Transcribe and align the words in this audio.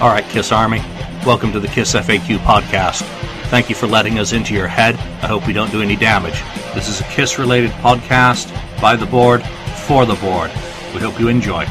All 0.00 0.08
right, 0.08 0.24
Kiss 0.24 0.50
Army, 0.50 0.80
welcome 1.24 1.52
to 1.52 1.60
the 1.60 1.68
Kiss 1.68 1.94
FAQ 1.94 2.38
podcast. 2.38 3.02
Thank 3.48 3.68
you 3.68 3.76
for 3.76 3.86
letting 3.86 4.18
us 4.18 4.32
into 4.32 4.52
your 4.52 4.66
head. 4.66 4.96
I 5.22 5.28
hope 5.28 5.46
we 5.46 5.52
don't 5.52 5.70
do 5.70 5.82
any 5.82 5.94
damage. 5.94 6.42
This 6.74 6.88
is 6.88 7.00
a 7.00 7.04
Kiss 7.04 7.38
related 7.38 7.70
podcast 7.70 8.52
by 8.80 8.96
the 8.96 9.06
board, 9.06 9.44
for 9.86 10.04
the 10.04 10.16
board. 10.16 10.50
We 10.92 11.00
hope 11.00 11.20
you 11.20 11.28
enjoy. 11.28 11.64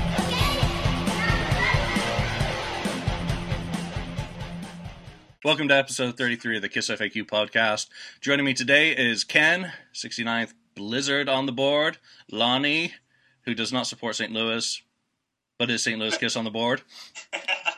Welcome 5.44 5.68
to 5.68 5.76
episode 5.76 6.18
33 6.18 6.56
of 6.56 6.62
the 6.62 6.70
Kiss 6.70 6.90
FAQ 6.90 7.24
podcast. 7.26 7.90
Joining 8.22 8.46
me 8.46 8.54
today 8.54 8.92
is 8.96 9.26
Ken, 9.26 9.74
69th 9.94 10.54
Blizzard 10.76 11.28
on 11.28 11.46
the 11.46 11.52
board, 11.52 11.98
Lonnie, 12.32 12.94
who 13.42 13.54
does 13.54 13.74
not 13.74 13.86
support 13.86 14.16
St. 14.16 14.32
Louis, 14.32 14.82
but 15.60 15.70
is 15.70 15.84
St. 15.84 16.00
Louis 16.00 16.18
Kiss 16.18 16.38
on 16.38 16.46
the 16.46 16.52
board. 16.52 16.84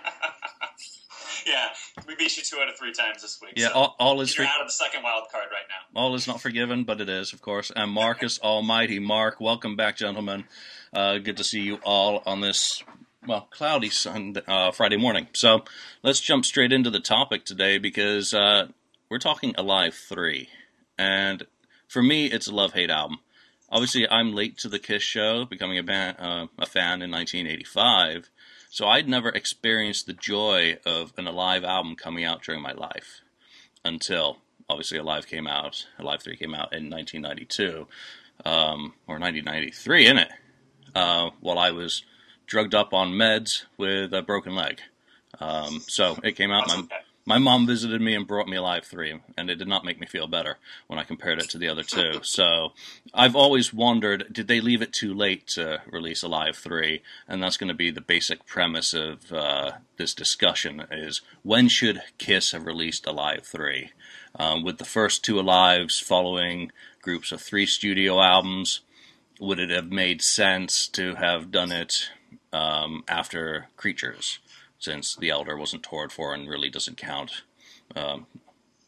yeah, 1.55 1.67
we 2.08 2.16
beat 2.16 2.35
you 2.38 2.44
two 2.44 2.58
out 2.59 2.70
of 2.70 2.77
three 2.77 2.91
times 2.94 3.22
this 3.22 3.40
week. 3.41 3.54
Yeah, 3.55 3.70
so 3.70 3.73
all, 3.73 3.95
all 3.99 4.22
is 4.22 4.35
you're 4.35 4.45
for, 4.45 4.52
out 4.52 4.62
of 4.62 4.67
the 4.67 4.73
second 4.73 5.04
wild 5.04 5.26
card 5.31 5.45
right 5.52 5.66
now. 5.70 5.99
all 5.99 6.16
is 6.16 6.27
not 6.27 6.41
forgiven, 6.41 6.84
but 6.84 7.02
it 7.02 7.09
is, 7.09 7.34
of 7.34 7.41
course. 7.41 7.71
And 7.76 7.91
Marcus 7.91 8.40
Almighty 8.40 8.99
Mark, 8.99 9.40
welcome 9.40 9.76
back, 9.76 9.98
gentlemen. 9.98 10.45
Uh, 10.94 11.18
good 11.18 11.38
to 11.38 11.44
see 11.44 11.62
you 11.62 11.80
all 11.84 12.23
on 12.26 12.41
this 12.41 12.84
well 13.27 13.48
cloudy 13.52 13.90
Sunday, 13.90 14.41
uh, 14.48 14.71
Friday 14.71 14.98
morning. 14.98 15.27
So 15.34 15.63
let's 16.04 16.20
jump 16.20 16.45
straight 16.45 16.71
into 16.71 16.90
the 16.90 16.99
topic 16.99 17.46
today 17.46 17.77
because 17.77 18.34
uh, 18.34 18.68
we're 19.09 19.20
talking 19.20 19.54
Alive 19.57 19.93
Three, 19.93 20.49
and 20.98 21.43
for 21.88 22.02
me, 22.02 22.26
it's 22.27 22.48
a 22.48 22.55
love 22.55 22.73
hate 22.73 22.90
album. 22.90 23.20
Obviously, 23.70 24.07
I'm 24.09 24.34
late 24.34 24.57
to 24.59 24.70
the 24.70 24.80
Kiss 24.80 25.02
show, 25.04 25.43
becoming 25.43 25.77
a, 25.77 25.84
ban- 25.84 26.16
uh, 26.16 26.48
a 26.57 26.66
fan 26.66 27.02
in 27.02 27.12
1985. 27.12 28.30
So 28.75 28.89
I'd 28.89 29.07
never 29.07 29.29
experienced 29.29 30.05
the 30.05 30.11
joy 30.11 30.79
of 30.85 31.13
an 31.15 31.27
Alive 31.27 31.63
album 31.63 31.95
coming 31.95 32.26
out 32.26 32.43
during 32.43 32.62
my 32.62 32.73
life 32.73 33.21
until 33.85 34.40
obviously 34.70 34.98
Alive 34.98 35.27
came 35.27 35.48
out. 35.48 35.87
Alive 35.98 36.21
3 36.21 36.35
came 36.35 36.54
out 36.54 36.73
in 36.73 36.90
1992 36.90 37.87
um, 38.43 38.93
or 39.07 39.18
1993, 39.18 40.07
in 40.07 40.18
it. 40.18 40.27
Uh, 40.93 41.29
while 41.40 41.57
I 41.57 41.71
was 41.71 42.03
drugged 42.48 42.76
up 42.76 42.93
on 42.93 43.13
meds 43.13 43.63
with 43.77 44.13
a 44.13 44.21
broken 44.21 44.55
leg. 44.55 44.81
Um, 45.40 45.81
so 45.87 46.18
it 46.21 46.34
came 46.34 46.51
out. 46.51 46.68
My. 46.68 46.84
My 47.26 47.40
mom 47.40 47.65
visited 47.65 48.01
me 48.01 48.13
and 48.13 48.27
brought 48.27 48.48
me 48.48 48.55
Alive 48.55 48.85
3, 48.85 49.20
and 49.35 49.49
it 49.49 49.55
did 49.55 49.68
not 49.68 49.84
make 49.84 49.99
me 49.99 50.05
feel 50.05 50.27
better 50.27 50.57
when 50.85 50.99
I 50.99 51.04
compared 51.04 51.40
it 51.40 51.49
to 51.49 51.57
the 51.57 51.68
other 51.68 51.81
two. 51.84 52.20
So 52.21 52.73
I've 53.13 53.35
always 53.35 53.73
wondered 53.73 54.31
did 54.31 54.48
they 54.48 54.62
leave 54.62 54.81
it 54.84 54.93
too 54.93 55.13
late 55.13 55.48
to 55.48 55.81
release 55.91 56.21
Alive 56.21 56.55
3? 56.55 57.01
And 57.27 57.41
that's 57.41 57.57
going 57.57 57.70
to 57.70 57.73
be 57.73 57.90
the 57.90 58.01
basic 58.01 58.46
premise 58.46 58.93
of 58.93 59.31
uh, 59.31 59.71
this 59.98 60.13
discussion 60.13 60.85
is 60.91 61.21
when 61.41 61.68
should 61.68 62.03
Kiss 62.20 62.51
have 62.51 62.65
released 62.65 63.07
Alive 63.07 63.43
3? 63.43 63.90
Um, 64.38 64.63
with 64.63 64.78
the 64.78 64.85
first 64.85 65.23
two 65.23 65.35
Alives 65.35 66.03
following 66.03 66.72
groups 67.01 67.31
of 67.31 67.41
three 67.41 67.66
studio 67.66 68.22
albums, 68.22 68.81
would 69.40 69.59
it 69.59 69.69
have 69.69 69.91
made 69.91 70.22
sense 70.22 70.88
to 70.90 71.16
have 71.16 71.51
done 71.51 71.72
it 71.72 72.09
um, 72.53 73.03
after 73.07 73.68
Creatures? 73.78 74.40
Since 74.85 75.16
the 75.16 75.31
Elder 75.31 75.57
wasn't 75.57 75.83
toured 75.83 76.11
for 76.11 76.33
and 76.33 76.47
really 76.47 76.69
doesn't 76.69 76.95
count 76.95 77.44
um, 77.95 78.28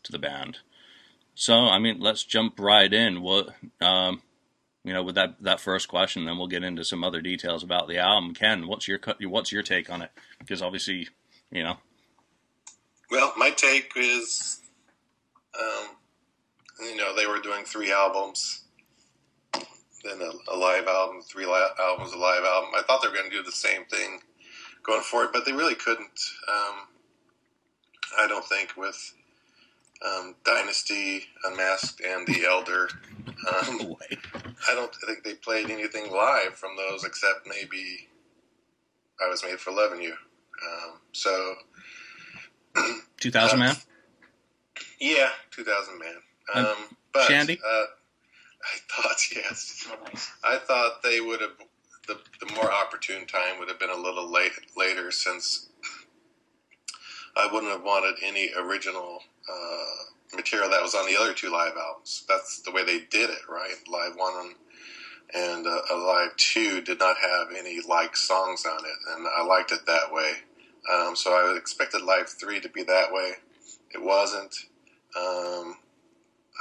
to 0.04 0.12
the 0.12 0.20
band. 0.20 0.60
So, 1.34 1.54
I 1.54 1.80
mean, 1.80 2.00
let's 2.00 2.24
jump 2.24 2.60
right 2.60 2.92
in. 2.94 3.22
What, 3.22 3.50
um, 3.82 4.22
you 4.84 4.94
know, 4.94 5.04
with 5.04 5.16
that 5.16 5.42
that 5.42 5.60
first 5.60 5.88
question, 5.88 6.26
then 6.26 6.38
we'll 6.38 6.48
get 6.48 6.64
into 6.64 6.86
some 6.86 7.04
other 7.04 7.22
details 7.22 7.64
about 7.64 7.88
the 7.88 7.98
album. 7.98 8.34
Ken, 8.34 8.68
what's 8.68 8.88
your 8.88 9.00
what's 9.22 9.52
your 9.52 9.64
take 9.64 9.90
on 9.90 10.02
it? 10.02 10.12
Because 10.40 10.62
obviously, 10.62 11.10
you 11.52 11.64
know, 11.64 11.78
Well, 13.12 13.34
my 13.38 13.50
take 13.50 13.92
is, 13.96 14.62
um, 15.60 15.88
you 16.80 16.96
know, 16.96 17.16
they 17.16 17.26
were 17.26 17.40
doing 17.40 17.66
three 17.66 17.92
albums, 17.92 18.64
then 19.54 20.22
a, 20.22 20.54
a 20.54 20.56
live 20.56 20.88
album, 20.88 21.22
three 21.22 21.46
li- 21.46 21.76
albums, 21.80 22.14
a 22.14 22.18
live 22.18 22.44
album. 22.44 22.70
I 22.76 22.84
thought 22.84 23.02
they 23.02 23.10
were 23.10 23.16
going 23.16 23.30
to 23.30 23.36
do 23.36 23.44
the 23.44 23.52
same 23.52 23.86
thing 23.86 24.22
going 24.88 25.02
for 25.02 25.26
it, 25.26 25.34
but 25.34 25.46
they 25.46 25.52
really 25.52 25.76
couldn't. 25.76 26.20
Um, 26.48 26.88
I 28.18 28.28
don't 28.28 28.46
think 28.46 28.76
with 28.78 29.14
um, 30.06 30.36
Dynasty, 30.44 31.26
Unmasked, 31.44 32.02
and 32.02 32.26
The 32.26 32.46
Elder. 32.46 32.90
Um. 33.28 33.96
I 34.70 34.74
don't 34.74 34.94
think 35.06 35.24
they 35.24 35.36
played 35.36 35.70
anything 35.70 36.12
live 36.12 36.56
from 36.56 36.72
those 36.76 37.04
except 37.04 37.48
maybe 37.48 38.10
I 39.24 39.30
Was 39.30 39.44
Made 39.44 39.60
for 39.60 39.72
Loving 39.72 40.02
You. 40.02 40.14
Um, 40.14 41.00
so. 41.12 41.56
Two 43.20 43.32
thousand 43.32 43.60
man. 43.60 43.76
Yeah, 45.00 45.30
2000 45.52 46.00
man. 46.00 46.16
And 46.54 46.68
Um, 46.68 46.76
but 47.14 47.30
Shandi? 47.30 47.60
Uh, 47.60 47.86
I 48.64 48.78
thought 48.90 49.18
yes. 49.36 49.88
I 50.44 50.58
thought 50.58 51.04
they 51.04 51.20
would 51.20 51.42
have 51.42 51.58
the 52.08 52.20
the 52.40 52.54
more 52.54 52.72
opportune 52.72 53.26
time 53.26 53.60
would 53.60 53.70
have 53.70 53.80
been 53.80 53.90
a 53.90 53.96
little 53.96 54.32
late 54.32 54.54
later 54.76 55.12
since 55.12 55.68
I 57.36 57.48
wouldn't 57.52 57.72
have 57.72 57.84
wanted 57.84 58.16
any 58.24 58.50
original 58.58 59.20
uh, 59.52 60.36
material 60.36 60.70
that 60.72 60.82
was 60.82 60.96
on 60.96 61.06
the 61.06 61.20
other 61.20 61.34
two 61.34 61.52
live 61.52 61.74
albums. 61.78 62.24
That's 62.28 62.62
the 62.62 62.72
way 62.72 62.84
they 62.84 63.00
did 63.00 63.30
it, 63.30 63.48
right? 63.50 63.76
Live 63.88 64.16
one 64.16 64.54
and 65.34 65.68
uh, 65.68 65.82
live 65.92 66.36
two 66.38 66.82
did 66.82 67.00
not 67.00 67.18
have 67.18 67.48
any 67.58 67.80
like 67.88 68.16
songs 68.16 68.66
on 68.66 68.80
it, 68.80 69.16
and 69.16 69.28
I 69.28 69.44
liked 69.44 69.72
it 69.72 69.86
that 69.86 70.12
way. 70.12 70.32
Um, 70.92 71.16
so 71.16 71.32
I 71.32 71.56
expected 71.58 72.02
live 72.02 72.30
three 72.30 72.62
to 72.62 72.70
be 72.70 72.84
that 72.84 73.12
way. 73.12 73.34
It 73.94 74.02
wasn't. 74.02 74.56
Um, 75.18 75.78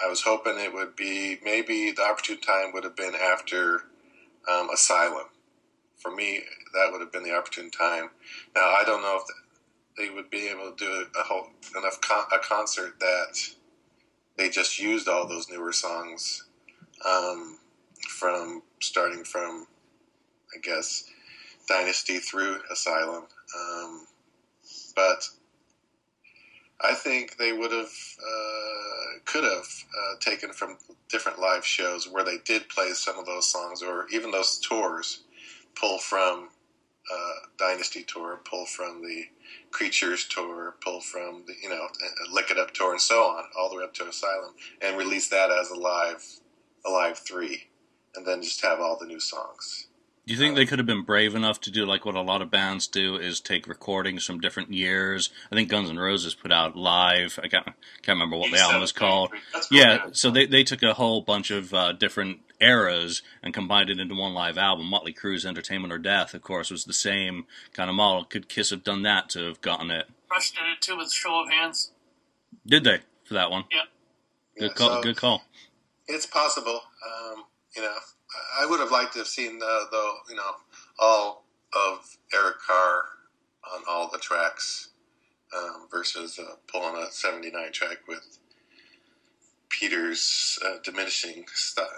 I 0.04 0.08
was 0.08 0.22
hoping 0.22 0.58
it 0.58 0.74
would 0.74 0.96
be 0.96 1.38
maybe 1.44 1.92
the 1.92 2.02
opportune 2.02 2.40
time 2.40 2.72
would 2.74 2.84
have 2.84 2.96
been 2.96 3.14
after 3.14 3.84
um, 4.50 4.68
Asylum. 4.70 5.26
For 5.96 6.10
me, 6.10 6.42
that 6.74 6.90
would 6.92 7.00
have 7.00 7.12
been 7.12 7.24
the 7.24 7.34
opportune 7.34 7.70
time. 7.70 8.10
Now 8.54 8.62
I 8.62 8.84
don't 8.84 9.02
know 9.02 9.20
if 9.22 9.34
they 9.96 10.14
would 10.14 10.30
be 10.30 10.48
able 10.48 10.72
to 10.72 10.76
do 10.76 11.06
a 11.18 11.22
whole 11.22 11.48
enough 11.76 12.00
con- 12.00 12.26
a 12.32 12.38
concert 12.38 12.98
that 13.00 13.38
they 14.36 14.50
just 14.50 14.78
used 14.78 15.08
all 15.08 15.26
those 15.26 15.50
newer 15.50 15.72
songs 15.72 16.44
um, 17.06 17.58
from 18.08 18.62
starting 18.80 19.24
from 19.24 19.66
I 20.54 20.60
guess 20.62 21.04
Dynasty 21.68 22.18
through 22.18 22.60
Asylum. 22.70 23.24
Um, 23.58 24.06
but 24.94 25.28
I 26.80 26.94
think 26.94 27.36
they 27.38 27.52
would 27.52 27.72
have, 27.72 27.86
uh, 27.86 29.18
could 29.24 29.44
have 29.44 29.64
uh, 29.64 30.16
taken 30.20 30.52
from 30.52 30.76
different 31.08 31.38
live 31.38 31.64
shows 31.64 32.08
where 32.08 32.24
they 32.24 32.38
did 32.44 32.68
play 32.68 32.90
some 32.92 33.18
of 33.18 33.26
those 33.26 33.50
songs, 33.50 33.82
or 33.82 34.06
even 34.12 34.30
those 34.30 34.58
tours, 34.58 35.22
pull 35.78 35.98
from 35.98 36.48
uh, 37.12 37.47
Dynasty 37.59 38.03
tour, 38.03 38.41
pull 38.44 38.66
from 38.66 39.03
the 39.03 39.25
Creatures 39.70 40.26
tour, 40.26 40.75
pull 40.82 41.00
from 41.00 41.44
the 41.47 41.54
you 41.62 41.69
know 41.69 41.87
Lick 42.32 42.50
It 42.50 42.59
Up 42.59 42.72
tour, 42.72 42.92
and 42.92 43.00
so 43.00 43.22
on, 43.22 43.44
all 43.59 43.70
the 43.70 43.76
way 43.76 43.84
up 43.84 43.94
to 43.94 44.09
Asylum, 44.09 44.54
and 44.81 44.97
release 44.97 45.28
that 45.28 45.50
as 45.50 45.70
a 45.70 45.75
live, 45.75 46.25
a 46.84 46.91
live 46.91 47.19
three, 47.19 47.69
and 48.14 48.26
then 48.26 48.42
just 48.42 48.62
have 48.62 48.81
all 48.81 48.98
the 48.98 49.06
new 49.06 49.20
songs. 49.20 49.87
Do 50.26 50.34
you 50.34 50.41
think 50.41 50.56
they 50.56 50.66
could 50.66 50.81
have 50.81 50.87
been 50.87 51.04
brave 51.04 51.37
enough 51.37 51.60
to 51.62 51.70
do 51.70 51.87
like 51.87 52.04
what 52.04 52.16
a 52.16 52.20
lot 52.20 52.43
of 52.43 52.50
bands 52.50 52.88
do 52.88 53.14
is 53.14 53.38
take 53.38 53.69
recordings 53.69 54.25
from 54.25 54.41
different 54.41 54.72
years? 54.72 55.31
I 55.53 55.54
think 55.54 55.69
Guns 55.69 55.88
N' 55.88 56.00
Roses 56.00 56.34
put 56.34 56.50
out 56.50 56.75
live. 56.75 57.38
I 57.41 57.47
can't 57.47 57.64
can't 58.03 58.16
remember 58.16 58.37
what 58.37 58.50
the 58.50 58.58
album 58.58 58.81
was 58.81 58.91
called. 58.91 59.31
Yeah, 59.70 60.08
so 60.10 60.32
they, 60.32 60.47
they 60.47 60.64
took 60.64 60.82
a 60.82 60.94
whole 60.94 61.20
bunch 61.20 61.53
of 61.53 61.72
uh, 61.72 61.93
different 61.93 62.41
eras 62.61 63.22
and 63.43 63.53
combined 63.55 63.91
it 63.91 63.99
into 64.00 64.15
one 64.15 64.34
live 64.34 64.59
album. 64.59 64.87
Motley 64.87 65.12
Crue's 65.12 65.44
Entertainment 65.47 65.93
or 65.93 65.99
Death, 65.99 66.34
of 66.34 66.43
course, 66.43 66.71
was 66.71 66.84
the 66.84 66.93
same 66.93 67.47
kind 67.73 67.88
of 67.91 67.97
model. 67.97 68.25
Could 68.25 68.49
Kiss 68.49 68.70
have 68.70 68.85
done 68.85 69.03
that 69.03 69.29
to 69.31 69.47
have 69.47 69.61
gotten 69.61 69.91
it? 69.91 70.06
Rush 70.31 70.50
did 70.53 70.61
it 70.73 70.81
too 70.81 70.97
with 70.97 71.12
show 71.12 71.43
of 71.43 71.50
hands. 71.50 71.93
Did 72.67 72.85
they 72.85 73.00
for 73.25 73.35
that 73.35 73.50
one? 73.50 73.64
Yeah. 73.70 73.82
Good 74.58 74.70
Yeah, 74.70 74.75
call. 74.75 74.88
so- 74.88 75.03
good 75.03 75.17
call. 75.17 75.43
It's 76.08 76.26
possible. 76.26 76.81
Um, 77.05 77.44
you 77.75 77.82
know, 77.82 77.88
I- 77.93 78.62
I 78.62 78.67
would 78.67 78.81
have 78.81 78.91
liked 78.91 79.12
to 79.14 79.19
have 79.20 79.29
seen 79.29 79.59
the, 79.59 79.87
though. 79.91 80.17
You 80.31 80.37
know, 80.37 80.56
all 80.99 81.44
of 81.73 82.17
Eric 82.32 82.56
Carr 82.67 83.02
on 83.75 83.82
all 83.88 84.09
the 84.11 84.19
tracks 84.19 84.91
um, 85.56 85.88
versus 85.91 86.38
uh, 86.38 86.56
pulling 86.69 86.97
a 87.02 87.11
'79 87.11 87.73
track 87.73 87.99
with 88.09 88.38
Peter's 89.68 90.58
uh, 90.64 90.76
diminishing, 90.82 91.44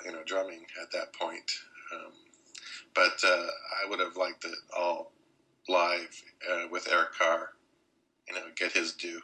you 0.05 0.13
know, 0.13 0.23
drumming 0.25 0.67
at 0.81 0.91
that 0.93 1.13
point. 1.13 1.51
Um, 1.95 2.13
but 2.95 3.19
uh, 3.25 3.47
I 3.85 3.89
would 3.89 4.01
have 4.01 4.17
liked 4.17 4.45
it 4.45 4.55
all 4.77 5.13
live 5.69 6.23
uh, 6.51 6.65
with 6.71 6.89
Eric 6.91 7.15
Carr. 7.19 7.51
You 8.29 8.35
know, 8.35 8.43
get 8.57 8.73
his 8.73 8.93
due. 8.93 9.23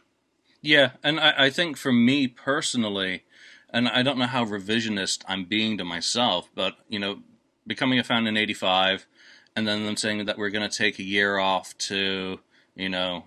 Yeah, 0.62 0.92
and 1.02 1.20
I, 1.20 1.34
I 1.36 1.50
think 1.50 1.76
for 1.76 1.92
me 1.92 2.26
personally, 2.26 3.24
and 3.70 3.88
I 3.88 4.02
don't 4.02 4.18
know 4.18 4.26
how 4.26 4.44
revisionist 4.44 5.22
I'm 5.28 5.44
being 5.44 5.76
to 5.78 5.84
myself, 5.84 6.48
but 6.54 6.76
you 6.88 6.98
know, 6.98 7.18
becoming 7.66 7.98
a 7.98 8.04
fan 8.04 8.26
in 8.26 8.36
'85, 8.36 9.06
and 9.54 9.68
then 9.68 9.84
them 9.84 9.96
saying 9.96 10.24
that 10.24 10.38
we're 10.38 10.50
going 10.50 10.68
to 10.68 10.74
take 10.74 10.98
a 10.98 11.04
year 11.04 11.38
off 11.38 11.76
to, 11.78 12.40
you 12.74 12.88
know, 12.88 13.24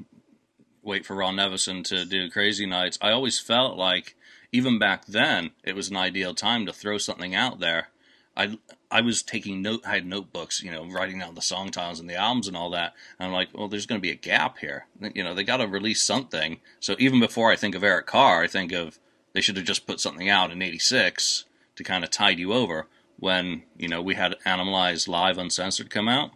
wait 0.81 1.05
for 1.05 1.15
Ron 1.15 1.35
Nevison 1.35 1.83
to 1.85 2.05
do 2.05 2.29
Crazy 2.31 2.65
Nights, 2.65 2.97
I 3.01 3.11
always 3.11 3.39
felt 3.39 3.77
like 3.77 4.15
even 4.51 4.79
back 4.79 5.05
then 5.05 5.51
it 5.63 5.75
was 5.75 5.89
an 5.89 5.97
ideal 5.97 6.33
time 6.33 6.65
to 6.65 6.73
throw 6.73 6.97
something 6.97 7.35
out 7.35 7.59
there. 7.59 7.89
I 8.35 8.59
I 8.89 9.01
was 9.01 9.23
taking 9.23 9.61
note, 9.61 9.81
I 9.85 9.95
had 9.95 10.05
notebooks, 10.05 10.61
you 10.63 10.71
know, 10.71 10.85
writing 10.85 11.19
down 11.19 11.35
the 11.35 11.41
song 11.41 11.71
titles 11.71 11.99
and 11.99 12.09
the 12.09 12.15
albums 12.15 12.47
and 12.47 12.55
all 12.55 12.69
that. 12.69 12.94
And 13.19 13.27
I'm 13.27 13.33
like, 13.33 13.49
well, 13.53 13.67
there's 13.67 13.85
going 13.85 13.99
to 13.99 14.05
be 14.05 14.11
a 14.11 14.15
gap 14.15 14.59
here. 14.59 14.85
You 15.13 15.23
know, 15.23 15.33
they 15.33 15.44
got 15.44 15.57
to 15.57 15.67
release 15.67 16.03
something. 16.03 16.59
So 16.79 16.95
even 16.99 17.19
before 17.19 17.51
I 17.51 17.57
think 17.57 17.75
of 17.75 17.83
Eric 17.83 18.05
Carr, 18.05 18.44
I 18.44 18.47
think 18.47 18.71
of 18.71 18.99
they 19.33 19.41
should 19.41 19.57
have 19.57 19.65
just 19.65 19.88
put 19.88 19.99
something 19.99 20.29
out 20.29 20.51
in 20.51 20.61
'86 20.61 21.45
to 21.75 21.83
kind 21.83 22.03
of 22.03 22.11
tide 22.11 22.39
you 22.39 22.53
over 22.53 22.88
when 23.19 23.63
you 23.77 23.88
know 23.88 24.01
we 24.01 24.15
had 24.15 24.35
Animalize 24.45 25.07
Live 25.07 25.38
Uncensored 25.38 25.89
come 25.89 26.07
out. 26.07 26.31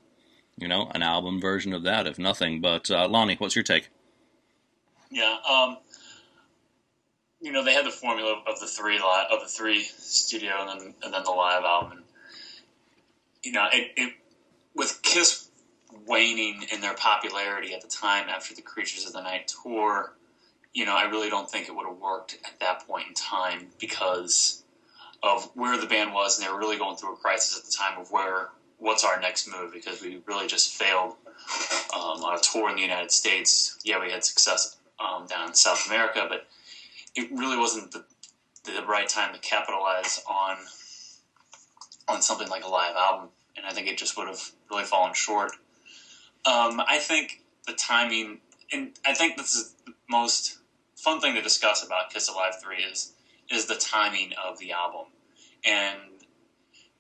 You 0.58 0.68
know, 0.68 0.92
an 0.94 1.02
album 1.02 1.40
version 1.40 1.74
of 1.74 1.84
that, 1.84 2.06
if 2.06 2.20
nothing. 2.20 2.62
But 2.62 2.92
uh, 2.92 3.08
Lonnie, 3.08 3.36
what's 3.36 3.56
your 3.56 3.64
take? 3.64 3.90
Yeah, 5.10 5.38
um, 5.50 5.78
you 7.42 7.52
know, 7.52 7.64
they 7.64 7.74
had 7.74 7.86
the 7.86 7.92
formula 7.92 8.42
of 8.48 8.60
the 8.60 8.68
three 8.68 8.98
of 8.98 9.42
the 9.42 9.48
three 9.48 9.84
studio 9.84 10.54
and 10.60 10.70
then 10.70 10.94
and 11.04 11.14
then 11.14 11.24
the 11.24 11.32
live 11.32 11.64
album. 11.64 11.92
And, 11.94 12.02
you 13.44 13.52
know, 13.52 13.68
it, 13.74 13.92
it 13.98 14.14
with 14.76 15.00
Kiss 15.02 15.48
waning 16.06 16.64
in 16.72 16.82
their 16.82 16.94
popularity 16.94 17.74
at 17.74 17.82
the 17.82 17.88
time 17.88 18.30
after 18.30 18.54
the 18.54 18.62
Creatures 18.62 19.06
of 19.06 19.14
the 19.14 19.22
Night 19.22 19.52
tour. 19.64 20.14
You 20.74 20.86
know, 20.86 20.96
I 20.96 21.04
really 21.10 21.30
don't 21.30 21.50
think 21.50 21.68
it 21.68 21.76
would 21.76 21.86
have 21.86 21.98
worked 21.98 22.38
at 22.46 22.60
that 22.60 22.88
point 22.88 23.08
in 23.10 23.14
time 23.14 23.68
because 23.80 24.64
of 25.22 25.52
where 25.54 25.78
the 25.78 25.86
band 25.86 26.14
was, 26.14 26.38
and 26.38 26.48
they 26.48 26.52
were 26.52 26.58
really 26.58 26.78
going 26.78 26.96
through 26.96 27.14
a 27.14 27.18
crisis 27.18 27.58
at 27.58 27.66
the 27.66 27.72
time 27.72 28.00
of 28.00 28.10
where 28.12 28.50
what's 28.78 29.04
our 29.04 29.20
next 29.20 29.48
move 29.48 29.72
because 29.72 30.02
we 30.02 30.22
really 30.26 30.48
just 30.48 30.74
failed 30.74 31.14
um, 31.94 32.24
on 32.24 32.38
a 32.38 32.42
tour 32.42 32.70
in 32.70 32.76
the 32.76 32.82
United 32.82 33.12
States. 33.12 33.78
Yeah, 33.84 34.00
we 34.00 34.12
had 34.12 34.24
success 34.24 34.78
um, 35.00 35.28
down 35.28 35.50
in 35.50 35.54
South 35.54 35.86
America, 35.88 36.26
but 36.30 36.48
it 37.16 37.32
really 37.32 37.58
wasn't 37.58 37.92
the, 37.92 38.06
the 38.66 38.86
right 38.86 39.08
time 39.08 39.34
to 39.34 39.40
capitalize 39.40 40.22
on 40.28 40.58
on 42.08 42.22
something 42.22 42.50
like 42.50 42.64
a 42.64 42.68
live 42.68 42.96
album, 42.96 43.30
and 43.56 43.66
I 43.66 43.72
think 43.72 43.88
it 43.88 43.98
just 43.98 44.18
would 44.18 44.28
have 44.28 44.52
really 44.70 44.84
fallen 44.84 45.14
short. 45.14 45.52
Um, 46.46 46.82
I 46.88 46.98
think 46.98 47.42
the 47.68 47.74
timing, 47.74 48.40
and 48.72 48.92
I 49.06 49.14
think 49.14 49.38
this 49.38 49.54
is 49.54 49.76
the 49.86 49.94
most 50.10 50.58
fun 50.96 51.22
thing 51.22 51.36
to 51.36 51.42
discuss 51.42 51.86
about 51.86 52.10
Kiss 52.10 52.28
Alive 52.28 52.56
Three 52.62 52.84
is 52.84 53.14
is 53.50 53.66
the 53.66 53.76
timing 53.76 54.34
of 54.44 54.58
the 54.60 54.72
album, 54.72 55.08
and 55.66 56.00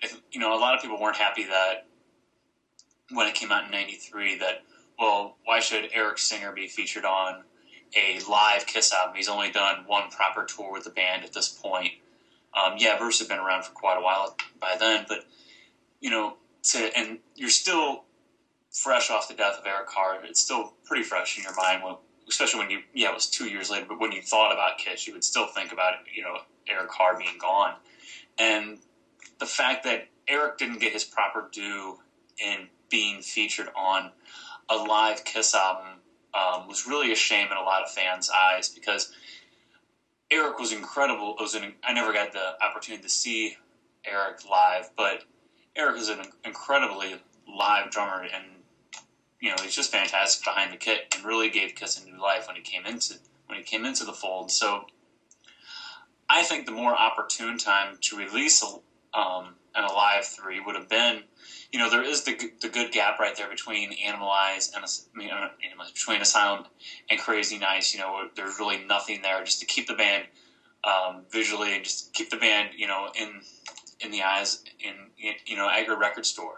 if, 0.01 0.19
you 0.31 0.39
know 0.39 0.55
a 0.55 0.59
lot 0.59 0.75
of 0.75 0.81
people 0.81 0.99
weren't 0.99 1.17
happy 1.17 1.45
that 1.45 1.85
when 3.11 3.27
it 3.27 3.35
came 3.35 3.51
out 3.51 3.65
in 3.65 3.71
'93 3.71 4.37
that 4.39 4.63
well 4.99 5.37
why 5.45 5.59
should 5.59 5.89
Eric 5.93 6.17
Singer 6.17 6.51
be 6.51 6.67
featured 6.67 7.05
on 7.05 7.43
a 7.95 8.19
live 8.29 8.65
Kiss 8.65 8.93
album. 8.93 9.15
He's 9.15 9.27
only 9.27 9.51
done 9.51 9.83
one 9.85 10.09
proper 10.09 10.45
tour 10.45 10.71
with 10.71 10.83
the 10.83 10.89
band 10.89 11.23
at 11.23 11.33
this 11.33 11.49
point. 11.49 11.93
Um, 12.53 12.75
yeah, 12.77 12.97
Bruce 12.97 13.19
had 13.19 13.27
been 13.27 13.39
around 13.39 13.63
for 13.63 13.71
quite 13.71 13.97
a 13.97 14.01
while 14.01 14.35
by 14.59 14.75
then, 14.79 15.05
but 15.07 15.25
you 15.99 16.09
know, 16.09 16.35
to 16.63 16.91
and 16.97 17.19
you're 17.35 17.49
still 17.49 18.03
fresh 18.71 19.09
off 19.09 19.27
the 19.27 19.33
death 19.33 19.57
of 19.59 19.65
Eric 19.65 19.87
Carr. 19.87 20.23
It's 20.23 20.41
still 20.41 20.73
pretty 20.85 21.03
fresh 21.03 21.37
in 21.37 21.43
your 21.43 21.55
mind, 21.55 21.83
when, 21.83 21.95
especially 22.27 22.59
when 22.59 22.69
you 22.69 22.79
yeah, 22.93 23.09
it 23.09 23.13
was 23.13 23.27
two 23.27 23.45
years 23.45 23.69
later. 23.69 23.85
But 23.87 23.99
when 23.99 24.11
you 24.11 24.21
thought 24.21 24.51
about 24.51 24.77
Kiss, 24.77 25.07
you 25.07 25.13
would 25.13 25.23
still 25.23 25.47
think 25.47 25.71
about 25.71 25.93
you 26.13 26.23
know 26.23 26.37
Eric 26.67 26.89
Carr 26.89 27.17
being 27.17 27.37
gone, 27.39 27.75
and 28.37 28.79
the 29.39 29.45
fact 29.45 29.83
that 29.83 30.07
Eric 30.27 30.57
didn't 30.57 30.79
get 30.79 30.93
his 30.93 31.03
proper 31.03 31.49
due 31.51 31.99
in 32.37 32.67
being 32.89 33.21
featured 33.21 33.69
on 33.75 34.11
a 34.69 34.75
live 34.75 35.23
Kiss 35.23 35.53
album 35.53 35.99
um, 36.33 36.67
was 36.67 36.87
really 36.87 37.11
a 37.11 37.15
shame 37.15 37.47
in 37.51 37.57
a 37.57 37.61
lot 37.61 37.83
of 37.83 37.91
fans' 37.91 38.29
eyes 38.29 38.69
because 38.69 39.11
Eric 40.29 40.59
was 40.59 40.71
incredible. 40.71 41.35
Was 41.39 41.53
an, 41.53 41.75
I 41.83 41.93
never 41.93 42.13
got 42.13 42.31
the 42.31 42.61
opportunity 42.63 43.03
to 43.03 43.09
see 43.09 43.57
Eric 44.05 44.49
live, 44.49 44.89
but 44.95 45.23
Eric 45.75 45.97
is 45.99 46.09
an 46.09 46.21
incredibly 46.45 47.15
live 47.47 47.91
drummer, 47.91 48.23
and 48.23 48.45
you 49.39 49.49
know 49.49 49.55
he's 49.61 49.75
just 49.75 49.91
fantastic 49.91 50.43
behind 50.45 50.71
the 50.71 50.77
kit, 50.77 51.13
and 51.15 51.25
really 51.25 51.49
gave 51.49 51.75
Kiss 51.75 52.01
a 52.01 52.05
new 52.05 52.19
life 52.19 52.47
when 52.47 52.55
he 52.55 52.61
came 52.61 52.85
into 52.85 53.15
when 53.47 53.57
he 53.57 53.63
came 53.63 53.85
into 53.85 54.05
the 54.05 54.13
fold. 54.13 54.51
So 54.51 54.85
I 56.29 56.43
think 56.43 56.65
the 56.65 56.71
more 56.71 56.95
opportune 56.95 57.57
time 57.57 57.97
to 58.01 58.15
release 58.15 58.63
a, 58.63 59.17
um, 59.17 59.55
an 59.75 59.83
Alive 59.83 60.25
three 60.25 60.59
would 60.59 60.75
have 60.75 60.89
been 60.89 61.23
you 61.71 61.79
know, 61.79 61.89
there 61.89 62.03
is 62.03 62.23
the, 62.23 62.37
the 62.61 62.67
good 62.67 62.91
gap 62.91 63.17
right 63.17 63.35
there 63.35 63.49
between 63.49 63.93
Animalize 63.93 64.75
and 64.75 64.85
you 65.21 65.29
know, 65.29 65.49
between 65.93 66.21
Asylum 66.21 66.65
and 67.09 67.19
Crazy 67.19 67.57
Nights. 67.57 67.93
You 67.93 68.01
know, 68.01 68.27
there's 68.35 68.59
really 68.59 68.83
nothing 68.83 69.21
there 69.21 69.43
just 69.43 69.61
to 69.61 69.65
keep 69.65 69.87
the 69.87 69.93
band 69.93 70.25
um, 70.83 71.23
visually 71.31 71.73
and 71.73 71.83
just 71.83 72.13
keep 72.13 72.29
the 72.29 72.37
band, 72.37 72.71
you 72.75 72.87
know, 72.87 73.09
in 73.19 73.41
in 74.01 74.11
the 74.11 74.23
eyes 74.23 74.63
in, 74.79 74.95
you 75.45 75.55
know 75.55 75.69
at 75.69 75.85
your 75.85 75.97
record 75.97 76.25
store. 76.25 76.57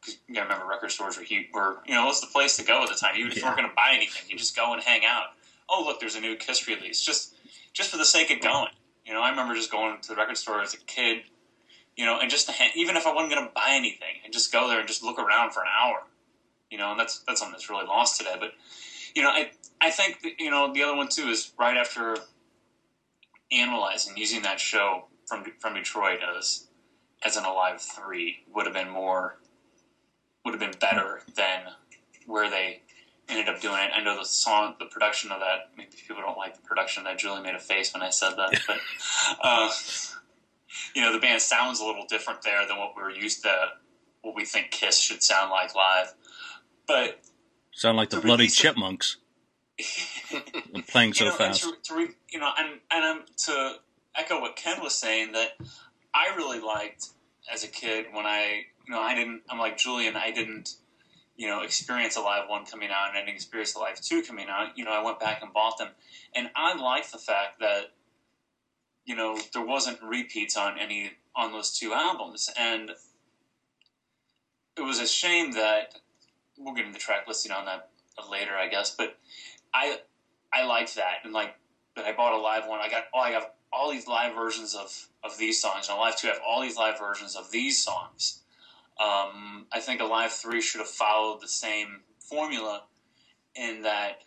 Because 0.00 0.18
you 0.28 0.34
gotta 0.34 0.46
remember, 0.46 0.66
record 0.66 0.92
stores 0.92 1.16
were, 1.16 1.24
were 1.52 1.78
you 1.86 1.94
know, 1.94 2.04
it 2.04 2.06
was 2.06 2.20
the 2.20 2.26
place 2.28 2.56
to 2.56 2.64
go 2.64 2.82
at 2.82 2.88
the 2.88 2.94
time. 2.94 3.16
Even 3.16 3.32
if 3.32 3.36
yeah. 3.36 3.42
you 3.42 3.46
weren't 3.46 3.56
going 3.56 3.68
to 3.68 3.74
buy 3.74 3.92
anything, 3.94 4.28
you 4.28 4.36
just 4.36 4.54
go 4.54 4.72
and 4.72 4.82
hang 4.82 5.04
out. 5.04 5.26
Oh, 5.68 5.82
look, 5.84 6.00
there's 6.00 6.16
a 6.16 6.20
new 6.20 6.36
Kiss 6.36 6.68
release, 6.68 7.02
just 7.02 7.34
just 7.72 7.90
for 7.90 7.96
the 7.96 8.04
sake 8.04 8.30
of 8.30 8.40
going. 8.40 8.70
You 9.04 9.12
know, 9.12 9.20
I 9.20 9.30
remember 9.30 9.54
just 9.54 9.72
going 9.72 10.00
to 10.00 10.08
the 10.08 10.14
record 10.14 10.36
store 10.36 10.60
as 10.60 10.74
a 10.74 10.76
kid 10.76 11.22
you 11.96 12.06
know, 12.06 12.18
and 12.20 12.30
just 12.30 12.46
to, 12.48 12.54
even 12.74 12.96
if 12.96 13.06
I 13.06 13.14
wasn't 13.14 13.32
going 13.32 13.46
to 13.46 13.52
buy 13.54 13.68
anything, 13.70 14.20
and 14.24 14.32
just 14.32 14.52
go 14.52 14.68
there 14.68 14.78
and 14.78 14.88
just 14.88 15.02
look 15.02 15.18
around 15.18 15.52
for 15.52 15.60
an 15.60 15.68
hour, 15.80 16.04
you 16.70 16.78
know, 16.78 16.90
and 16.90 17.00
that's 17.00 17.20
that's 17.20 17.40
something 17.40 17.52
that's 17.52 17.68
really 17.68 17.86
lost 17.86 18.18
today. 18.18 18.34
But 18.38 18.52
you 19.14 19.22
know, 19.22 19.28
I 19.28 19.50
I 19.80 19.90
think 19.90 20.22
that, 20.22 20.32
you 20.38 20.50
know 20.50 20.72
the 20.72 20.82
other 20.82 20.96
one 20.96 21.08
too 21.08 21.28
is 21.28 21.52
right 21.58 21.76
after 21.76 22.16
Animalize 23.52 24.08
using 24.16 24.42
that 24.42 24.58
show 24.58 25.06
from 25.26 25.44
from 25.58 25.74
Detroit 25.74 26.20
as 26.36 26.68
as 27.22 27.36
an 27.36 27.44
Alive 27.44 27.80
three 27.80 28.38
would 28.54 28.64
have 28.66 28.74
been 28.74 28.88
more 28.88 29.38
would 30.44 30.52
have 30.52 30.60
been 30.60 30.78
better 30.80 31.20
than 31.36 31.64
where 32.26 32.48
they 32.48 32.80
ended 33.28 33.48
up 33.48 33.60
doing 33.60 33.76
it. 33.76 33.90
I 33.94 34.02
know 34.02 34.18
the 34.18 34.24
song, 34.24 34.74
the 34.78 34.86
production 34.86 35.30
of 35.30 35.40
that. 35.40 35.70
Maybe 35.76 35.90
people 36.06 36.22
don't 36.22 36.36
like 36.36 36.56
the 36.56 36.62
production. 36.62 37.04
That 37.04 37.18
Julie 37.18 37.42
made 37.42 37.54
a 37.54 37.60
face 37.60 37.92
when 37.92 38.02
I 38.02 38.10
said 38.10 38.34
that, 38.36 38.58
but. 38.66 38.78
Uh, 39.40 39.70
you 40.94 41.02
know, 41.02 41.12
the 41.12 41.18
band 41.18 41.40
sounds 41.42 41.80
a 41.80 41.84
little 41.84 42.06
different 42.08 42.42
there 42.42 42.66
than 42.66 42.78
what 42.78 42.94
we 42.96 43.02
are 43.02 43.10
used 43.10 43.42
to, 43.42 43.68
what 44.22 44.34
we 44.34 44.44
think 44.44 44.70
Kiss 44.70 44.98
should 44.98 45.22
sound 45.22 45.50
like 45.50 45.74
live. 45.74 46.14
But 46.86 47.20
sound 47.72 47.96
like 47.96 48.10
the 48.10 48.20
bloody 48.20 48.48
chipmunks. 48.48 49.18
playing 50.88 51.14
so 51.14 51.26
know, 51.26 51.32
fast. 51.32 51.62
To, 51.62 51.74
to 51.82 51.94
re, 51.94 52.08
you 52.30 52.38
know, 52.38 52.50
and 52.58 52.80
and 52.90 53.04
um, 53.04 53.24
to 53.46 53.74
echo 54.14 54.40
what 54.40 54.56
Ken 54.56 54.80
was 54.82 54.94
saying, 54.94 55.32
that 55.32 55.56
I 56.14 56.34
really 56.36 56.60
liked 56.60 57.08
as 57.52 57.64
a 57.64 57.68
kid 57.68 58.06
when 58.12 58.26
I, 58.26 58.64
you 58.86 58.94
know, 58.94 59.00
I 59.00 59.14
didn't. 59.14 59.42
I'm 59.48 59.58
like 59.58 59.78
Julian. 59.78 60.16
I 60.16 60.30
didn't, 60.30 60.76
you 61.36 61.48
know, 61.48 61.62
experience 61.62 62.16
a 62.16 62.20
live 62.20 62.48
one 62.48 62.66
coming 62.66 62.90
out 62.90 63.08
and 63.08 63.16
I 63.16 63.20
didn't 63.20 63.36
experience 63.36 63.74
a 63.74 63.78
live 63.78 64.00
two 64.00 64.22
coming 64.22 64.48
out. 64.48 64.76
You 64.76 64.84
know, 64.84 64.92
I 64.92 65.02
went 65.02 65.18
back 65.18 65.42
and 65.42 65.52
bought 65.52 65.78
them, 65.78 65.88
and 66.34 66.50
I 66.54 66.76
like 66.76 67.10
the 67.10 67.18
fact 67.18 67.60
that 67.60 67.92
you 69.04 69.16
know, 69.16 69.38
there 69.52 69.64
wasn't 69.64 70.02
repeats 70.02 70.56
on 70.56 70.78
any 70.78 71.12
on 71.34 71.52
those 71.52 71.76
two 71.76 71.92
albums, 71.92 72.50
and 72.58 72.90
it 74.76 74.82
was 74.82 75.00
a 75.00 75.06
shame 75.06 75.52
that 75.52 75.94
we'll 76.58 76.74
get 76.74 76.86
into 76.86 76.98
track 76.98 77.26
listing 77.26 77.52
on 77.52 77.64
that 77.66 77.90
later, 78.30 78.56
I 78.56 78.68
guess. 78.68 78.94
But 78.94 79.16
I 79.74 79.98
I 80.52 80.64
liked 80.64 80.94
that, 80.96 81.18
and 81.24 81.32
like 81.32 81.54
that 81.96 82.04
I 82.04 82.12
bought 82.12 82.34
a 82.34 82.40
live 82.40 82.66
one. 82.66 82.80
I 82.80 82.88
got 82.88 83.04
oh, 83.14 83.20
I 83.20 83.32
got 83.32 83.54
all 83.72 83.90
these 83.90 84.06
live 84.06 84.34
versions 84.34 84.74
of 84.74 85.08
of 85.24 85.38
these 85.38 85.60
songs, 85.60 85.88
and 85.88 85.98
a 85.98 86.00
live 86.00 86.16
two 86.16 86.28
I 86.28 86.32
have 86.32 86.40
all 86.46 86.62
these 86.62 86.76
live 86.76 86.98
versions 86.98 87.34
of 87.34 87.50
these 87.50 87.82
songs. 87.82 88.40
Um, 89.00 89.66
I 89.72 89.80
think 89.80 90.00
a 90.00 90.04
live 90.04 90.32
three 90.32 90.60
should 90.60 90.80
have 90.80 90.88
followed 90.88 91.40
the 91.40 91.48
same 91.48 92.00
formula 92.20 92.84
in 93.54 93.82
that 93.82 94.22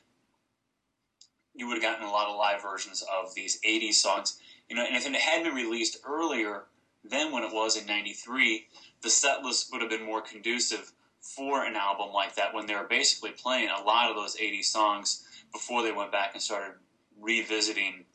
you 1.54 1.68
would 1.68 1.76
have 1.76 1.84
gotten 1.84 2.06
a 2.06 2.12
lot 2.12 2.28
of 2.28 2.36
live 2.36 2.62
versions 2.62 3.04
of 3.04 3.34
these 3.34 3.60
80s 3.62 3.94
songs 3.94 4.38
you 4.70 4.76
know, 4.76 4.84
and 4.84 4.96
if 4.96 5.06
it 5.06 5.16
had 5.16 5.44
been 5.44 5.54
released 5.54 5.98
earlier 6.06 6.64
than 7.04 7.32
when 7.32 7.44
it 7.44 7.54
was 7.54 7.78
in 7.78 7.86
'93, 7.86 8.68
the 9.02 9.10
set 9.10 9.44
list 9.44 9.72
would 9.72 9.82
have 9.82 9.90
been 9.90 10.06
more 10.06 10.22
conducive 10.22 10.92
for 11.22 11.64
an 11.66 11.76
album 11.76 12.14
like 12.14 12.36
that 12.36 12.54
when 12.54 12.68
they 12.68 12.76
were 12.76 12.88
basically 12.88 13.32
playing 13.32 13.70
a 13.70 13.82
lot 13.82 14.10
of 14.10 14.16
those 14.16 14.38
80 14.40 14.62
songs 14.62 15.24
before 15.52 15.82
they 15.82 15.92
went 15.92 16.12
back 16.12 16.34
and 16.34 16.42
started 16.42 16.76
revisiting 17.20 18.06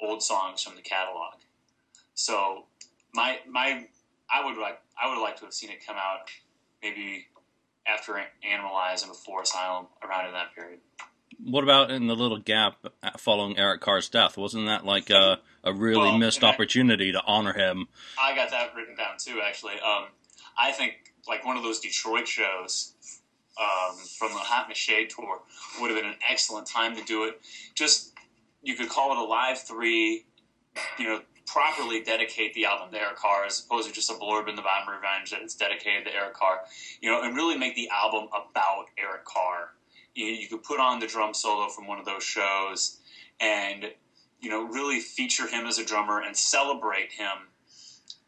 old 0.00 0.22
songs 0.22 0.62
from 0.62 0.76
the 0.76 0.82
catalog. 0.82 1.34
So 2.14 2.66
my 3.12 3.38
my 3.48 3.86
I 4.32 4.44
would 4.44 4.56
like 4.56 4.80
I 5.00 5.08
would 5.08 5.20
like 5.20 5.36
to 5.38 5.44
have 5.44 5.54
seen 5.54 5.70
it 5.70 5.84
come 5.84 5.96
out 5.96 6.28
maybe 6.82 7.26
after 7.86 8.22
Animalize 8.46 9.02
and 9.02 9.10
before 9.10 9.42
Asylum 9.42 9.86
around 10.02 10.26
in 10.26 10.32
that 10.32 10.54
period 10.54 10.80
what 11.44 11.64
about 11.64 11.90
in 11.90 12.06
the 12.06 12.16
little 12.16 12.38
gap 12.38 12.76
following 13.18 13.58
Eric 13.58 13.80
Carr's 13.80 14.08
death? 14.08 14.36
Wasn't 14.36 14.66
that 14.66 14.84
like 14.84 15.10
a, 15.10 15.38
a 15.64 15.72
really 15.72 15.98
well, 15.98 16.18
missed 16.18 16.44
opportunity 16.44 17.12
to 17.12 17.22
honor 17.26 17.52
him? 17.52 17.88
I 18.20 18.34
got 18.34 18.50
that 18.50 18.74
written 18.74 18.96
down 18.96 19.16
too, 19.18 19.40
actually. 19.44 19.74
Um, 19.74 20.06
I 20.58 20.72
think 20.72 21.12
like 21.28 21.44
one 21.44 21.56
of 21.56 21.62
those 21.62 21.80
Detroit 21.80 22.28
shows 22.28 22.94
um, 23.60 23.96
from 24.18 24.32
the 24.32 24.38
Hot 24.38 24.74
Shade 24.76 25.10
tour 25.10 25.40
would 25.80 25.90
have 25.90 26.00
been 26.00 26.10
an 26.10 26.18
excellent 26.28 26.66
time 26.66 26.96
to 26.96 27.04
do 27.04 27.24
it. 27.24 27.40
Just 27.74 28.12
you 28.62 28.74
could 28.74 28.88
call 28.88 29.12
it 29.12 29.18
a 29.18 29.24
live 29.24 29.60
three, 29.60 30.24
you 30.98 31.06
know, 31.06 31.20
properly 31.46 32.02
dedicate 32.02 32.54
the 32.54 32.64
album 32.64 32.92
to 32.92 33.00
Eric 33.00 33.16
Carr 33.16 33.44
as 33.44 33.64
opposed 33.64 33.88
to 33.88 33.94
just 33.94 34.10
a 34.10 34.14
blurb 34.14 34.48
in 34.48 34.54
the 34.54 34.62
Bottom 34.62 34.94
Revenge 34.94 35.30
that 35.30 35.42
it's 35.42 35.54
dedicated 35.54 36.04
to 36.04 36.14
Eric 36.14 36.34
Carr, 36.34 36.60
you 37.00 37.10
know, 37.10 37.22
and 37.22 37.34
really 37.34 37.56
make 37.56 37.74
the 37.74 37.88
album 37.90 38.28
about 38.28 38.86
Eric 38.98 39.24
Carr. 39.24 39.70
You, 40.14 40.26
you 40.26 40.48
could 40.48 40.62
put 40.62 40.80
on 40.80 40.98
the 41.00 41.06
drum 41.06 41.34
solo 41.34 41.68
from 41.68 41.86
one 41.86 41.98
of 41.98 42.04
those 42.04 42.24
shows 42.24 42.98
and, 43.40 43.86
you 44.40 44.50
know, 44.50 44.64
really 44.64 45.00
feature 45.00 45.46
him 45.46 45.66
as 45.66 45.78
a 45.78 45.84
drummer 45.84 46.20
and 46.20 46.36
celebrate 46.36 47.12
him 47.12 47.48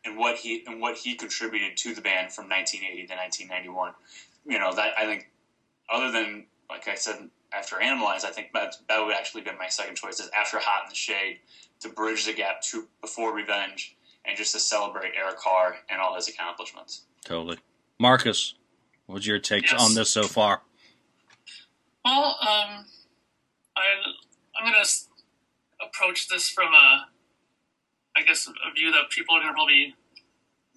and 0.04 0.16
what 0.16 0.36
he 0.36 0.64
and 0.66 0.80
what 0.80 0.96
he 0.96 1.14
contributed 1.14 1.76
to 1.76 1.94
the 1.94 2.00
band 2.00 2.32
from 2.32 2.48
1980 2.48 3.06
to 3.06 3.14
1991. 3.14 3.92
You 4.46 4.58
know, 4.58 4.74
that 4.74 4.94
I 4.98 5.06
think, 5.06 5.30
other 5.92 6.10
than 6.10 6.46
like 6.68 6.88
I 6.88 6.94
said 6.94 7.28
after 7.52 7.76
Animalize, 7.76 8.24
I 8.24 8.30
think 8.30 8.52
that 8.54 8.76
that 8.88 9.04
would 9.04 9.14
actually 9.14 9.42
be 9.42 9.50
my 9.58 9.68
second 9.68 9.96
choice. 9.96 10.20
Is 10.20 10.30
after 10.36 10.58
Hot 10.58 10.84
in 10.84 10.90
the 10.90 10.96
Shade 10.96 11.38
to 11.80 11.88
bridge 11.88 12.26
the 12.26 12.32
gap 12.32 12.62
to 12.62 12.88
before 13.00 13.34
Revenge 13.34 13.96
and 14.24 14.36
just 14.36 14.52
to 14.52 14.60
celebrate 14.60 15.12
Eric 15.16 15.38
Carr 15.38 15.76
and 15.90 16.00
all 16.00 16.14
his 16.14 16.28
accomplishments. 16.28 17.02
Totally, 17.24 17.58
Marcus. 17.98 18.54
What's 19.06 19.26
your 19.26 19.38
take 19.38 19.70
yes. 19.70 19.82
on 19.82 19.94
this 19.94 20.10
so 20.10 20.22
far? 20.22 20.62
Well, 22.04 22.36
um, 22.40 22.86
I 23.76 23.84
I'm 24.58 24.64
gonna 24.64 24.84
approach 25.80 26.28
this 26.28 26.48
from 26.48 26.72
a 26.74 27.06
I 28.16 28.22
guess 28.22 28.46
a 28.48 28.74
view 28.74 28.92
that 28.92 29.10
people 29.10 29.36
are 29.36 29.40
gonna 29.40 29.52
probably 29.52 29.94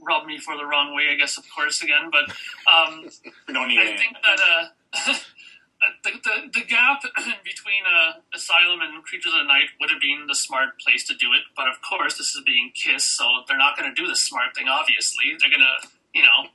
rub 0.01 0.25
me 0.25 0.38
for 0.38 0.55
the 0.55 0.65
wrong 0.65 0.96
way. 0.96 1.10
I 1.12 1.15
guess 1.15 1.38
of 1.38 1.46
course 1.53 1.82
again, 1.82 2.12
but 2.12 2.29
um, 2.72 3.10
don't 3.53 3.70
need. 3.70 3.79
I 3.79 3.98
think 3.98 4.17
that 4.24 4.39
uh, 4.39 5.13
the, 6.03 6.12
the, 6.24 6.60
the 6.60 6.65
gap 6.65 7.01
between 7.44 7.84
uh, 7.86 8.20
Asylum 8.34 8.82
and 8.82 9.03
Creatures 9.03 9.34
of 9.34 9.39
the 9.39 9.48
Night 9.48 9.70
would 9.79 9.89
have 9.89 10.01
been 10.01 10.25
the 10.27 10.36
smart 10.36 10.79
place 10.79 11.05
to 11.08 11.15
do 11.15 11.34
it, 11.34 11.44
but 11.55 11.67
of 11.67 11.82
course 11.82 12.17
this 12.17 12.36
is 12.36 12.41
being 12.46 12.72
Kiss, 12.74 13.03
so 13.03 13.25
they're 13.48 13.58
not 13.58 13.77
going 13.77 13.94
to 13.94 13.96
do 13.96 14.08
the 14.08 14.15
smart 14.15 14.55
thing. 14.55 14.67
Obviously, 14.67 15.36
they're 15.39 15.50
going 15.50 15.65
to, 15.65 15.88
you 16.13 16.24
know, 16.24 16.50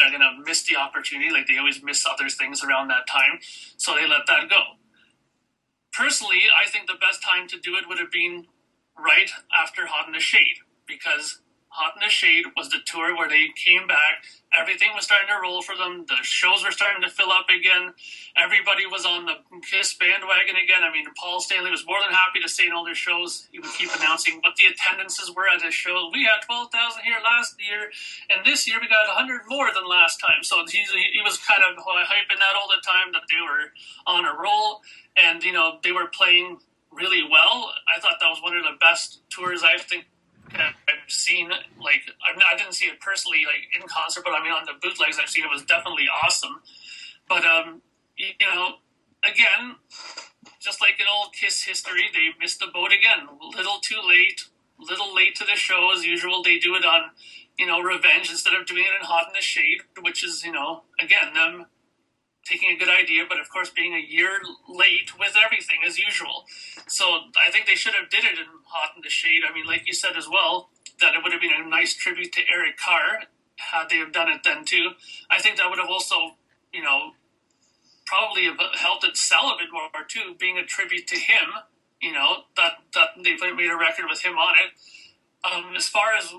they're 0.00 0.10
going 0.10 0.22
to 0.22 0.42
miss 0.44 0.64
the 0.64 0.76
opportunity, 0.76 1.30
like 1.30 1.46
they 1.46 1.58
always 1.58 1.82
miss 1.82 2.06
other 2.06 2.28
things 2.28 2.64
around 2.64 2.88
that 2.88 3.06
time, 3.06 3.38
so 3.76 3.94
they 3.94 4.06
let 4.08 4.26
that 4.26 4.48
go. 4.48 4.80
Personally, 5.92 6.42
I 6.50 6.68
think 6.68 6.86
the 6.86 6.98
best 7.00 7.22
time 7.22 7.46
to 7.48 7.58
do 7.60 7.76
it 7.76 7.84
would 7.88 7.98
have 7.98 8.10
been 8.10 8.46
right 8.98 9.30
after 9.54 9.86
Hot 9.86 10.06
in 10.06 10.12
the 10.12 10.20
Shade, 10.20 10.58
because 10.86 11.40
Hot 11.70 11.94
in 11.94 12.02
the 12.02 12.10
Shade 12.10 12.50
was 12.58 12.66
the 12.68 12.82
tour 12.82 13.14
where 13.14 13.30
they 13.30 13.54
came 13.54 13.86
back. 13.86 14.26
Everything 14.50 14.90
was 14.90 15.06
starting 15.06 15.30
to 15.30 15.38
roll 15.38 15.62
for 15.62 15.78
them. 15.78 16.02
The 16.02 16.18
shows 16.26 16.66
were 16.66 16.74
starting 16.74 16.98
to 17.06 17.08
fill 17.08 17.30
up 17.30 17.46
again. 17.46 17.94
Everybody 18.34 18.90
was 18.90 19.06
on 19.06 19.30
the 19.30 19.38
Kiss 19.62 19.94
bandwagon 19.94 20.58
again. 20.58 20.82
I 20.82 20.90
mean, 20.90 21.06
Paul 21.14 21.38
Stanley 21.38 21.70
was 21.70 21.86
more 21.86 22.02
than 22.02 22.10
happy 22.10 22.42
to 22.42 22.50
stay 22.50 22.66
in 22.66 22.74
all 22.74 22.82
their 22.82 22.98
shows. 22.98 23.46
He 23.54 23.62
would 23.62 23.70
keep 23.78 23.86
announcing 23.94 24.42
what 24.42 24.58
the 24.58 24.66
attendances 24.66 25.30
were 25.30 25.46
at 25.46 25.62
his 25.62 25.70
shows. 25.70 26.10
We 26.10 26.26
had 26.26 26.42
12,000 26.42 27.06
here 27.06 27.22
last 27.22 27.54
year, 27.62 27.94
and 28.34 28.42
this 28.42 28.66
year 28.66 28.82
we 28.82 28.90
got 28.90 29.06
100 29.06 29.46
more 29.46 29.70
than 29.70 29.86
last 29.86 30.18
time. 30.18 30.42
So 30.42 30.66
he, 30.66 30.82
he 30.82 31.22
was 31.22 31.38
kind 31.38 31.62
of 31.62 31.78
hyping 31.78 32.42
that 32.42 32.58
all 32.58 32.66
the 32.66 32.82
time 32.82 33.14
that 33.14 33.30
they 33.30 33.38
were 33.38 33.70
on 34.10 34.26
a 34.26 34.34
roll, 34.34 34.82
and, 35.14 35.38
you 35.46 35.54
know, 35.54 35.78
they 35.86 35.94
were 35.94 36.10
playing 36.10 36.58
really 36.90 37.22
well. 37.22 37.70
I 37.86 38.02
thought 38.02 38.18
that 38.18 38.26
was 38.26 38.42
one 38.42 38.58
of 38.58 38.66
the 38.66 38.74
best 38.82 39.22
tours 39.30 39.62
I 39.62 39.78
think 39.78 40.10
Seen 41.10 41.50
like 41.50 42.02
I 42.22 42.56
didn't 42.56 42.74
see 42.74 42.86
it 42.86 43.00
personally 43.00 43.42
like 43.44 43.66
in 43.74 43.86
concert, 43.88 44.22
but 44.24 44.32
I 44.32 44.42
mean 44.42 44.52
on 44.52 44.64
the 44.64 44.78
bootlegs 44.80 45.18
I've 45.20 45.28
seen 45.28 45.44
it 45.44 45.50
was 45.50 45.64
definitely 45.64 46.06
awesome. 46.24 46.62
But 47.28 47.44
um, 47.44 47.82
you, 48.16 48.28
you 48.38 48.46
know, 48.46 48.76
again, 49.24 49.76
just 50.60 50.80
like 50.80 51.00
in 51.00 51.06
old 51.12 51.32
Kiss 51.32 51.64
history, 51.64 52.04
they 52.12 52.30
missed 52.40 52.60
the 52.60 52.68
boat 52.72 52.92
again. 52.92 53.26
Little 53.56 53.80
too 53.80 54.00
late, 54.06 54.44
little 54.78 55.14
late 55.14 55.34
to 55.36 55.44
the 55.44 55.56
show 55.56 55.90
as 55.96 56.06
usual. 56.06 56.42
They 56.42 56.58
do 56.58 56.74
it 56.76 56.84
on 56.84 57.10
you 57.58 57.66
know 57.66 57.80
Revenge 57.80 58.30
instead 58.30 58.54
of 58.54 58.66
doing 58.66 58.84
it 58.84 59.00
in 59.00 59.06
Hot 59.06 59.26
in 59.26 59.32
the 59.34 59.42
Shade, 59.42 59.80
which 60.00 60.24
is 60.24 60.44
you 60.44 60.52
know 60.52 60.82
again 61.00 61.34
them 61.34 61.66
taking 62.44 62.70
a 62.70 62.76
good 62.76 62.88
idea, 62.88 63.24
but 63.28 63.38
of 63.38 63.50
course 63.50 63.70
being 63.70 63.94
a 63.94 64.00
year 64.00 64.40
late 64.68 65.18
with 65.18 65.36
everything 65.42 65.78
as 65.86 65.98
usual. 65.98 66.44
So 66.88 67.04
I 67.40 67.50
think 67.50 67.66
they 67.66 67.74
should 67.74 67.94
have 67.94 68.10
did 68.10 68.24
it 68.24 68.38
in 68.38 68.46
Hot 68.66 68.92
in 68.96 69.02
the 69.02 69.10
Shade. 69.10 69.42
I 69.48 69.52
mean, 69.54 69.66
like 69.66 69.86
you 69.86 69.92
said 69.92 70.16
as 70.16 70.28
well, 70.28 70.70
that 71.00 71.14
it 71.14 71.22
would 71.22 71.32
have 71.32 71.40
been 71.40 71.50
a 71.52 71.68
nice 71.68 71.94
tribute 71.94 72.32
to 72.32 72.42
Eric 72.52 72.76
Carr 72.76 73.24
had 73.60 73.88
they 73.88 73.96
have 73.96 74.12
done 74.12 74.28
it 74.28 74.40
then 74.44 74.64
too. 74.64 74.90
I 75.30 75.40
think 75.40 75.56
that 75.56 75.68
would 75.68 75.78
have 75.78 75.90
also, 75.90 76.36
you 76.72 76.82
know, 76.82 77.12
probably 78.06 78.44
have 78.44 78.58
helped 78.78 79.04
it 79.04 79.16
sell 79.16 79.50
a 79.50 79.56
bit 79.58 79.68
more 79.72 79.88
too, 80.08 80.34
being 80.38 80.58
a 80.58 80.64
tribute 80.64 81.06
to 81.08 81.16
him. 81.16 81.48
You 82.00 82.12
know 82.12 82.48
that 82.56 82.80
that 82.94 83.08
they 83.22 83.36
made 83.36 83.70
a 83.70 83.76
record 83.76 84.06
with 84.08 84.22
him 84.22 84.36
on 84.38 84.54
it. 84.56 84.72
Um, 85.44 85.76
as 85.76 85.88
far 85.88 86.14
as 86.16 86.32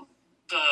the, 0.50 0.62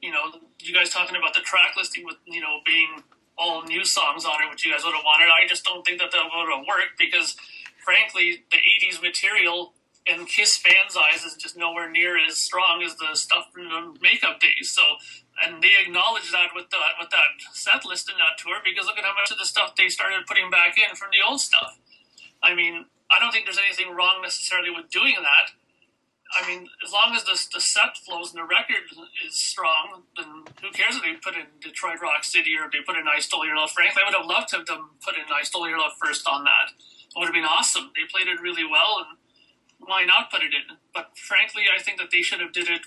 you 0.00 0.10
know, 0.10 0.32
you 0.60 0.74
guys 0.74 0.90
talking 0.90 1.16
about 1.16 1.34
the 1.34 1.40
track 1.40 1.76
listing 1.76 2.04
with 2.04 2.16
you 2.26 2.40
know 2.40 2.60
being 2.64 3.02
all 3.36 3.62
new 3.64 3.84
songs 3.84 4.24
on 4.24 4.42
it, 4.42 4.50
which 4.50 4.64
you 4.64 4.72
guys 4.72 4.84
would 4.84 4.94
have 4.94 5.04
wanted. 5.04 5.28
I 5.28 5.46
just 5.46 5.64
don't 5.64 5.84
think 5.84 5.98
that 6.00 6.10
that 6.12 6.24
would 6.24 6.56
have 6.56 6.66
worked 6.66 6.98
because, 6.98 7.36
frankly, 7.84 8.44
the 8.50 8.56
'80s 8.56 9.02
material 9.02 9.74
in 10.06 10.24
Kiss 10.26 10.56
fans' 10.56 10.96
eyes 10.96 11.24
is 11.24 11.36
just 11.36 11.56
nowhere 11.56 11.90
near 11.90 12.16
as 12.16 12.36
strong 12.36 12.82
as 12.82 12.96
the 12.96 13.14
stuff 13.14 13.46
from 13.52 13.68
the 13.68 14.00
makeup 14.00 14.40
days. 14.40 14.70
So, 14.70 14.82
and 15.44 15.62
they 15.62 15.72
acknowledge 15.80 16.30
that 16.32 16.50
with 16.54 16.70
the 16.70 16.78
with 16.98 17.10
that 17.10 17.30
set 17.52 17.84
list 17.84 18.10
in 18.10 18.16
that 18.16 18.38
tour 18.38 18.58
because 18.64 18.86
look 18.86 18.98
at 18.98 19.04
how 19.04 19.14
much 19.14 19.30
of 19.30 19.38
the 19.38 19.44
stuff 19.44 19.76
they 19.76 19.88
started 19.88 20.26
putting 20.26 20.50
back 20.50 20.76
in 20.78 20.96
from 20.96 21.10
the 21.12 21.20
old 21.26 21.40
stuff. 21.40 21.78
I 22.42 22.54
mean, 22.54 22.86
I 23.10 23.20
don't 23.20 23.32
think 23.32 23.44
there's 23.44 23.60
anything 23.60 23.94
wrong 23.94 24.22
necessarily 24.22 24.70
with 24.70 24.88
doing 24.90 25.16
that. 25.20 25.52
I 26.30 26.46
mean, 26.46 26.68
as 26.86 26.92
long 26.92 27.12
as 27.16 27.24
the, 27.24 27.34
the 27.52 27.60
set 27.60 27.98
flows 28.06 28.30
and 28.30 28.38
the 28.38 28.46
record 28.46 28.86
is 29.26 29.34
strong, 29.34 30.06
then 30.16 30.46
who 30.62 30.70
cares 30.70 30.94
if 30.94 31.02
they 31.02 31.14
put 31.18 31.34
in 31.34 31.46
Detroit 31.60 32.00
Rock 32.00 32.22
City 32.22 32.54
or 32.54 32.70
they 32.70 32.86
put 32.86 32.94
in 32.94 33.04
I 33.10 33.18
Stole 33.18 33.44
Your 33.44 33.56
Love? 33.56 33.72
Frankly, 33.72 34.00
I 34.00 34.08
would 34.08 34.16
have 34.16 34.30
loved 34.30 34.48
to 34.50 34.62
have 34.62 34.66
them 34.66 34.94
put 35.04 35.16
in 35.16 35.26
I 35.26 35.42
Stole 35.42 35.68
Your 35.68 35.78
Love 35.78 35.98
first 35.98 36.28
on 36.30 36.44
that. 36.44 36.70
It 36.70 37.18
would 37.18 37.26
have 37.26 37.34
been 37.34 37.44
awesome. 37.44 37.90
They 37.98 38.06
played 38.06 38.30
it 38.30 38.40
really 38.40 38.62
well, 38.62 39.02
and 39.02 39.18
why 39.84 40.04
not 40.04 40.30
put 40.30 40.42
it 40.42 40.52
in? 40.54 40.76
But 40.94 41.16
frankly, 41.16 41.64
I 41.74 41.82
think 41.82 41.98
that 41.98 42.10
they 42.10 42.22
should 42.22 42.40
have 42.40 42.52
did 42.52 42.68
it 42.68 42.82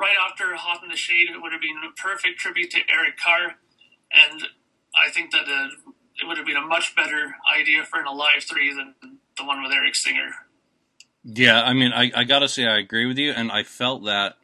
right 0.00 0.16
after 0.18 0.54
Hot 0.54 0.82
in 0.82 0.88
the 0.88 0.96
Shade. 0.96 1.28
It 1.30 1.42
would 1.42 1.52
have 1.52 1.60
been 1.60 1.76
a 1.76 1.92
perfect 2.00 2.38
tribute 2.38 2.70
to 2.72 2.80
Eric 2.88 3.16
Carr, 3.16 3.56
and 4.12 4.42
I 4.96 5.10
think 5.10 5.32
that 5.32 5.48
uh, 5.48 5.68
it 6.20 6.26
would 6.26 6.36
have 6.36 6.46
been 6.46 6.56
a 6.56 6.66
much 6.66 6.94
better 6.94 7.34
idea 7.56 7.84
for 7.84 8.00
an 8.00 8.06
Alive 8.06 8.44
3 8.48 8.74
than 8.74 9.18
the 9.36 9.44
one 9.44 9.62
with 9.62 9.72
Eric 9.72 9.94
Singer. 9.94 10.30
Yeah, 11.24 11.62
I 11.62 11.72
mean, 11.72 11.92
I, 11.92 12.10
I 12.14 12.24
gotta 12.24 12.48
say, 12.48 12.64
I 12.64 12.78
agree 12.78 13.06
with 13.06 13.18
you, 13.18 13.32
and 13.32 13.50
I 13.50 13.62
felt 13.62 14.04
that, 14.04 14.36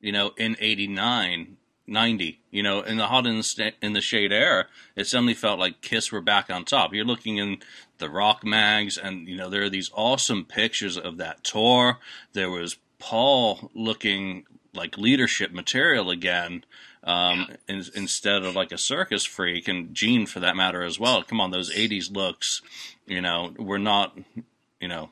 you 0.00 0.12
know, 0.12 0.32
in 0.36 0.56
89, 0.60 1.56
90, 1.86 2.40
you 2.50 2.62
know, 2.62 2.82
in 2.82 2.96
the 2.96 3.06
hot 3.06 3.26
in 3.26 3.36
the, 3.36 3.72
in 3.80 3.92
the 3.92 4.00
shade 4.00 4.32
era, 4.32 4.66
it 4.96 5.06
suddenly 5.06 5.34
felt 5.34 5.58
like 5.58 5.80
Kiss 5.80 6.10
were 6.10 6.20
back 6.20 6.50
on 6.50 6.64
top. 6.64 6.92
You're 6.92 7.04
looking 7.04 7.38
in 7.38 7.58
the 7.98 8.10
rock 8.10 8.44
mags, 8.44 8.96
and, 8.96 9.28
you 9.28 9.36
know, 9.36 9.48
there 9.48 9.62
are 9.62 9.70
these 9.70 9.90
awesome 9.94 10.44
pictures 10.44 10.96
of 10.96 11.18
that 11.18 11.44
tour. 11.44 11.98
There 12.32 12.50
was 12.50 12.76
Paul 12.98 13.70
looking 13.74 14.44
like 14.74 14.98
leadership 14.98 15.52
material 15.52 16.10
again. 16.10 16.64
Um, 17.04 17.46
yeah. 17.48 17.76
in, 17.76 17.84
instead 17.94 18.42
of 18.42 18.56
like 18.56 18.72
a 18.72 18.78
circus 18.78 19.24
freak, 19.24 19.68
and 19.68 19.94
Gene 19.94 20.26
for 20.26 20.40
that 20.40 20.56
matter 20.56 20.82
as 20.82 20.98
well. 20.98 21.22
Come 21.22 21.40
on, 21.40 21.52
those 21.52 21.72
'80s 21.72 22.10
looks, 22.10 22.62
you 23.06 23.20
know, 23.20 23.54
were 23.56 23.78
not, 23.78 24.18
you 24.80 24.88
know, 24.88 25.10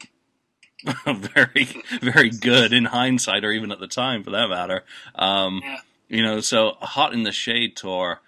very, 1.07 1.69
very 2.03 2.31
good 2.31 2.73
in 2.73 2.87
hindsight, 2.87 3.45
or 3.45 3.53
even 3.53 3.71
at 3.71 3.79
the 3.79 3.87
time 3.87 4.25
for 4.25 4.31
that 4.31 4.49
matter. 4.49 4.83
Um, 5.15 5.61
yeah. 5.63 5.79
You 6.09 6.23
know, 6.23 6.41
so 6.41 6.77
Hot 6.81 7.13
in 7.15 7.23
the 7.23 7.33
Shade 7.33 7.77
tour, 7.77 8.21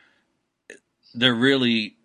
they're 1.14 1.34
really 1.34 1.96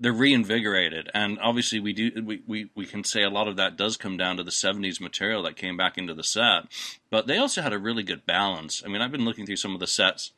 they're 0.00 0.12
reinvigorated, 0.12 1.10
and 1.12 1.38
obviously 1.40 1.80
we 1.80 1.92
do 1.92 2.22
we, 2.24 2.42
we 2.46 2.70
we 2.74 2.86
can 2.86 3.02
say 3.04 3.22
a 3.22 3.30
lot 3.30 3.48
of 3.48 3.56
that 3.56 3.76
does 3.76 3.96
come 3.96 4.16
down 4.16 4.36
to 4.36 4.44
the 4.44 4.50
'70s 4.50 5.00
material 5.00 5.42
that 5.42 5.56
came 5.56 5.76
back 5.76 5.98
into 5.98 6.14
the 6.14 6.24
set, 6.24 6.64
but 7.10 7.26
they 7.26 7.38
also 7.38 7.62
had 7.62 7.72
a 7.72 7.78
really 7.78 8.02
good 8.02 8.24
balance. 8.24 8.82
I 8.84 8.88
mean, 8.88 9.02
I've 9.02 9.12
been 9.12 9.24
looking 9.24 9.46
through 9.46 9.56
some 9.56 9.74
of 9.74 9.80
the 9.80 9.86
sets, 9.86 10.32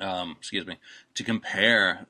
um, 0.00 0.36
excuse 0.38 0.66
me, 0.66 0.78
to 1.14 1.24
compare, 1.24 2.06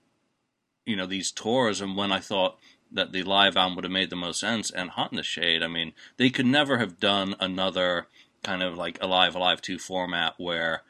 you 0.87 0.97
know, 0.97 1.07
these 1.07 1.33
tours, 1.33 1.81
and 1.81 1.97
when 1.97 2.13
I 2.13 2.21
thought 2.21 2.59
that 2.95 3.13
the 3.13 3.25
live 3.25 3.57
album 3.57 3.75
would 3.75 3.85
have 3.85 3.93
made 3.93 4.11
the 4.11 4.17
most 4.17 4.41
sense. 4.41 4.71
And 4.71 4.91
Hot 4.91 5.13
in 5.13 5.17
the 5.17 5.23
Shade, 5.23 5.63
I 5.63 5.69
mean, 5.69 5.93
they 6.17 6.31
could 6.31 6.47
never 6.47 6.79
have 6.79 7.01
done 7.01 7.35
another 7.41 8.07
kind 8.43 8.63
of 8.63 8.77
like 8.77 9.03
Alive 9.03 9.35
Alive 9.35 9.61
2 9.61 9.79
format 9.79 10.35
where 10.39 10.83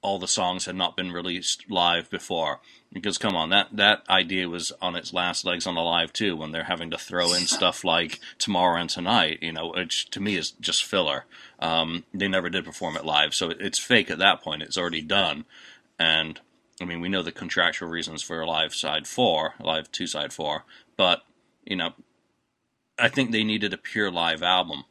all 0.00 0.18
the 0.18 0.28
songs 0.28 0.66
had 0.66 0.76
not 0.76 0.96
been 0.96 1.12
released 1.12 1.70
live 1.70 2.08
before. 2.10 2.60
Because 2.92 3.18
come 3.18 3.34
on, 3.34 3.50
that, 3.50 3.68
that 3.72 4.02
idea 4.08 4.48
was 4.48 4.72
on 4.80 4.96
its 4.96 5.12
last 5.12 5.44
legs 5.44 5.66
on 5.66 5.74
the 5.74 5.80
live 5.80 6.12
too, 6.12 6.36
when 6.36 6.52
they're 6.52 6.64
having 6.64 6.90
to 6.90 6.98
throw 6.98 7.32
in 7.34 7.40
stuff 7.46 7.84
like 7.84 8.20
Tomorrow 8.38 8.80
and 8.80 8.90
Tonight, 8.90 9.38
you 9.42 9.52
know, 9.52 9.72
which 9.74 10.10
to 10.10 10.20
me 10.20 10.36
is 10.36 10.52
just 10.52 10.84
filler. 10.84 11.24
Um, 11.58 12.04
they 12.14 12.28
never 12.28 12.48
did 12.48 12.64
perform 12.64 12.96
it 12.96 13.04
live, 13.04 13.34
so 13.34 13.50
it's 13.50 13.78
fake 13.78 14.10
at 14.10 14.18
that 14.18 14.42
point. 14.42 14.62
It's 14.62 14.78
already 14.78 15.02
done. 15.02 15.44
And 15.98 16.40
I 16.80 16.84
mean, 16.84 17.00
we 17.00 17.08
know 17.08 17.22
the 17.22 17.32
contractual 17.32 17.88
reasons 17.88 18.22
for 18.22 18.46
live 18.46 18.74
side 18.74 19.06
four, 19.06 19.54
live 19.60 19.90
two 19.90 20.06
side 20.06 20.32
four, 20.32 20.64
but 20.96 21.22
you 21.64 21.76
know, 21.76 21.92
I 22.98 23.08
think 23.08 23.30
they 23.30 23.44
needed 23.44 23.72
a 23.72 23.78
pure 23.78 24.10
live 24.10 24.42
album, 24.42 24.84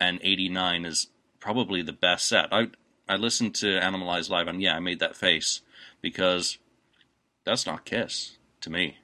and 0.00 0.18
'89 0.22 0.86
is 0.86 1.08
probably 1.38 1.82
the 1.82 1.92
best 1.92 2.26
set. 2.26 2.52
I 2.52 2.68
I 3.08 3.16
listened 3.16 3.54
to 3.56 3.66
Animalize 3.66 4.30
live, 4.30 4.48
and 4.48 4.60
yeah, 4.60 4.74
I 4.74 4.80
made 4.80 4.98
that 5.00 5.16
face 5.16 5.60
because 6.00 6.58
that's 7.44 7.66
not 7.66 7.84
Kiss 7.84 8.36
to 8.60 8.70
me. 8.70 8.98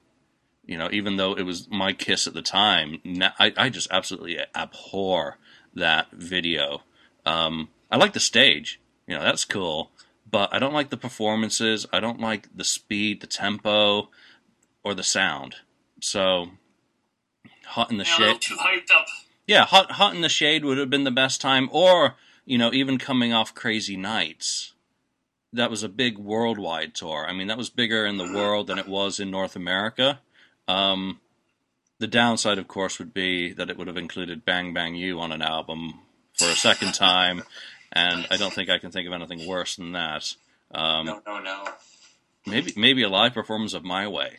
You 0.65 0.77
know, 0.77 0.89
even 0.91 1.17
though 1.17 1.33
it 1.33 1.43
was 1.43 1.69
my 1.69 1.93
Kiss 1.93 2.27
at 2.27 2.33
the 2.33 2.41
time, 2.41 3.01
I 3.39 3.53
I 3.57 3.69
just 3.69 3.87
absolutely 3.91 4.39
abhor 4.55 5.37
that 5.73 6.11
video. 6.11 6.83
Um, 7.25 7.69
I 7.91 7.97
like 7.97 8.13
the 8.13 8.19
stage, 8.19 8.79
you 9.07 9.15
know, 9.15 9.23
that's 9.23 9.45
cool, 9.45 9.91
but 10.29 10.53
I 10.53 10.59
don't 10.59 10.73
like 10.73 10.89
the 10.89 10.97
performances. 10.97 11.85
I 11.93 11.99
don't 11.99 12.19
like 12.19 12.47
the 12.55 12.63
speed, 12.63 13.21
the 13.21 13.27
tempo, 13.27 14.09
or 14.83 14.93
the 14.93 15.03
sound. 15.03 15.55
So, 16.01 16.51
hot 17.65 17.91
in 17.91 17.97
the 17.97 18.05
shade. 18.05 18.19
little 18.19 18.39
too 18.39 18.55
hyped 18.55 18.91
up. 18.91 19.05
Yeah, 19.47 19.65
hot 19.65 19.91
hot 19.91 20.15
in 20.15 20.21
the 20.21 20.29
shade 20.29 20.65
would 20.65 20.77
have 20.77 20.89
been 20.89 21.03
the 21.03 21.11
best 21.11 21.41
time, 21.41 21.69
or 21.71 22.15
you 22.45 22.57
know, 22.57 22.71
even 22.73 22.97
coming 22.97 23.33
off 23.33 23.53
Crazy 23.55 23.95
Nights. 23.97 24.73
That 25.51 25.69
was 25.69 25.83
a 25.83 25.89
big 25.89 26.17
worldwide 26.17 26.95
tour. 26.95 27.27
I 27.29 27.33
mean, 27.33 27.45
that 27.47 27.57
was 27.59 27.69
bigger 27.69 28.05
in 28.07 28.17
the 28.17 28.33
world 28.33 28.65
than 28.67 28.79
it 28.79 28.87
was 28.87 29.19
in 29.19 29.29
North 29.29 29.55
America. 29.55 30.19
Um, 30.67 31.19
the 31.99 32.07
downside, 32.07 32.57
of 32.57 32.67
course, 32.67 32.97
would 32.97 33.13
be 33.13 33.53
that 33.53 33.69
it 33.69 33.77
would 33.77 33.85
have 33.87 33.97
included 33.97 34.45
"Bang 34.45 34.73
Bang 34.73 34.95
You" 34.95 35.19
on 35.19 35.31
an 35.31 35.43
album 35.43 35.99
for 36.33 36.45
a 36.47 36.55
second 36.55 36.93
time, 36.95 37.43
and 37.91 38.25
I 38.31 38.37
don't 38.37 38.51
think 38.51 38.69
I 38.71 38.79
can 38.79 38.89
think 38.91 39.05
of 39.07 39.13
anything 39.13 39.47
worse 39.47 39.75
than 39.75 39.91
that. 39.91 40.33
Um, 40.73 41.05
No, 41.05 41.21
no, 41.27 41.39
no. 41.39 41.65
maybe 42.47 42.73
maybe 42.75 43.03
a 43.03 43.09
live 43.09 43.35
performance 43.35 43.75
of 43.75 43.83
My 43.83 44.07
Way. 44.07 44.37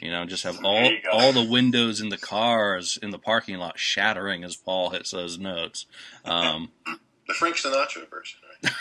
You 0.00 0.10
know, 0.10 0.24
just 0.24 0.44
have 0.44 0.64
all 0.64 0.80
There 0.84 0.92
you 0.94 1.02
go. 1.02 1.10
all 1.10 1.32
the 1.34 1.44
windows 1.44 2.00
in 2.00 2.08
the 2.08 2.16
cars 2.16 2.98
in 3.02 3.10
the 3.10 3.18
parking 3.18 3.58
lot 3.58 3.78
shattering 3.78 4.42
as 4.44 4.56
Paul 4.56 4.88
hits 4.90 5.10
those 5.10 5.38
notes. 5.38 5.84
Um, 6.24 6.70
The 7.28 7.34
Frank 7.34 7.56
Sinatra 7.56 8.08
version, 8.10 8.38
right? 8.62 8.72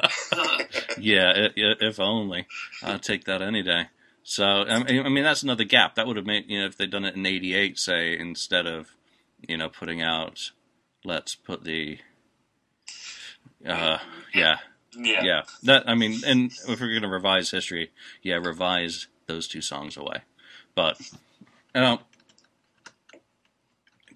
Yeah, 0.98 1.32
if 1.56 1.98
only. 1.98 2.46
I'd 2.82 3.02
take 3.02 3.24
that 3.24 3.42
any 3.42 3.62
day. 3.62 3.86
So 4.22 4.44
I 4.44 4.82
mean, 5.08 5.24
that's 5.24 5.42
another 5.42 5.64
gap. 5.64 5.94
That 5.96 6.06
would 6.06 6.16
have 6.16 6.26
made 6.26 6.44
you 6.48 6.60
know 6.60 6.66
if 6.66 6.76
they'd 6.76 6.90
done 6.90 7.04
it 7.04 7.16
in 7.16 7.24
'88, 7.26 7.78
say 7.78 8.16
instead 8.18 8.66
of 8.66 8.94
you 9.46 9.56
know 9.56 9.68
putting 9.68 10.02
out, 10.02 10.50
let's 11.04 11.34
put 11.34 11.64
the, 11.64 11.98
uh, 13.66 13.98
yeah, 14.34 14.58
Yeah. 14.96 15.24
yeah. 15.24 15.42
That 15.64 15.88
I 15.88 15.94
mean, 15.94 16.20
and 16.26 16.52
if 16.68 16.80
we're 16.80 16.94
gonna 16.94 17.12
revise 17.12 17.50
history, 17.50 17.90
yeah, 18.22 18.36
revise 18.36 19.06
those 19.26 19.48
two 19.48 19.62
songs 19.62 19.96
away. 19.96 20.22
But 20.74 21.00
I 21.74 21.80
don't. 21.80 22.00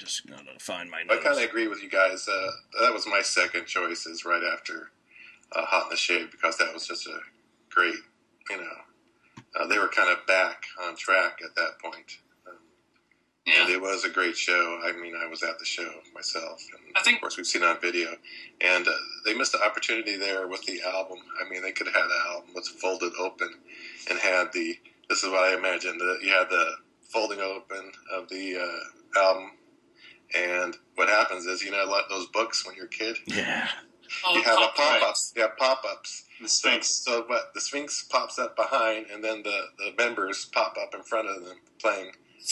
I'm 0.02 0.06
just 0.06 0.26
gonna 0.26 0.58
find 0.58 0.90
my 0.90 1.04
I 1.08 1.16
kind 1.18 1.38
of 1.38 1.44
agree 1.44 1.68
with 1.68 1.80
you 1.80 1.88
guys. 1.88 2.26
Uh, 2.28 2.50
that 2.80 2.92
was 2.92 3.06
my 3.06 3.22
second 3.22 3.66
choice, 3.66 4.04
is 4.04 4.24
right 4.24 4.42
after 4.42 4.90
uh, 5.52 5.64
Hot 5.64 5.84
in 5.84 5.90
the 5.90 5.96
Shade, 5.96 6.30
because 6.32 6.58
that 6.58 6.74
was 6.74 6.88
just 6.88 7.06
a 7.06 7.20
great, 7.70 7.94
you 8.50 8.56
know, 8.56 8.76
uh, 9.54 9.66
they 9.68 9.78
were 9.78 9.86
kind 9.86 10.10
of 10.10 10.26
back 10.26 10.64
on 10.82 10.96
track 10.96 11.38
at 11.44 11.54
that 11.54 11.78
point. 11.80 12.18
Um, 12.48 12.56
and 13.46 13.68
yeah. 13.68 13.76
it 13.76 13.80
was 13.80 14.04
a 14.04 14.08
great 14.08 14.36
show. 14.36 14.80
I 14.84 14.90
mean, 14.90 15.14
I 15.14 15.28
was 15.28 15.44
at 15.44 15.60
the 15.60 15.64
show 15.64 15.88
myself, 16.12 16.60
and 16.72 16.96
I 16.96 17.02
think- 17.02 17.18
of 17.18 17.20
course 17.20 17.36
we've 17.36 17.46
seen 17.46 17.62
it 17.62 17.68
on 17.68 17.80
video. 17.80 18.16
And 18.60 18.88
uh, 18.88 18.92
they 19.24 19.34
missed 19.34 19.52
the 19.52 19.62
opportunity 19.62 20.16
there 20.16 20.48
with 20.48 20.64
the 20.64 20.80
album. 20.82 21.18
I 21.40 21.48
mean, 21.48 21.62
they 21.62 21.70
could 21.70 21.86
have 21.86 21.94
had 21.94 22.08
the 22.08 22.30
album 22.32 22.54
was 22.56 22.68
folded 22.68 23.12
open 23.20 23.54
and 24.10 24.18
had 24.18 24.52
the. 24.52 24.80
This 25.08 25.22
is 25.22 25.30
what 25.30 25.44
I 25.44 25.56
imagined. 25.56 26.00
The, 26.00 26.18
you 26.22 26.32
had 26.32 26.50
the 26.50 26.72
folding 27.02 27.40
open 27.40 27.92
of 28.12 28.28
the 28.30 28.56
uh, 28.56 29.20
album, 29.20 29.50
and 30.36 30.76
what 30.94 31.08
happens 31.08 31.46
is, 31.46 31.62
you 31.62 31.70
know, 31.70 31.84
like 31.84 32.04
those 32.08 32.26
books 32.26 32.66
when 32.66 32.74
you're 32.76 32.86
a 32.86 32.88
kid, 32.88 33.16
Yeah. 33.26 33.68
Oh, 34.26 34.34
you 34.34 34.42
have 34.42 34.58
a 34.58 34.60
pop- 34.60 34.76
pop 34.76 35.02
ups. 35.08 35.32
You 35.34 35.42
have 35.42 35.56
pop 35.56 35.82
ups. 35.90 36.24
The 36.40 36.48
Sphinx. 36.48 36.86
so 36.88 37.22
what? 37.28 37.54
The 37.54 37.60
Sphinx 37.62 38.04
pops 38.10 38.38
up 38.38 38.56
behind, 38.56 39.06
and 39.10 39.24
then 39.24 39.42
the, 39.42 39.62
the 39.78 39.92
members 39.96 40.44
pop 40.52 40.76
up 40.80 40.94
in 40.94 41.02
front 41.02 41.28
of 41.28 41.42
them 41.44 41.56
playing, 41.80 42.10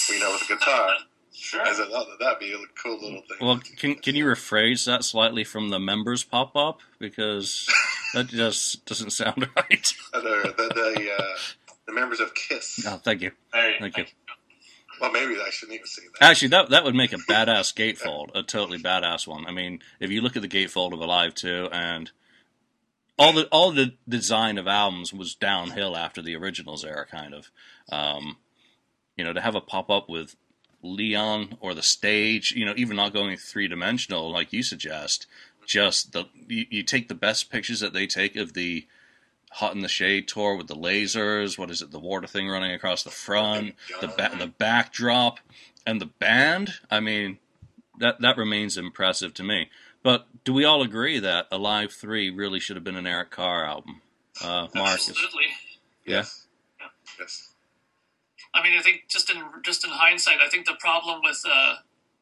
you 0.09 0.21
know, 0.21 0.31
with 0.33 0.43
a 0.51 0.55
guitar. 0.55 0.91
Sure. 1.33 1.63
I 1.63 1.73
said, 1.73 1.87
oh, 1.93 2.05
that'd 2.19 2.41
be 2.41 2.53
a 2.53 2.59
cool 2.83 3.01
little 3.01 3.23
thing. 3.23 3.39
Well, 3.41 3.61
can 3.77 3.95
can 3.95 4.17
you 4.17 4.25
rephrase 4.27 4.85
that 4.87 5.05
slightly 5.05 5.45
from 5.45 5.71
the 5.71 5.79
members 5.79 6.25
pop 6.25 6.57
up 6.57 6.81
because 6.99 7.73
that 8.15 8.27
just 8.27 8.85
doesn't 8.85 9.11
sound 9.11 9.49
right. 9.57 9.95
Uh, 10.13 10.21
the 10.21 10.55
the, 10.57 10.75
the, 10.75 11.11
uh, 11.17 11.37
the 11.87 11.93
members 11.93 12.19
of 12.19 12.35
Kiss. 12.35 12.85
Oh, 12.85 12.97
thank 12.97 13.23
you, 13.23 13.31
There 13.53 13.71
you 13.71 13.77
thank 13.79 13.97
you. 13.97 14.05
Well, 15.01 15.13
maybe 15.13 15.37
I 15.41 15.51
shouldn't 15.51 15.77
even 15.77 15.87
say 15.87 16.03
that. 16.21 16.25
Actually, 16.25 16.49
that 16.49 16.71
that 16.71 16.85
would 16.85 16.95
make 16.95 17.13
a 17.13 17.17
badass 17.17 17.75
gatefold, 17.75 18.31
a 18.35 18.43
totally 18.43 18.79
badass 18.79 19.27
one. 19.27 19.47
I 19.47 19.53
mean, 19.53 19.81
if 19.99 20.11
you 20.11 20.21
look 20.21 20.37
at 20.37 20.43
the 20.43 20.49
gatefold 20.49 20.93
of 20.93 21.01
Alive 21.01 21.35
2 21.35 21.69
and 21.73 22.11
all 23.19 23.33
the 23.33 23.47
all 23.47 23.71
the 23.71 23.95
design 24.09 24.59
of 24.59 24.67
albums 24.67 25.13
was 25.13 25.35
downhill 25.35 25.97
after 25.97 26.23
the 26.23 26.37
originals 26.37 26.85
era, 26.85 27.07
kind 27.07 27.35
of. 27.35 27.51
Um, 27.91 28.37
you 29.17 29.25
know, 29.25 29.35
to 29.35 29.41
have 29.43 29.55
a 29.55 29.61
pop 29.61 29.91
up 29.91 30.09
with 30.09 30.35
Leon 30.83 31.59
or 31.61 31.75
the 31.75 31.83
stage, 31.83 32.53
you 32.53 32.65
know, 32.65 32.73
even 32.77 32.97
not 32.97 33.13
going 33.13 33.37
three 33.37 33.69
dimensional 33.69 34.31
like 34.31 34.53
you 34.53 34.63
suggest, 34.63 35.27
just 35.67 36.13
the 36.13 36.25
you, 36.49 36.65
you 36.71 36.83
take 36.83 37.09
the 37.09 37.15
best 37.15 37.51
pictures 37.51 37.81
that 37.81 37.93
they 37.93 38.07
take 38.07 38.35
of 38.37 38.55
the 38.55 38.87
Hot 39.55 39.75
in 39.75 39.81
the 39.81 39.89
Shade 39.89 40.29
tour 40.29 40.57
with 40.57 40.69
the 40.69 40.77
lasers. 40.77 41.59
What 41.59 41.71
is 41.71 41.83
it? 41.83 41.91
The 41.91 41.99
water 41.99 42.27
thing 42.27 42.49
running 42.49 42.73
across 42.73 43.03
the 43.03 43.11
front, 43.11 43.75
the 44.01 44.09
ba- 44.09 44.33
the 44.39 44.47
backdrop, 44.47 45.41
and 45.85 46.01
the 46.01 46.07
band. 46.07 46.75
I 46.91 47.01
mean, 47.01 47.39
that 47.99 48.21
that 48.21 48.37
remains 48.37 48.79
impressive 48.79 49.35
to 49.35 49.43
me. 49.43 49.69
But 50.03 50.27
do 50.45 50.53
we 50.53 50.65
all 50.65 50.83
agree 50.83 51.19
that 51.19 51.47
Alive 51.51 51.93
Three 51.93 52.31
really 52.31 52.61
should 52.61 52.77
have 52.77 52.85
been 52.85 52.97
an 52.97 53.07
Eric 53.07 53.31
Carr 53.31 53.65
album? 53.65 54.01
Uh, 54.43 54.69
Marcus, 54.75 55.11
Absolutely. 55.11 55.47
Yes. 56.07 56.47
Yeah. 56.81 56.87
Yes. 57.19 57.53
I 58.55 58.63
mean, 58.63 58.79
I 58.79 58.83
think 58.83 59.03
just 59.09 59.31
in 59.31 59.43
just 59.63 59.85
in 59.85 59.91
hindsight, 59.91 60.37
I 60.45 60.49
think 60.49 60.67
the 60.67 60.77
problem 60.79 61.21
with 61.23 61.43
uh, 61.45 61.75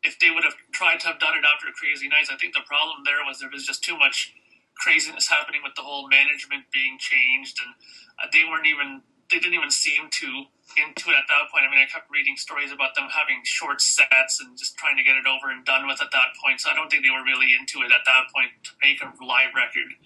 if 0.02 0.18
they 0.18 0.30
would 0.30 0.44
have 0.44 0.54
tried 0.72 1.00
to 1.00 1.08
have 1.08 1.20
done 1.20 1.34
it 1.36 1.44
after 1.44 1.66
Crazy 1.74 2.08
Nights, 2.08 2.30
I 2.32 2.36
think 2.36 2.54
the 2.54 2.60
problem 2.66 3.02
there 3.04 3.24
was 3.26 3.40
there 3.40 3.50
was 3.52 3.66
just 3.66 3.84
too 3.84 3.96
much 3.96 4.34
craziness 4.78 5.28
happening 5.28 5.60
with 5.62 5.74
the 5.74 5.82
whole 5.82 6.08
management 6.08 6.70
being 6.72 6.98
changed, 6.98 7.58
and 7.60 7.74
uh, 8.22 8.26
they 8.32 8.44
weren't 8.48 8.66
even 8.66 9.02
they 9.30 9.38
didn't 9.38 9.54
even 9.54 9.70
seem 9.70 10.08
to 10.08 10.48
into 10.76 11.10
it 11.10 11.16
at 11.16 11.28
that 11.28 11.48
point. 11.48 11.64
I 11.64 11.70
mean, 11.70 11.80
I 11.80 11.88
kept 11.88 12.10
reading 12.10 12.36
stories 12.36 12.72
about 12.72 12.94
them 12.94 13.08
having 13.08 13.40
short 13.44 13.80
sets 13.80 14.40
and 14.40 14.56
just 14.56 14.76
trying 14.76 14.96
to 14.96 15.04
get 15.04 15.16
it 15.16 15.24
over 15.24 15.50
and 15.50 15.64
done 15.64 15.86
with 15.86 16.00
at 16.02 16.12
that 16.12 16.36
point. 16.36 16.60
So 16.60 16.70
I 16.70 16.74
don't 16.74 16.90
think 16.90 17.04
they 17.04 17.10
were 17.10 17.24
really 17.24 17.56
into 17.56 17.80
it 17.80 17.92
at 17.92 18.04
that 18.04 18.28
point 18.34 18.52
to 18.64 18.70
make 18.80 19.00
a 19.00 19.08
live 19.24 19.56
record. 19.56 19.96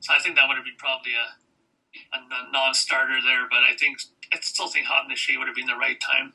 So 0.00 0.12
I 0.16 0.18
think 0.18 0.36
that 0.36 0.48
would 0.48 0.56
have 0.56 0.64
been 0.64 0.80
probably 0.80 1.12
a, 1.12 1.26
a 2.16 2.52
non-starter 2.52 3.20
there, 3.24 3.48
but 3.48 3.60
I 3.60 3.76
think 3.76 4.00
I 4.32 4.40
still 4.40 4.68
think 4.68 4.86
Hot 4.86 5.04
in 5.04 5.10
the 5.10 5.16
Shade 5.16 5.38
would 5.38 5.48
have 5.48 5.56
been 5.56 5.66
the 5.66 5.76
right 5.76 6.00
time. 6.00 6.32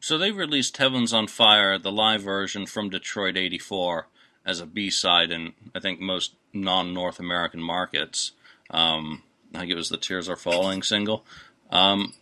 so 0.00 0.18
they 0.18 0.32
released 0.32 0.76
Heavens 0.76 1.12
on 1.12 1.26
Fire, 1.28 1.78
the 1.78 1.92
live 1.92 2.22
version 2.22 2.66
from 2.66 2.90
Detroit 2.90 3.36
'84, 3.36 4.08
as 4.50 4.60
a 4.60 4.66
B 4.66 4.90
side 4.90 5.30
in 5.30 5.52
I 5.74 5.80
think 5.80 6.00
most 6.00 6.34
non 6.52 6.92
North 6.92 7.20
American 7.20 7.62
markets. 7.62 8.32
Um, 8.70 9.22
I 9.54 9.60
think 9.60 9.70
it 9.70 9.76
was 9.76 9.88
the 9.88 9.96
Tears 9.96 10.28
Are 10.28 10.36
Falling 10.36 10.82
single. 10.82 11.24
Um, 11.70 12.14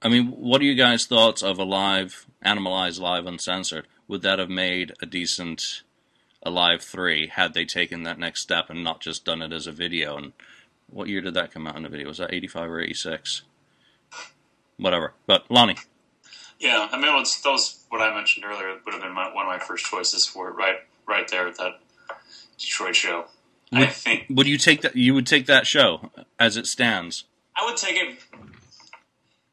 I 0.00 0.08
mean, 0.08 0.28
what 0.28 0.60
are 0.60 0.64
you 0.64 0.74
guys' 0.74 1.06
thoughts 1.06 1.42
of 1.42 1.58
a 1.58 1.64
live, 1.64 2.26
Animalized 2.44 3.00
Live 3.00 3.26
Uncensored? 3.26 3.86
Would 4.08 4.22
that 4.22 4.38
have 4.38 4.50
made 4.50 4.92
a 5.00 5.06
decent 5.06 5.82
Alive 6.42 6.82
3 6.82 7.28
had 7.28 7.54
they 7.54 7.64
taken 7.64 8.02
that 8.02 8.18
next 8.18 8.42
step 8.42 8.68
and 8.68 8.84
not 8.84 9.00
just 9.00 9.24
done 9.24 9.42
it 9.42 9.52
as 9.52 9.66
a 9.66 9.72
video? 9.72 10.16
And 10.16 10.32
what 10.90 11.08
year 11.08 11.20
did 11.20 11.34
that 11.34 11.52
come 11.52 11.66
out 11.66 11.76
in 11.76 11.86
a 11.86 11.88
video? 11.88 12.08
Was 12.08 12.18
that 12.18 12.34
85 12.34 12.70
or 12.70 12.80
86? 12.80 13.42
Whatever. 14.76 15.14
But, 15.26 15.50
Lonnie. 15.50 15.76
Yeah, 16.58 16.88
I 16.92 16.96
mean, 16.96 17.06
that 17.06 17.50
was 17.50 17.84
what 17.88 18.02
I 18.02 18.14
mentioned 18.14 18.44
earlier. 18.44 18.78
Would 18.84 18.94
have 18.94 19.02
been 19.02 19.14
my, 19.14 19.32
one 19.32 19.46
of 19.46 19.48
my 19.48 19.58
first 19.58 19.86
choices 19.86 20.26
for 20.26 20.48
it, 20.48 20.54
right, 20.54 20.76
right 21.08 21.28
there 21.28 21.46
at 21.46 21.56
that 21.58 21.80
Detroit 22.58 22.96
show. 22.96 23.26
I 23.72 23.86
think 23.86 24.26
Would 24.30 24.46
you 24.46 24.58
take 24.58 24.82
that? 24.82 24.94
You 24.96 25.14
would 25.14 25.26
take 25.26 25.46
that 25.46 25.66
show 25.66 26.10
as 26.38 26.56
it 26.56 26.66
stands. 26.66 27.24
I 27.56 27.64
would 27.64 27.76
take 27.76 27.96
it, 27.96 28.18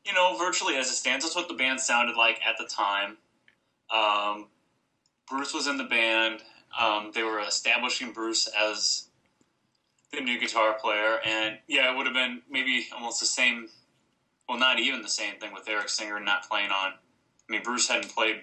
you 0.05 0.13
know, 0.13 0.37
virtually 0.37 0.75
as 0.75 0.87
it 0.87 0.93
stands. 0.95 1.25
That's 1.25 1.35
what 1.35 1.47
the 1.47 1.53
band 1.53 1.79
sounded 1.79 2.15
like 2.15 2.39
at 2.47 2.57
the 2.57 2.65
time. 2.65 3.17
Um, 3.93 4.47
Bruce 5.29 5.53
was 5.53 5.67
in 5.67 5.77
the 5.77 5.83
band. 5.83 6.41
Um, 6.79 7.11
they 7.13 7.23
were 7.23 7.39
establishing 7.39 8.11
Bruce 8.11 8.47
as 8.47 9.05
the 10.13 10.21
new 10.21 10.39
guitar 10.39 10.77
player, 10.79 11.19
and 11.25 11.57
yeah, 11.67 11.91
it 11.91 11.97
would 11.97 12.05
have 12.05 12.15
been 12.15 12.41
maybe 12.49 12.87
almost 12.93 13.19
the 13.19 13.25
same. 13.25 13.67
Well, 14.47 14.59
not 14.59 14.79
even 14.79 15.01
the 15.01 15.09
same 15.09 15.35
thing 15.39 15.53
with 15.53 15.67
Eric 15.67 15.89
Singer 15.89 16.19
not 16.19 16.47
playing 16.49 16.71
on. 16.71 16.91
I 16.91 17.51
mean, 17.51 17.63
Bruce 17.63 17.87
hadn't 17.87 18.13
played. 18.13 18.41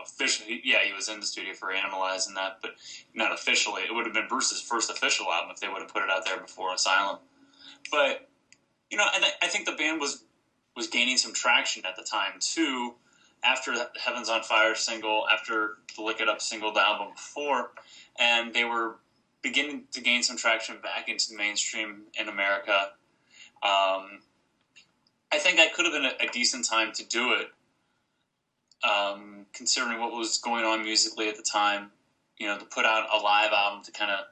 Officially, 0.00 0.60
yeah, 0.64 0.78
he 0.84 0.92
was 0.92 1.08
in 1.08 1.20
the 1.20 1.26
studio 1.26 1.54
for 1.54 1.72
Animalize 1.72 2.28
and 2.28 2.36
that, 2.36 2.58
but 2.60 2.72
not 3.14 3.32
officially. 3.32 3.82
It 3.82 3.94
would 3.94 4.04
have 4.04 4.14
been 4.14 4.28
Bruce's 4.28 4.60
first 4.60 4.90
official 4.90 5.26
album 5.32 5.50
if 5.52 5.60
they 5.60 5.68
would 5.68 5.80
have 5.80 5.92
put 5.92 6.02
it 6.02 6.10
out 6.10 6.24
there 6.24 6.38
before 6.38 6.74
Asylum. 6.74 7.18
but 7.90 8.28
you 8.90 8.96
know, 8.96 9.06
and 9.14 9.24
I 9.42 9.48
think 9.48 9.66
the 9.66 9.72
band 9.72 10.00
was 10.00 10.24
was 10.76 10.86
gaining 10.86 11.16
some 11.16 11.32
traction 11.32 11.84
at 11.86 11.96
the 11.96 12.02
time 12.02 12.34
too. 12.40 12.94
After 13.42 13.74
the 13.74 13.88
Heavens 14.02 14.28
on 14.28 14.42
Fire 14.42 14.74
single, 14.74 15.26
after 15.32 15.76
the 15.94 16.02
Lick 16.02 16.20
It 16.20 16.28
Up 16.28 16.40
single, 16.40 16.72
the 16.72 16.86
album 16.86 17.08
before, 17.14 17.70
and 18.18 18.52
they 18.52 18.64
were 18.64 18.96
beginning 19.42 19.84
to 19.92 20.00
gain 20.00 20.22
some 20.22 20.36
traction 20.36 20.80
back 20.82 21.08
into 21.08 21.30
the 21.30 21.36
mainstream 21.36 22.02
in 22.18 22.28
America. 22.28 22.92
Um, 23.62 24.20
I 25.30 25.38
think 25.38 25.56
that 25.58 25.74
could 25.74 25.84
have 25.84 25.94
been 25.94 26.04
a, 26.04 26.28
a 26.28 26.32
decent 26.32 26.64
time 26.64 26.92
to 26.94 27.04
do 27.04 27.32
it, 27.32 27.48
um, 28.86 29.46
considering 29.52 30.00
what 30.00 30.12
was 30.12 30.38
going 30.38 30.64
on 30.64 30.82
musically 30.82 31.28
at 31.28 31.36
the 31.36 31.42
time. 31.42 31.90
You 32.38 32.48
know, 32.48 32.58
to 32.58 32.64
put 32.66 32.84
out 32.84 33.08
a 33.12 33.18
live 33.18 33.52
album 33.52 33.82
to 33.84 33.92
kind 33.92 34.10
of 34.10 34.26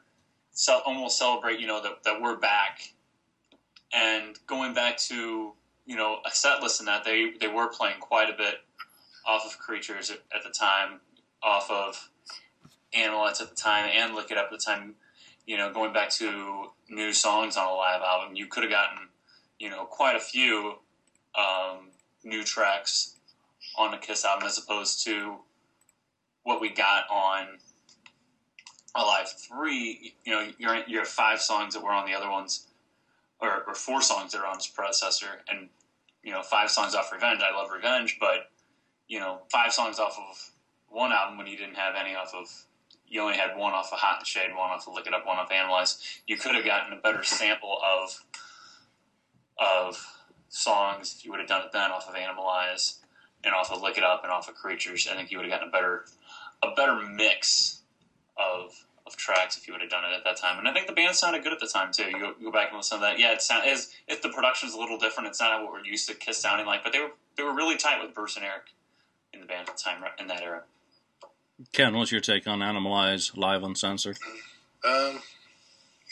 almost 0.86 1.18
celebrate, 1.18 1.58
you 1.58 1.66
know, 1.66 1.82
that, 1.82 2.04
that 2.04 2.20
we're 2.20 2.36
back. 2.36 2.92
And 3.94 4.38
going 4.46 4.74
back 4.74 4.98
to, 5.08 5.52
you 5.86 5.96
know, 5.96 6.18
a 6.26 6.30
set 6.30 6.62
list 6.62 6.80
in 6.80 6.86
that, 6.86 7.04
they, 7.04 7.32
they 7.40 7.48
were 7.48 7.68
playing 7.68 8.00
quite 8.00 8.28
a 8.28 8.36
bit 8.36 8.56
off 9.26 9.46
of 9.46 9.58
Creatures 9.58 10.10
at, 10.10 10.18
at 10.34 10.42
the 10.44 10.50
time, 10.50 11.00
off 11.42 11.70
of 11.70 12.10
Animalize 12.94 13.40
at 13.40 13.48
the 13.48 13.56
time, 13.56 13.90
and 13.94 14.14
Lick 14.14 14.30
It 14.30 14.38
Up 14.38 14.46
at 14.46 14.50
the 14.50 14.58
time. 14.58 14.94
You 15.46 15.56
know, 15.56 15.72
going 15.72 15.92
back 15.92 16.10
to 16.10 16.70
new 16.88 17.12
songs 17.12 17.56
on 17.56 17.66
a 17.66 17.74
live 17.74 18.02
album, 18.02 18.36
you 18.36 18.46
could 18.46 18.62
have 18.62 18.72
gotten, 18.72 19.08
you 19.58 19.70
know, 19.70 19.84
quite 19.84 20.16
a 20.16 20.20
few 20.20 20.74
um, 21.34 21.90
new 22.22 22.44
tracks 22.44 23.16
on 23.76 23.94
a 23.94 23.98
Kiss 23.98 24.24
album 24.24 24.46
as 24.46 24.58
opposed 24.58 25.04
to 25.04 25.38
what 26.42 26.60
we 26.60 26.70
got 26.70 27.04
on 27.10 27.58
Alive 28.96 29.28
three. 29.48 30.14
You 30.24 30.32
know, 30.32 30.48
you're 30.56 30.84
you 30.86 30.98
have 30.98 31.08
five 31.08 31.40
songs 31.40 31.74
that 31.74 31.82
were 31.82 31.90
on 31.90 32.06
the 32.06 32.14
other 32.14 32.30
ones, 32.30 32.68
or, 33.40 33.64
or 33.66 33.74
four 33.74 34.00
songs 34.00 34.30
that 34.32 34.40
are 34.40 34.46
on 34.46 34.56
his 34.56 34.68
predecessor, 34.68 35.42
and 35.48 35.68
you 36.22 36.30
know, 36.30 36.42
five 36.42 36.70
songs 36.70 36.94
off 36.94 37.12
Revenge. 37.12 37.40
I 37.42 37.56
love 37.56 37.70
Revenge, 37.72 38.18
but 38.20 38.50
you 39.08 39.18
know, 39.18 39.40
five 39.50 39.72
songs 39.72 39.98
off 39.98 40.16
of 40.16 40.50
one 40.88 41.10
album 41.10 41.38
when 41.38 41.48
you 41.48 41.56
didn't 41.56 41.74
have 41.74 41.96
any 41.96 42.14
off 42.14 42.32
of. 42.34 42.46
You 43.06 43.22
only 43.22 43.36
had 43.36 43.56
one 43.56 43.72
off 43.72 43.92
of 43.92 43.98
Hot 43.98 44.18
and 44.18 44.26
Shade, 44.26 44.50
one 44.50 44.70
off 44.70 44.86
of 44.86 44.94
Lick 44.94 45.06
It 45.06 45.14
Up, 45.14 45.26
one 45.26 45.38
off 45.38 45.50
Animalize. 45.50 46.20
You 46.26 46.36
could 46.36 46.54
have 46.54 46.64
gotten 46.64 46.96
a 46.96 47.00
better 47.00 47.24
sample 47.24 47.78
of 47.84 48.24
of 49.58 50.06
songs 50.48 51.16
if 51.16 51.24
you 51.24 51.32
would 51.32 51.40
have 51.40 51.48
done 51.48 51.62
it 51.62 51.72
then 51.72 51.90
off 51.90 52.08
of 52.08 52.14
Animalize 52.14 53.00
and 53.44 53.54
off 53.54 53.70
of 53.72 53.82
Lick 53.82 53.98
It 53.98 54.04
Up 54.04 54.22
and 54.22 54.32
off 54.32 54.48
of 54.48 54.54
Creatures. 54.54 55.08
I 55.10 55.16
think 55.16 55.30
you 55.30 55.38
would 55.38 55.46
have 55.46 55.52
gotten 55.52 55.68
a 55.68 55.72
better 55.72 56.04
a 56.62 56.74
better 56.74 56.96
mix 57.06 57.80
of 58.36 58.84
of 59.06 59.16
tracks 59.16 59.58
if 59.58 59.66
you 59.66 59.74
would 59.74 59.82
have 59.82 59.90
done 59.90 60.04
it 60.04 60.16
at 60.16 60.24
that 60.24 60.36
time. 60.36 60.58
And 60.58 60.66
I 60.66 60.72
think 60.72 60.86
the 60.86 60.94
band 60.94 61.14
sounded 61.14 61.42
good 61.42 61.52
at 61.52 61.60
the 61.60 61.66
time 61.66 61.92
too. 61.92 62.04
You 62.04 62.18
go, 62.18 62.32
you 62.38 62.46
go 62.46 62.52
back 62.52 62.68
and 62.68 62.78
listen 62.78 62.98
to 62.98 63.02
that. 63.02 63.18
Yeah, 63.18 63.32
it 63.32 63.42
sound 63.42 63.68
is 63.68 63.92
if 64.08 64.22
the 64.22 64.30
production's 64.30 64.74
a 64.74 64.78
little 64.78 64.98
different. 64.98 65.28
It's 65.28 65.40
not 65.40 65.62
what 65.62 65.72
we're 65.72 65.84
used 65.84 66.08
to 66.08 66.14
Kiss 66.14 66.38
sounding 66.38 66.66
like, 66.66 66.82
but 66.82 66.92
they 66.92 67.00
were 67.00 67.12
they 67.36 67.42
were 67.42 67.54
really 67.54 67.76
tight 67.76 68.02
with 68.02 68.14
Bruce 68.14 68.36
and 68.36 68.44
Eric 68.44 68.72
in 69.32 69.40
the 69.40 69.46
band 69.46 69.68
at 69.68 69.76
the 69.76 69.82
time 69.82 70.02
in 70.18 70.26
that 70.28 70.42
era. 70.42 70.62
Ken, 71.72 71.96
what's 71.96 72.10
your 72.10 72.20
take 72.20 72.46
on 72.46 72.60
Animalize 72.60 73.36
live 73.36 73.62
uncensored? 73.62 74.18
Um, 74.84 75.20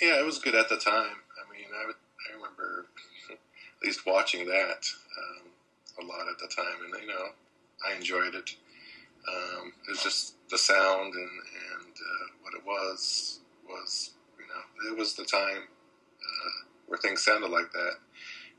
yeah, 0.00 0.20
it 0.20 0.24
was 0.24 0.38
good 0.38 0.54
at 0.54 0.68
the 0.68 0.76
time. 0.76 1.16
I 1.36 1.52
mean, 1.52 1.66
I, 1.74 1.86
would, 1.86 1.96
I 1.96 2.36
remember 2.36 2.86
at 3.30 3.38
least 3.84 4.06
watching 4.06 4.46
that 4.46 4.86
um, 5.18 5.48
a 6.00 6.04
lot 6.04 6.28
at 6.28 6.38
the 6.38 6.48
time, 6.48 6.84
and 6.84 7.02
you 7.02 7.08
know, 7.08 7.28
I 7.86 7.94
enjoyed 7.94 8.34
it. 8.34 8.54
Um, 9.28 9.72
it 9.86 9.90
was 9.90 10.02
just 10.02 10.34
the 10.50 10.58
sound 10.58 11.14
and, 11.14 11.22
and 11.22 11.94
uh, 11.94 12.26
what 12.42 12.54
it 12.54 12.66
was 12.66 13.40
was 13.68 14.10
you 14.38 14.44
know 14.46 14.92
it 14.92 14.98
was 14.98 15.14
the 15.14 15.24
time 15.24 15.62
uh, 15.62 16.66
where 16.86 16.98
things 16.98 17.24
sounded 17.24 17.50
like 17.50 17.72
that, 17.72 17.94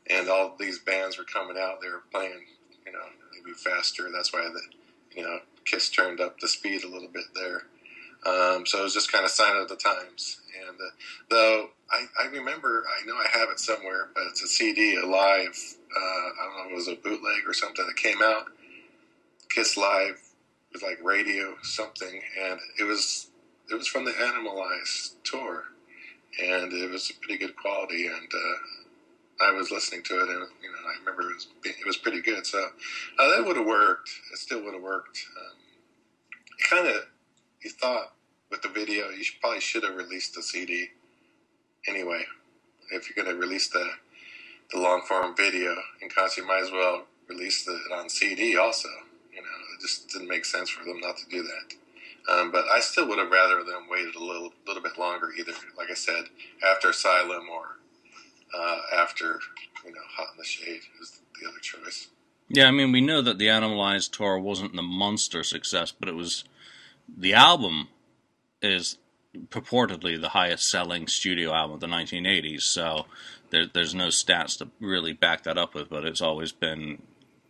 and 0.10 0.30
all 0.30 0.56
these 0.58 0.80
bands 0.80 1.18
were 1.18 1.26
coming 1.26 1.58
out. 1.58 1.82
They 1.82 1.90
were 1.90 2.04
playing 2.12 2.46
you 2.86 2.92
know 2.92 3.06
maybe 3.34 3.54
faster. 3.54 4.10
That's 4.12 4.34
why 4.34 4.50
the 4.54 4.62
you 5.18 5.24
know 5.24 5.40
Kiss 5.66 5.90
turned 5.90 6.22
up 6.22 6.40
the 6.40 6.48
speed 6.48 6.84
a 6.84 6.90
little 6.90 7.10
bit 7.10 7.26
there. 7.36 7.64
Um, 8.26 8.66
so 8.66 8.80
it 8.80 8.84
was 8.84 8.94
just 8.94 9.12
kind 9.12 9.26
of 9.26 9.32
sign 9.32 9.58
of 9.58 9.68
the 9.68 9.76
times. 9.76 10.40
And 10.66 10.78
uh, 10.78 10.92
though 11.30 11.70
I, 11.92 12.06
I, 12.22 12.28
remember, 12.28 12.86
I 12.88 13.06
know 13.06 13.16
I 13.16 13.28
have 13.38 13.50
it 13.50 13.60
somewhere, 13.60 14.10
but 14.16 14.24
it's 14.30 14.42
a 14.42 14.48
CD, 14.48 14.96
a 14.96 15.06
live. 15.06 15.58
Uh, 15.96 16.00
I 16.00 16.46
don't 16.46 16.58
know, 16.58 16.74
it 16.74 16.76
was 16.76 16.88
a 16.88 16.96
bootleg 16.96 17.48
or 17.48 17.54
something 17.54 17.86
that 17.86 17.96
came 17.96 18.22
out. 18.22 18.46
Kiss 19.50 19.78
Live 19.78 20.20
was 20.72 20.82
like 20.82 21.00
radio 21.04 21.56
something, 21.62 22.22
and 22.42 22.60
it 22.80 22.84
was 22.84 23.30
it 23.72 23.76
was 23.76 23.88
from 23.88 24.06
the 24.06 24.12
Animalize 24.12 25.16
tour, 25.24 25.66
and 26.42 26.74
it 26.74 26.90
was 26.90 27.12
pretty 27.22 27.38
good 27.38 27.56
quality, 27.56 28.08
and 28.08 28.32
uh, 28.34 29.46
I 29.46 29.52
was 29.52 29.72
listening 29.72 30.04
to 30.04 30.16
it, 30.16 30.30
and 30.30 30.48
you 30.62 30.72
know 30.72 30.88
I 30.88 31.00
remember 31.00 31.30
it 31.30 31.36
was 31.36 31.48
it 31.64 31.86
was 31.86 31.98
pretty 31.98 32.22
good, 32.22 32.46
so 32.46 32.60
uh, 33.20 33.36
that 33.36 33.46
would 33.46 33.58
have 33.58 33.66
worked. 33.66 34.10
It 34.32 34.40
still 34.40 34.64
would 34.64 34.74
have 34.74 34.84
worked. 34.84 35.24
Um, 35.40 35.58
kind 36.70 36.88
of 36.88 37.04
you 37.62 37.70
thought 37.70 38.14
with 38.50 38.62
the 38.62 38.70
video, 38.70 39.10
you 39.10 39.24
should, 39.24 39.40
probably 39.42 39.60
should 39.60 39.84
have 39.84 39.96
released 39.96 40.36
the 40.36 40.44
CD 40.44 40.90
anyway. 41.88 42.24
If 42.92 43.10
you're 43.10 43.24
going 43.24 43.36
to 43.36 43.40
release 43.40 43.70
the 43.70 43.90
the 44.74 44.80
long 44.80 45.02
form 45.02 45.36
video 45.36 45.76
and 46.02 46.12
you 46.36 46.48
might 46.48 46.64
as 46.64 46.72
well 46.72 47.04
release 47.28 47.68
it 47.68 47.92
on 47.94 48.10
CD 48.10 48.58
also. 48.58 48.90
You 49.32 49.42
know, 49.42 49.48
it 49.76 49.82
just 49.82 50.10
didn't 50.10 50.28
make 50.28 50.46
sense 50.46 50.70
for 50.70 50.84
them 50.84 51.00
not 51.00 51.18
to 51.18 51.30
do 51.30 51.44
that. 51.44 51.76
Um, 52.32 52.52
but 52.52 52.66
I 52.74 52.80
still 52.80 53.08
would 53.08 53.20
have 53.20 53.32
rather 53.32 53.58
them 53.64 53.88
waited 53.90 54.16
a 54.16 54.24
little 54.24 54.54
little 54.66 54.82
bit 54.82 54.98
longer, 54.98 55.32
either 55.38 55.52
like 55.78 55.92
I 55.92 55.94
said, 55.94 56.26
after 56.66 56.90
Asylum 56.90 57.48
or 57.52 57.80
uh, 58.58 58.78
after 58.96 59.40
you 59.86 59.92
know 59.92 60.02
Hot 60.16 60.28
in 60.32 60.38
the 60.38 60.46
Shade 60.46 60.82
is 61.02 61.22
the 61.42 61.50
other 61.50 61.60
choice. 61.60 62.08
Yeah, 62.48 62.68
I 62.68 62.72
mean, 62.72 62.92
we 62.92 63.02
know 63.02 63.22
that 63.22 63.40
the 63.40 63.48
Animalized 63.48 64.14
tour 64.14 64.40
wasn't 64.40 64.76
the 64.76 64.82
monster 64.82 65.44
success, 65.44 65.92
but 65.92 66.08
it 66.08 66.16
was 66.16 66.46
the 67.08 67.34
album 67.34 67.90
is 68.62 68.98
purportedly 69.50 70.20
the 70.20 70.30
highest 70.30 70.70
selling 70.70 71.08
studio 71.08 71.52
album 71.54 71.76
of 71.76 71.80
the 71.82 71.88
1980s. 71.88 72.62
So 72.62 73.06
there, 73.54 73.68
there's 73.72 73.94
no 73.94 74.08
stats 74.08 74.58
to 74.58 74.70
really 74.80 75.14
back 75.14 75.44
that 75.44 75.60
up 75.60 75.76
with, 75.76 75.88
but 75.90 76.06
it's 76.06 76.22
always 76.22 76.52
been, 76.52 77.04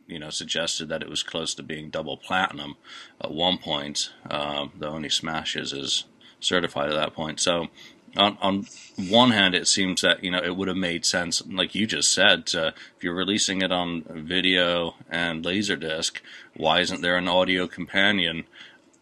you 0.05 0.19
know, 0.19 0.29
suggested 0.29 0.89
that 0.89 1.01
it 1.01 1.09
was 1.09 1.23
close 1.23 1.55
to 1.55 1.63
being 1.63 1.89
double 1.89 2.17
platinum 2.17 2.75
at 3.21 3.31
one 3.31 3.57
point. 3.57 4.11
Um, 4.29 4.73
the 4.77 4.89
only 4.89 5.09
smashes 5.09 5.71
is 5.71 6.03
certified 6.41 6.89
at 6.89 6.95
that 6.95 7.13
point. 7.13 7.39
So 7.39 7.69
on, 8.17 8.37
on 8.41 8.67
one 8.97 9.31
hand, 9.31 9.55
it 9.55 9.65
seems 9.65 10.01
that 10.01 10.23
you 10.23 10.29
know 10.29 10.43
it 10.43 10.57
would 10.57 10.67
have 10.67 10.77
made 10.77 11.05
sense, 11.05 11.41
like 11.47 11.73
you 11.73 11.87
just 11.87 12.11
said, 12.11 12.45
to, 12.47 12.73
if 12.97 13.03
you're 13.03 13.15
releasing 13.15 13.61
it 13.61 13.71
on 13.71 14.03
video 14.03 14.95
and 15.09 15.43
laserdisc, 15.45 16.19
why 16.53 16.81
isn't 16.81 17.01
there 17.01 17.15
an 17.15 17.29
audio 17.29 17.65
companion 17.65 18.43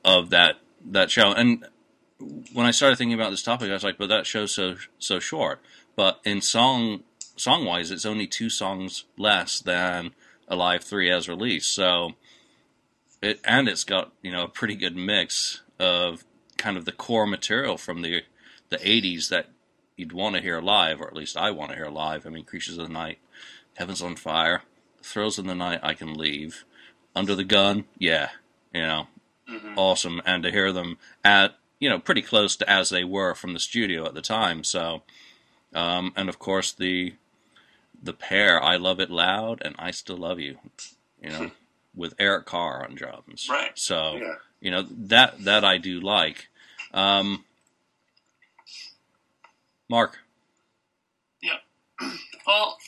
of 0.05 0.29
that 0.29 0.59
that 0.85 1.09
show? 1.09 1.33
And 1.33 1.65
when 2.53 2.67
I 2.67 2.71
started 2.71 2.97
thinking 2.97 3.19
about 3.19 3.31
this 3.31 3.43
topic, 3.43 3.69
I 3.69 3.73
was 3.73 3.83
like, 3.83 3.97
"But 3.97 4.09
that 4.09 4.27
show's 4.27 4.53
so 4.53 4.75
so 4.99 5.19
short." 5.19 5.59
But 5.95 6.19
in 6.23 6.41
song 6.41 7.03
song 7.35 7.65
wise, 7.65 7.91
it's 7.91 8.05
only 8.05 8.27
two 8.27 8.49
songs 8.49 9.05
less 9.17 9.59
than 9.59 10.11
Alive 10.47 10.83
Three 10.83 11.09
as 11.11 11.29
released. 11.29 11.73
So 11.73 12.13
it 13.21 13.39
and 13.43 13.67
it's 13.67 13.83
got 13.83 14.11
you 14.21 14.31
know 14.31 14.43
a 14.43 14.49
pretty 14.49 14.75
good 14.75 14.95
mix 14.95 15.61
of 15.79 16.23
kind 16.57 16.77
of 16.77 16.85
the 16.85 16.91
core 16.91 17.27
material 17.27 17.77
from 17.77 18.01
the 18.01 18.21
the 18.69 18.77
'80s 18.77 19.29
that 19.29 19.47
you'd 19.95 20.13
want 20.13 20.35
to 20.35 20.41
hear 20.41 20.61
live, 20.61 21.01
or 21.01 21.07
at 21.07 21.15
least 21.15 21.37
I 21.37 21.51
want 21.51 21.71
to 21.71 21.77
hear 21.77 21.89
live. 21.89 22.25
I 22.25 22.29
mean, 22.29 22.45
Creatures 22.45 22.77
of 22.77 22.87
the 22.87 22.93
Night, 22.93 23.19
Heavens 23.75 24.01
on 24.01 24.15
Fire, 24.15 24.63
Thrills 25.03 25.37
in 25.37 25.47
the 25.47 25.55
Night, 25.55 25.79
I 25.83 25.93
Can 25.93 26.13
Leave, 26.13 26.65
Under 27.15 27.35
the 27.35 27.43
Gun, 27.43 27.85
yeah, 27.97 28.29
you 28.73 28.81
know, 28.81 29.07
mm-hmm. 29.49 29.73
awesome. 29.77 30.21
And 30.25 30.43
to 30.43 30.51
hear 30.51 30.71
them 30.71 30.97
at 31.23 31.55
you 31.81 31.89
know, 31.89 31.99
pretty 31.99 32.21
close 32.21 32.55
to 32.55 32.69
as 32.69 32.89
they 32.89 33.03
were 33.03 33.33
from 33.33 33.53
the 33.53 33.59
studio 33.59 34.05
at 34.05 34.13
the 34.13 34.21
time. 34.21 34.63
So, 34.63 35.01
um, 35.73 36.13
and 36.15 36.29
of 36.29 36.39
course 36.39 36.71
the 36.71 37.13
the 38.01 38.13
pair, 38.13 38.61
I 38.61 38.77
love 38.77 38.99
it 38.99 39.09
loud 39.11 39.61
and 39.63 39.75
I 39.77 39.91
still 39.91 40.17
love 40.17 40.39
you, 40.39 40.57
you 41.21 41.29
know, 41.29 41.51
with 41.95 42.13
Eric 42.17 42.45
Carr 42.45 42.83
on 42.83 42.95
drums. 42.95 43.47
Right. 43.49 43.77
So, 43.77 44.15
yeah. 44.15 44.35
you 44.59 44.71
know 44.71 44.83
that 44.89 45.43
that 45.43 45.63
I 45.63 45.77
do 45.77 45.99
like. 45.99 46.47
Um, 46.93 47.45
Mark. 49.89 50.19
Yeah. 51.41 51.57
Well, 52.47 52.79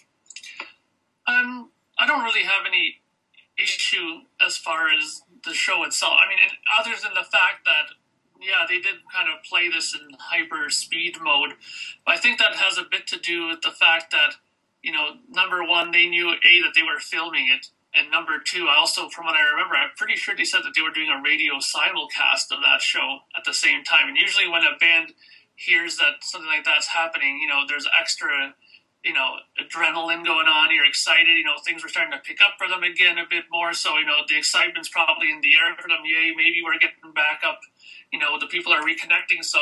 um, 1.28 1.70
I 2.00 2.08
don't 2.08 2.24
really 2.24 2.42
have 2.42 2.66
any 2.68 2.98
issue 3.56 4.22
as 4.44 4.58
far 4.58 4.90
as 4.90 5.22
the 5.46 5.54
show 5.54 5.84
itself. 5.84 6.16
I 6.20 6.28
mean, 6.28 6.40
other 6.80 7.00
than 7.02 7.14
the 7.14 7.22
fact 7.22 7.66
that 7.66 7.94
yeah, 8.44 8.66
they 8.68 8.80
did 8.80 8.96
kind 9.12 9.28
of 9.30 9.44
play 9.44 9.70
this 9.70 9.96
in 9.96 10.16
hyper 10.20 10.70
speed 10.70 11.18
mode. 11.22 11.54
But 12.06 12.16
I 12.16 12.18
think 12.18 12.40
that 12.40 12.56
has 12.56 12.78
a 12.78 12.84
bit 12.90 13.08
to 13.08 13.20
do 13.20 13.48
with 13.48 13.62
the 13.62 13.72
fact 13.72 14.12
that, 14.12 14.36
you 14.82 14.92
know, 14.92 15.18
number 15.30 15.64
one, 15.64 15.92
they 15.92 16.08
knew 16.08 16.30
A, 16.30 16.54
that 16.62 16.74
they 16.76 16.84
were 16.84 17.00
filming 17.00 17.48
it. 17.48 17.68
And 17.96 18.10
number 18.10 18.42
two, 18.44 18.68
I 18.68 18.78
also, 18.80 19.08
from 19.10 19.26
what 19.26 19.36
I 19.36 19.44
remember, 19.54 19.76
I'm 19.76 19.92
pretty 19.96 20.16
sure 20.16 20.36
they 20.36 20.46
said 20.46 20.62
that 20.64 20.74
they 20.76 20.82
were 20.82 20.90
doing 20.90 21.10
a 21.10 21.22
radio 21.22 21.56
simulcast 21.62 22.50
of 22.52 22.62
that 22.66 22.82
show 22.82 23.20
at 23.38 23.46
the 23.46 23.54
same 23.54 23.84
time. 23.84 24.10
And 24.10 24.18
usually 24.18 24.50
when 24.50 24.64
a 24.64 24.78
band 24.80 25.14
hears 25.56 25.98
that 25.98 26.22
something 26.22 26.50
like 26.50 26.66
that's 26.66 26.88
happening, 26.88 27.40
you 27.40 27.48
know, 27.48 27.62
there's 27.68 27.88
extra 28.00 28.56
you 29.04 29.14
know, 29.14 29.36
adrenaline 29.60 30.26
going 30.26 30.48
on. 30.48 30.74
You're 30.74 30.86
excited. 30.88 31.38
You 31.38 31.44
know, 31.44 31.60
things 31.66 31.84
were 31.84 31.90
starting 31.90 32.14
to 32.14 32.24
pick 32.24 32.40
up 32.42 32.56
for 32.58 32.68
them 32.68 32.84
again 32.84 33.18
a 33.18 33.28
bit 33.30 33.46
more. 33.52 33.74
So, 33.74 33.98
you 33.98 34.06
know, 34.06 34.24
the 34.28 34.38
excitement's 34.38 34.90
probably 34.90 35.30
in 35.30 35.42
the 35.42 35.54
air 35.56 35.76
for 35.76 35.88
them. 35.88 36.00
Yay, 36.06 36.34
maybe 36.36 36.62
we're 36.64 36.80
getting 36.80 37.12
back 37.14 37.42
up. 37.46 37.60
You 38.12 38.20
know, 38.20 38.40
the 38.40 38.48
people 38.48 38.72
are 38.72 38.82
reconnecting. 38.82 39.44
So, 39.44 39.60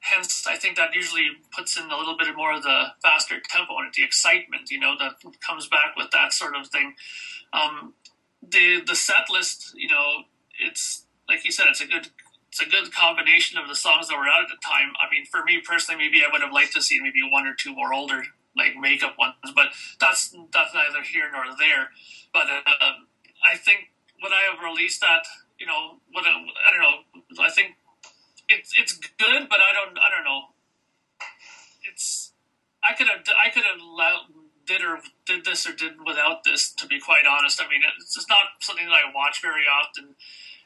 hence, 0.00 0.46
I 0.48 0.56
think 0.56 0.76
that 0.76 0.94
usually 0.94 1.28
puts 1.54 1.76
in 1.76 1.90
a 1.90 1.96
little 1.96 2.16
bit 2.16 2.34
more 2.34 2.56
of 2.56 2.62
the 2.62 2.96
faster 3.02 3.36
tempo 3.48 3.76
and 3.78 3.92
the 3.94 4.02
excitement, 4.02 4.70
you 4.70 4.80
know, 4.80 4.94
that 4.98 5.20
comes 5.46 5.68
back 5.68 5.94
with 5.96 6.10
that 6.12 6.32
sort 6.32 6.56
of 6.56 6.68
thing. 6.68 6.94
Um, 7.52 7.94
the 8.42 8.80
the 8.86 8.96
set 8.96 9.28
list, 9.30 9.74
you 9.76 9.88
know, 9.88 10.24
it's 10.58 11.04
like 11.28 11.44
you 11.44 11.52
said, 11.52 11.66
it's 11.68 11.82
a 11.82 11.86
good 11.86 12.08
it's 12.48 12.60
a 12.60 12.64
good 12.64 12.92
combination 12.92 13.58
of 13.58 13.68
the 13.68 13.76
songs 13.76 14.08
that 14.08 14.16
were 14.16 14.26
out 14.26 14.42
at 14.44 14.48
the 14.48 14.58
time. 14.64 14.92
I 14.98 15.12
mean, 15.12 15.26
for 15.26 15.44
me 15.44 15.60
personally, 15.60 16.02
maybe 16.02 16.24
I 16.24 16.32
would 16.32 16.40
have 16.40 16.52
liked 16.52 16.72
to 16.74 16.82
see 16.82 16.98
maybe 17.00 17.20
one 17.22 17.46
or 17.46 17.54
two 17.54 17.74
more 17.74 17.92
older 17.92 18.24
like 18.56 18.76
makeup 18.76 19.16
ones, 19.18 19.52
but 19.54 19.68
that's 20.00 20.34
that's 20.52 20.74
neither 20.74 21.02
here 21.02 21.30
nor 21.32 21.44
there. 21.58 21.90
But 22.32 22.46
uh, 22.50 23.04
I 23.44 23.56
think 23.56 23.90
when 24.20 24.32
I 24.32 24.50
have 24.50 24.62
released 24.62 25.00
that, 25.00 25.24
you 25.58 25.66
know, 25.66 26.00
what 26.12 26.24
I, 26.26 26.30
I 26.30 26.70
don't 26.70 26.82
know, 26.82 27.44
I 27.44 27.50
think 27.50 27.76
it's 28.48 28.74
it's 28.78 28.92
good, 28.94 29.48
but 29.48 29.60
I 29.60 29.72
don't 29.72 29.98
I 29.98 30.10
don't 30.10 30.24
know. 30.24 30.50
It's 31.90 32.32
I 32.82 32.94
could 32.94 33.08
have 33.08 33.24
I 33.38 33.50
could 33.50 33.64
have 33.64 33.80
did 34.66 34.82
or 34.82 34.98
did 35.26 35.44
this 35.44 35.66
or 35.66 35.72
did 35.72 35.92
without 36.04 36.44
this. 36.44 36.72
To 36.74 36.86
be 36.86 37.00
quite 37.00 37.26
honest, 37.28 37.60
I 37.60 37.68
mean, 37.68 37.82
it's 37.98 38.14
just 38.14 38.28
not 38.28 38.60
something 38.60 38.86
that 38.86 38.94
I 38.94 39.14
watch 39.14 39.42
very 39.42 39.64
often, 39.66 40.14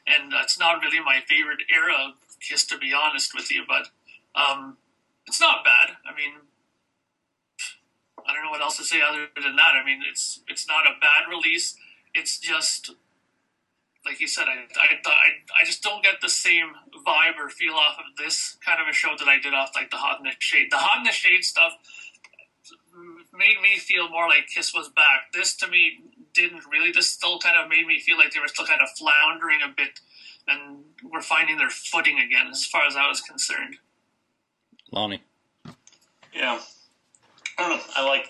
and 0.07 0.33
it's 0.33 0.59
not 0.59 0.81
really 0.81 0.99
my 0.99 1.21
favorite 1.27 1.61
era 1.73 1.93
of 2.09 2.39
Kiss, 2.39 2.65
to 2.65 2.77
be 2.77 2.93
honest 2.93 3.33
with 3.33 3.51
you. 3.51 3.63
But 3.67 3.89
um, 4.39 4.77
it's 5.27 5.41
not 5.41 5.63
bad. 5.63 5.97
I 6.05 6.15
mean, 6.15 6.45
I 8.27 8.33
don't 8.33 8.43
know 8.43 8.49
what 8.49 8.61
else 8.61 8.77
to 8.77 8.83
say 8.83 9.01
other 9.01 9.27
than 9.35 9.55
that. 9.55 9.73
I 9.75 9.85
mean, 9.85 10.01
it's 10.09 10.41
it's 10.47 10.67
not 10.67 10.85
a 10.85 10.99
bad 10.99 11.29
release. 11.29 11.75
It's 12.13 12.39
just 12.39 12.91
like 14.05 14.21
you 14.21 14.27
said, 14.27 14.45
I, 14.47 14.65
I, 14.79 14.87
I, 15.03 15.61
I 15.61 15.65
just 15.65 15.81
don't 15.81 16.03
get 16.03 16.21
the 16.21 16.29
same 16.29 16.73
vibe 17.05 17.39
or 17.39 17.49
feel 17.49 17.73
off 17.73 17.97
of 17.97 18.15
this 18.17 18.55
kind 18.63 18.79
of 18.79 18.87
a 18.87 18.93
show 18.93 19.15
that 19.17 19.27
I 19.27 19.39
did 19.39 19.53
off 19.53 19.71
like 19.75 19.89
the 19.89 19.97
Hot 19.97 20.19
in 20.19 20.25
the 20.25 20.31
Shade. 20.39 20.67
The 20.71 20.77
Hot 20.77 20.99
in 20.99 21.03
the 21.03 21.11
Shade 21.11 21.43
stuff 21.43 21.73
made 23.33 23.57
me 23.61 23.77
feel 23.77 24.09
more 24.09 24.27
like 24.27 24.47
Kiss 24.53 24.73
was 24.73 24.89
back. 24.89 25.33
This 25.33 25.55
to 25.57 25.67
me 25.67 25.99
didn't 26.33 26.63
really. 26.71 26.91
This 26.91 27.09
still 27.09 27.39
kind 27.39 27.57
of 27.57 27.69
made 27.69 27.87
me 27.87 27.99
feel 27.99 28.17
like 28.17 28.31
they 28.31 28.39
were 28.39 28.47
still 28.47 28.65
kind 28.65 28.81
of 28.81 28.89
floundering 28.97 29.59
a 29.63 29.73
bit 29.75 29.99
and 30.47 30.83
were 31.11 31.21
finding 31.21 31.57
their 31.57 31.69
footing 31.69 32.19
again, 32.19 32.47
as 32.51 32.65
far 32.65 32.85
as 32.85 32.95
I 32.95 33.07
was 33.07 33.21
concerned. 33.21 33.77
Lonnie. 34.91 35.23
Yeah, 36.33 36.59
I 37.57 37.67
don't 37.67 37.77
know. 37.77 37.83
I 37.95 38.05
like 38.05 38.29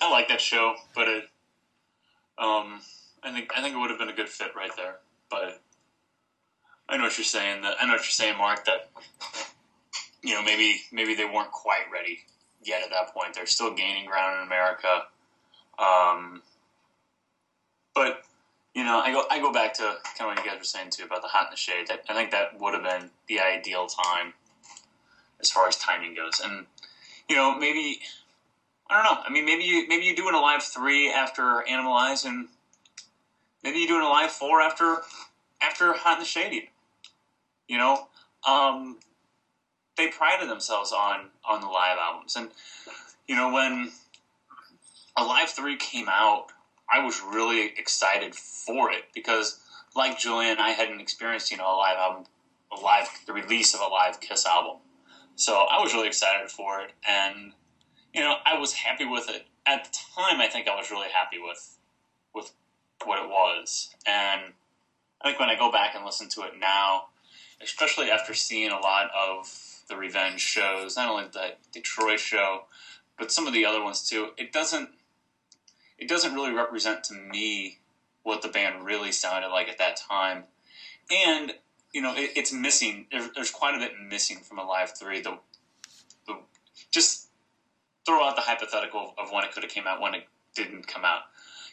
I 0.00 0.10
like 0.10 0.28
that 0.28 0.40
show, 0.40 0.74
but 0.94 1.08
it 1.08 1.24
um 2.38 2.80
I 3.22 3.32
think 3.32 3.50
I 3.56 3.62
think 3.62 3.74
it 3.74 3.78
would 3.78 3.90
have 3.90 3.98
been 3.98 4.08
a 4.08 4.14
good 4.14 4.28
fit 4.28 4.54
right 4.56 4.70
there. 4.76 4.96
But 5.30 5.60
I 6.88 6.96
know 6.96 7.04
what 7.04 7.18
you're 7.18 7.24
saying. 7.24 7.62
That 7.62 7.76
I 7.80 7.86
know 7.86 7.92
what 7.92 8.00
you're 8.00 8.04
saying, 8.04 8.38
Mark. 8.38 8.64
That 8.64 8.90
you 10.22 10.34
know 10.34 10.42
maybe 10.42 10.80
maybe 10.92 11.14
they 11.14 11.24
weren't 11.24 11.52
quite 11.52 11.90
ready 11.92 12.20
yet 12.62 12.82
at 12.82 12.90
that 12.90 13.14
point. 13.14 13.34
They're 13.34 13.46
still 13.46 13.74
gaining 13.74 14.06
ground 14.06 14.40
in 14.40 14.46
America. 14.46 15.04
Um, 15.78 16.42
but 17.94 18.22
you 18.74 18.84
know, 18.84 19.00
I 19.00 19.12
go 19.12 19.24
I 19.30 19.40
go 19.40 19.52
back 19.52 19.74
to 19.74 19.96
kind 20.16 20.30
of 20.30 20.36
what 20.36 20.44
you 20.44 20.50
guys 20.50 20.58
were 20.58 20.64
saying 20.64 20.90
too 20.90 21.04
about 21.04 21.22
the 21.22 21.28
hot 21.28 21.46
in 21.46 21.50
the 21.50 21.56
shade. 21.56 21.86
I 22.08 22.14
think 22.14 22.30
that 22.30 22.58
would 22.60 22.74
have 22.74 22.82
been 22.82 23.10
the 23.26 23.40
ideal 23.40 23.86
time 23.86 24.34
as 25.40 25.50
far 25.50 25.68
as 25.68 25.76
timing 25.76 26.14
goes. 26.14 26.40
And 26.42 26.66
you 27.28 27.36
know, 27.36 27.58
maybe 27.58 28.00
I 28.90 29.02
don't 29.02 29.04
know. 29.04 29.22
I 29.24 29.30
mean, 29.30 29.44
maybe 29.44 29.64
you 29.64 29.86
maybe 29.86 30.04
you 30.04 30.16
do 30.16 30.28
an 30.28 30.34
alive 30.34 30.62
three 30.62 31.10
after 31.10 31.62
Animalize, 31.68 32.24
and 32.24 32.48
maybe 33.62 33.78
you 33.78 33.86
do 33.86 33.96
an 33.96 34.02
alive 34.02 34.30
four 34.30 34.60
after 34.60 34.98
after 35.60 35.92
Hot 35.92 36.14
in 36.14 36.20
the 36.20 36.24
Shade. 36.24 36.68
You 37.68 37.76
know, 37.76 38.08
um, 38.48 38.98
they 39.96 40.08
prided 40.08 40.48
themselves 40.48 40.92
on 40.92 41.26
on 41.44 41.60
the 41.60 41.66
live 41.66 41.98
albums, 41.98 42.34
and 42.34 42.48
you 43.26 43.36
know 43.36 43.52
when 43.52 43.92
Alive 45.16 45.50
Three 45.50 45.76
came 45.76 46.08
out, 46.08 46.46
I 46.90 47.04
was 47.04 47.20
really 47.20 47.74
excited 47.76 48.34
for 48.34 48.90
it 48.90 49.04
because, 49.14 49.60
like 49.94 50.18
Julian, 50.18 50.58
I 50.58 50.70
hadn't 50.70 51.00
experienced 51.00 51.50
you 51.50 51.58
know 51.58 51.74
a 51.74 51.76
live 51.76 51.98
album, 51.98 52.24
a 52.72 52.80
live 52.80 53.08
the 53.26 53.34
release 53.34 53.74
of 53.74 53.80
a 53.80 53.86
live 53.88 54.20
Kiss 54.20 54.46
album, 54.46 54.78
so 55.36 55.66
I 55.70 55.82
was 55.82 55.92
really 55.92 56.08
excited 56.08 56.50
for 56.50 56.80
it, 56.80 56.92
and 57.06 57.52
you 58.14 58.20
know 58.20 58.36
I 58.44 58.58
was 58.58 58.72
happy 58.72 59.04
with 59.04 59.28
it 59.28 59.46
at 59.66 59.84
the 59.84 59.98
time. 60.16 60.40
I 60.40 60.48
think 60.48 60.68
I 60.68 60.76
was 60.76 60.90
really 60.90 61.08
happy 61.08 61.38
with 61.38 61.76
with 62.34 62.52
what 63.04 63.22
it 63.22 63.28
was, 63.28 63.90
and 64.06 64.52
I 65.20 65.28
think 65.28 65.40
when 65.40 65.48
I 65.48 65.56
go 65.56 65.70
back 65.72 65.94
and 65.94 66.04
listen 66.04 66.28
to 66.30 66.42
it 66.42 66.52
now, 66.58 67.06
especially 67.60 68.10
after 68.10 68.34
seeing 68.34 68.70
a 68.70 68.78
lot 68.78 69.10
of 69.16 69.52
the 69.88 69.96
revenge 69.96 70.40
shows, 70.40 70.96
not 70.96 71.08
only 71.08 71.24
the 71.32 71.54
Detroit 71.72 72.20
show, 72.20 72.64
but 73.18 73.32
some 73.32 73.46
of 73.46 73.52
the 73.52 73.64
other 73.64 73.82
ones 73.82 74.08
too. 74.08 74.28
It 74.36 74.52
doesn't 74.52 74.90
it 75.98 76.08
doesn't 76.08 76.34
really 76.34 76.52
represent 76.52 77.04
to 77.04 77.14
me 77.14 77.78
what 78.22 78.42
the 78.42 78.48
band 78.48 78.84
really 78.84 79.12
sounded 79.12 79.48
like 79.48 79.68
at 79.68 79.78
that 79.78 79.96
time, 79.96 80.44
and 81.10 81.54
you 81.92 82.00
know 82.00 82.14
it, 82.14 82.32
it's 82.36 82.52
missing. 82.52 83.06
There, 83.10 83.28
there's 83.34 83.50
quite 83.50 83.74
a 83.74 83.78
bit 83.78 83.92
missing 84.00 84.38
from 84.38 84.58
Alive 84.58 84.92
Three. 84.96 85.20
The, 85.20 85.38
the 86.26 86.36
just 86.90 87.27
throw 88.08 88.26
out 88.26 88.36
the 88.36 88.42
hypothetical 88.42 89.14
of 89.18 89.30
when 89.30 89.44
it 89.44 89.52
could 89.52 89.62
have 89.62 89.72
came 89.72 89.86
out, 89.86 90.00
when 90.00 90.14
it 90.14 90.26
didn't 90.54 90.86
come 90.86 91.04
out. 91.04 91.22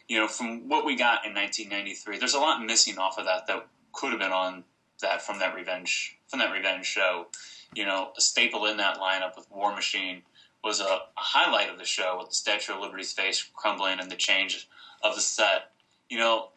You 0.07 0.19
know, 0.19 0.27
from 0.27 0.69
what 0.69 0.85
we 0.85 0.95
got 0.95 1.25
in 1.25 1.33
1993, 1.33 2.19
there's 2.19 2.33
a 2.33 2.39
lot 2.39 2.63
missing 2.63 2.97
off 2.97 3.17
of 3.17 3.25
that 3.25 3.47
that 3.47 3.65
could 3.93 4.11
have 4.11 4.19
been 4.19 4.31
on 4.31 4.65
that 5.01 5.21
from 5.21 5.39
that 5.39 5.55
revenge 5.55 6.17
from 6.27 6.39
that 6.39 6.51
revenge 6.51 6.85
show 6.85 7.27
you 7.75 7.85
know, 7.85 8.11
a 8.17 8.21
staple 8.21 8.65
in 8.65 8.77
that 8.77 8.97
lineup 8.97 9.35
with 9.35 9.51
War 9.51 9.75
Machine 9.75 10.23
was 10.63 10.79
a, 10.79 10.85
a 10.85 11.01
highlight 11.15 11.69
of 11.69 11.77
the 11.77 11.85
show 11.85 12.17
with 12.17 12.29
the 12.29 12.35
Statue 12.35 12.73
of 12.73 12.81
Liberty's 12.81 13.11
face 13.11 13.47
crumbling 13.55 13.99
and 13.99 14.09
the 14.09 14.15
change 14.15 14.67
of 15.03 15.13
the 15.13 15.21
set. 15.21 15.71
You 16.09 16.17
know, 16.17 16.49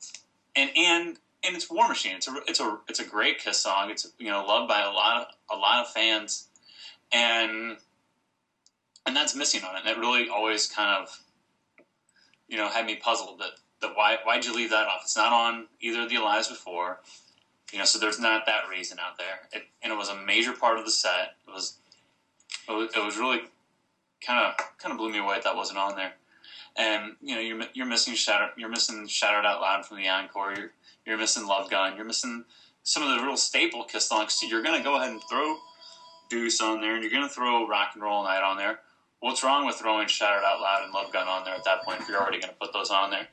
and 0.55 0.71
and 0.77 1.19
and 1.45 1.57
it's 1.57 1.71
War 1.71 1.89
Machine. 1.89 2.17
It's 2.17 2.29
a 2.29 2.37
it's 2.47 2.61
a 2.61 2.79
it's 2.89 3.01
a 3.01 3.05
great 3.05 3.39
Kiss 3.39 3.59
song. 3.59 3.91
It's 3.91 4.11
you 4.19 4.31
know 4.31 4.45
loved 4.47 4.69
by 4.69 4.81
a 4.81 4.91
lot 4.91 5.21
of 5.23 5.57
a 5.57 5.59
lot 5.59 5.85
of 5.85 5.93
fans, 5.93 6.49
and 7.13 7.77
and 9.09 9.17
that's 9.17 9.35
missing 9.35 9.63
on 9.65 9.75
it. 9.75 9.83
And 9.85 9.97
it 9.97 9.99
really 9.99 10.29
always 10.29 10.67
kind 10.67 11.03
of 11.03 11.21
you 12.47 12.57
know 12.57 12.69
had 12.69 12.87
me 12.87 12.97
puzzled 12.97 13.41
that 13.41 13.53
that 13.81 13.97
why 13.97 14.19
why'd 14.25 14.45
you 14.45 14.55
leave 14.55 14.71
that 14.71 14.87
off? 14.87 15.01
It's 15.03 15.17
not 15.17 15.33
on 15.33 15.67
either 15.81 16.03
of 16.03 16.11
the 16.11 16.17
Alives 16.17 16.49
before. 16.49 17.01
You 17.73 17.79
know, 17.79 17.85
so 17.85 17.99
there's 17.99 18.21
not 18.21 18.47
that 18.47 18.69
reason 18.71 18.99
out 18.99 19.19
there, 19.19 19.41
it, 19.53 19.67
and 19.83 19.93
it 19.93 19.97
was 19.97 20.09
a 20.09 20.17
major 20.17 20.55
part 20.55 20.79
of 20.79 20.87
the 20.87 20.91
set. 20.91 21.35
It 21.47 21.51
was, 21.51 21.77
it 22.67 22.73
was, 22.73 22.91
it 22.97 23.05
was 23.05 23.19
really 23.19 23.41
kind 24.27 24.47
of 24.47 24.57
kind 24.79 24.93
of 24.93 24.99
blew 24.99 25.11
me 25.11 25.19
away 25.19 25.35
that, 25.35 25.45
that 25.45 25.57
wasn't 25.57 25.79
on 25.79 25.95
there. 25.95 26.13
And 26.77 27.17
you 27.21 27.35
know, 27.35 27.41
you're 27.43 27.63
you're 27.75 27.87
missing 27.87 28.15
shatter, 28.15 28.51
you're 28.57 28.71
missing 28.71 29.05
It 29.05 29.23
Out 29.23 29.61
Loud 29.61 29.85
from 29.85 29.99
the 29.99 30.09
encore. 30.09 30.55
You're 30.57 30.71
you're 31.05 31.19
missing 31.19 31.47
Love 31.47 31.71
Gun. 31.71 31.97
You're 31.97 32.07
missing 32.07 32.45
some 32.85 33.03
of 33.03 33.19
the 33.19 33.25
real 33.25 33.37
staple 33.37 33.85
Kiss 33.85 34.07
songs. 34.07 34.35
So 34.35 34.47
you're 34.47 34.63
going 34.63 34.79
to 34.79 34.85
go 34.85 34.97
ahead 34.97 35.11
and 35.11 35.21
throw 35.29 35.57
Deuce 36.31 36.61
on 36.61 36.81
there, 36.81 36.95
and 36.95 37.03
you're 37.03 37.13
going 37.13 37.29
to 37.29 37.35
throw 37.35 37.67
Rock 37.67 37.91
and 37.95 38.03
Roll 38.03 38.25
Night 38.25 38.43
on 38.43 38.57
there. 38.57 38.81
What's 39.21 39.43
wrong 39.43 39.67
with 39.67 39.77
throwing 39.77 40.07
It 40.07 40.23
Out 40.23 40.61
Loud 40.61 40.85
and 40.85 40.93
Love 40.93 41.13
Gun 41.13 41.27
on 41.27 41.45
there 41.45 41.55
at 41.55 41.65
that 41.65 41.83
point 41.85 42.01
if 42.01 42.09
you're 42.09 42.21
already 42.21 42.41
going 42.41 42.53
to 42.53 42.59
put 42.59 42.73
those 42.73 42.91
on 42.91 43.11
there? 43.11 43.27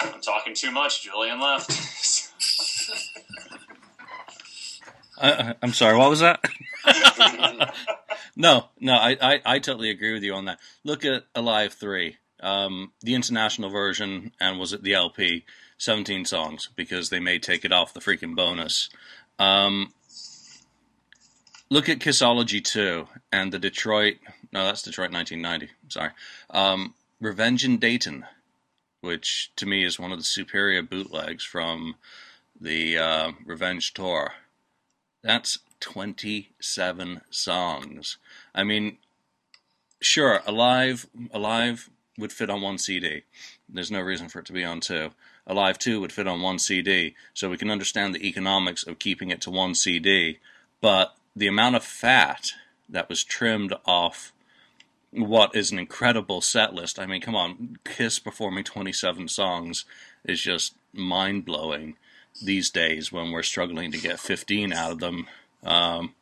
I'm 0.00 0.20
talking 0.20 0.54
too 0.54 0.70
much. 0.70 1.02
Julian 1.02 1.40
left. 1.40 1.70
I, 5.18 5.54
am 5.62 5.72
sorry. 5.72 5.96
What 5.96 6.10
was 6.10 6.20
that? 6.20 6.44
no, 8.36 8.68
no. 8.80 8.94
I, 8.94 9.16
I, 9.20 9.40
I, 9.44 9.58
totally 9.58 9.90
agree 9.90 10.12
with 10.12 10.22
you 10.22 10.34
on 10.34 10.44
that. 10.44 10.58
Look 10.84 11.04
at 11.04 11.24
Alive 11.34 11.72
Three, 11.72 12.18
um, 12.40 12.92
the 13.00 13.14
international 13.14 13.70
version, 13.70 14.32
and 14.40 14.58
was 14.58 14.72
it 14.72 14.82
the 14.82 14.94
LP? 14.94 15.44
Seventeen 15.78 16.24
songs 16.24 16.68
because 16.74 17.10
they 17.10 17.20
may 17.20 17.38
take 17.38 17.64
it 17.64 17.72
off 17.72 17.94
the 17.94 18.00
freaking 18.00 18.34
bonus. 18.34 18.88
Um, 19.38 19.92
look 21.70 21.88
at 21.88 21.98
Kissology 21.98 22.62
Two 22.62 23.08
and 23.32 23.52
the 23.52 23.58
Detroit. 23.58 24.16
No, 24.56 24.64
that's 24.64 24.80
Detroit 24.80 25.12
1990. 25.12 25.74
Sorry. 25.90 26.12
Um, 26.48 26.94
Revenge 27.20 27.62
in 27.62 27.76
Dayton, 27.76 28.24
which 29.02 29.52
to 29.56 29.66
me 29.66 29.84
is 29.84 29.98
one 29.98 30.12
of 30.12 30.18
the 30.18 30.24
superior 30.24 30.82
bootlegs 30.82 31.44
from 31.44 31.96
the 32.58 32.96
uh, 32.96 33.32
Revenge 33.44 33.92
tour. 33.92 34.32
That's 35.22 35.58
27 35.80 37.20
songs. 37.28 38.16
I 38.54 38.64
mean, 38.64 38.96
sure, 40.00 40.40
Alive, 40.46 41.06
Alive 41.32 41.90
would 42.16 42.32
fit 42.32 42.48
on 42.48 42.62
one 42.62 42.78
CD. 42.78 43.24
There's 43.68 43.90
no 43.90 44.00
reason 44.00 44.30
for 44.30 44.38
it 44.38 44.46
to 44.46 44.54
be 44.54 44.64
on 44.64 44.80
two. 44.80 45.10
Alive 45.46 45.78
2 45.78 46.00
would 46.00 46.12
fit 46.12 46.26
on 46.26 46.40
one 46.40 46.58
CD, 46.58 47.14
so 47.34 47.50
we 47.50 47.58
can 47.58 47.70
understand 47.70 48.14
the 48.14 48.26
economics 48.26 48.86
of 48.86 48.98
keeping 48.98 49.28
it 49.30 49.42
to 49.42 49.50
one 49.50 49.74
CD. 49.74 50.38
But 50.80 51.14
the 51.36 51.46
amount 51.46 51.76
of 51.76 51.84
fat 51.84 52.52
that 52.88 53.10
was 53.10 53.22
trimmed 53.22 53.74
off 53.84 54.32
what 55.16 55.54
is 55.56 55.72
an 55.72 55.78
incredible 55.78 56.40
set 56.40 56.74
list. 56.74 56.98
I 56.98 57.06
mean, 57.06 57.20
come 57.20 57.34
on, 57.34 57.78
Kiss 57.84 58.18
performing 58.18 58.64
27 58.64 59.28
songs 59.28 59.84
is 60.24 60.40
just 60.40 60.74
mind 60.92 61.44
blowing 61.44 61.96
these 62.42 62.70
days 62.70 63.10
when 63.10 63.30
we're 63.30 63.42
struggling 63.42 63.90
to 63.92 63.98
get 63.98 64.20
15 64.20 64.72
out 64.72 64.92
of 64.92 64.98
them. 64.98 65.26
Um, 65.64 66.14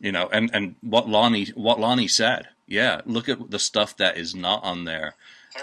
you 0.00 0.12
know, 0.12 0.28
and, 0.32 0.50
and 0.52 0.74
what 0.82 1.08
Lonnie 1.08 1.46
what 1.54 1.80
Lonnie 1.80 2.08
said, 2.08 2.48
yeah, 2.66 3.00
look 3.06 3.28
at 3.28 3.50
the 3.50 3.58
stuff 3.58 3.96
that 3.96 4.18
is 4.18 4.34
not 4.34 4.62
on 4.64 4.84
there. 4.84 5.14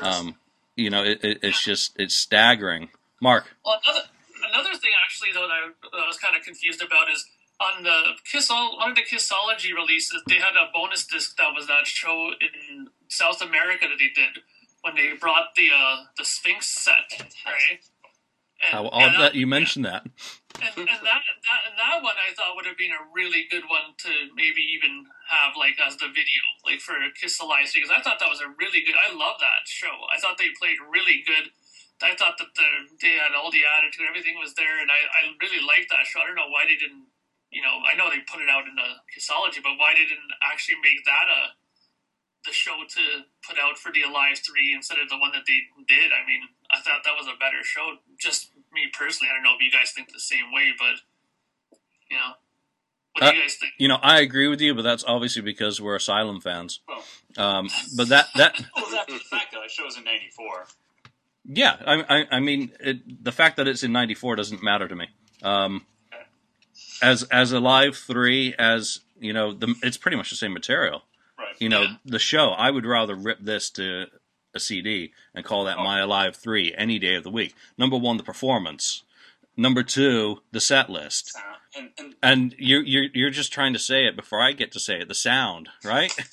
Um, 0.02 0.36
you 0.76 0.90
know, 0.90 1.04
it, 1.04 1.24
it, 1.24 1.40
it's 1.44 1.64
just 1.64 1.94
it's 2.00 2.16
staggering. 2.16 2.90
Mark. 3.22 3.56
Well, 3.64 3.80
another 3.86 4.06
another 4.52 4.76
thing 4.78 4.92
actually 5.04 5.30
though 5.34 5.48
that 5.48 5.52
I, 5.52 5.70
that 5.98 6.04
I 6.04 6.08
was 6.08 6.18
kind 6.18 6.36
of 6.36 6.44
confused 6.44 6.82
about 6.82 7.12
is 7.12 7.26
on 7.60 7.84
the 7.84 8.14
Kiss 8.30 8.50
one 8.50 8.92
of 8.92 8.96
the 8.96 9.04
Kissology 9.04 9.74
releases, 9.74 10.22
they 10.28 10.36
had 10.36 10.56
a 10.56 10.72
bonus 10.74 11.06
disc 11.06 11.38
that 11.38 11.54
was 11.54 11.68
that 11.68 11.86
show 11.86 12.32
in 12.42 12.88
South 13.08 13.42
America 13.42 13.86
that 13.88 13.98
they 14.00 14.10
did 14.10 14.44
when 14.82 14.96
they 14.96 15.14
brought 15.20 15.56
the 15.56 15.70
uh, 15.74 16.04
the 16.18 16.26
Sphinx 16.26 16.68
set, 16.68 17.08
right? 17.46 17.80
And, 18.64 18.72
How 18.72 18.88
odd 18.90 19.20
that 19.20 19.36
you 19.36 19.46
mentioned 19.46 19.84
that. 19.86 20.08
And, 20.62 20.72
and 20.78 21.02
that, 21.04 21.22
that 21.26 21.62
and 21.68 21.76
that 21.76 22.00
one 22.00 22.16
I 22.16 22.32
thought 22.32 22.56
would 22.56 22.66
have 22.66 22.78
been 22.78 22.96
a 22.96 23.04
really 23.12 23.44
good 23.52 23.68
one 23.68 23.92
to 24.08 24.12
maybe 24.36 24.64
even 24.64 25.04
have 25.28 25.60
like 25.60 25.76
as 25.84 25.98
the 25.98 26.08
video, 26.08 26.42
like 26.64 26.80
for 26.80 26.96
Kissology, 27.12 27.84
because 27.84 27.92
I 27.92 28.00
thought 28.00 28.24
that 28.24 28.32
was 28.32 28.40
a 28.40 28.48
really 28.56 28.86
good. 28.86 28.96
I 28.96 29.12
love 29.12 29.36
that 29.44 29.68
show. 29.68 29.92
I 30.08 30.20
thought 30.20 30.38
they 30.38 30.56
played 30.56 30.80
really 30.80 31.24
good. 31.28 31.52
I 32.04 32.16
thought 32.20 32.36
that 32.36 32.52
the, 32.56 32.68
they 33.00 33.16
had 33.16 33.32
all 33.32 33.48
the 33.48 33.64
attitude, 33.64 34.04
everything 34.04 34.36
was 34.36 34.54
there, 34.60 34.82
and 34.82 34.92
I, 34.92 35.08
I 35.08 35.22
really 35.40 35.64
liked 35.64 35.88
that 35.88 36.04
show. 36.04 36.20
I 36.20 36.28
don't 36.28 36.36
know 36.36 36.52
why 36.52 36.68
they 36.68 36.76
didn't, 36.76 37.08
you 37.54 37.62
know, 37.62 37.86
I 37.86 37.94
know 37.96 38.10
they 38.10 38.26
put 38.26 38.42
it 38.42 38.50
out 38.50 38.66
in 38.66 38.74
the 38.74 39.00
Kissology, 39.14 39.62
but 39.62 39.78
why 39.78 39.94
didn't 39.94 40.34
actually 40.42 40.82
make 40.82 41.06
that 41.06 41.30
a 41.30 41.42
the 42.44 42.52
show 42.52 42.84
to 42.84 43.24
put 43.48 43.56
out 43.56 43.78
for 43.78 43.88
the 43.94 44.02
Alive 44.02 44.42
three 44.44 44.74
instead 44.76 45.00
of 45.00 45.08
the 45.08 45.18
one 45.18 45.32
that 45.32 45.46
they 45.48 45.70
did? 45.88 46.12
I 46.12 46.26
mean, 46.28 46.50
I 46.74 46.82
thought 46.82 47.06
that 47.06 47.16
was 47.16 47.28
a 47.28 47.38
better 47.38 47.64
show. 47.64 48.02
Just 48.20 48.52
me 48.74 48.90
personally, 48.92 49.30
I 49.32 49.38
don't 49.38 49.44
know 49.44 49.56
if 49.56 49.62
you 49.62 49.72
guys 49.72 49.94
think 49.94 50.12
the 50.12 50.20
same 50.20 50.52
way, 50.52 50.74
but 50.78 51.06
you 52.10 52.18
know. 52.18 52.34
What 53.14 53.30
do 53.30 53.38
you 53.38 53.42
uh, 53.42 53.46
guys 53.46 53.56
think? 53.56 53.74
You 53.78 53.88
know, 53.88 54.00
I 54.02 54.20
agree 54.22 54.48
with 54.48 54.60
you, 54.60 54.74
but 54.74 54.82
that's 54.82 55.04
obviously 55.06 55.44
because 55.44 55.80
we're 55.80 55.96
Asylum 55.96 56.42
fans. 56.42 56.82
Um, 57.38 57.70
but 57.96 58.10
that 58.10 58.30
that 58.36 58.60
well, 58.76 59.06
the 59.08 59.20
fact 59.30 59.54
though, 59.54 59.62
it 59.62 59.70
shows 59.70 59.98
in 59.98 60.04
'94. 60.04 60.66
Yeah, 61.46 61.76
I, 61.86 62.04
I, 62.10 62.26
I 62.32 62.40
mean, 62.40 62.72
it, 62.80 63.24
the 63.24 63.32
fact 63.32 63.58
that 63.58 63.68
it's 63.68 63.84
in 63.84 63.92
'94 63.92 64.38
doesn't 64.38 64.64
matter 64.64 64.88
to 64.88 64.96
me. 64.96 65.08
Um, 65.44 65.86
as 67.04 67.24
as 67.24 67.52
a 67.52 67.60
live 67.60 67.98
three, 67.98 68.56
as 68.58 69.02
you 69.20 69.34
know, 69.34 69.54
the, 69.54 69.76
it's 69.84 69.98
pretty 69.98 70.18
much 70.18 70.30
the 70.30 70.36
same 70.36 70.54
material. 70.54 71.04
Right. 71.38 71.56
You 71.60 71.70
know, 71.70 71.82
yeah. 71.82 71.96
the 72.06 72.20
show. 72.20 72.50
I 72.50 72.72
would 72.72 72.86
rather 72.86 73.16
rip 73.16 73.40
this 73.42 73.70
to 73.72 74.06
a 74.56 74.60
CD 74.60 75.12
and 75.34 75.46
call 75.46 75.66
that 75.66 75.78
oh. 75.78 75.84
My 75.84 76.00
Alive 76.00 76.36
three 76.36 76.74
any 76.78 77.00
day 77.00 77.16
of 77.16 77.24
the 77.24 77.30
week. 77.30 77.54
Number 77.78 77.98
one, 77.98 78.18
the 78.18 78.24
performance. 78.24 79.04
Number 79.56 79.84
two, 79.84 80.40
the 80.52 80.60
set 80.60 80.90
list. 80.90 81.38
And, 81.76 81.90
and, 81.98 82.16
and 82.22 82.56
you're, 82.58 82.84
you're 82.84 83.06
you're 83.14 83.30
just 83.30 83.52
trying 83.52 83.74
to 83.74 83.80
say 83.80 84.06
it 84.06 84.16
before 84.16 84.42
I 84.42 84.54
get 84.54 84.72
to 84.74 84.80
say 84.80 85.00
it. 85.00 85.08
The 85.08 85.16
sound, 85.16 85.70
right? 85.84 86.12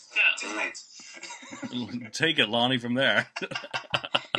Take 2.13 2.39
it, 2.39 2.49
Lonnie, 2.49 2.79
from 2.79 2.95
there. 2.95 3.29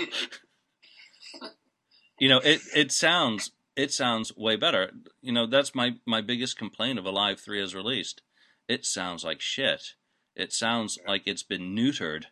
you 2.20 2.30
know, 2.30 2.40
it 2.40 2.62
it 2.76 2.92
sounds 2.92 3.52
it 3.82 3.92
sounds 3.92 4.38
way 4.38 4.56
better. 4.56 4.92
You 5.24 5.32
know, 5.32 5.48
that's 5.48 5.74
my 5.74 5.96
my 6.06 6.22
biggest 6.22 6.56
complaint 6.56 7.00
of 7.00 7.06
Alive 7.06 7.40
Three 7.40 7.62
as 7.62 7.74
released. 7.74 8.22
It 8.68 8.86
sounds 8.86 9.24
like 9.24 9.42
shit. 9.42 9.96
It 10.36 10.54
sounds 10.54 11.00
like 11.08 11.24
it's 11.26 11.42
been 11.42 11.76
neutered. 11.76 12.26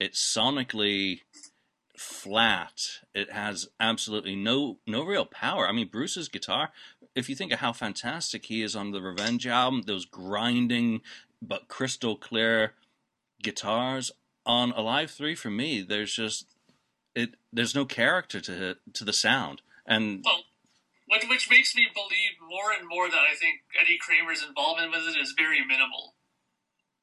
It's 0.00 0.18
sonically 0.18 1.20
flat. 1.98 2.80
It 3.14 3.30
has 3.30 3.68
absolutely 3.78 4.34
no 4.34 4.78
no 4.86 5.04
real 5.04 5.26
power. 5.26 5.68
I 5.68 5.72
mean, 5.72 5.88
Bruce's 5.88 6.28
guitar. 6.28 6.70
If 7.14 7.28
you 7.28 7.36
think 7.36 7.52
of 7.52 7.58
how 7.58 7.74
fantastic 7.74 8.46
he 8.46 8.62
is 8.62 8.74
on 8.74 8.90
the 8.90 9.02
Revenge 9.02 9.46
album, 9.46 9.82
those 9.82 10.06
grinding 10.06 11.02
but 11.42 11.68
crystal 11.68 12.16
clear 12.16 12.72
guitars 13.42 14.10
on 14.46 14.72
Alive 14.72 15.10
Three, 15.10 15.34
for 15.34 15.50
me, 15.50 15.82
there's 15.82 16.14
just 16.14 16.46
it 17.14 17.34
there's 17.52 17.74
no 17.74 17.84
character 17.84 18.40
to 18.40 18.76
to 18.94 19.04
the 19.04 19.12
sound, 19.12 19.60
and 19.86 20.22
well, 20.24 20.44
which, 21.06 21.28
which 21.28 21.50
makes 21.50 21.76
me 21.76 21.88
believe 21.92 22.40
more 22.40 22.72
and 22.72 22.88
more 22.88 23.10
that 23.10 23.28
I 23.28 23.36
think 23.36 23.64
Eddie 23.76 24.00
Kramer's 24.00 24.44
involvement 24.44 24.92
with 24.92 25.04
it 25.08 25.20
is 25.20 25.36
very 25.36 25.60
minimal. 25.64 26.16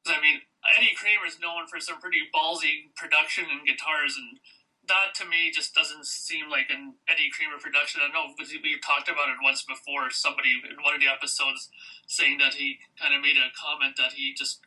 I 0.08 0.18
mean, 0.18 0.42
Eddie 0.66 0.98
Kramer 0.98 1.30
is 1.30 1.38
known 1.38 1.70
for 1.70 1.78
some 1.78 2.02
pretty 2.02 2.26
ballsy 2.34 2.90
production 2.98 3.46
and 3.50 3.66
guitars, 3.66 4.18
and 4.18 4.42
that 4.90 5.14
to 5.22 5.26
me 5.30 5.54
just 5.54 5.78
doesn't 5.78 6.10
seem 6.10 6.50
like 6.50 6.74
an 6.74 6.98
Eddie 7.06 7.30
Kramer 7.30 7.62
production. 7.62 8.02
I 8.02 8.10
know 8.10 8.34
we 8.34 8.82
talked 8.82 9.10
about 9.10 9.30
it 9.30 9.46
once 9.46 9.62
before. 9.62 10.10
Somebody 10.10 10.58
in 10.58 10.82
one 10.82 10.98
of 10.98 11.02
the 11.02 11.12
episodes 11.12 11.70
saying 12.10 12.42
that 12.42 12.58
he 12.58 12.82
kind 12.98 13.14
of 13.14 13.22
made 13.22 13.38
a 13.38 13.54
comment 13.54 13.98
that 14.02 14.18
he 14.18 14.34
just 14.34 14.66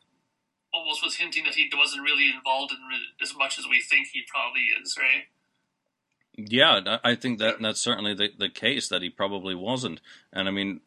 almost 0.71 1.03
was 1.03 1.19
hinting 1.19 1.45
that 1.45 1.55
he 1.55 1.71
wasn't 1.75 2.03
really 2.03 2.31
involved 2.31 2.71
in 2.71 2.79
as 3.23 3.35
much 3.35 3.59
as 3.59 3.67
we 3.67 3.83
think 3.83 4.11
he 4.11 4.23
probably 4.27 4.71
is, 4.75 4.95
right? 4.99 5.31
Yeah, 6.37 6.99
I 7.05 7.15
think 7.15 7.39
that 7.39 7.61
that's 7.61 7.81
certainly 7.81 8.15
the, 8.15 8.31
the 8.37 8.49
case 8.49 8.89
that 8.89 9.03
he 9.03 9.11
probably 9.11 9.55
wasn't. 9.55 10.01
And 10.33 10.49
I 10.49 10.51
mean, 10.51 10.81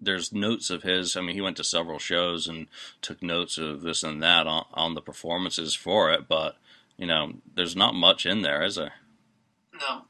there's 0.00 0.32
notes 0.32 0.70
of 0.70 0.82
his. 0.82 1.16
I 1.16 1.20
mean, 1.20 1.34
he 1.34 1.42
went 1.42 1.58
to 1.58 1.64
several 1.64 1.98
shows 1.98 2.46
and 2.46 2.68
took 3.02 3.22
notes 3.22 3.58
of 3.58 3.82
this 3.82 4.02
and 4.02 4.22
that 4.22 4.46
on, 4.46 4.64
on 4.72 4.94
the 4.94 5.02
performances 5.02 5.74
for 5.74 6.10
it. 6.10 6.26
But 6.26 6.56
you 6.96 7.06
know, 7.06 7.34
there's 7.54 7.76
not 7.76 7.94
much 7.94 8.24
in 8.24 8.42
there, 8.42 8.64
is 8.64 8.76
there? 8.76 8.94
No, 9.74 10.02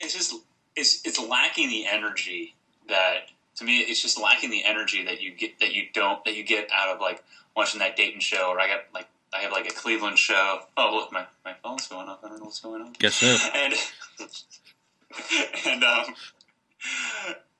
it's 0.00 0.14
just 0.14 0.34
it's 0.76 1.00
it's 1.04 1.20
lacking 1.20 1.68
the 1.68 1.86
energy 1.86 2.54
that 2.88 3.28
to 3.56 3.64
me 3.64 3.78
it's 3.78 4.02
just 4.02 4.20
lacking 4.20 4.50
the 4.50 4.64
energy 4.64 5.04
that 5.04 5.22
you 5.22 5.32
get 5.32 5.58
that 5.60 5.74
you 5.74 5.84
don't 5.92 6.24
that 6.24 6.34
you 6.34 6.42
get 6.42 6.68
out 6.72 6.94
of 6.94 7.00
like 7.00 7.22
watching 7.56 7.80
that 7.80 7.96
Dayton 7.96 8.20
show 8.20 8.48
or 8.48 8.60
I 8.60 8.66
got 8.66 8.80
like 8.92 9.08
I 9.34 9.40
have 9.40 9.52
like 9.52 9.66
a 9.66 9.74
Cleveland 9.74 10.18
show. 10.18 10.60
Oh, 10.76 10.94
look, 10.94 11.12
my, 11.12 11.26
my 11.44 11.54
phone's 11.62 11.88
going 11.88 12.08
off. 12.08 12.20
I 12.22 12.28
don't 12.28 12.38
know 12.38 12.44
what's 12.44 12.60
going 12.60 12.82
on. 12.82 12.92
Guess 12.92 13.20
who? 13.20 13.36
And 13.54 13.74
and 15.66 15.84
um, 15.84 16.14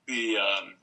the 0.06 0.36
um, 0.38 0.74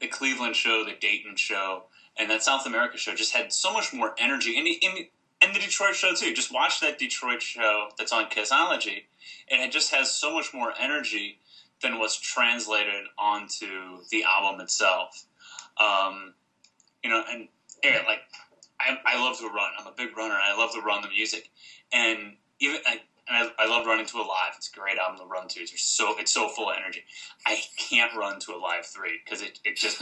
the 0.00 0.06
Cleveland 0.06 0.54
show, 0.54 0.84
the 0.84 0.94
Dayton 1.00 1.36
show, 1.36 1.84
and 2.18 2.30
that 2.30 2.42
South 2.42 2.66
America 2.66 2.98
show 2.98 3.14
just 3.14 3.34
had 3.34 3.52
so 3.52 3.72
much 3.72 3.92
more 3.92 4.14
energy. 4.18 4.58
And 4.58 4.66
the, 4.66 5.10
and 5.40 5.54
the, 5.54 5.60
Detroit 5.60 5.94
show 5.94 6.14
too. 6.14 6.34
Just 6.34 6.52
watch 6.52 6.80
that 6.80 6.98
Detroit 6.98 7.42
show 7.42 7.88
that's 7.96 8.12
on 8.12 8.26
Kissology, 8.26 9.04
and 9.50 9.62
it 9.62 9.72
just 9.72 9.92
has 9.94 10.10
so 10.10 10.32
much 10.32 10.52
more 10.52 10.74
energy 10.78 11.38
than 11.80 11.98
what's 11.98 12.18
translated 12.18 13.04
onto 13.18 14.02
the 14.10 14.24
album 14.24 14.60
itself. 14.60 15.24
Um, 15.78 16.34
you 17.02 17.10
know, 17.10 17.22
and 17.30 17.48
like 18.06 18.20
I, 18.88 18.98
I 19.04 19.24
love 19.24 19.38
to 19.38 19.46
run. 19.46 19.70
I'm 19.78 19.86
a 19.86 19.92
big 19.96 20.16
runner. 20.16 20.34
and 20.34 20.42
I 20.42 20.56
love 20.56 20.72
to 20.74 20.80
run 20.80 21.02
the 21.02 21.08
music, 21.08 21.50
and 21.92 22.34
even 22.60 22.78
I, 22.86 23.00
and 23.28 23.50
I, 23.58 23.64
I 23.64 23.68
love 23.68 23.86
running 23.86 24.06
to 24.06 24.18
a 24.18 24.20
live. 24.20 24.54
It's 24.56 24.70
a 24.70 24.78
great 24.78 24.98
album 24.98 25.18
to 25.20 25.26
run 25.26 25.48
to. 25.48 25.60
It's 25.60 25.82
so 25.82 26.14
it's 26.18 26.32
so 26.32 26.48
full 26.48 26.70
of 26.70 26.76
energy. 26.78 27.04
I 27.46 27.60
can't 27.76 28.14
run 28.16 28.40
to 28.40 28.52
a 28.52 28.58
live 28.58 28.86
three 28.86 29.20
because 29.24 29.42
it, 29.42 29.60
it 29.64 29.76
just 29.76 30.00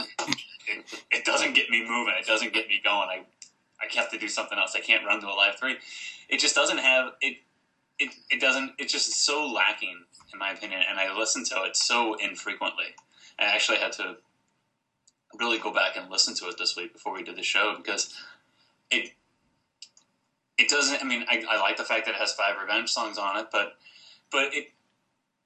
it, 0.67 0.85
it 1.11 1.25
doesn't 1.25 1.53
get 1.53 1.69
me 1.69 1.81
moving. 1.87 2.13
It 2.19 2.25
doesn't 2.25 2.53
get 2.53 2.67
me 2.67 2.81
going. 2.83 3.09
I 3.09 3.25
I 3.81 3.93
have 3.95 4.09
to 4.11 4.17
do 4.17 4.27
something 4.27 4.57
else. 4.57 4.73
I 4.75 4.79
can't 4.79 5.05
run 5.05 5.21
to 5.21 5.27
a 5.27 5.35
live 5.35 5.57
three. 5.59 5.77
It 6.29 6.39
just 6.39 6.55
doesn't 6.55 6.79
have 6.79 7.13
it. 7.21 7.37
It 7.99 8.09
it 8.29 8.39
doesn't. 8.41 8.71
It's 8.77 8.93
just 8.93 9.11
so 9.25 9.47
lacking 9.47 10.03
in 10.33 10.39
my 10.39 10.51
opinion. 10.51 10.81
And 10.89 10.99
I 10.99 11.15
listen 11.17 11.43
to 11.45 11.63
it 11.63 11.75
so 11.75 12.15
infrequently. 12.15 12.95
I 13.39 13.45
actually 13.45 13.77
had 13.77 13.91
to 13.93 14.17
really 15.39 15.59
go 15.59 15.71
back 15.71 15.95
and 15.95 16.09
listen 16.09 16.33
to 16.35 16.47
it 16.47 16.57
this 16.57 16.75
week 16.75 16.93
before 16.93 17.13
we 17.13 17.23
did 17.23 17.35
the 17.35 17.43
show 17.43 17.75
because 17.77 18.13
it 18.91 19.11
it 20.57 20.69
doesn't. 20.69 21.01
I 21.01 21.05
mean, 21.05 21.23
I, 21.29 21.43
I 21.49 21.59
like 21.59 21.77
the 21.77 21.83
fact 21.83 22.05
that 22.05 22.15
it 22.15 22.17
has 22.17 22.33
five 22.33 22.55
revenge 22.59 22.89
songs 22.89 23.17
on 23.17 23.37
it, 23.37 23.47
but 23.51 23.73
but 24.31 24.53
it 24.53 24.71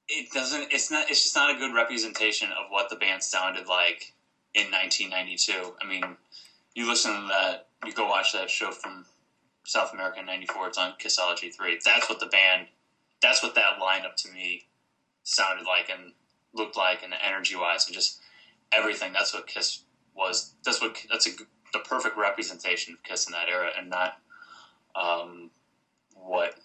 it 0.07 0.31
doesn't. 0.31 0.71
It's 0.71 0.89
not. 0.89 1.09
It's 1.09 1.23
just 1.23 1.35
not 1.35 1.53
a 1.55 1.57
good 1.57 1.73
representation 1.73 2.49
of 2.51 2.69
what 2.69 2.89
the 2.89 2.95
band 2.95 3.23
sounded 3.23 3.67
like 3.67 4.13
in 4.53 4.71
1992. 4.71 5.73
I 5.81 5.85
mean, 5.85 6.17
you 6.75 6.87
listen 6.87 7.13
to 7.13 7.27
that. 7.27 7.67
You 7.85 7.93
go 7.93 8.07
watch 8.07 8.33
that 8.33 8.49
show 8.49 8.71
from 8.71 9.05
South 9.65 9.93
America 9.93 10.19
in 10.19 10.25
'94. 10.25 10.67
It's 10.67 10.77
on 10.77 10.93
Kissology 11.01 11.53
Three. 11.53 11.79
That's 11.83 12.09
what 12.09 12.19
the 12.19 12.27
band. 12.27 12.67
That's 13.21 13.43
what 13.43 13.55
that 13.55 13.79
lineup 13.81 14.15
to 14.17 14.31
me 14.31 14.65
sounded 15.23 15.65
like 15.65 15.89
and 15.89 16.13
looked 16.53 16.75
like, 16.77 17.03
and 17.03 17.13
energy 17.21 17.55
wise, 17.55 17.85
and 17.85 17.93
just 17.93 18.19
everything. 18.71 19.13
That's 19.13 19.33
what 19.33 19.47
Kiss 19.47 19.83
was. 20.15 20.53
That's 20.63 20.81
what. 20.81 20.97
That's 21.09 21.27
a 21.27 21.31
the 21.73 21.79
perfect 21.79 22.17
representation 22.17 22.93
of 22.93 23.03
Kiss 23.03 23.27
in 23.27 23.33
that 23.33 23.47
era, 23.49 23.69
and 23.77 23.89
not 23.89 24.17
um, 24.95 25.49
what 26.15 26.55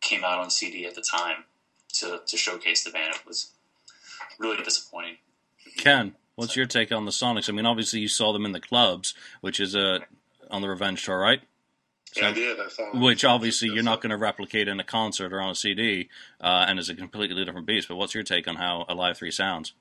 came 0.00 0.24
out 0.24 0.38
on 0.38 0.50
CD 0.50 0.86
at 0.86 0.94
the 0.94 1.02
time 1.02 1.44
to, 1.94 2.20
to 2.26 2.36
showcase 2.36 2.84
the 2.84 2.90
band. 2.90 3.14
It 3.14 3.26
was 3.26 3.52
really 4.38 4.62
disappointing. 4.62 5.16
Ken, 5.76 6.14
what's 6.34 6.54
so. 6.54 6.60
your 6.60 6.66
take 6.66 6.92
on 6.92 7.04
the 7.04 7.10
Sonics? 7.10 7.48
I 7.48 7.52
mean, 7.52 7.66
obviously 7.66 8.00
you 8.00 8.08
saw 8.08 8.32
them 8.32 8.44
in 8.44 8.52
the 8.52 8.60
clubs, 8.60 9.14
which 9.40 9.60
is 9.60 9.74
a 9.74 9.94
uh, 9.94 9.98
on 10.50 10.62
the 10.62 10.68
Revenge 10.68 11.04
tour, 11.04 11.18
right? 11.18 11.40
Yeah, 12.16 12.28
I 12.28 12.32
did. 12.32 12.60
I 12.60 12.68
saw. 12.68 12.96
Which 12.98 13.24
obviously 13.24 13.68
you're 13.68 13.82
not 13.82 14.00
going 14.00 14.10
to 14.10 14.16
replicate 14.16 14.68
in 14.68 14.78
a 14.78 14.84
concert 14.84 15.32
or 15.32 15.40
on 15.40 15.50
a 15.50 15.54
CD, 15.54 16.08
uh, 16.40 16.66
and 16.68 16.78
is 16.78 16.88
a 16.88 16.94
completely 16.94 17.44
different 17.44 17.66
beast. 17.66 17.88
But 17.88 17.96
what's 17.96 18.14
your 18.14 18.22
take 18.22 18.46
on 18.46 18.56
how 18.56 18.84
Alive 18.88 19.18
Three 19.18 19.32
sounds? 19.32 19.72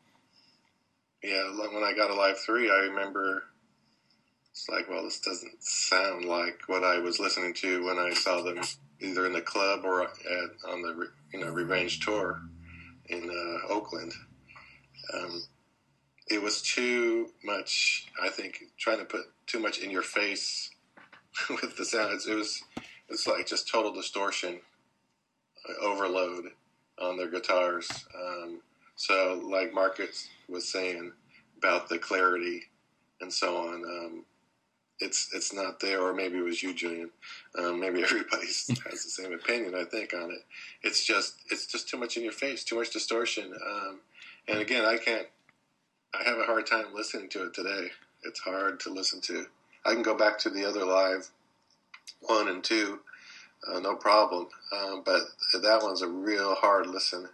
Yeah, 1.24 1.44
when 1.56 1.84
I 1.84 1.94
got 1.96 2.10
Alive 2.10 2.38
Three, 2.46 2.70
I 2.70 2.88
remember 2.88 3.44
it's 4.56 4.70
like, 4.70 4.90
well, 4.90 5.04
this 5.04 5.20
doesn't 5.20 5.62
sound 5.62 6.24
like 6.24 6.62
what 6.68 6.86
I 6.86 7.00
was 7.00 7.20
listening 7.20 7.54
to 7.56 7.84
when 7.84 8.00
I 8.00 8.14
saw 8.14 8.42
them 8.42 8.62
either 9.02 9.26
in 9.26 9.34
the 9.34 9.42
club 9.42 9.82
or 9.84 10.04
at, 10.04 10.10
on 10.70 10.82
the 10.82 11.10
you 11.34 11.42
know 11.42 11.52
Revenge 11.52 12.00
tour 12.00 12.40
in 13.08 13.30
uh, 13.30 13.74
Oakland. 13.74 14.14
Um, 15.14 15.44
it 16.30 16.42
was 16.42 16.62
too 16.62 17.32
much. 17.44 18.08
I 18.24 18.30
think 18.30 18.64
trying 18.78 19.00
to 19.00 19.06
put 19.06 19.26
too 19.46 19.60
much 19.60 19.80
in 19.80 19.92
your 19.92 20.02
face 20.02 20.70
with 21.50 21.76
the 21.76 21.84
sounds. 21.84 22.26
It 22.26 22.36
was 22.36 22.64
it's 23.10 23.28
like 23.28 23.48
just 23.48 23.68
total 23.68 23.92
distortion, 23.92 24.62
uh, 25.68 25.86
overload 25.86 26.46
on 26.98 27.18
their 27.18 27.30
guitars. 27.30 27.90
Um, 28.18 28.62
so, 28.96 29.46
like 29.52 29.74
Marcus 29.74 30.30
was 30.48 30.72
saying 30.72 31.12
about 31.58 31.90
the 31.90 32.00
clarity 32.00 32.64
and 33.20 33.34
so 33.34 33.58
on, 33.58 33.84
um, 33.84 34.26
it's 35.00 35.30
it's 35.34 35.54
not 35.54 35.80
there. 35.80 36.02
Or 36.02 36.14
maybe 36.14 36.38
it 36.38 36.44
was 36.44 36.64
you, 36.64 36.74
Julian. 36.74 37.12
Um, 37.58 37.80
maybe 37.80 38.04
everybody 38.04 38.48
has 38.48 38.66
the 38.68 39.10
same 39.10 39.34
opinion. 39.34 39.76
I 39.76 39.84
think 39.86 40.14
on 40.14 40.32
it. 40.32 40.44
It's 40.84 41.04
just 41.04 41.36
it's 41.50 41.66
just 41.68 41.90
too 41.90 41.98
much 41.98 42.18
in 42.18 42.24
your 42.24 42.32
face, 42.32 42.64
too 42.64 42.76
much 42.78 42.92
distortion. 42.92 43.54
Um, 43.54 44.00
and 44.48 44.60
again, 44.60 44.86
I 44.86 44.98
can't. 44.98 45.28
I 46.14 46.24
have 46.24 46.38
a 46.38 46.46
hard 46.46 46.66
time 46.66 46.94
listening 46.94 47.30
to 47.30 47.46
it 47.46 47.54
today. 47.54 47.90
It's 48.24 48.40
hard 48.40 48.80
to 48.82 48.90
listen 48.94 49.22
to. 49.22 49.46
I 49.86 49.94
can 49.94 50.02
go 50.02 50.16
back 50.18 50.40
to 50.40 50.50
the 50.50 50.66
other 50.66 50.86
live 50.86 51.30
one 52.22 52.48
and 52.48 52.64
two, 52.64 53.00
uh, 53.68 53.80
no 53.80 53.96
problem. 53.96 54.48
Um, 54.72 55.04
but 55.06 55.22
that 55.54 55.82
one's 55.84 56.02
a 56.02 56.08
real 56.08 56.56
hard 56.56 56.88
listen. 56.88 57.30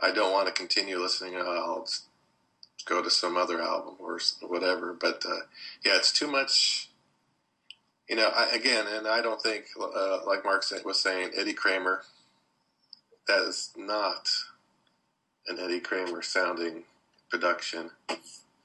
I 0.00 0.12
don't 0.12 0.32
want 0.32 0.46
to 0.46 0.52
continue 0.52 0.98
listening. 0.98 1.36
I'll 1.36 1.86
go 2.86 3.02
to 3.02 3.10
some 3.10 3.36
other 3.36 3.60
album 3.60 3.96
or 3.98 4.18
whatever. 4.40 4.96
But 4.98 5.22
uh, 5.26 5.40
yeah, 5.84 5.96
it's 5.96 6.12
too 6.12 6.26
much. 6.26 6.88
You 8.08 8.16
know, 8.16 8.30
I, 8.34 8.50
again, 8.54 8.86
and 8.88 9.06
I 9.06 9.20
don't 9.20 9.42
think, 9.42 9.66
uh, 9.80 10.20
like 10.26 10.44
Mark 10.44 10.64
was 10.84 11.02
saying, 11.02 11.32
Eddie 11.36 11.52
Kramer. 11.52 12.02
That 13.26 13.42
is 13.42 13.72
not 13.76 14.30
an 15.48 15.58
Eddie 15.58 15.80
Kramer 15.80 16.22
sounding 16.22 16.84
production, 17.28 17.90
in 18.08 18.16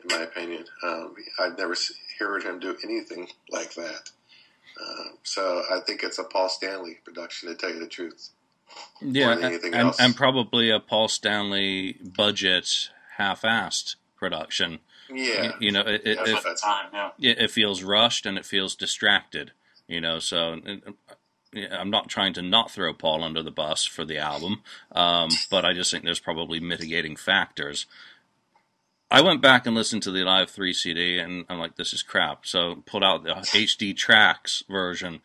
my 0.10 0.22
opinion. 0.22 0.66
Um, 0.84 1.16
I've 1.40 1.58
never 1.58 1.76
heard 2.20 2.44
him 2.44 2.60
do 2.60 2.78
anything 2.84 3.28
like 3.50 3.74
that. 3.74 4.12
Um, 4.80 5.18
so 5.24 5.64
I 5.72 5.80
think 5.80 6.04
it's 6.04 6.20
a 6.20 6.24
Paul 6.24 6.48
Stanley 6.48 7.00
production, 7.04 7.50
to 7.50 7.56
tell 7.56 7.72
you 7.72 7.80
the 7.80 7.88
truth. 7.88 8.30
Yeah, 9.02 9.34
and, 9.34 9.96
and, 10.00 10.16
probably 10.16 10.70
a 10.70 10.80
Paul 10.80 11.08
Stanley 11.08 11.98
budget, 12.04 12.90
half-assed 13.18 13.96
production. 14.22 14.80
Yeah, 15.10 15.44
you, 15.44 15.68
you 15.68 15.72
know, 15.74 15.82
it, 15.82 16.02
it, 16.06 16.20
it, 16.22 16.58
time, 16.58 16.86
yeah. 16.94 17.34
it, 17.38 17.52
feels 17.52 17.84
rushed 17.84 18.26
and 18.26 18.38
it 18.38 18.46
feels 18.46 18.76
distracted. 18.76 19.52
You 19.90 20.00
know, 20.00 20.20
so 20.20 20.62
I'm 21.54 21.90
not 21.90 22.08
trying 22.08 22.32
to 22.34 22.42
not 22.42 22.72
throw 22.72 22.94
Paul 22.94 23.26
under 23.26 23.44
the 23.44 23.52
bus 23.52 23.84
for 23.84 24.06
the 24.06 24.18
album, 24.18 24.62
um, 24.94 25.30
but 25.50 25.66
I 25.66 25.74
just 25.74 25.92
think 25.92 26.06
there's 26.06 26.22
probably 26.22 26.62
mitigating 26.62 27.18
factors. 27.18 27.88
I 29.10 29.22
went 29.22 29.42
back 29.42 29.68
and 29.68 29.76
listened 29.76 30.04
to 30.04 30.12
the 30.12 30.24
Live 30.24 30.50
3 30.50 30.72
CD, 30.72 31.20
and 31.20 31.44
I'm 31.50 31.60
like, 31.60 31.76
this 31.76 31.92
is 31.92 32.02
crap. 32.02 32.46
So 32.46 32.84
pulled 32.86 33.04
out 33.04 33.26
the 33.26 33.32
HD 33.32 33.94
tracks 33.96 34.64
version. 34.70 35.20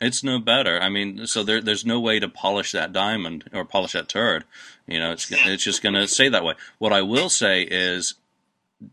It's 0.00 0.22
no 0.22 0.38
better. 0.38 0.80
I 0.80 0.88
mean, 0.88 1.26
so 1.26 1.42
there, 1.42 1.60
there's 1.60 1.84
no 1.84 1.98
way 1.98 2.20
to 2.20 2.28
polish 2.28 2.70
that 2.70 2.92
diamond 2.92 3.50
or 3.52 3.64
polish 3.64 3.92
that 3.92 4.08
turd. 4.08 4.44
You 4.86 5.00
know, 5.00 5.10
it's 5.10 5.28
it's 5.32 5.64
just 5.64 5.82
going 5.82 5.94
to 5.94 6.06
stay 6.06 6.28
that 6.28 6.44
way. 6.44 6.54
What 6.78 6.92
I 6.92 7.02
will 7.02 7.28
say 7.28 7.62
is, 7.62 8.14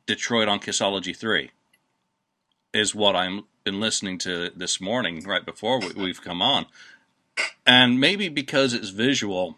Detroit 0.06 0.48
on 0.48 0.60
Kissology 0.60 1.16
3 1.16 1.52
is 2.74 2.96
what 2.96 3.16
I'm 3.16 3.46
been 3.64 3.80
listening 3.80 4.18
to 4.18 4.50
this 4.56 4.82
morning, 4.82 5.24
right 5.24 5.46
before 5.46 5.80
we've 5.96 6.22
come 6.22 6.42
on, 6.42 6.66
and 7.66 8.00
maybe 8.00 8.28
because 8.28 8.74
it's 8.74 8.90
visual 8.90 9.58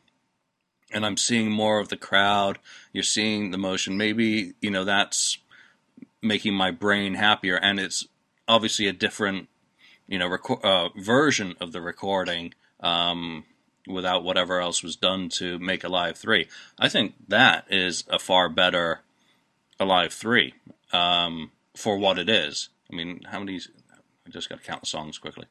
and 0.93 1.05
I'm 1.05 1.17
seeing 1.17 1.51
more 1.51 1.79
of 1.79 1.89
the 1.89 1.97
crowd. 1.97 2.59
You're 2.93 3.03
seeing 3.03 3.51
the 3.51 3.57
motion. 3.57 3.97
Maybe 3.97 4.53
you 4.61 4.69
know 4.69 4.83
that's 4.83 5.37
making 6.21 6.53
my 6.53 6.71
brain 6.71 7.15
happier, 7.15 7.55
and 7.55 7.79
it's 7.79 8.07
obviously 8.47 8.87
a 8.87 8.93
different 8.93 9.49
you 10.07 10.19
know 10.19 10.37
uh, 10.63 10.89
version 10.95 11.55
of 11.59 11.71
the 11.71 11.81
recording 11.81 12.53
um, 12.79 13.45
without 13.87 14.23
whatever 14.23 14.61
else 14.61 14.83
was 14.83 14.95
done 14.95 15.29
to 15.29 15.59
make 15.59 15.83
a 15.83 15.89
live 15.89 16.17
Three. 16.17 16.47
I 16.77 16.87
think 16.89 17.15
that 17.27 17.65
is 17.69 18.03
a 18.09 18.19
far 18.19 18.47
better 18.47 19.01
Alive 19.83 20.13
Three 20.13 20.53
um, 20.91 21.51
for 21.75 21.97
what 21.97 22.17
it 22.17 22.29
is. 22.29 22.69
I 22.91 22.95
mean, 22.95 23.21
how 23.29 23.39
many? 23.39 23.59
I 24.25 24.29
just 24.29 24.49
got 24.49 24.59
to 24.59 24.65
count 24.65 24.81
the 24.81 24.87
songs 24.87 25.17
quickly. 25.17 25.45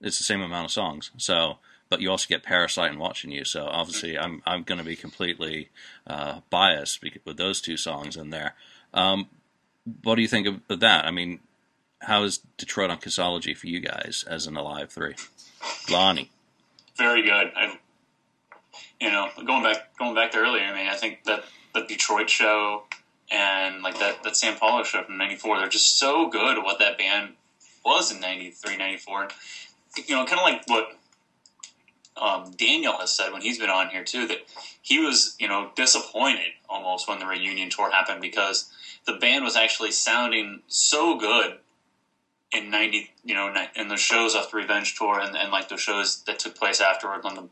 It's 0.00 0.18
the 0.18 0.24
same 0.24 0.40
amount 0.40 0.64
of 0.64 0.70
songs, 0.72 1.12
so 1.16 1.58
but 1.92 2.00
you 2.00 2.10
also 2.10 2.26
get 2.26 2.42
Parasite 2.42 2.90
and 2.90 2.98
Watching 2.98 3.30
You. 3.30 3.44
So 3.44 3.66
obviously, 3.66 4.18
I'm 4.18 4.42
I'm 4.46 4.62
going 4.62 4.78
to 4.78 4.84
be 4.84 4.96
completely 4.96 5.68
uh, 6.06 6.40
biased 6.48 7.00
with 7.02 7.36
those 7.36 7.60
two 7.60 7.76
songs 7.76 8.16
in 8.16 8.30
there. 8.30 8.54
Um, 8.94 9.28
what 10.02 10.14
do 10.14 10.22
you 10.22 10.28
think 10.28 10.46
of 10.46 10.80
that? 10.80 11.04
I 11.04 11.10
mean, 11.10 11.40
how 12.00 12.22
is 12.22 12.38
Detroit 12.56 12.90
on 12.90 12.98
Kissology 12.98 13.54
for 13.54 13.66
you 13.66 13.80
guys 13.80 14.24
as 14.26 14.46
an 14.46 14.56
Alive 14.56 14.90
Three? 14.90 15.16
Lonnie, 15.90 16.30
very 16.96 17.22
good. 17.22 17.52
I, 17.54 17.78
you 18.98 19.10
know, 19.10 19.28
going 19.46 19.62
back 19.62 19.94
going 19.98 20.14
back 20.14 20.30
to 20.32 20.38
earlier. 20.38 20.64
I 20.64 20.74
mean, 20.74 20.88
I 20.88 20.96
think 20.96 21.24
that 21.24 21.44
the 21.74 21.82
Detroit 21.82 22.30
show 22.30 22.84
and 23.32 23.82
like 23.82 23.98
that 23.98 24.22
that 24.22 24.36
San 24.36 24.56
Paulo 24.56 24.84
show 24.84 25.02
from 25.02 25.16
'94, 25.16 25.58
they're 25.58 25.68
just 25.68 25.98
so 25.98 26.28
good 26.28 26.58
at 26.58 26.64
what 26.64 26.78
that 26.78 26.98
band 26.98 27.32
was 27.84 28.12
in 28.12 28.20
'93, 28.20 28.76
'94. 28.76 29.28
You 30.06 30.14
know, 30.14 30.24
kind 30.24 30.38
of 30.38 30.44
like 30.44 30.62
what 30.66 30.98
um, 32.16 32.52
Daniel 32.56 32.94
has 32.98 33.10
said 33.10 33.32
when 33.32 33.42
he's 33.42 33.58
been 33.58 33.70
on 33.70 33.88
here 33.88 34.04
too 34.04 34.26
that 34.26 34.38
he 34.82 34.98
was 34.98 35.34
you 35.38 35.48
know 35.48 35.70
disappointed 35.74 36.52
almost 36.68 37.08
when 37.08 37.18
the 37.18 37.26
reunion 37.26 37.70
tour 37.70 37.90
happened 37.90 38.20
because 38.20 38.70
the 39.06 39.14
band 39.14 39.44
was 39.44 39.56
actually 39.56 39.90
sounding 39.90 40.60
so 40.66 41.16
good 41.16 41.58
in 42.52 42.70
90 42.70 43.10
you 43.24 43.34
know 43.34 43.52
in 43.74 43.88
the 43.88 43.96
shows 43.96 44.34
off 44.34 44.50
the 44.50 44.58
revenge 44.58 44.96
tour 44.96 45.18
and, 45.18 45.36
and 45.36 45.50
like 45.50 45.68
the 45.68 45.76
shows 45.78 46.22
that 46.24 46.38
took 46.38 46.54
place 46.54 46.80
afterward 46.80 47.24
on 47.24 47.34
the 47.34 47.48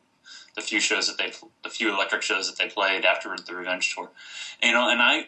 the 0.56 0.60
few 0.60 0.80
shows 0.80 1.06
that 1.06 1.16
they 1.16 1.32
the 1.62 1.70
few 1.70 1.94
electric 1.94 2.22
shows 2.22 2.46
that 2.46 2.58
they 2.58 2.68
played 2.68 3.04
after 3.04 3.34
the 3.46 3.54
revenge 3.54 3.94
tour 3.94 4.10
you 4.62 4.72
know 4.72 4.90
and 4.90 5.00
i 5.00 5.26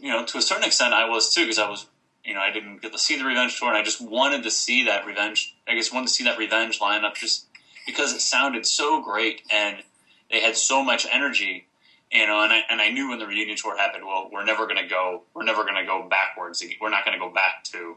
you 0.00 0.10
know 0.10 0.24
to 0.24 0.38
a 0.38 0.42
certain 0.42 0.64
extent 0.64 0.92
i 0.92 1.08
was 1.08 1.34
too 1.34 1.42
because 1.42 1.58
i 1.58 1.68
was 1.68 1.86
you 2.24 2.34
know 2.34 2.40
i 2.40 2.50
didn't 2.50 2.82
get 2.82 2.92
to 2.92 2.98
see 2.98 3.16
the 3.16 3.24
revenge 3.24 3.58
tour 3.58 3.68
and 3.68 3.76
i 3.76 3.82
just 3.82 4.00
wanted 4.00 4.42
to 4.42 4.50
see 4.50 4.84
that 4.84 5.06
revenge 5.06 5.56
i 5.68 5.74
guess 5.74 5.92
wanted 5.92 6.06
to 6.06 6.12
see 6.12 6.24
that 6.24 6.38
revenge 6.38 6.80
lineup 6.80 7.14
just 7.14 7.46
because 7.86 8.12
it 8.12 8.20
sounded 8.20 8.66
so 8.66 9.02
great 9.02 9.42
and 9.52 9.82
they 10.30 10.40
had 10.40 10.56
so 10.56 10.82
much 10.82 11.06
energy. 11.10 11.66
You 12.10 12.26
know, 12.26 12.42
and 12.42 12.52
I, 12.52 12.60
and 12.70 12.80
I 12.80 12.90
knew 12.90 13.10
when 13.10 13.18
the 13.18 13.26
reunion 13.26 13.56
tour 13.56 13.76
happened, 13.76 14.04
well, 14.06 14.28
we're 14.32 14.44
never 14.44 14.66
going 14.66 14.82
to 14.82 14.86
go, 14.86 15.22
we're 15.34 15.44
never 15.44 15.64
going 15.64 15.74
to 15.76 15.84
go 15.84 16.08
backwards. 16.08 16.64
We're 16.80 16.90
not 16.90 17.04
going 17.04 17.18
to 17.18 17.24
go 17.24 17.32
back 17.32 17.64
to, 17.72 17.96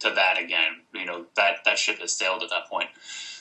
to 0.00 0.10
that 0.10 0.38
again. 0.38 0.82
You 0.92 1.04
know, 1.04 1.26
that, 1.36 1.64
that 1.64 1.78
ship 1.78 1.98
has 2.00 2.12
sailed 2.12 2.42
at 2.42 2.50
that 2.50 2.68
point. 2.68 2.88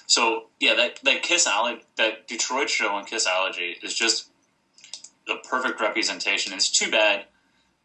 So 0.05 0.45
yeah, 0.59 0.75
that, 0.75 0.99
that 1.03 1.23
Kissology, 1.23 1.81
that 1.97 2.27
Detroit 2.27 2.69
show 2.69 2.89
on 2.89 3.05
Kissology 3.05 3.83
is 3.83 3.95
just 3.95 4.29
the 5.25 5.37
perfect 5.49 5.81
representation. 5.81 6.53
It's 6.53 6.69
too 6.69 6.91
bad 6.91 7.25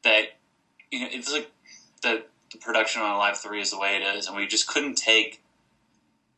that, 0.02 0.24
you 0.90 1.00
know, 1.00 1.08
it's 1.10 1.32
like 1.32 1.50
the, 2.02 2.24
the 2.52 2.58
production 2.58 3.02
on 3.02 3.18
Live 3.18 3.38
3 3.38 3.60
is 3.60 3.70
the 3.70 3.78
way 3.78 3.96
it 3.96 4.16
is, 4.16 4.26
and 4.26 4.36
we 4.36 4.46
just 4.46 4.66
couldn't 4.66 4.96
take 4.96 5.42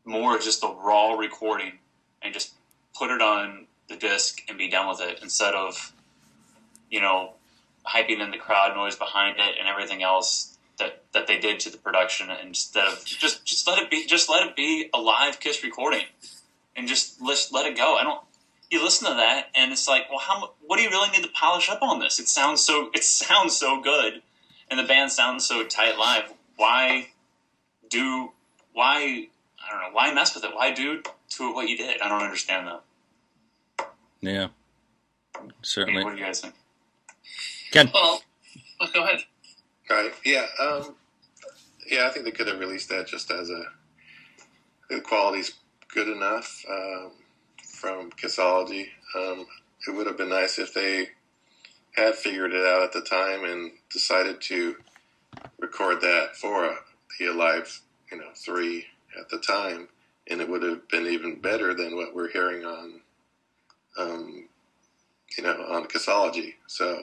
more 0.05 0.37
of 0.37 0.43
just 0.43 0.61
the 0.61 0.69
raw 0.69 1.13
recording 1.13 1.79
and 2.21 2.35
just 2.35 2.55
put 2.95 3.11
it 3.11 3.23
on 3.23 3.67
the 3.89 3.97
disc 3.97 4.41
and 4.49 4.59
be 4.59 4.69
done 4.69 4.89
with 4.89 5.01
it 5.01 5.21
instead 5.23 5.55
of, 5.55 5.93
you 6.91 7.01
know, 7.01 7.33
hyping 7.87 8.21
in 8.21 8.31
the 8.31 8.37
crowd 8.37 8.75
noise 8.75 8.97
behind 8.97 9.39
it 9.39 9.57
and 9.59 9.69
everything 9.69 10.03
else 10.03 10.57
that, 10.79 11.03
that 11.13 11.27
they 11.27 11.39
did 11.39 11.61
to 11.61 11.71
the 11.71 11.79
production 11.79 12.31
instead 12.43 12.87
of 12.87 13.05
just 13.05 13.45
just 13.45 13.67
let 13.67 13.79
it 13.79 13.91
be 13.91 14.07
just 14.07 14.29
let 14.29 14.47
it 14.47 14.57
be 14.57 14.89
a 14.95 14.99
live 14.99 15.39
Kiss 15.41 15.63
recording 15.63 16.05
and 16.77 16.89
just 16.89 17.21
let 17.21 17.49
let 17.53 17.67
it 17.67 17.77
go. 17.77 17.97
I 17.97 18.03
don't. 18.03 18.21
You 18.73 18.83
listen 18.83 19.07
to 19.07 19.15
that 19.17 19.49
and 19.55 19.71
it's 19.71 19.87
like, 19.87 20.09
well, 20.09 20.19
how 20.19 20.55
what 20.67 20.79
do 20.79 20.83
you 20.83 20.89
really 20.89 21.11
need 21.11 21.23
to 21.25 21.29
polish 21.29 21.69
up 21.69 21.83
on 21.83 22.01
this? 22.01 22.19
It 22.19 22.27
sounds 22.27 22.63
so 22.63 22.89
it 22.95 23.05
sounds 23.05 23.55
so 23.55 23.83
good, 23.83 24.23
and 24.71 24.81
the 24.81 24.85
band 24.85 25.13
sounds 25.13 25.45
so 25.45 25.63
tight 25.67 25.99
live. 25.99 26.33
Why 26.57 27.09
do 27.91 28.33
why 28.73 29.29
I 29.63 29.71
don't 29.71 29.83
know 29.83 29.91
why 29.93 30.15
mess 30.15 30.35
with 30.35 30.45
it. 30.45 30.55
Why 30.55 30.73
do 30.73 31.03
to 31.03 31.49
it 31.51 31.55
what 31.55 31.69
you 31.69 31.77
did? 31.77 32.01
I 32.01 32.09
don't 32.09 32.23
understand 32.23 32.67
that. 32.67 33.89
Yeah, 34.23 34.49
certainly. 35.61 36.03
what 36.03 36.15
do 36.15 36.19
you 36.19 36.25
guys 36.25 36.41
think? 36.41 36.55
Ken, 37.73 37.91
well, 37.93 38.23
go 38.95 39.05
ahead. 39.05 39.21
Right. 39.91 40.13
Yeah. 40.25 40.47
Um, 40.59 40.95
yeah. 41.91 42.07
I 42.07 42.11
think 42.11 42.25
they 42.25 42.31
could 42.31 42.47
have 42.47 42.59
released 42.59 42.89
that 42.89 43.07
just 43.07 43.31
as 43.31 43.51
a. 43.51 43.65
the 44.89 45.03
quality's 45.03 45.53
good 45.93 46.09
enough 46.09 46.65
um, 46.71 47.13
from 47.83 48.13
Kissology. 48.13 48.87
Um, 49.17 49.45
it 49.89 49.91
would 49.91 50.07
have 50.07 50.17
been 50.17 50.29
nice 50.29 50.61
if 50.61 50.73
they 50.73 51.09
had 51.97 52.15
figured 52.15 52.53
it 52.53 52.65
out 52.65 52.85
at 52.85 52.93
the 52.93 53.01
time 53.01 53.45
and 53.45 53.73
decided 53.91 54.41
to 54.43 54.77
record 55.59 56.01
that 56.01 56.37
for 56.37 56.77
the 57.19 57.27
Alive, 57.27 57.81
you 58.13 58.19
know, 58.19 58.29
three 58.37 58.87
at 59.19 59.29
the 59.31 59.39
time, 59.39 59.89
and 60.31 60.41
it 60.41 60.49
would 60.49 60.63
have 60.63 60.89
been 60.91 61.09
even 61.09 61.41
better 61.41 61.75
than 61.75 61.97
what 61.97 62.15
we're 62.15 62.31
hearing 62.31 62.65
on, 62.65 63.01
um, 63.99 64.49
you 65.37 65.43
know, 65.43 65.67
on 65.69 65.89
Kissology. 65.89 66.55
So 66.69 67.03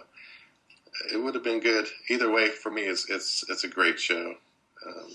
it 1.13 1.17
would 1.17 1.35
have 1.35 1.43
been 1.43 1.59
good 1.59 1.87
either 2.09 2.31
way. 2.31 2.47
For 2.47 2.71
me, 2.71 2.83
it's 2.83 3.09
it's 3.09 3.43
it's 3.49 3.65
a 3.65 3.67
great 3.67 3.99
show. 3.99 4.35
Um, 4.87 5.09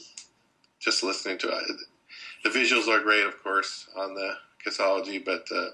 just 0.79 1.03
listening 1.03 1.39
to 1.39 1.49
it, 1.49 1.81
the 2.45 2.51
visuals 2.51 2.87
are 2.87 3.03
great, 3.03 3.25
of 3.25 3.43
course, 3.43 3.89
on 3.97 4.15
the 4.15 4.35
Kissology, 4.67 5.25
but 5.25 5.47
uh, 5.55 5.71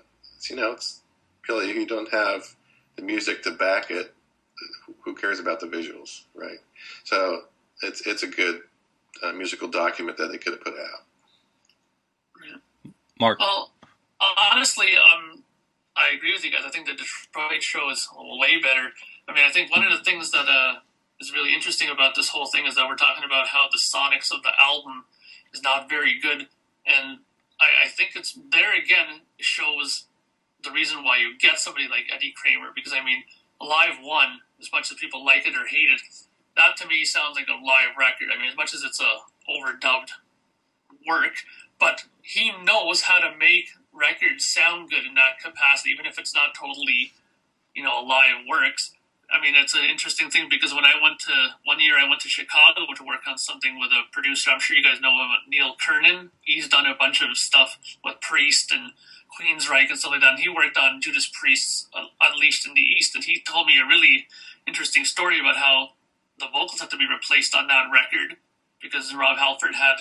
you 0.48 0.56
know, 0.56 0.72
it's 0.72 1.00
really 1.48 1.68
you 1.68 1.86
don't 1.86 2.10
have 2.10 2.54
the 2.96 3.02
music 3.02 3.42
to 3.44 3.50
back 3.52 3.90
it. 3.90 4.14
Who 5.04 5.14
cares 5.14 5.40
about 5.40 5.60
the 5.60 5.66
visuals, 5.66 6.24
right? 6.34 6.58
So 7.04 7.44
it's 7.82 8.06
it's 8.06 8.22
a 8.22 8.26
good 8.26 8.62
uh, 9.22 9.32
musical 9.32 9.68
document 9.68 10.18
that 10.18 10.30
they 10.30 10.38
could 10.38 10.52
have 10.54 10.62
put 10.62 10.74
out. 10.74 11.04
Mark. 13.18 13.38
Well, 13.38 13.70
honestly, 14.52 14.96
um, 14.96 15.44
I 15.96 16.14
agree 16.16 16.32
with 16.32 16.44
you 16.44 16.50
guys. 16.50 16.62
I 16.66 16.70
think 16.70 16.86
the 16.86 16.94
Detroit 16.94 17.62
show 17.62 17.90
is 17.90 18.08
way 18.14 18.60
better. 18.60 18.88
I 19.28 19.34
mean, 19.34 19.44
I 19.44 19.50
think 19.50 19.70
one 19.70 19.84
of 19.84 19.96
the 19.96 20.02
things 20.02 20.30
that 20.30 20.46
uh, 20.48 20.80
is 21.20 21.32
really 21.32 21.54
interesting 21.54 21.88
about 21.90 22.14
this 22.14 22.30
whole 22.30 22.46
thing 22.46 22.66
is 22.66 22.74
that 22.76 22.88
we're 22.88 22.96
talking 22.96 23.24
about 23.24 23.48
how 23.48 23.68
the 23.70 23.78
sonics 23.78 24.32
of 24.32 24.42
the 24.42 24.52
album 24.58 25.04
is 25.52 25.62
not 25.62 25.88
very 25.88 26.18
good, 26.20 26.48
and 26.86 27.18
I, 27.60 27.86
I 27.86 27.88
think 27.88 28.12
it's 28.14 28.38
there 28.50 28.76
again 28.76 29.22
shows 29.38 30.04
the 30.62 30.70
reason 30.70 31.04
why 31.04 31.18
you 31.18 31.38
get 31.38 31.58
somebody 31.58 31.88
like 31.88 32.10
Eddie 32.14 32.34
Kramer 32.36 32.70
because 32.74 32.92
I 32.92 33.04
mean, 33.04 33.24
Live 33.60 33.98
One, 34.02 34.40
as 34.60 34.70
much 34.72 34.90
as 34.90 34.98
people 34.98 35.24
like 35.24 35.46
it 35.46 35.54
or 35.54 35.66
hate 35.66 35.90
it, 35.90 36.00
that 36.56 36.76
to 36.78 36.86
me 36.86 37.04
sounds 37.04 37.36
like 37.36 37.48
a 37.48 37.52
live 37.52 37.96
record. 37.98 38.28
I 38.34 38.38
mean, 38.38 38.50
as 38.50 38.56
much 38.56 38.74
as 38.74 38.82
it's 38.82 39.00
a 39.00 39.20
overdubbed 39.48 40.10
work, 41.06 41.34
but 41.78 42.04
he 42.22 42.52
knows 42.64 43.02
how 43.02 43.18
to 43.18 43.36
make 43.36 43.70
records 43.92 44.44
sound 44.44 44.90
good 44.90 45.04
in 45.06 45.14
that 45.14 45.40
capacity, 45.42 45.90
even 45.90 46.06
if 46.06 46.18
it's 46.18 46.34
not 46.34 46.54
totally, 46.54 47.12
you 47.74 47.82
know, 47.82 48.00
live 48.00 48.46
works. 48.48 48.92
I 49.32 49.40
mean, 49.40 49.54
it's 49.54 49.74
an 49.74 49.84
interesting 49.84 50.28
thing 50.30 50.48
because 50.50 50.74
when 50.74 50.84
I 50.84 50.94
went 51.00 51.20
to 51.20 51.32
one 51.64 51.80
year, 51.80 51.94
I 51.98 52.08
went 52.08 52.20
to 52.22 52.28
Chicago 52.28 52.82
to 52.96 53.04
work 53.04 53.20
on 53.28 53.38
something 53.38 53.78
with 53.78 53.90
a 53.92 54.02
producer. 54.12 54.50
I'm 54.50 54.60
sure 54.60 54.76
you 54.76 54.82
guys 54.82 55.00
know 55.00 55.10
him, 55.10 55.30
Neil 55.48 55.74
Kernon. 55.80 56.30
He's 56.42 56.68
done 56.68 56.86
a 56.86 56.94
bunch 56.94 57.22
of 57.22 57.36
stuff 57.36 57.78
with 58.04 58.20
Priest 58.20 58.72
and 58.72 58.92
Queensryche 59.30 59.88
and 59.88 59.98
stuff 59.98 60.12
like 60.12 60.20
that. 60.22 60.34
And 60.34 60.40
he 60.40 60.48
worked 60.48 60.76
on 60.76 61.00
Judas 61.00 61.30
Priest's 61.32 61.88
Unleashed 62.20 62.66
in 62.66 62.74
the 62.74 62.80
East, 62.80 63.14
and 63.14 63.24
he 63.24 63.40
told 63.40 63.66
me 63.66 63.78
a 63.78 63.86
really 63.86 64.26
interesting 64.66 65.04
story 65.04 65.38
about 65.38 65.56
how 65.56 65.90
the 66.38 66.46
vocals 66.46 66.80
had 66.80 66.90
to 66.90 66.96
be 66.96 67.06
replaced 67.06 67.54
on 67.54 67.68
that 67.68 67.88
record 67.92 68.36
because 68.82 69.14
Rob 69.14 69.38
Halford 69.38 69.74
had 69.74 69.96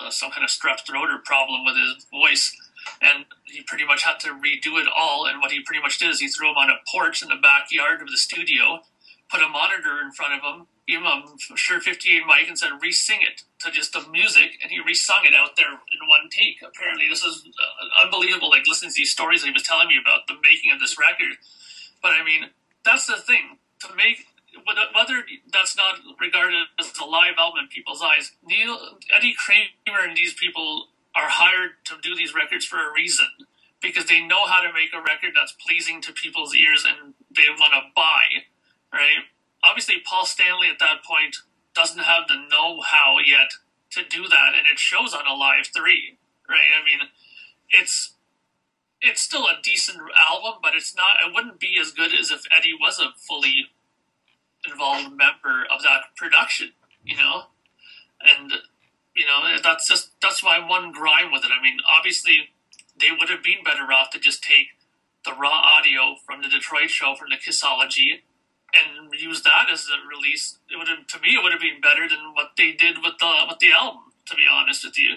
uh, 0.00 0.10
some 0.10 0.30
kind 0.30 0.44
of 0.44 0.50
strep 0.50 0.86
throat 0.86 1.10
or 1.10 1.18
problem 1.18 1.64
with 1.64 1.76
his 1.76 2.06
voice 2.10 2.56
and 3.00 3.24
he 3.44 3.62
pretty 3.62 3.84
much 3.84 4.02
had 4.02 4.18
to 4.20 4.28
redo 4.28 4.80
it 4.80 4.88
all. 4.94 5.26
And 5.26 5.40
what 5.40 5.52
he 5.52 5.60
pretty 5.62 5.82
much 5.82 5.98
did 5.98 6.10
is 6.10 6.20
he 6.20 6.28
threw 6.28 6.50
him 6.50 6.56
on 6.56 6.70
a 6.70 6.78
porch 6.90 7.22
in 7.22 7.28
the 7.28 7.40
backyard 7.40 8.02
of 8.02 8.08
the 8.08 8.16
studio, 8.16 8.82
put 9.30 9.42
a 9.42 9.48
monitor 9.48 10.00
in 10.00 10.12
front 10.12 10.34
of 10.34 10.42
him, 10.42 10.66
gave 10.86 10.98
him 10.98 11.06
a 11.06 11.56
Shure 11.56 11.80
58 11.80 12.26
mic, 12.26 12.48
and 12.48 12.58
said, 12.58 12.70
re-sing 12.80 13.20
it 13.22 13.42
to 13.60 13.70
just 13.70 13.92
the 13.92 14.06
music, 14.10 14.58
and 14.62 14.70
he 14.70 14.78
re-sung 14.80 15.24
it 15.24 15.34
out 15.34 15.56
there 15.56 15.70
in 15.70 16.08
one 16.08 16.28
take. 16.30 16.62
Apparently, 16.62 17.08
this 17.08 17.24
is 17.24 17.44
uh, 17.46 18.04
unbelievable. 18.04 18.50
Like 18.50 18.66
listening 18.68 18.92
to 18.92 18.96
these 18.96 19.10
stories 19.10 19.42
that 19.42 19.48
he 19.48 19.52
was 19.52 19.64
telling 19.64 19.88
me 19.88 19.98
about 20.00 20.26
the 20.28 20.34
making 20.42 20.72
of 20.72 20.80
this 20.80 20.96
record. 20.98 21.36
But 22.02 22.12
I 22.12 22.24
mean, 22.24 22.50
that's 22.84 23.06
the 23.06 23.16
thing 23.16 23.58
to 23.80 23.94
make 23.94 24.26
whether 24.94 25.22
that's 25.52 25.76
not 25.76 25.96
regarded 26.20 26.64
as 26.78 26.92
a 27.00 27.04
live 27.04 27.34
album 27.38 27.60
in 27.64 27.68
people's 27.68 28.02
eyes. 28.02 28.32
Neil 28.44 28.98
Eddie 29.14 29.34
Kramer 29.36 30.06
and 30.06 30.16
these 30.16 30.34
people 30.34 30.88
are 31.16 31.28
hired 31.28 31.80
to 31.84 31.94
do 32.02 32.14
these 32.14 32.34
records 32.34 32.64
for 32.64 32.76
a 32.76 32.92
reason 32.92 33.26
because 33.80 34.06
they 34.06 34.20
know 34.20 34.46
how 34.46 34.60
to 34.60 34.72
make 34.72 34.92
a 34.94 35.00
record 35.00 35.32
that's 35.34 35.52
pleasing 35.52 36.00
to 36.02 36.12
people's 36.12 36.54
ears 36.54 36.84
and 36.86 37.14
they 37.34 37.48
want 37.58 37.72
to 37.72 37.90
buy, 37.94 38.44
right? 38.92 39.24
Obviously, 39.64 39.96
Paul 40.04 40.26
Stanley 40.26 40.68
at 40.68 40.78
that 40.78 41.02
point 41.02 41.36
doesn't 41.74 42.02
have 42.02 42.28
the 42.28 42.36
know 42.50 42.80
how 42.82 43.16
yet 43.24 43.52
to 43.90 44.02
do 44.04 44.28
that, 44.28 44.52
and 44.56 44.66
it 44.66 44.78
shows 44.78 45.14
on 45.14 45.26
Alive 45.26 45.68
3, 45.74 46.18
right? 46.48 46.72
I 46.78 46.84
mean, 46.84 47.08
it's 47.70 48.12
it's 49.02 49.20
still 49.20 49.44
a 49.44 49.60
decent 49.62 49.98
album, 50.18 50.60
but 50.62 50.74
it's 50.74 50.94
not. 50.96 51.16
It 51.24 51.34
wouldn't 51.34 51.60
be 51.60 51.76
as 51.80 51.92
good 51.92 52.12
as 52.18 52.30
if 52.30 52.42
Eddie 52.56 52.76
was 52.80 52.98
a 52.98 53.12
fully 53.18 53.66
involved 54.68 55.10
member 55.10 55.64
of 55.72 55.82
that 55.82 56.16
production, 56.16 56.72
you 57.04 57.16
know. 57.16 57.44
And 58.22 58.52
you 59.16 59.24
know, 59.24 59.40
that's 59.62 59.88
just 59.88 60.10
that's 60.20 60.44
my 60.44 60.60
one 60.60 60.92
grime 60.92 61.32
with 61.32 61.42
it. 61.42 61.50
I 61.50 61.62
mean, 61.62 61.78
obviously, 61.88 62.50
they 63.00 63.08
would 63.10 63.30
have 63.30 63.42
been 63.42 63.64
better 63.64 63.90
off 63.90 64.10
to 64.10 64.20
just 64.20 64.44
take 64.44 64.76
the 65.24 65.32
raw 65.32 65.56
audio 65.56 66.16
from 66.24 66.42
the 66.42 66.48
Detroit 66.48 66.90
show 66.90 67.14
from 67.16 67.30
the 67.30 67.36
Kissology 67.36 68.22
and 68.76 69.08
use 69.18 69.42
that 69.42 69.72
as 69.72 69.88
a 69.88 69.98
release. 70.06 70.58
It 70.70 70.76
would 70.76 70.88
have, 70.88 71.06
to 71.06 71.20
me, 71.20 71.34
it 71.34 71.42
would 71.42 71.52
have 71.52 71.60
been 71.60 71.80
better 71.80 72.06
than 72.08 72.34
what 72.34 72.52
they 72.56 72.72
did 72.72 72.98
with 73.02 73.16
the 73.18 73.32
with 73.48 73.58
the 73.58 73.72
album. 73.72 74.12
To 74.26 74.34
be 74.34 74.44
honest 74.50 74.84
with 74.84 74.98
you, 74.98 75.16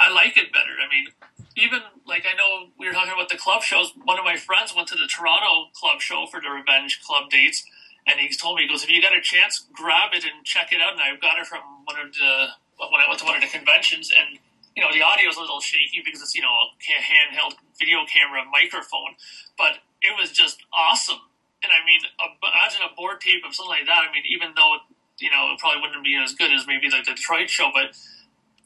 I 0.00 0.10
like 0.10 0.36
it 0.36 0.52
better. 0.52 0.74
I 0.80 0.88
mean, 0.90 1.12
even 1.54 1.80
like 2.06 2.26
I 2.26 2.34
know 2.34 2.70
we 2.78 2.88
were 2.88 2.94
talking 2.94 3.12
about 3.12 3.28
the 3.28 3.38
club 3.38 3.62
shows. 3.62 3.92
One 4.02 4.18
of 4.18 4.24
my 4.24 4.36
friends 4.36 4.74
went 4.74 4.88
to 4.88 4.96
the 4.96 5.06
Toronto 5.06 5.70
club 5.78 6.00
show 6.00 6.26
for 6.26 6.40
the 6.40 6.50
Revenge 6.50 7.00
Club 7.06 7.30
dates, 7.30 7.62
and 8.06 8.18
he 8.18 8.34
told 8.34 8.56
me, 8.56 8.62
he 8.62 8.68
goes, 8.68 8.82
"If 8.82 8.90
you 8.90 9.02
got 9.02 9.16
a 9.16 9.20
chance, 9.20 9.66
grab 9.72 10.10
it 10.12 10.24
and 10.24 10.44
check 10.44 10.72
it 10.72 10.80
out." 10.80 10.92
And 10.92 11.02
I've 11.02 11.20
got 11.20 11.38
it 11.38 11.46
from 11.46 11.60
one 11.84 12.00
of 12.00 12.14
the 12.14 12.48
when 12.78 13.02
I 13.02 13.06
went 13.10 13.18
to 13.20 13.26
one 13.26 13.36
of 13.36 13.42
the 13.42 13.50
conventions, 13.50 14.14
and 14.14 14.38
you 14.76 14.82
know 14.82 14.94
the 14.94 15.02
audio 15.02 15.28
is 15.28 15.36
a 15.36 15.42
little 15.42 15.60
shaky 15.60 16.02
because 16.04 16.22
it's 16.22 16.34
you 16.34 16.42
know 16.42 16.54
a 16.54 17.02
handheld 17.02 17.58
video 17.78 18.06
camera 18.06 18.46
microphone, 18.46 19.18
but 19.58 19.82
it 20.02 20.14
was 20.14 20.30
just 20.30 20.62
awesome. 20.72 21.26
And 21.62 21.74
I 21.74 21.82
mean, 21.82 22.06
imagine 22.22 22.86
a 22.86 22.94
board 22.94 23.20
tape 23.20 23.42
of 23.42 23.54
something 23.54 23.82
like 23.82 23.86
that. 23.90 24.06
I 24.06 24.12
mean, 24.14 24.22
even 24.30 24.54
though 24.54 24.78
you 25.18 25.30
know 25.30 25.50
it 25.52 25.58
probably 25.58 25.82
wouldn't 25.82 26.04
be 26.04 26.14
as 26.14 26.34
good 26.34 26.54
as 26.54 26.66
maybe 26.66 26.88
like 26.88 27.04
the 27.04 27.18
Detroit 27.18 27.50
show, 27.50 27.70
but 27.74 27.98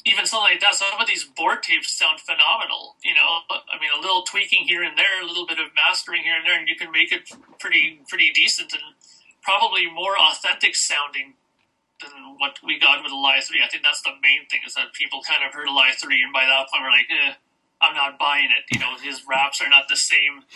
even 0.04 0.26
something 0.26 0.52
like 0.52 0.60
that, 0.60 0.74
some 0.74 1.00
of 1.00 1.06
these 1.06 1.24
board 1.24 1.62
tapes 1.62 1.92
sound 1.92 2.20
phenomenal. 2.20 2.96
You 3.04 3.14
know, 3.14 3.46
I 3.48 3.80
mean, 3.80 3.90
a 3.96 4.00
little 4.00 4.22
tweaking 4.22 4.66
here 4.66 4.82
and 4.82 4.98
there, 4.98 5.22
a 5.22 5.26
little 5.26 5.46
bit 5.46 5.58
of 5.58 5.72
mastering 5.74 6.22
here 6.22 6.36
and 6.36 6.46
there, 6.46 6.58
and 6.58 6.68
you 6.68 6.76
can 6.76 6.90
make 6.90 7.12
it 7.12 7.30
pretty 7.58 8.00
pretty 8.08 8.30
decent 8.30 8.72
and 8.72 8.82
probably 9.42 9.90
more 9.90 10.14
authentic 10.18 10.74
sounding 10.76 11.34
than 12.08 12.38
what 12.38 12.58
we 12.64 12.78
got 12.78 13.02
with 13.02 13.12
Alive 13.12 13.44
3. 13.44 13.62
I 13.62 13.68
think 13.68 13.82
that's 13.82 14.02
the 14.02 14.14
main 14.22 14.46
thing 14.50 14.60
is 14.66 14.74
that 14.74 14.92
people 14.92 15.22
kind 15.22 15.44
of 15.46 15.54
heard 15.54 15.68
Alive 15.68 15.94
3 16.00 16.10
and 16.22 16.32
by 16.32 16.46
that 16.46 16.66
point 16.70 16.82
we're 16.82 16.94
like, 16.94 17.10
eh, 17.10 17.34
I'm 17.82 17.94
not 17.94 18.18
buying 18.18 18.50
it. 18.50 18.66
You 18.70 18.80
know, 18.80 18.94
his 18.98 19.22
raps 19.26 19.60
are 19.60 19.68
not 19.68 19.88
the 19.88 19.96
same 19.96 20.46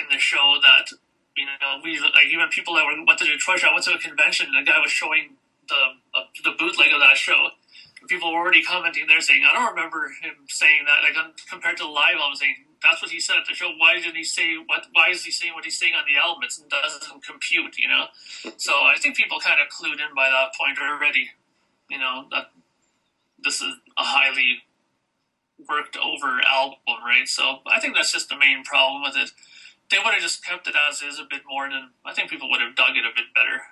in 0.00 0.06
the 0.10 0.18
show 0.18 0.56
that, 0.62 0.92
you 1.36 1.44
know, 1.44 1.80
we, 1.84 2.00
like 2.00 2.28
even 2.32 2.48
people 2.48 2.74
that 2.76 2.84
were, 2.84 2.96
went 3.04 3.18
to 3.20 3.28
Detroit 3.28 3.60
show, 3.60 3.68
I 3.68 3.72
went 3.76 3.84
to 3.84 3.94
a 3.94 4.00
convention 4.00 4.48
and 4.52 4.56
the 4.56 4.68
guy 4.68 4.80
was 4.80 4.90
showing 4.90 5.36
the, 5.68 6.00
uh, 6.16 6.28
the 6.44 6.52
bootleg 6.58 6.92
of 6.92 7.00
that 7.00 7.16
show. 7.16 7.52
People 8.08 8.32
were 8.32 8.38
already 8.38 8.62
commenting 8.62 9.06
there 9.08 9.20
saying, 9.20 9.42
I 9.42 9.52
don't 9.52 9.74
remember 9.74 10.08
him 10.22 10.46
saying 10.48 10.86
that, 10.86 11.02
like 11.02 11.18
compared 11.50 11.76
to 11.78 11.84
the 11.84 11.90
live 11.90 12.16
album 12.20 12.36
saying, 12.36 12.65
that's 12.82 13.02
what 13.02 13.10
he 13.10 13.20
said 13.20 13.36
at 13.36 13.46
the 13.46 13.54
show. 13.54 13.70
Why 13.76 14.00
did 14.00 14.14
he 14.14 14.24
say 14.24 14.56
what? 14.66 14.86
Why 14.92 15.08
is 15.10 15.24
he 15.24 15.30
saying 15.30 15.54
what 15.54 15.64
he's 15.64 15.78
saying 15.78 15.94
on 15.94 16.04
the 16.06 16.20
album? 16.20 16.44
It 16.44 16.52
doesn't 16.68 17.22
compute, 17.24 17.78
you 17.78 17.88
know. 17.88 18.06
So 18.56 18.72
I 18.72 18.96
think 18.98 19.16
people 19.16 19.40
kind 19.40 19.58
of 19.60 19.68
clued 19.68 20.00
in 20.00 20.14
by 20.14 20.30
that 20.30 20.54
point 20.58 20.78
already. 20.78 21.30
You 21.90 21.98
know 21.98 22.26
that 22.30 22.50
this 23.42 23.60
is 23.60 23.74
a 23.98 24.02
highly 24.02 24.62
worked 25.68 25.96
over 25.96 26.40
album, 26.46 27.00
right? 27.04 27.26
So 27.26 27.60
I 27.66 27.80
think 27.80 27.94
that's 27.94 28.12
just 28.12 28.28
the 28.28 28.36
main 28.36 28.64
problem 28.64 29.02
with 29.02 29.16
it. 29.16 29.30
They 29.90 29.98
would 29.98 30.12
have 30.12 30.22
just 30.22 30.44
kept 30.44 30.66
it 30.66 30.74
as 30.76 31.00
is 31.00 31.18
a 31.18 31.26
bit 31.28 31.42
more, 31.48 31.68
then 31.70 31.90
I 32.04 32.12
think 32.12 32.28
people 32.28 32.50
would 32.50 32.60
have 32.60 32.74
dug 32.74 32.96
it 32.96 33.06
a 33.06 33.14
bit 33.14 33.32
better 33.34 33.62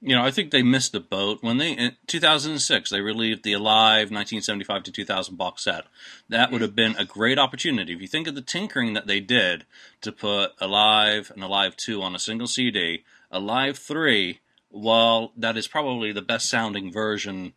you 0.00 0.14
know, 0.14 0.22
I 0.22 0.30
think 0.30 0.50
they 0.50 0.62
missed 0.62 0.92
the 0.92 1.00
boat 1.00 1.38
when 1.40 1.56
they 1.56 1.72
in 1.72 1.96
2006 2.06 2.90
they 2.90 3.00
released 3.00 3.42
the 3.42 3.54
Alive 3.54 4.10
1975 4.10 4.82
to 4.84 4.92
2000 4.92 5.36
box 5.36 5.64
set. 5.64 5.84
That 6.28 6.52
would 6.52 6.60
have 6.60 6.76
been 6.76 6.96
a 6.96 7.04
great 7.04 7.38
opportunity. 7.38 7.94
If 7.94 8.00
you 8.00 8.06
think 8.06 8.28
of 8.28 8.34
the 8.34 8.42
tinkering 8.42 8.92
that 8.92 9.06
they 9.06 9.20
did 9.20 9.64
to 10.02 10.12
put 10.12 10.52
Alive 10.60 11.32
and 11.34 11.42
Alive 11.42 11.76
2 11.76 12.02
on 12.02 12.14
a 12.14 12.18
single 12.18 12.46
CD, 12.46 13.04
Alive 13.30 13.78
3, 13.78 14.40
well, 14.70 15.32
that 15.36 15.56
is 15.56 15.66
probably 15.66 16.12
the 16.12 16.22
best 16.22 16.48
sounding 16.48 16.92
version 16.92 17.54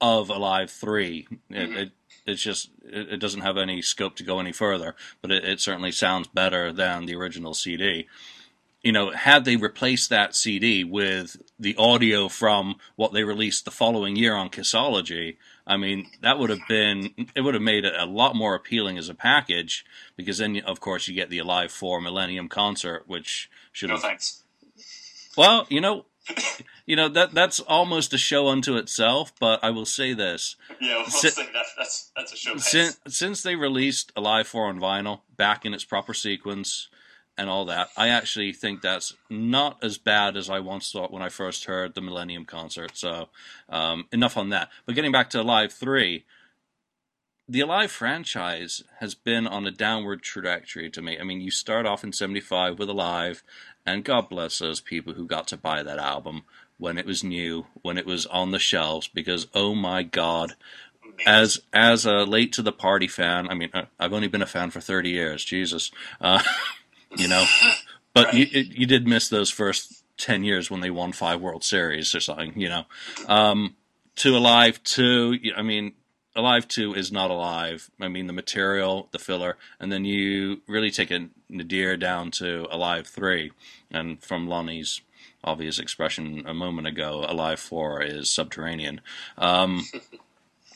of 0.00 0.30
Alive 0.30 0.70
3. 0.70 1.28
It, 1.30 1.54
mm-hmm. 1.54 1.76
it 1.76 1.90
it's 2.24 2.42
just 2.42 2.70
it, 2.84 3.12
it, 3.12 3.16
doesn't 3.18 3.42
have 3.42 3.56
any 3.56 3.82
scope 3.82 4.16
to 4.16 4.24
go 4.24 4.40
any 4.40 4.50
further, 4.50 4.96
but 5.22 5.30
it, 5.30 5.44
it 5.44 5.60
certainly 5.60 5.92
sounds 5.92 6.26
better 6.26 6.72
than 6.72 7.06
the 7.06 7.14
original 7.14 7.54
CD 7.54 8.08
you 8.86 8.92
know, 8.92 9.10
had 9.10 9.44
they 9.44 9.56
replaced 9.56 10.10
that 10.10 10.36
CD 10.36 10.84
with 10.84 11.36
the 11.58 11.74
audio 11.76 12.28
from 12.28 12.76
what 12.96 13.12
they 13.12 13.24
released 13.24 13.64
the 13.64 13.70
following 13.70 14.16
year 14.16 14.34
on 14.34 14.50
Kissology, 14.50 15.36
I 15.66 15.76
mean, 15.76 16.06
that 16.22 16.38
would 16.38 16.50
have 16.50 16.66
been, 16.68 17.10
it 17.34 17.40
would 17.40 17.54
have 17.54 17.62
made 17.62 17.84
it 17.84 17.94
a 17.98 18.04
lot 18.04 18.36
more 18.36 18.54
appealing 18.54 18.98
as 18.98 19.08
a 19.08 19.14
package 19.14 19.84
because 20.16 20.38
then, 20.38 20.60
of 20.60 20.80
course, 20.80 21.08
you 21.08 21.14
get 21.14 21.30
the 21.30 21.38
Alive 21.38 21.72
4 21.72 22.00
Millennium 22.00 22.48
concert, 22.48 23.04
which 23.06 23.50
should 23.72 23.90
have. 23.90 24.02
No 24.02 24.08
thanks. 24.08 24.42
Well, 25.36 25.66
you 25.68 25.80
know, 25.80 26.06
you 26.86 26.96
know 26.96 27.08
that 27.08 27.32
that's 27.32 27.60
almost 27.60 28.12
a 28.12 28.18
show 28.18 28.48
unto 28.48 28.76
itself. 28.76 29.32
But 29.38 29.60
I 29.62 29.70
will 29.70 29.84
say 29.84 30.12
this: 30.12 30.56
Yeah, 30.80 30.96
we'll 30.96 31.06
Si- 31.06 31.28
that, 31.30 31.64
that's 31.76 32.10
that's 32.16 32.32
a 32.32 32.36
show. 32.36 32.56
since 32.56 32.98
since 33.06 33.42
they 33.42 33.54
released 33.54 34.12
Alive 34.16 34.48
Four 34.48 34.66
on 34.66 34.80
vinyl, 34.80 35.20
back 35.36 35.64
in 35.64 35.72
its 35.74 35.84
proper 35.84 36.14
sequence, 36.14 36.88
and 37.38 37.50
all 37.50 37.64
that, 37.66 37.90
I 37.96 38.08
actually 38.08 38.52
think 38.52 38.80
that's 38.80 39.14
not 39.28 39.82
as 39.82 39.98
bad 39.98 40.36
as 40.36 40.48
I 40.48 40.60
once 40.60 40.90
thought 40.90 41.12
when 41.12 41.22
I 41.22 41.28
first 41.28 41.64
heard 41.64 41.94
the 41.94 42.00
Millennium 42.00 42.44
concert. 42.44 42.96
So, 42.96 43.28
um, 43.68 44.06
enough 44.12 44.36
on 44.36 44.50
that. 44.50 44.70
But 44.84 44.94
getting 44.94 45.12
back 45.12 45.30
to 45.30 45.40
Alive 45.40 45.72
Three. 45.72 46.24
The 47.48 47.60
Alive 47.60 47.92
franchise 47.92 48.82
has 48.98 49.14
been 49.14 49.46
on 49.46 49.68
a 49.68 49.70
downward 49.70 50.22
trajectory 50.22 50.90
to 50.90 51.00
me. 51.00 51.16
I 51.16 51.22
mean, 51.22 51.40
you 51.40 51.52
start 51.52 51.86
off 51.86 52.02
in 52.02 52.12
75 52.12 52.76
with 52.76 52.88
Alive, 52.88 53.44
and 53.86 54.02
God 54.02 54.28
bless 54.28 54.58
those 54.58 54.80
people 54.80 55.12
who 55.12 55.28
got 55.28 55.46
to 55.48 55.56
buy 55.56 55.84
that 55.84 56.00
album 56.00 56.42
when 56.78 56.98
it 56.98 57.06
was 57.06 57.24
new, 57.24 57.66
when 57.82 57.98
it 57.98 58.06
was 58.06 58.26
on 58.26 58.50
the 58.50 58.58
shelves, 58.58 59.08
because 59.08 59.46
oh 59.54 59.74
my 59.74 60.02
God, 60.02 60.54
as 61.24 61.60
as 61.72 62.04
a 62.04 62.24
late 62.24 62.52
to 62.54 62.62
the 62.62 62.72
party 62.72 63.08
fan, 63.08 63.48
I 63.48 63.54
mean, 63.54 63.70
uh, 63.72 63.84
I've 63.98 64.12
only 64.12 64.28
been 64.28 64.42
a 64.42 64.46
fan 64.46 64.70
for 64.70 64.80
thirty 64.80 65.10
years. 65.10 65.44
Jesus, 65.44 65.90
uh, 66.20 66.42
you 67.16 67.28
know, 67.28 67.44
but 68.14 68.34
you 68.34 68.46
you 68.52 68.86
did 68.86 69.06
miss 69.06 69.28
those 69.28 69.50
first 69.50 70.04
ten 70.16 70.44
years 70.44 70.70
when 70.70 70.80
they 70.80 70.90
won 70.90 71.12
five 71.12 71.40
World 71.40 71.64
Series 71.64 72.14
or 72.14 72.20
something. 72.20 72.58
You 72.58 72.68
know, 72.68 72.84
um, 73.28 73.76
to 74.16 74.36
Alive 74.36 74.82
Two. 74.82 75.38
I 75.56 75.62
mean, 75.62 75.92
Alive 76.34 76.68
Two 76.68 76.94
is 76.94 77.12
not 77.12 77.30
alive. 77.30 77.90
I 78.00 78.08
mean, 78.08 78.26
the 78.26 78.32
material, 78.32 79.08
the 79.12 79.18
filler, 79.18 79.56
and 79.80 79.90
then 79.90 80.04
you 80.04 80.62
really 80.66 80.90
take 80.90 81.10
a 81.10 81.28
nadir 81.48 81.96
down 81.96 82.30
to 82.32 82.66
Alive 82.70 83.06
Three, 83.06 83.52
and 83.90 84.22
from 84.22 84.48
Lonnie's 84.48 85.00
obvious 85.44 85.78
expression 85.78 86.42
a 86.46 86.52
moment 86.52 86.88
ago, 86.88 87.24
Alive 87.26 87.60
Four 87.60 88.02
is 88.02 88.28
subterranean. 88.28 89.00
Um, 89.38 89.84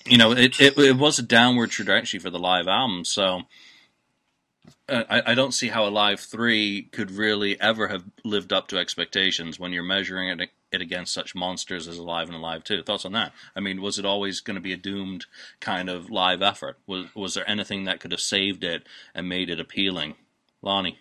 you 0.07 0.17
know, 0.17 0.33
it, 0.33 0.61
it 0.61 0.79
it 0.79 0.97
was 0.97 1.19
a 1.19 1.23
downward 1.23 1.71
trajectory 1.71 2.21
for 2.21 2.31
the 2.31 2.39
live 2.39 2.69
album, 2.69 3.05
so 3.05 3.43
Uh, 4.91 5.05
I, 5.09 5.33
I 5.33 5.35
don't 5.35 5.55
see 5.55 5.69
how 5.69 5.87
Alive 5.87 6.21
Three 6.21 6.83
could 6.83 7.13
really 7.13 7.61
ever 7.61 7.89
have 7.89 8.05
lived 8.25 8.53
up 8.53 8.69
to 8.69 8.79
expectations 8.79 9.59
when 9.59 9.73
you're 9.73 9.83
measuring 9.83 10.29
it 10.29 10.51
it 10.73 10.81
against 10.81 11.13
such 11.13 11.35
monsters 11.35 11.89
as 11.89 11.99
Alive 11.99 12.29
and 12.29 12.37
Alive 12.37 12.65
Two. 12.65 12.83
Thoughts 12.83 13.05
on 13.05 13.13
that? 13.13 13.33
I 13.55 13.61
mean, 13.61 13.81
was 13.81 13.99
it 13.99 14.05
always 14.05 14.41
going 14.41 14.57
to 14.57 14.61
be 14.61 14.73
a 14.73 14.77
doomed 14.77 15.27
kind 15.61 15.89
of 15.89 16.11
live 16.11 16.43
effort? 16.43 16.79
Was 16.87 17.07
was 17.15 17.35
there 17.35 17.49
anything 17.49 17.85
that 17.85 18.01
could 18.01 18.13
have 18.13 18.21
saved 18.21 18.65
it 18.65 18.83
and 19.15 19.29
made 19.29 19.49
it 19.49 19.61
appealing? 19.61 20.17
Lonnie, 20.63 20.99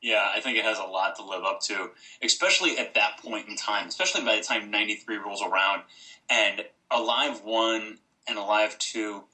Yeah, 0.00 0.30
I 0.34 0.40
think 0.40 0.56
it 0.56 0.64
has 0.64 0.78
a 0.78 0.84
lot 0.84 1.16
to 1.16 1.24
live 1.24 1.42
up 1.42 1.60
to, 1.62 1.90
especially 2.22 2.78
at 2.78 2.94
that 2.94 3.18
point 3.18 3.48
in 3.48 3.56
time, 3.56 3.88
especially 3.88 4.24
by 4.24 4.36
the 4.36 4.42
time 4.42 4.70
93 4.70 5.16
rolls 5.16 5.42
around 5.42 5.82
and 6.30 6.64
Alive 6.90 7.42
1 7.44 7.98
and 8.28 8.38
Alive 8.38 8.78
2 8.78 9.24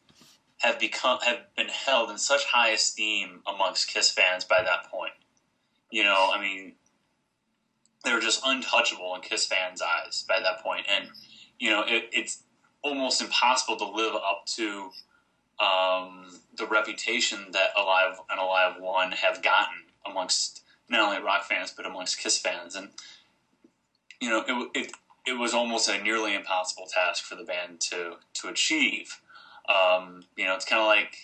have 0.58 0.78
become 0.78 1.18
have 1.20 1.40
been 1.56 1.68
held 1.68 2.10
in 2.10 2.18
such 2.18 2.44
high 2.44 2.70
esteem 2.70 3.42
amongst 3.46 3.88
Kiss 3.88 4.10
fans 4.10 4.44
by 4.44 4.62
that 4.62 4.90
point. 4.90 5.12
You 5.90 6.02
know, 6.02 6.30
I 6.32 6.40
mean, 6.40 6.74
they 8.04 8.12
were 8.12 8.20
just 8.20 8.40
untouchable 8.44 9.14
in 9.14 9.20
Kiss 9.20 9.46
fans' 9.46 9.82
eyes 9.82 10.24
by 10.28 10.40
that 10.40 10.62
point, 10.62 10.86
and 10.88 11.08
you 11.58 11.70
know, 11.70 11.84
it, 11.86 12.08
it's 12.12 12.42
almost 12.82 13.20
impossible 13.20 13.76
to 13.76 13.84
live 13.84 14.14
up 14.14 14.44
to 14.46 14.90
um, 15.58 16.40
the 16.56 16.66
reputation 16.66 17.46
that 17.52 17.70
Alive 17.76 18.18
and 18.30 18.40
Alive 18.40 18.74
One 18.78 19.12
have 19.12 19.42
gotten 19.42 19.84
amongst 20.04 20.62
not 20.88 21.00
only 21.00 21.22
rock 21.22 21.44
fans 21.44 21.72
but 21.76 21.86
amongst 21.86 22.18
Kiss 22.18 22.38
fans, 22.38 22.74
and 22.76 22.90
you 24.20 24.30
know, 24.30 24.44
it 24.46 24.70
it, 24.74 24.92
it 25.26 25.38
was 25.38 25.52
almost 25.52 25.88
a 25.88 26.02
nearly 26.02 26.34
impossible 26.34 26.86
task 26.86 27.24
for 27.24 27.34
the 27.34 27.44
band 27.44 27.80
to 27.90 28.14
to 28.34 28.48
achieve. 28.48 29.20
Um, 29.68 30.22
you 30.36 30.44
know, 30.44 30.54
it's 30.54 30.64
kind 30.64 30.80
of 30.80 30.86
like 30.86 31.16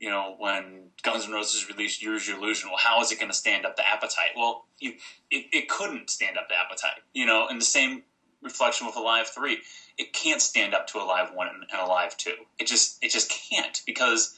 you 0.00 0.10
know 0.10 0.36
when 0.38 0.90
Guns 1.02 1.24
N' 1.24 1.32
Roses 1.32 1.68
released 1.68 2.02
"Use 2.02 2.28
Your 2.28 2.38
Illusion." 2.38 2.70
Well, 2.70 2.78
how 2.78 3.00
is 3.00 3.12
it 3.12 3.18
going 3.18 3.30
to 3.30 3.36
stand 3.36 3.66
up 3.66 3.76
to 3.76 3.88
Appetite? 3.88 4.30
Well, 4.36 4.66
you, 4.78 4.92
it 5.30 5.46
it 5.52 5.68
couldn't 5.68 6.10
stand 6.10 6.38
up 6.38 6.48
to 6.48 6.54
Appetite. 6.54 7.02
You 7.12 7.26
know, 7.26 7.46
and 7.48 7.60
the 7.60 7.64
same 7.64 8.02
reflection 8.42 8.86
with 8.86 8.96
Alive 8.96 9.28
Three. 9.28 9.58
It 9.96 10.12
can't 10.12 10.40
stand 10.40 10.74
up 10.74 10.86
to 10.88 10.98
Alive 10.98 11.30
One 11.34 11.48
and 11.48 11.80
Alive 11.80 12.16
Two. 12.16 12.34
It 12.58 12.66
just 12.66 13.02
it 13.02 13.10
just 13.10 13.30
can't 13.30 13.82
because 13.86 14.36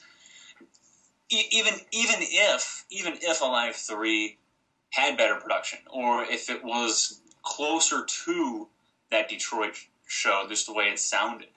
even 1.29 1.73
even 1.91 2.17
if 2.19 2.85
even 2.89 3.13
if 3.21 3.41
Alive 3.41 3.75
Three 3.75 4.37
had 4.91 5.17
better 5.17 5.35
production, 5.35 5.79
or 5.89 6.23
if 6.23 6.49
it 6.49 6.63
was 6.63 7.21
closer 7.43 8.05
to 8.05 8.67
that 9.09 9.29
Detroit 9.29 9.75
show, 10.05 10.45
just 10.47 10.67
the 10.67 10.73
way 10.73 10.85
it 10.85 10.99
sounded, 10.99 11.47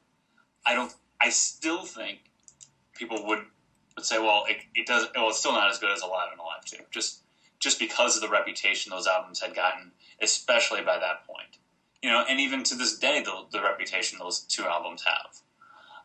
I 0.64 0.74
don't. 0.74 0.94
I 1.24 1.30
still 1.30 1.84
think 1.84 2.18
people 2.94 3.26
would 3.26 3.46
would 3.96 4.04
say, 4.04 4.18
well, 4.18 4.44
it, 4.48 4.58
it 4.74 4.86
does. 4.86 5.06
Well, 5.14 5.28
it's 5.30 5.38
still 5.38 5.52
not 5.52 5.70
as 5.70 5.78
good 5.78 5.90
as 5.90 6.02
Alive 6.02 6.28
and 6.30 6.40
Alive 6.40 6.64
Two, 6.66 6.84
just 6.90 7.20
just 7.58 7.78
because 7.78 8.14
of 8.14 8.22
the 8.22 8.28
reputation 8.28 8.90
those 8.90 9.06
albums 9.06 9.40
had 9.40 9.54
gotten, 9.54 9.92
especially 10.20 10.82
by 10.82 10.98
that 10.98 11.26
point. 11.26 11.56
You 12.02 12.10
know, 12.10 12.24
and 12.28 12.38
even 12.40 12.62
to 12.64 12.74
this 12.74 12.98
day, 12.98 13.22
the, 13.22 13.46
the 13.50 13.62
reputation 13.62 14.18
those 14.18 14.40
two 14.40 14.64
albums 14.64 15.04
have 15.06 15.40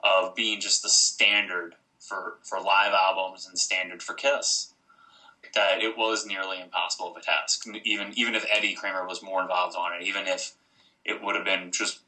of 0.02 0.34
being 0.36 0.62
just 0.62 0.84
the 0.84 0.90
standard 0.90 1.76
for 2.00 2.38
for 2.44 2.62
live 2.62 2.94
albums 2.94 3.46
and 3.46 3.60
standard 3.60 4.02
for 4.02 4.14
Kiss. 4.14 4.74
That 5.54 5.82
it 5.82 5.98
was 5.98 6.26
nearly 6.26 6.62
impossible 6.62 7.12
of 7.12 7.18
a 7.18 7.22
task, 7.22 7.66
even 7.84 8.14
even 8.16 8.36
if 8.36 8.46
Eddie 8.50 8.74
Kramer 8.74 9.06
was 9.06 9.22
more 9.22 9.42
involved 9.42 9.76
on 9.76 10.00
it, 10.00 10.08
even 10.08 10.28
if 10.28 10.54
it 11.04 11.22
would 11.22 11.36
have 11.36 11.46
been 11.46 11.72
just 11.72 12.00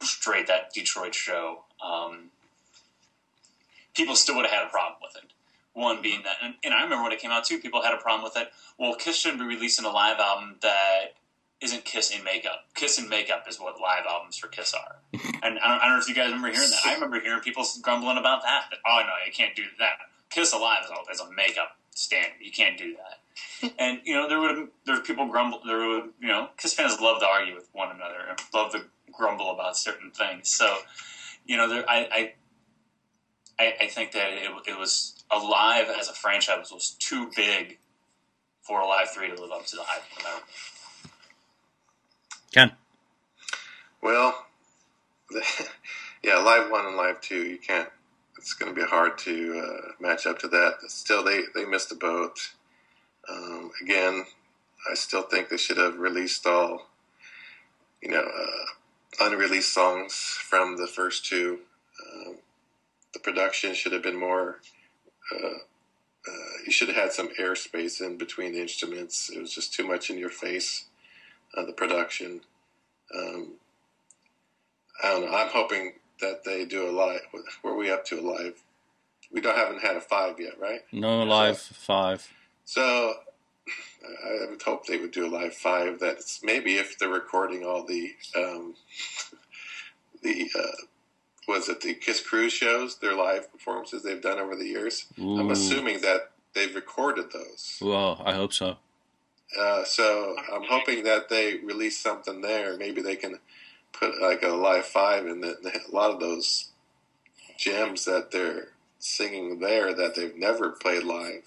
straight 0.00 0.46
that 0.46 0.72
Detroit 0.72 1.14
show. 1.14 1.64
Um, 1.84 2.30
people 3.94 4.14
still 4.14 4.36
would 4.36 4.46
have 4.46 4.54
had 4.54 4.66
a 4.66 4.70
problem 4.70 4.98
with 5.02 5.16
it. 5.16 5.32
One 5.74 6.02
being 6.02 6.22
that, 6.24 6.36
and, 6.42 6.54
and 6.62 6.74
I 6.74 6.82
remember 6.82 7.04
when 7.04 7.12
it 7.12 7.20
came 7.20 7.30
out 7.30 7.44
too, 7.44 7.58
people 7.58 7.82
had 7.82 7.94
a 7.94 7.96
problem 7.96 8.22
with 8.24 8.36
it. 8.36 8.52
Well, 8.78 8.94
Kiss 8.94 9.16
shouldn't 9.16 9.40
be 9.40 9.46
releasing 9.46 9.86
a 9.86 9.90
live 9.90 10.18
album 10.18 10.56
that 10.60 11.14
isn't 11.62 11.84
Kiss 11.84 12.10
in 12.14 12.22
makeup. 12.24 12.66
Kiss 12.74 12.98
in 12.98 13.08
makeup 13.08 13.44
is 13.48 13.58
what 13.58 13.80
live 13.80 14.04
albums 14.08 14.36
for 14.36 14.48
Kiss 14.48 14.74
are. 14.74 14.96
and 15.42 15.58
I 15.58 15.68
don't, 15.68 15.80
I 15.80 15.84
don't 15.84 15.92
know 15.92 15.98
if 15.98 16.08
you 16.08 16.14
guys 16.14 16.26
remember 16.26 16.50
hearing 16.50 16.70
that. 16.70 16.80
I 16.84 16.94
remember 16.94 17.20
hearing 17.20 17.40
people 17.40 17.64
grumbling 17.80 18.18
about 18.18 18.42
that. 18.42 18.64
that 18.70 18.78
oh 18.86 19.00
no, 19.06 19.12
you 19.24 19.32
can't 19.32 19.56
do 19.56 19.64
that. 19.78 19.94
Kiss 20.28 20.52
Alive 20.52 20.84
is 20.84 20.90
a, 20.90 21.12
is 21.12 21.20
a 21.20 21.32
makeup 21.34 21.76
standard. 21.94 22.36
You 22.40 22.52
can't 22.52 22.76
do 22.76 22.96
that. 22.96 23.72
and 23.78 24.00
you 24.04 24.14
know 24.14 24.28
there 24.28 24.40
would 24.40 24.68
there 24.84 24.96
were 24.96 25.02
people 25.02 25.26
grumble. 25.28 25.60
There 25.64 25.88
would 25.88 26.10
you 26.20 26.28
know 26.28 26.48
Kiss 26.58 26.74
fans 26.74 27.00
love 27.00 27.20
to 27.20 27.26
argue 27.26 27.54
with 27.54 27.68
one 27.72 27.94
another 27.94 28.26
and 28.28 28.38
love 28.52 28.72
to 28.72 28.84
grumble 29.12 29.52
about 29.52 29.76
certain 29.76 30.10
things. 30.10 30.50
So 30.50 30.78
you 31.46 31.56
know 31.56 31.68
there 31.68 31.88
I. 31.88 32.08
I 32.12 32.32
I, 33.62 33.84
I 33.84 33.86
think 33.86 34.12
that 34.12 34.32
it, 34.32 34.50
it 34.66 34.78
was 34.78 35.24
Alive 35.30 35.86
as 35.98 36.08
a 36.08 36.12
franchise 36.12 36.70
was 36.70 36.90
too 36.98 37.30
big 37.34 37.78
for 38.60 38.80
Alive 38.80 39.08
Three 39.14 39.34
to 39.34 39.40
live 39.40 39.50
up 39.50 39.64
to 39.66 39.76
the 39.76 39.82
hype. 39.82 40.02
No 40.18 40.24
matter 40.24 40.44
Ken. 42.52 42.72
Well, 44.02 44.44
yeah, 46.22 46.36
live 46.36 46.70
one 46.70 46.84
and 46.86 46.96
live 46.96 47.20
two, 47.22 47.44
you 47.44 47.58
can't. 47.58 47.88
It's 48.36 48.52
going 48.52 48.74
to 48.74 48.78
be 48.78 48.86
hard 48.86 49.16
to 49.18 49.64
uh, 49.64 49.92
match 50.00 50.26
up 50.26 50.38
to 50.40 50.48
that. 50.48 50.74
Still, 50.88 51.24
they 51.24 51.42
they 51.54 51.64
missed 51.64 51.88
the 51.88 51.94
boat. 51.94 52.50
Um, 53.30 53.70
again, 53.80 54.26
I 54.90 54.94
still 54.94 55.22
think 55.22 55.48
they 55.48 55.56
should 55.56 55.78
have 55.78 55.98
released 55.98 56.46
all, 56.46 56.88
you 58.02 58.10
know, 58.10 58.28
uh, 58.28 59.24
unreleased 59.24 59.72
songs 59.72 60.12
from 60.14 60.76
the 60.76 60.88
first 60.88 61.24
two. 61.24 61.60
The 63.12 63.20
production 63.20 63.74
should 63.74 63.92
have 63.92 64.02
been 64.02 64.18
more. 64.18 64.60
Uh, 65.34 65.58
uh, 66.28 66.52
you 66.64 66.72
should 66.72 66.88
have 66.88 66.96
had 66.96 67.12
some 67.12 67.28
airspace 67.40 68.00
in 68.00 68.16
between 68.16 68.52
the 68.52 68.60
instruments. 68.60 69.30
It 69.30 69.40
was 69.40 69.52
just 69.52 69.74
too 69.74 69.86
much 69.86 70.10
in 70.10 70.18
your 70.18 70.30
face. 70.30 70.86
Uh, 71.56 71.64
the 71.66 71.72
production. 71.72 72.40
Um, 73.14 73.54
I 75.02 75.08
don't 75.08 75.22
know. 75.26 75.36
I'm 75.36 75.48
hoping 75.48 75.94
that 76.20 76.44
they 76.44 76.64
do 76.64 76.88
a 76.88 76.92
live. 76.92 77.20
Where 77.62 77.74
are 77.74 77.76
we 77.76 77.90
up 77.90 78.04
to 78.06 78.20
a 78.20 78.22
live? 78.22 78.62
We 79.32 79.40
don't 79.40 79.56
haven't 79.56 79.82
had 79.82 79.96
a 79.96 80.00
five 80.00 80.38
yet, 80.38 80.58
right? 80.60 80.80
No 80.92 81.24
live 81.24 81.58
five. 81.58 82.26
So 82.64 83.14
I 84.24 84.50
would 84.50 84.62
hope 84.62 84.86
they 84.86 84.98
would 84.98 85.10
do 85.10 85.26
a 85.26 85.34
live 85.34 85.54
five. 85.54 85.98
That's 85.98 86.40
maybe 86.42 86.76
if 86.76 86.98
they're 86.98 87.08
recording 87.08 87.64
all 87.64 87.84
the 87.84 88.14
um, 88.36 88.74
the 90.22 90.48
uh, 90.58 90.86
was 91.48 91.68
it 91.68 91.80
the 91.80 91.94
Kiss 91.94 92.20
Cruise 92.20 92.52
shows, 92.52 92.98
their 92.98 93.14
live 93.16 93.50
performances 93.50 94.02
they've 94.02 94.20
done 94.20 94.38
over 94.38 94.54
the 94.54 94.66
years. 94.66 95.06
I'm 95.18 95.50
assuming 95.50 96.00
that 96.02 96.30
they've 96.54 96.74
recorded 96.74 97.32
those. 97.32 97.78
Well, 97.80 98.22
I 98.24 98.34
hope 98.34 98.52
so. 98.52 98.76
Uh, 99.58 99.84
so 99.84 100.36
I'm 100.52 100.64
hoping 100.64 101.04
that 101.04 101.28
they 101.28 101.58
release 101.58 101.98
something 101.98 102.40
there. 102.40 102.76
Maybe 102.76 103.02
they 103.02 103.16
can 103.16 103.38
put 103.92 104.20
like 104.20 104.42
a 104.42 104.48
live 104.48 104.86
five 104.86 105.26
in 105.26 105.40
the, 105.40 105.56
a 105.90 105.94
lot 105.94 106.10
of 106.10 106.20
those 106.20 106.70
gems 107.58 108.04
that 108.06 108.30
they're 108.30 108.68
singing 108.98 109.58
there 109.58 109.92
that 109.94 110.14
they've 110.14 110.36
never 110.36 110.70
played 110.70 111.02
live, 111.02 111.42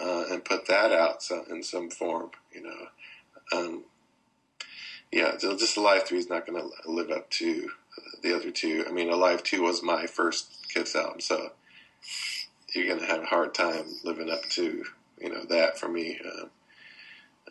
uh, 0.00 0.24
and 0.30 0.44
put 0.44 0.66
that 0.66 0.90
out 0.90 1.22
so, 1.22 1.44
in 1.50 1.62
some 1.62 1.90
form. 1.90 2.30
You 2.52 2.62
know, 2.62 2.86
um, 3.52 3.84
yeah, 5.12 5.36
just 5.38 5.76
a 5.76 5.80
live 5.80 6.04
three 6.04 6.18
is 6.18 6.28
not 6.28 6.46
going 6.46 6.60
to 6.60 6.90
live 6.90 7.10
up 7.10 7.30
to 7.30 7.70
the 8.22 8.34
other 8.34 8.50
two. 8.50 8.84
I 8.88 8.92
mean, 8.92 9.10
Alive 9.10 9.42
two 9.42 9.62
was 9.62 9.82
my 9.82 10.06
first 10.06 10.66
Kiss 10.72 10.94
album, 10.94 11.20
so 11.20 11.52
you're 12.74 12.98
to 12.98 13.06
have 13.06 13.22
a 13.22 13.26
hard 13.26 13.54
time 13.54 13.86
living 14.04 14.30
up 14.30 14.42
to 14.50 14.84
you 15.20 15.28
know 15.30 15.44
that 15.44 15.78
for 15.78 15.88
me. 15.88 16.20
Uh, 16.24 16.46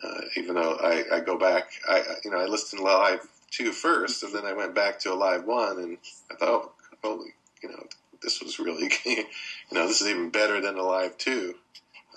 uh, 0.00 0.20
even 0.36 0.54
though 0.54 0.74
I, 0.74 1.16
I, 1.16 1.20
go 1.20 1.36
back, 1.36 1.70
I 1.88 2.02
you 2.24 2.30
know 2.30 2.38
I 2.38 2.46
listened 2.46 2.80
to 2.80 2.84
Alive 2.84 3.20
two 3.50 3.72
first, 3.72 4.22
and 4.22 4.32
then 4.32 4.44
I 4.44 4.52
went 4.52 4.74
back 4.74 5.00
to 5.00 5.12
Alive 5.12 5.44
one, 5.44 5.78
and 5.78 5.98
I 6.30 6.34
thought, 6.36 6.72
oh, 6.92 6.98
holy, 7.02 7.34
you 7.62 7.68
know, 7.68 7.86
this 8.22 8.40
was 8.40 8.58
really, 8.58 8.90
you 9.04 9.24
know, 9.72 9.86
this 9.86 10.00
is 10.00 10.08
even 10.08 10.30
better 10.30 10.60
than 10.60 10.76
Alive 10.76 11.16
two. 11.18 11.54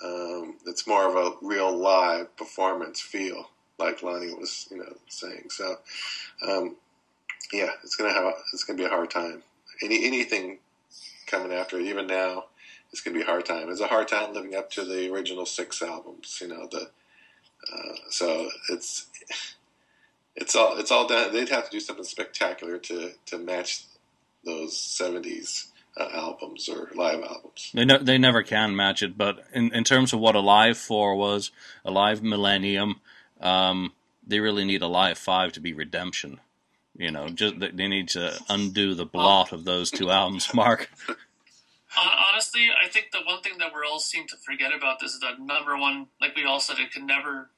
Um, 0.04 0.56
it's 0.66 0.86
more 0.86 1.08
of 1.08 1.16
a 1.16 1.36
real 1.46 1.74
live 1.76 2.36
performance 2.36 3.00
feel 3.00 3.50
like 3.78 4.02
Lonnie 4.02 4.34
was, 4.34 4.68
you 4.70 4.78
know, 4.78 4.96
saying. 5.08 5.46
So, 5.50 5.76
um, 6.46 6.76
yeah, 7.52 7.70
it's 7.82 7.96
gonna 7.96 8.12
have 8.12 8.34
it's 8.52 8.64
gonna 8.64 8.78
be 8.78 8.84
a 8.84 8.88
hard 8.88 9.10
time. 9.10 9.42
Any 9.82 10.04
anything 10.04 10.58
coming 11.26 11.52
after 11.52 11.78
it, 11.78 11.86
even 11.86 12.06
now, 12.06 12.46
it's 12.90 13.00
gonna 13.00 13.16
be 13.16 13.22
a 13.22 13.26
hard 13.26 13.46
time. 13.46 13.68
It's 13.70 13.80
a 13.80 13.86
hard 13.86 14.08
time 14.08 14.34
living 14.34 14.54
up 14.54 14.70
to 14.72 14.84
the 14.84 15.12
original 15.12 15.46
six 15.46 15.82
albums. 15.82 16.38
You 16.40 16.48
know, 16.48 16.68
the 16.70 16.90
uh, 17.72 17.94
so 18.10 18.48
it's 18.70 19.06
it's 20.34 20.56
all 20.56 20.78
it's 20.78 20.90
all 20.90 21.06
done. 21.06 21.32
They'd 21.32 21.48
have 21.50 21.64
to 21.64 21.70
do 21.70 21.80
something 21.80 22.04
spectacular 22.04 22.78
to 22.78 23.12
to 23.26 23.38
match 23.38 23.84
those 24.44 24.78
seventies 24.78 25.72
uh, 25.96 26.08
albums 26.12 26.68
or 26.68 26.90
live 26.94 27.22
albums. 27.22 27.70
They 27.74 27.84
they 27.84 28.18
never 28.18 28.42
can 28.42 28.74
match 28.74 29.02
it. 29.02 29.18
But 29.18 29.44
in 29.52 29.72
in 29.72 29.84
terms 29.84 30.12
of 30.12 30.20
what 30.20 30.34
Alive 30.34 30.78
Four 30.78 31.16
was, 31.16 31.50
Alive 31.84 32.22
Millennium, 32.22 33.00
um, 33.40 33.92
they 34.26 34.40
really 34.40 34.64
need 34.64 34.82
Alive 34.82 35.18
Five 35.18 35.52
to 35.52 35.60
be 35.60 35.72
redemption. 35.72 36.40
You 36.96 37.10
know, 37.10 37.28
just 37.28 37.58
they 37.58 37.88
need 37.88 38.08
to 38.10 38.38
undo 38.48 38.94
the 38.94 39.06
blot 39.06 39.52
of 39.52 39.64
those 39.64 39.90
two 39.90 40.10
albums. 40.10 40.52
Mark. 40.54 40.90
Honestly, 41.96 42.68
I 42.70 42.88
think 42.88 43.10
the 43.12 43.20
one 43.24 43.42
thing 43.42 43.58
that 43.58 43.72
we're 43.72 43.84
all 43.84 43.98
seem 43.98 44.26
to 44.28 44.36
forget 44.36 44.74
about 44.74 45.00
this 45.00 45.12
is 45.12 45.20
that 45.20 45.40
number 45.40 45.76
one, 45.76 46.08
like 46.20 46.34
we 46.34 46.44
all 46.44 46.60
said, 46.60 46.78
it 46.78 46.90
can 46.90 47.06
never 47.06 47.50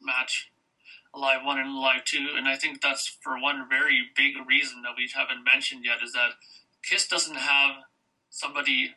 match 0.00 0.50
live 1.14 1.44
One 1.44 1.58
and 1.58 1.74
live 1.74 2.04
Two, 2.04 2.28
and 2.36 2.46
I 2.46 2.56
think 2.56 2.80
that's 2.80 3.06
for 3.06 3.40
one 3.40 3.68
very 3.68 4.10
big 4.14 4.34
reason 4.46 4.82
that 4.82 4.92
we 4.96 5.10
haven't 5.14 5.44
mentioned 5.44 5.84
yet 5.84 6.02
is 6.02 6.12
that 6.12 6.32
Kiss 6.82 7.08
doesn't 7.08 7.36
have 7.36 7.84
somebody, 8.30 8.94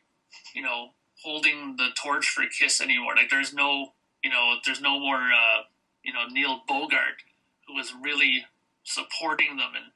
you 0.53 0.61
know, 0.61 0.89
holding 1.23 1.77
the 1.77 1.89
torch 1.95 2.27
for 2.30 2.43
Kiss 2.45 2.82
anymore. 2.82 3.15
Like 3.15 3.30
there's 3.30 3.53
no, 3.53 3.93
you 4.23 4.30
know, 4.30 4.55
there's 4.65 4.82
no 4.82 4.99
more, 4.99 5.17
uh, 5.17 5.63
you 6.03 6.13
know, 6.13 6.25
Neil 6.30 6.61
Bogart 6.67 7.23
who 7.67 7.75
was 7.75 7.93
really 8.01 8.45
supporting 8.89 9.57
them 9.57 9.71
and 9.75 9.91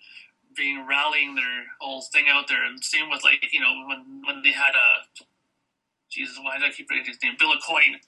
being 0.56 0.86
rallying 0.88 1.36
their 1.36 1.66
whole 1.82 2.02
thing 2.02 2.26
out 2.30 2.48
there. 2.48 2.66
And 2.66 2.84
same 2.84 3.10
with 3.10 3.24
like, 3.24 3.54
you 3.54 3.60
know, 3.60 3.74
when 3.88 4.24
when 4.26 4.44
they 4.44 4.52
had 4.54 4.76
a, 4.76 5.24
uh, 5.24 5.26
Jesus, 6.12 6.40
why 6.42 6.58
did 6.60 6.68
I 6.68 6.72
keep 6.72 6.88
forgetting 6.88 7.08
his 7.12 7.20
name? 7.24 7.36
Bill 7.40 7.50
Aucoin 7.56 8.00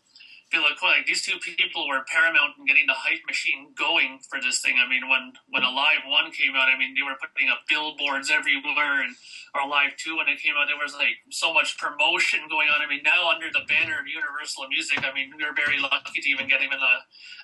feel 0.51 0.61
like, 0.61 0.77
like 0.81 1.05
these 1.05 1.25
two 1.25 1.37
people 1.41 1.87
were 1.87 2.05
paramount 2.05 2.53
in 2.57 2.65
getting 2.65 2.85
the 2.85 2.97
hype 2.97 3.25
machine 3.25 3.73
going 3.73 4.21
for 4.29 4.37
this 4.37 4.61
thing. 4.61 4.77
I 4.77 4.85
mean, 4.85 5.09
when 5.09 5.33
when 5.49 5.65
Alive 5.65 6.05
One 6.05 6.29
came 6.29 6.53
out, 6.53 6.69
I 6.69 6.77
mean 6.77 6.93
they 6.93 7.01
were 7.01 7.17
putting 7.17 7.49
up 7.49 7.65
billboards 7.65 8.29
everywhere, 8.29 9.01
and 9.01 9.17
or 9.57 9.65
Alive 9.65 9.97
Two 9.97 10.21
when 10.21 10.29
it 10.29 10.37
came 10.37 10.53
out, 10.53 10.69
there 10.69 10.77
was 10.77 10.93
like 10.93 11.25
so 11.33 11.49
much 11.49 11.77
promotion 11.81 12.45
going 12.45 12.69
on. 12.69 12.81
I 12.81 12.87
mean, 12.87 13.01
now 13.01 13.33
under 13.33 13.49
the 13.49 13.65
banner 13.65 13.97
of 13.97 14.05
Universal 14.05 14.69
Music, 14.69 15.01
I 15.01 15.09
mean 15.13 15.33
we're 15.33 15.57
very 15.57 15.81
lucky 15.81 16.21
to 16.21 16.29
even 16.29 16.45
get 16.45 16.61
even 16.61 16.77
a 16.77 16.95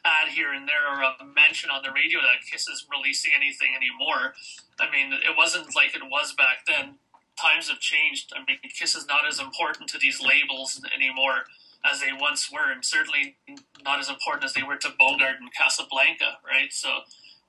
ad 0.06 0.30
here 0.30 0.54
and 0.54 0.70
there 0.70 0.86
or 0.86 1.02
a 1.02 1.12
mention 1.26 1.74
on 1.74 1.82
the 1.82 1.93
radio 1.93 2.22
that 2.22 2.45
Kiss 2.45 2.70
is 2.70 2.86
releasing 2.86 3.34
anything 3.34 3.74
anymore. 3.74 4.38
I 4.78 4.89
mean, 4.89 5.14
it 5.14 5.38
wasn't 5.38 5.74
like 5.76 5.93
it 5.93 6.06
was 6.06 6.34
back 6.34 6.66
then. 6.66 7.02
Times 7.39 7.70
have 7.70 7.80
changed. 7.80 8.34
I 8.36 8.45
mean, 8.45 8.62
Kiss 8.62 8.93
is 8.93 9.08
not 9.08 9.26
as 9.28 9.39
important 9.39 9.89
to 9.89 9.97
these 9.97 10.22
labels 10.22 10.82
anymore 10.93 11.49
as 11.84 11.99
they 11.99 12.13
once 12.13 12.51
were, 12.51 12.71
and 12.71 12.86
certainly 12.86 13.38
not 13.84 13.99
as 13.99 14.09
important 14.09 14.43
as 14.43 14.53
they 14.53 14.63
were 14.63 14.77
to 14.77 14.89
Bogart 14.97 15.39
and 15.39 15.53
Casablanca, 15.53 16.38
right? 16.45 16.71
So, 16.71 16.89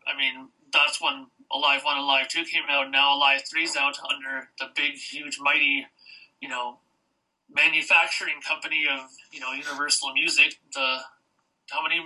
I 0.07 0.16
mean, 0.16 0.49
that's 0.72 1.01
when 1.01 1.26
Alive 1.53 1.83
1 1.85 1.97
and 1.97 2.05
Alive 2.05 2.28
2 2.28 2.45
came 2.45 2.62
out. 2.70 2.91
Now 2.91 3.16
Alive 3.16 3.43
3 3.49 3.64
is 3.64 3.76
out 3.76 3.99
under 4.09 4.49
the 4.59 4.66
big, 4.74 4.95
huge, 4.95 5.39
mighty, 5.41 5.87
you 6.41 6.49
know, 6.49 6.78
manufacturing 7.55 8.41
company 8.47 8.87
of, 8.91 9.11
you 9.30 9.41
know, 9.41 9.53
Universal 9.53 10.14
Music. 10.14 10.57
The 10.72 10.99
How 11.70 11.83
many 11.83 12.01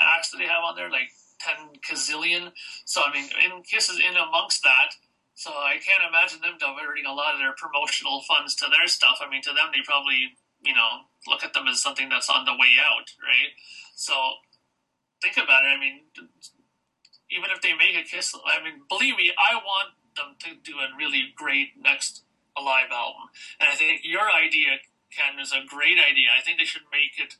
acts 0.00 0.30
do 0.32 0.38
they 0.38 0.46
have 0.46 0.64
on 0.64 0.76
there? 0.76 0.90
Like 0.90 1.12
10 1.40 1.80
gazillion. 1.84 2.52
So, 2.84 3.02
I 3.04 3.12
mean, 3.12 3.28
in 3.44 3.62
Kiss 3.62 3.90
is 3.90 4.00
in 4.00 4.16
amongst 4.16 4.62
that. 4.62 4.96
So 5.34 5.50
I 5.50 5.76
can't 5.84 6.00
imagine 6.08 6.40
them 6.40 6.56
diverting 6.56 7.04
a 7.04 7.12
lot 7.12 7.34
of 7.34 7.40
their 7.40 7.52
promotional 7.52 8.22
funds 8.22 8.54
to 8.56 8.66
their 8.72 8.88
stuff. 8.88 9.20
I 9.20 9.28
mean, 9.28 9.42
to 9.42 9.52
them, 9.52 9.68
they 9.68 9.84
probably 9.84 10.32
you 10.66 10.74
know, 10.74 11.06
look 11.26 11.44
at 11.44 11.52
them 11.54 11.68
as 11.68 11.80
something 11.80 12.08
that's 12.08 12.28
on 12.28 12.44
the 12.44 12.52
way 12.52 12.76
out, 12.82 13.08
right? 13.22 13.54
So 13.94 14.14
think 15.22 15.36
about 15.36 15.64
it. 15.64 15.72
I 15.76 15.80
mean, 15.80 16.00
even 17.30 17.50
if 17.54 17.62
they 17.62 17.74
make 17.74 17.96
a 17.96 18.02
Kiss, 18.02 18.34
I 18.34 18.62
mean, 18.62 18.82
believe 18.88 19.16
me, 19.16 19.32
I 19.38 19.56
want 19.56 19.94
them 20.16 20.36
to 20.40 20.48
do 20.62 20.78
a 20.78 20.96
really 20.96 21.32
great 21.34 21.78
next 21.80 22.22
Alive 22.56 22.88
album. 22.90 23.28
And 23.60 23.68
I 23.68 23.74
think 23.74 24.00
your 24.02 24.30
idea, 24.32 24.80
Ken, 25.12 25.38
is 25.38 25.52
a 25.52 25.60
great 25.66 25.98
idea. 26.00 26.32
I 26.32 26.42
think 26.42 26.58
they 26.58 26.64
should 26.64 26.88
make 26.90 27.20
it 27.20 27.36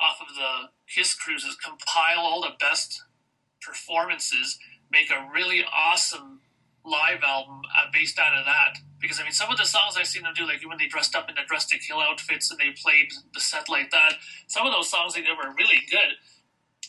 off 0.00 0.22
of 0.22 0.34
the 0.34 0.72
Kiss 0.88 1.14
cruises, 1.14 1.54
compile 1.54 2.24
all 2.24 2.40
the 2.40 2.56
best 2.58 3.02
performances, 3.60 4.58
make 4.90 5.10
a 5.10 5.28
really 5.32 5.62
awesome 5.64 6.40
live 6.82 7.22
album 7.22 7.60
uh, 7.76 7.90
based 7.92 8.18
out 8.18 8.32
of 8.32 8.46
that. 8.46 8.78
Because 9.00 9.20
I 9.20 9.22
mean, 9.22 9.32
some 9.32 9.50
of 9.50 9.58
the 9.58 9.64
songs 9.64 9.96
I've 9.96 10.06
seen 10.06 10.22
them 10.22 10.34
do, 10.34 10.46
like 10.46 10.62
when 10.66 10.78
they 10.78 10.88
dressed 10.88 11.14
up 11.14 11.28
in 11.28 11.34
the 11.34 11.46
Dress 11.46 11.66
to 11.66 11.78
Kill 11.78 12.00
outfits 12.00 12.50
and 12.50 12.58
they 12.58 12.70
played 12.74 13.12
the 13.32 13.40
set 13.40 13.68
like 13.68 13.90
that, 13.90 14.18
some 14.46 14.66
of 14.66 14.72
those 14.72 14.90
songs 14.90 15.14
they 15.14 15.22
did 15.22 15.38
were 15.38 15.54
really 15.56 15.82
good. 15.90 16.18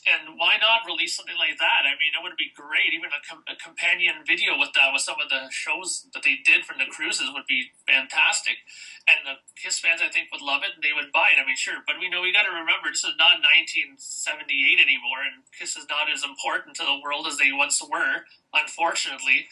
And 0.07 0.39
why 0.39 0.55
not 0.57 0.88
release 0.88 1.14
something 1.14 1.36
like 1.36 1.60
that? 1.60 1.84
I 1.84 1.93
mean, 1.99 2.16
it 2.16 2.24
would 2.24 2.39
be 2.39 2.55
great. 2.55 2.95
Even 2.95 3.12
a, 3.12 3.22
com- 3.22 3.43
a 3.51 3.53
companion 3.60 4.24
video 4.24 4.55
with 4.57 4.72
that, 4.74 4.95
with 4.95 5.03
some 5.03 5.20
of 5.20 5.28
the 5.28 5.51
shows 5.51 6.07
that 6.16 6.24
they 6.24 6.39
did 6.39 6.64
from 6.64 6.80
the 6.80 6.88
cruises, 6.88 7.30
would 7.36 7.45
be 7.45 7.76
fantastic. 7.84 8.64
And 9.05 9.28
the 9.28 9.36
Kiss 9.60 9.78
fans, 9.78 9.99
I 9.99 10.07
think, 10.07 10.32
would 10.32 10.41
love 10.41 10.64
it 10.64 10.72
and 10.80 10.82
they 10.82 10.95
would 10.95 11.12
buy 11.12 11.36
it. 11.36 11.41
I 11.41 11.45
mean, 11.45 11.60
sure, 11.60 11.84
but 11.84 11.99
we 11.99 12.07
know 12.07 12.24
we 12.24 12.32
got 12.32 12.47
to 12.47 12.55
remember 12.55 12.89
this 12.89 13.03
is 13.03 13.20
not 13.20 13.43
1978 13.43 14.80
anymore, 14.80 15.20
and 15.20 15.43
Kiss 15.51 15.76
is 15.76 15.86
not 15.91 16.07
as 16.07 16.24
important 16.24 16.80
to 16.80 16.88
the 16.88 17.03
world 17.03 17.28
as 17.28 17.36
they 17.36 17.51
once 17.51 17.84
were, 17.84 18.24
unfortunately. 18.55 19.51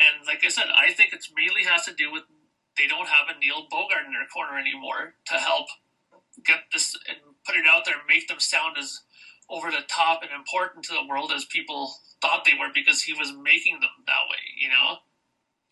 And 0.00 0.26
like 0.26 0.42
I 0.44 0.48
said, 0.48 0.66
I 0.74 0.92
think 0.92 1.12
it 1.12 1.24
mainly 1.36 1.64
has 1.64 1.84
to 1.84 1.92
do 1.92 2.10
with 2.10 2.24
they 2.76 2.86
don't 2.86 3.08
have 3.08 3.28
a 3.28 3.38
Neil 3.38 3.66
Bogart 3.70 4.06
in 4.06 4.12
their 4.12 4.26
corner 4.32 4.58
anymore 4.58 5.14
to 5.26 5.34
help 5.34 5.66
get 6.44 6.60
this 6.72 6.96
and 7.08 7.18
put 7.44 7.56
it 7.56 7.66
out 7.68 7.84
there 7.84 7.94
and 7.94 8.04
make 8.08 8.28
them 8.28 8.40
sound 8.40 8.76
as 8.78 9.00
over 9.50 9.70
the 9.70 9.84
top 9.88 10.22
and 10.22 10.30
important 10.32 10.84
to 10.84 10.94
the 10.94 11.06
world 11.06 11.32
as 11.34 11.44
people 11.44 11.92
thought 12.22 12.44
they 12.44 12.52
were 12.58 12.70
because 12.72 13.02
he 13.02 13.12
was 13.12 13.32
making 13.32 13.80
them 13.80 13.90
that 14.06 14.30
way, 14.30 14.38
you 14.56 14.68
know? 14.68 14.98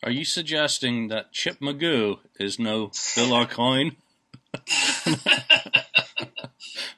Are 0.03 0.11
you 0.11 0.25
suggesting 0.25 1.09
that 1.09 1.33
Chip 1.33 1.61
Magoo 1.61 2.19
is 2.39 2.59
no 2.59 2.91
Bill 3.15 3.31
Aucoin? 3.31 3.97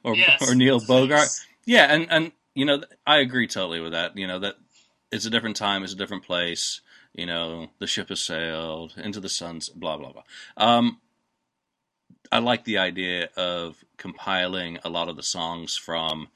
or, 0.05 0.17
yes. 0.17 0.49
or 0.49 0.55
Neil 0.55 0.81
Bogart? 0.81 1.29
Yeah, 1.65 1.87
and, 1.93 2.07
and 2.11 2.33
you 2.55 2.65
know, 2.65 2.83
I 3.07 3.19
agree 3.19 3.47
totally 3.47 3.81
with 3.81 3.93
that. 3.93 4.17
You 4.17 4.27
know, 4.27 4.39
that 4.41 4.57
it's 5.13 5.27
a 5.27 5.31
different 5.31 5.57
time, 5.57 5.83
it's 5.83 5.93
a 5.93 5.97
different 5.97 6.25
place 6.25 6.81
you 7.15 7.27
know, 7.27 7.69
the 7.79 7.87
ship 7.87 8.09
has 8.09 8.21
sailed 8.21 8.95
into 8.97 9.21
the 9.21 9.29
suns, 9.29 9.69
blah 9.69 9.97
blah 9.97 10.13
blah. 10.13 10.23
Um, 10.57 10.99
I 12.33 12.39
like 12.39 12.65
the 12.65 12.79
idea 12.79 13.29
of 13.37 13.85
compiling 13.97 14.79
a 14.85 14.89
lot 14.89 15.09
of 15.09 15.17
the 15.17 15.23
songs 15.23 15.77
from 15.77 16.29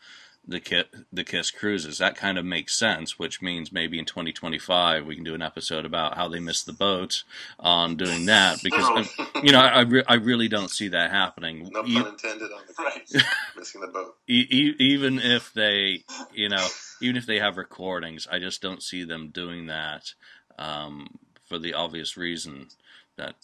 the 0.46 0.60
Kiss, 0.60 0.84
the 1.12 1.24
Kiss 1.24 1.50
cruises. 1.50 1.98
That 1.98 2.16
kind 2.16 2.36
of 2.36 2.44
makes 2.44 2.74
sense, 2.74 3.18
which 3.18 3.40
means 3.40 3.72
maybe 3.72 3.98
in 3.98 4.04
2025 4.04 5.06
we 5.06 5.14
can 5.14 5.24
do 5.24 5.34
an 5.34 5.42
episode 5.42 5.84
about 5.84 6.16
how 6.16 6.28
they 6.28 6.40
missed 6.40 6.66
the 6.66 6.72
boat 6.72 7.22
on 7.58 7.96
doing 7.96 8.26
that 8.26 8.62
because 8.62 9.08
you 9.42 9.52
know 9.52 9.60
I, 9.60 9.82
re- 9.82 10.04
I 10.06 10.14
really 10.14 10.48
don't 10.48 10.70
see 10.70 10.88
that 10.88 11.10
happening. 11.10 11.70
No 11.72 11.82
pun 11.82 12.06
intended 12.08 12.50
on 12.52 12.62
the 12.66 12.74
right. 12.82 13.24
missing 13.56 13.80
the 13.80 13.86
boat. 13.88 14.16
E- 14.28 14.74
even 14.78 15.18
if 15.18 15.52
they, 15.52 16.04
you 16.32 16.48
know, 16.48 16.66
even 17.00 17.16
if 17.16 17.26
they 17.26 17.38
have 17.38 17.56
recordings, 17.56 18.26
I 18.30 18.38
just 18.38 18.60
don't 18.60 18.82
see 18.82 19.04
them 19.04 19.30
doing 19.30 19.66
that 19.66 20.12
um, 20.58 21.18
for 21.44 21.58
the 21.58 21.74
obvious 21.74 22.16
reason 22.16 22.68
that 23.16 23.34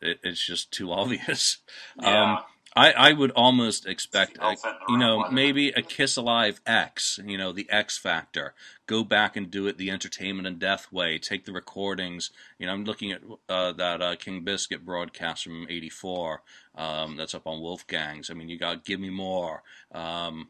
it, 0.00 0.20
it's 0.22 0.44
just 0.44 0.70
too 0.70 0.92
obvious. 0.92 1.58
Yeah. 2.00 2.34
Um, 2.34 2.38
I, 2.76 2.90
I 2.92 3.12
would 3.12 3.30
almost 3.32 3.86
expect, 3.86 4.36
a, 4.38 4.42
Elephant 4.42 4.74
in 4.74 4.86
the 4.86 4.92
you 4.92 4.98
know, 4.98 5.30
maybe 5.30 5.68
a 5.68 5.82
Kiss 5.82 6.16
Alive 6.16 6.60
X, 6.66 7.20
you 7.24 7.38
know, 7.38 7.52
the 7.52 7.70
X 7.70 7.96
Factor. 7.96 8.52
Go 8.86 9.04
back 9.04 9.36
and 9.36 9.50
do 9.50 9.68
it 9.68 9.78
the 9.78 9.90
entertainment 9.90 10.48
and 10.48 10.58
death 10.58 10.90
way. 10.90 11.18
Take 11.18 11.44
the 11.44 11.52
recordings. 11.52 12.30
You 12.58 12.66
know, 12.66 12.72
I'm 12.72 12.84
looking 12.84 13.12
at 13.12 13.22
uh, 13.48 13.72
that 13.72 14.02
uh, 14.02 14.16
King 14.16 14.42
Biscuit 14.42 14.84
broadcast 14.84 15.44
from 15.44 15.66
'84. 15.70 16.42
Um, 16.74 17.16
that's 17.16 17.34
up 17.34 17.46
on 17.46 17.60
Wolfgang's. 17.60 18.28
I 18.28 18.34
mean, 18.34 18.48
you 18.48 18.58
got 18.58 18.84
"Give 18.84 18.98
Me 18.98 19.10
More," 19.10 19.62
um, 19.92 20.48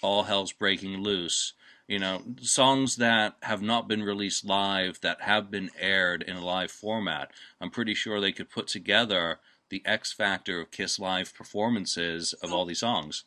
"All 0.00 0.22
Hell's 0.22 0.52
Breaking 0.52 1.02
Loose." 1.02 1.52
You 1.88 2.00
know, 2.00 2.22
songs 2.40 2.96
that 2.96 3.36
have 3.42 3.62
not 3.62 3.86
been 3.86 4.02
released 4.02 4.44
live 4.44 5.00
that 5.02 5.20
have 5.22 5.50
been 5.52 5.70
aired 5.78 6.22
in 6.22 6.36
a 6.36 6.44
live 6.44 6.72
format. 6.72 7.30
I'm 7.60 7.70
pretty 7.70 7.94
sure 7.94 8.20
they 8.20 8.32
could 8.32 8.50
put 8.50 8.66
together 8.66 9.38
the 9.68 9.82
X 9.84 10.12
Factor 10.12 10.60
of 10.60 10.70
Kiss 10.72 10.98
Live 10.98 11.32
performances 11.34 12.32
of 12.42 12.52
all 12.52 12.64
these 12.64 12.80
songs. 12.80 13.24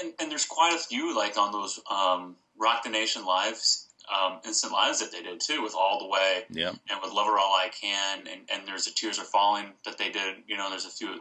and, 0.00 0.12
and 0.20 0.30
there's 0.30 0.46
quite 0.46 0.74
a 0.74 0.78
few 0.78 1.16
like 1.16 1.36
on 1.38 1.52
those 1.52 1.78
um, 1.90 2.34
Rock 2.58 2.82
the 2.82 2.90
Nation 2.90 3.24
lives, 3.24 3.86
um, 4.12 4.40
instant 4.44 4.72
lives 4.72 4.98
that 5.00 5.12
they 5.12 5.22
did 5.22 5.40
too, 5.40 5.62
with 5.62 5.74
All 5.76 6.00
the 6.00 6.08
Way 6.08 6.44
Yeah. 6.50 6.70
and 6.90 7.00
with 7.02 7.12
Love 7.12 7.26
Her 7.26 7.38
All 7.38 7.54
I 7.54 7.68
Can, 7.68 8.26
and, 8.26 8.40
and 8.52 8.66
there's 8.66 8.86
the 8.86 8.92
Tears 8.92 9.18
Are 9.20 9.24
Falling 9.24 9.66
that 9.84 9.98
they 9.98 10.10
did. 10.10 10.36
You 10.48 10.56
know, 10.56 10.68
there's 10.68 10.86
a 10.86 10.90
few 10.90 11.20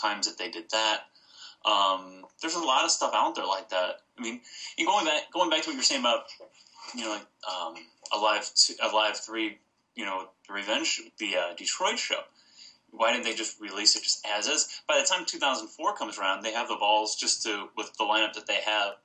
times 0.00 0.28
that 0.28 0.38
they 0.38 0.50
did 0.50 0.70
that. 0.70 1.00
Um, 1.64 2.24
there's 2.40 2.54
a 2.54 2.60
lot 2.60 2.84
of 2.84 2.90
stuff 2.92 3.12
out 3.14 3.34
there 3.34 3.46
like 3.46 3.68
that. 3.70 4.01
I 4.18 4.22
mean, 4.22 4.40
and 4.78 4.86
going 4.86 5.06
back 5.06 5.32
going 5.32 5.50
back 5.50 5.62
to 5.62 5.70
what 5.70 5.74
you're 5.74 5.82
saying 5.82 6.02
about 6.02 6.24
you 6.94 7.04
know 7.04 7.10
like 7.10 7.26
um, 7.50 7.74
a 8.12 8.18
live 8.18 8.48
two, 8.54 8.74
a 8.82 8.88
live 8.94 9.18
three, 9.18 9.58
you 9.94 10.04
know, 10.04 10.28
the 10.46 10.54
Revenge, 10.54 11.00
the 11.18 11.36
uh, 11.36 11.54
Detroit 11.56 11.98
show. 11.98 12.20
Why 12.90 13.12
didn't 13.12 13.24
they 13.24 13.34
just 13.34 13.58
release 13.58 13.96
it 13.96 14.02
just 14.02 14.26
as 14.26 14.46
is? 14.46 14.82
By 14.86 14.98
the 14.98 15.06
time 15.06 15.24
2004 15.24 15.96
comes 15.96 16.18
around, 16.18 16.42
they 16.42 16.52
have 16.52 16.68
the 16.68 16.76
balls 16.76 17.16
just 17.16 17.42
to 17.44 17.68
with 17.76 17.90
the 17.96 18.04
lineup 18.04 18.34
that 18.34 18.46
they 18.46 18.60
have 18.66 18.96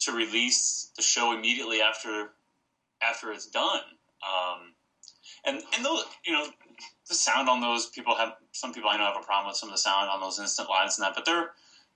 to 0.00 0.12
release 0.12 0.90
the 0.96 1.02
show 1.02 1.32
immediately 1.32 1.80
after 1.80 2.32
after 3.02 3.32
it's 3.32 3.46
done. 3.46 3.80
Um, 4.22 4.72
and 5.44 5.62
and 5.74 5.84
those 5.84 6.04
you 6.24 6.32
know 6.32 6.46
the 7.08 7.14
sound 7.14 7.48
on 7.48 7.60
those 7.60 7.86
people 7.86 8.14
have 8.14 8.34
some 8.52 8.72
people 8.74 8.90
I 8.90 8.96
know 8.96 9.04
have 9.04 9.16
a 9.20 9.24
problem 9.24 9.48
with 9.48 9.56
some 9.56 9.70
of 9.70 9.74
the 9.74 9.78
sound 9.78 10.10
on 10.10 10.20
those 10.20 10.38
instant 10.38 10.68
lives 10.68 10.98
and 10.98 11.06
that, 11.06 11.14
but 11.14 11.24
they're 11.24 11.52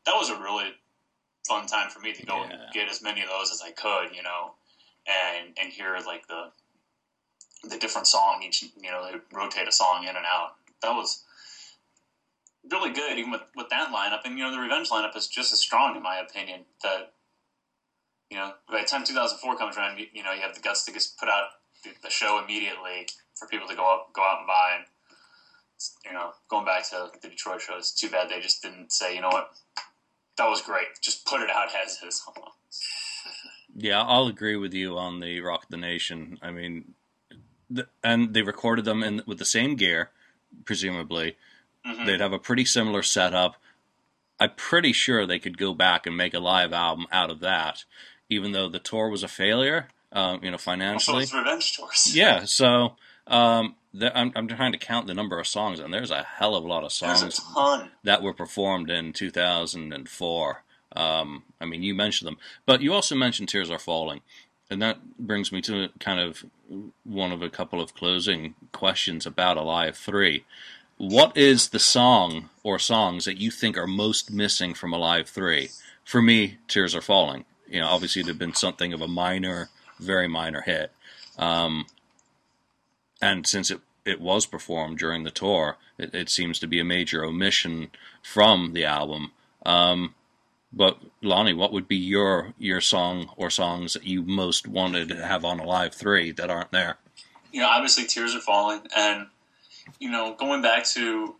that 0.07 0.15
was 0.15 0.31
a 0.31 0.41
really 0.41 0.73
fun 1.47 1.67
time 1.67 1.91
for 1.91 2.01
me 2.01 2.13
to 2.13 2.25
go 2.27 2.37
Yeah. 2.45 2.51
and 2.51 2.73
get 2.73 2.89
as 2.89 3.03
many 3.03 3.23
of 3.23 3.29
those 3.29 3.51
as 3.53 3.61
I 3.63 3.71
could, 3.73 4.15
you 4.15 4.23
know, 4.23 4.55
and 5.07 5.57
and 5.61 5.73
hear 5.73 5.99
like 6.07 6.27
the 6.27 6.53
the 7.63 7.79
different 7.79 8.07
song 8.07 8.43
each 8.43 8.63
you 8.63 8.91
know 8.91 9.05
they 9.11 9.19
rotate 9.33 9.69
a 9.69 9.73
song 9.73 10.03
in 10.05 10.17
and 10.17 10.27
out. 10.27 10.57
That 10.83 10.95
was 10.95 11.23
really 12.71 12.91
good 12.91 13.19
even 13.19 13.31
with, 13.31 13.43
with 13.55 13.69
that 13.71 13.91
lineup 13.91 14.21
and 14.25 14.39
you 14.39 14.45
know 14.45 14.51
the 14.51 14.59
revenge 14.59 14.89
lineup 14.89 15.15
is 15.17 15.27
just 15.27 15.53
as 15.53 15.61
strong 15.61 15.97
in 15.97 16.03
my 16.03 16.17
opinion 16.17 16.61
that 16.83 17.13
you 18.31 18.39
know 18.39 18.53
by 18.71 18.81
the 18.81 18.87
time 18.87 19.05
2004 19.05 19.57
comes 19.57 19.77
around 19.77 19.99
you, 19.99 20.07
you 20.13 20.23
know 20.23 20.33
you 20.33 20.41
have 20.41 20.55
the 20.55 20.61
guts 20.61 20.85
to 20.85 20.93
just 20.93 21.19
put 21.19 21.29
out 21.29 21.49
the, 21.83 21.91
the 22.03 22.09
show 22.11 22.41
immediately 22.43 23.07
for 23.35 23.47
people 23.49 23.69
to 23.69 23.75
go 23.75 23.85
out 23.85 24.13
go 24.15 24.23
out 24.23 24.39
and 24.39 24.47
buy 24.47 24.77
and 24.77 24.85
you 26.07 26.13
know 26.13 26.33
going 26.49 26.65
back 26.65 26.89
to 26.89 27.11
the 27.21 27.29
detroit 27.29 27.61
show 27.61 27.77
it's 27.77 27.93
too 27.93 28.09
bad 28.09 28.29
they 28.31 28.41
just 28.41 28.63
didn't 28.63 28.91
say 28.91 29.15
you 29.15 29.21
know 29.21 29.29
what 29.29 29.51
that 30.37 30.49
was 30.49 30.63
great 30.63 30.87
just 31.01 31.25
put 31.27 31.41
it 31.41 31.51
out 31.51 31.69
as 31.85 31.99
is 32.03 32.23
Yeah, 33.77 34.03
I'll 34.03 34.27
agree 34.27 34.57
with 34.57 34.73
you 34.75 34.97
on 34.99 35.21
the 35.21 35.41
Rock 35.41 35.67
the 35.69 35.77
Nation. 35.77 36.39
I 36.43 36.51
mean, 36.51 36.95
th- 37.75 37.89
and 38.03 38.35
they 38.35 38.43
recorded 38.43 38.85
them 38.85 39.03
in 39.03 39.23
with 39.27 39.39
the 39.39 39.45
same 39.45 39.75
gear, 39.77 40.11
presumably. 40.65 41.37
Mhm. 41.87 42.07
They'd 42.07 42.21
have 42.21 42.33
a 42.33 42.39
pretty 42.39 42.65
similar 42.65 43.03
setup. 43.03 43.57
I'm 44.41 44.53
pretty 44.57 44.93
sure 44.93 45.27
they 45.27 45.39
could 45.39 45.59
go 45.59 45.75
back 45.75 46.07
and 46.07 46.17
make 46.17 46.35
a 46.35 46.41
live 46.41 46.73
album 46.73 47.07
out 47.13 47.31
of 47.31 47.41
that, 47.41 47.85
even 48.29 48.53
though 48.53 48.69
the 48.69 48.79
tour 48.81 49.09
was 49.09 49.23
a 49.23 49.29
failure, 49.29 49.89
um, 50.13 50.41
you 50.43 50.51
know, 50.51 50.55
also 50.55 50.65
financially. 50.71 51.23
it's 51.25 51.35
revenge 51.35 51.77
tours 51.77 52.15
Yeah, 52.17 52.45
so 52.45 52.97
um, 53.27 53.77
the, 53.95 54.17
I'm, 54.17 54.33
I'm 54.35 54.49
trying 54.49 54.73
to 54.73 54.79
count 54.79 55.07
the 55.07 55.15
number 55.15 55.39
of 55.39 55.47
songs, 55.47 55.79
and 55.79 55.95
there's 55.95 56.11
a 56.11 56.25
hell 56.25 56.57
of 56.57 56.65
a 56.65 56.69
lot 56.69 56.83
of 56.83 56.93
songs 56.93 57.41
that 58.03 58.23
were 58.23 58.35
performed 58.35 58.91
in 58.91 59.13
2004. 59.13 60.65
Um, 60.97 61.45
I 61.61 61.65
mean, 61.65 61.83
you 61.83 61.95
mentioned 61.95 62.27
them, 62.27 62.39
but 62.67 62.83
you 62.83 62.93
also 62.93 63.15
mentioned 63.15 63.49
"Tears 63.49 63.71
Are 63.71 63.79
Falling," 63.79 64.21
and 64.69 64.83
that 64.83 65.17
brings 65.19 65.53
me 65.53 65.61
to 65.63 65.91
kind 66.01 66.21
of 66.21 66.45
one 67.05 67.31
of 67.31 67.41
a 67.41 67.49
couple 67.49 67.81
of 67.81 67.95
closing 67.95 68.55
questions 68.73 69.27
about 69.27 69.57
Alive 69.57 69.97
Three. 69.97 70.45
What 70.97 71.37
is 71.37 71.69
the 71.69 71.79
song 71.79 72.51
or 72.63 72.79
songs 72.79 73.25
that 73.25 73.39
you 73.39 73.51
think 73.51 73.77
are 73.79 73.87
most 73.87 74.31
missing 74.31 74.75
from 74.75 74.93
Alive 74.93 75.29
Three? 75.29 75.71
For 76.05 76.21
me, 76.21 76.59
"Tears 76.67 76.97
Are 76.97 77.01
Falling." 77.01 77.45
You 77.69 77.81
know, 77.81 77.89
obviously 77.89 78.23
there'd 78.23 78.39
been 78.39 78.55
something 78.55 78.93
of 78.93 79.01
a 79.01 79.09
minor, 79.09 79.71
very 79.99 80.29
minor 80.29 80.61
hit, 80.61 80.93
um, 81.39 81.87
and 83.25 83.47
since 83.47 83.71
it 83.71 83.81
it 84.05 84.21
was 84.21 84.45
performed 84.47 84.99
during 84.99 85.25
the 85.25 85.31
tour, 85.31 85.79
it, 85.99 86.15
it 86.15 86.29
seems 86.29 86.59
to 86.59 86.67
be 86.67 86.79
a 86.79 86.85
major 86.85 87.25
omission 87.25 87.91
from 88.23 88.75
the 88.75 88.85
album. 88.85 89.33
Um, 89.65 90.15
but 90.71 90.99
Lonnie, 91.23 91.55
what 91.55 91.73
would 91.73 91.89
be 91.89 91.97
your 91.97 92.53
your 92.59 92.81
song 92.81 93.31
or 93.37 93.51
songs 93.51 93.95
that 93.95 94.05
you 94.05 94.23
most 94.23 94.67
wanted 94.67 95.09
to 95.09 95.27
have 95.27 95.45
on 95.45 95.61
a 95.61 95.65
live 95.65 95.95
Three 95.95 96.33
that 96.33 96.51
aren't 96.51 96.73
there? 96.73 96.99
you 97.55 97.61
know, 97.61 97.69
obviously 97.69 98.05
tears 98.05 98.35
are 98.35 98.41
falling, 98.41 98.81
and 98.97 99.29
you 100.01 100.11
know, 100.11 100.35
going 100.35 100.61
back 100.61 100.85
to 100.87 101.37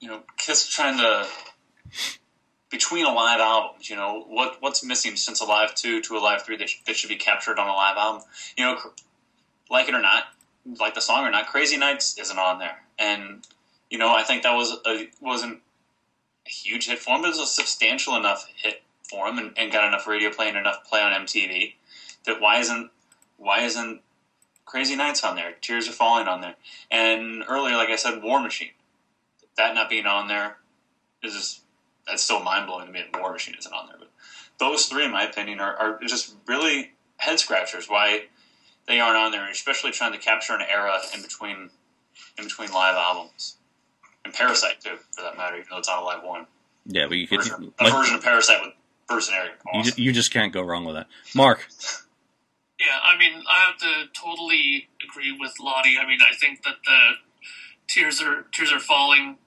you 0.00 0.08
know, 0.08 0.20
Kiss 0.36 0.66
trying 0.66 0.98
to 0.98 1.26
between 2.68 3.06
a 3.06 3.12
live 3.12 3.38
album, 3.38 3.80
you 3.82 3.94
know, 3.94 4.24
what 4.26 4.56
what's 4.58 4.84
missing 4.84 5.14
since 5.14 5.40
a 5.40 5.44
live 5.44 5.72
two 5.76 6.02
to 6.02 6.16
a 6.16 6.18
live 6.18 6.42
three 6.42 6.56
that, 6.56 6.68
that 6.86 6.96
should 6.96 7.10
be 7.10 7.16
captured 7.16 7.60
on 7.60 7.68
a 7.68 7.72
live 7.72 7.96
album? 7.96 8.22
You 8.58 8.64
know, 8.64 8.78
like 9.70 9.88
it 9.88 9.94
or 9.94 10.02
not, 10.02 10.24
like 10.78 10.94
the 10.94 11.00
song 11.00 11.24
or 11.24 11.30
not, 11.30 11.46
Crazy 11.46 11.76
Nights 11.76 12.18
isn't 12.18 12.38
on 12.38 12.58
there, 12.58 12.82
and 12.98 13.46
you 13.90 13.98
know, 13.98 14.14
I 14.14 14.22
think 14.22 14.42
that 14.42 14.54
was 14.54 14.76
a 14.86 15.08
wasn't 15.20 15.60
a 16.46 16.50
huge 16.50 16.86
hit 16.86 16.98
for 16.98 17.14
him, 17.14 17.22
but 17.22 17.28
it 17.28 17.38
was 17.38 17.40
a 17.40 17.46
substantial 17.46 18.16
enough 18.16 18.46
hit 18.56 18.82
for 19.08 19.28
him, 19.28 19.38
and, 19.38 19.52
and 19.56 19.72
got 19.72 19.86
enough 19.86 20.06
radio 20.06 20.30
play 20.30 20.48
and 20.48 20.56
enough 20.56 20.84
play 20.88 21.00
on 21.00 21.12
MTV 21.12 21.74
that 22.26 22.40
why 22.40 22.58
isn't 22.58 22.90
why 23.36 23.60
isn't 23.60 24.00
Crazy 24.72 24.96
Nights 24.96 25.22
on 25.22 25.36
there. 25.36 25.52
Tears 25.60 25.86
are 25.86 25.92
falling 25.92 26.28
on 26.28 26.40
there. 26.40 26.54
And 26.90 27.44
earlier, 27.46 27.76
like 27.76 27.90
I 27.90 27.96
said, 27.96 28.22
War 28.22 28.40
Machine. 28.40 28.70
That 29.58 29.74
not 29.74 29.90
being 29.90 30.06
on 30.06 30.28
there 30.28 30.56
is 31.22 31.34
just, 31.34 31.60
that's 32.06 32.22
still 32.22 32.42
mind 32.42 32.66
blowing 32.66 32.86
to 32.86 32.92
me 32.92 33.02
that 33.12 33.20
War 33.20 33.32
Machine 33.32 33.54
isn't 33.58 33.70
on 33.70 33.88
there. 33.88 33.98
But 33.98 34.08
those 34.58 34.86
three, 34.86 35.04
in 35.04 35.10
my 35.10 35.24
opinion, 35.24 35.60
are, 35.60 35.76
are 35.76 36.00
just 36.06 36.34
really 36.46 36.92
head 37.18 37.38
scratchers. 37.38 37.86
Why 37.86 38.22
they 38.86 39.00
aren't 39.00 39.16
on 39.16 39.32
there, 39.32 39.48
especially 39.50 39.90
trying 39.92 40.12
to 40.12 40.18
capture 40.18 40.54
an 40.54 40.62
era 40.62 40.98
in 41.14 41.22
between 41.22 41.70
in 42.38 42.44
between 42.44 42.70
live 42.72 42.96
albums. 42.96 43.56
And 44.24 44.32
Parasite 44.34 44.80
too, 44.80 44.96
for 45.12 45.22
that 45.22 45.36
matter, 45.36 45.56
even 45.56 45.66
though 45.70 45.78
it's 45.78 45.88
not 45.88 46.02
a 46.02 46.04
live 46.04 46.22
one. 46.22 46.46
Yeah, 46.86 47.06
but 47.08 47.16
you 47.18 47.26
could 47.26 47.38
Version, 47.40 47.72
a 47.78 47.84
like, 47.84 47.92
version 47.92 48.14
of 48.16 48.22
Parasite 48.22 48.60
with 48.62 48.74
Bruce 49.08 49.28
and 49.28 49.36
Eric. 49.36 49.52
you, 49.72 49.80
Awesome. 49.80 49.96
ju- 49.96 50.02
you 50.02 50.12
just 50.12 50.32
can't 50.32 50.52
go 50.52 50.62
wrong 50.62 50.84
with 50.84 50.96
that. 50.96 51.06
Mark, 51.34 51.66
Yeah, 52.80 52.98
I 53.02 53.16
mean, 53.16 53.44
I 53.48 53.60
have 53.66 53.78
to 53.78 54.06
totally 54.12 54.88
agree 55.08 55.36
with 55.38 55.52
Lonnie. 55.60 55.98
I 56.02 56.06
mean, 56.06 56.18
I 56.20 56.34
think 56.34 56.62
that 56.64 56.76
the 56.84 57.10
tears 57.86 58.20
are 58.20 58.46
tears 58.52 58.72
are 58.72 58.80
falling. 58.80 59.38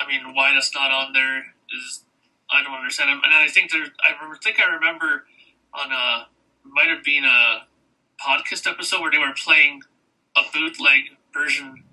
I 0.00 0.06
mean, 0.06 0.34
why 0.34 0.54
that's 0.54 0.74
not 0.74 0.90
on 0.90 1.12
there 1.12 1.38
is 1.76 2.04
I 2.50 2.62
don't 2.62 2.72
understand. 2.74 3.10
And 3.10 3.34
I 3.34 3.46
think 3.48 3.72
there, 3.72 3.84
I 4.02 4.14
think 4.42 4.58
I 4.60 4.72
remember 4.74 5.26
on 5.74 5.92
a 5.92 6.28
might 6.64 6.88
have 6.88 7.04
been 7.04 7.24
a 7.24 7.66
podcast 8.20 8.70
episode 8.70 9.00
where 9.00 9.10
they 9.10 9.18
were 9.18 9.34
playing 9.36 9.82
a 10.36 10.42
bootleg 10.52 11.16
version 11.32 11.84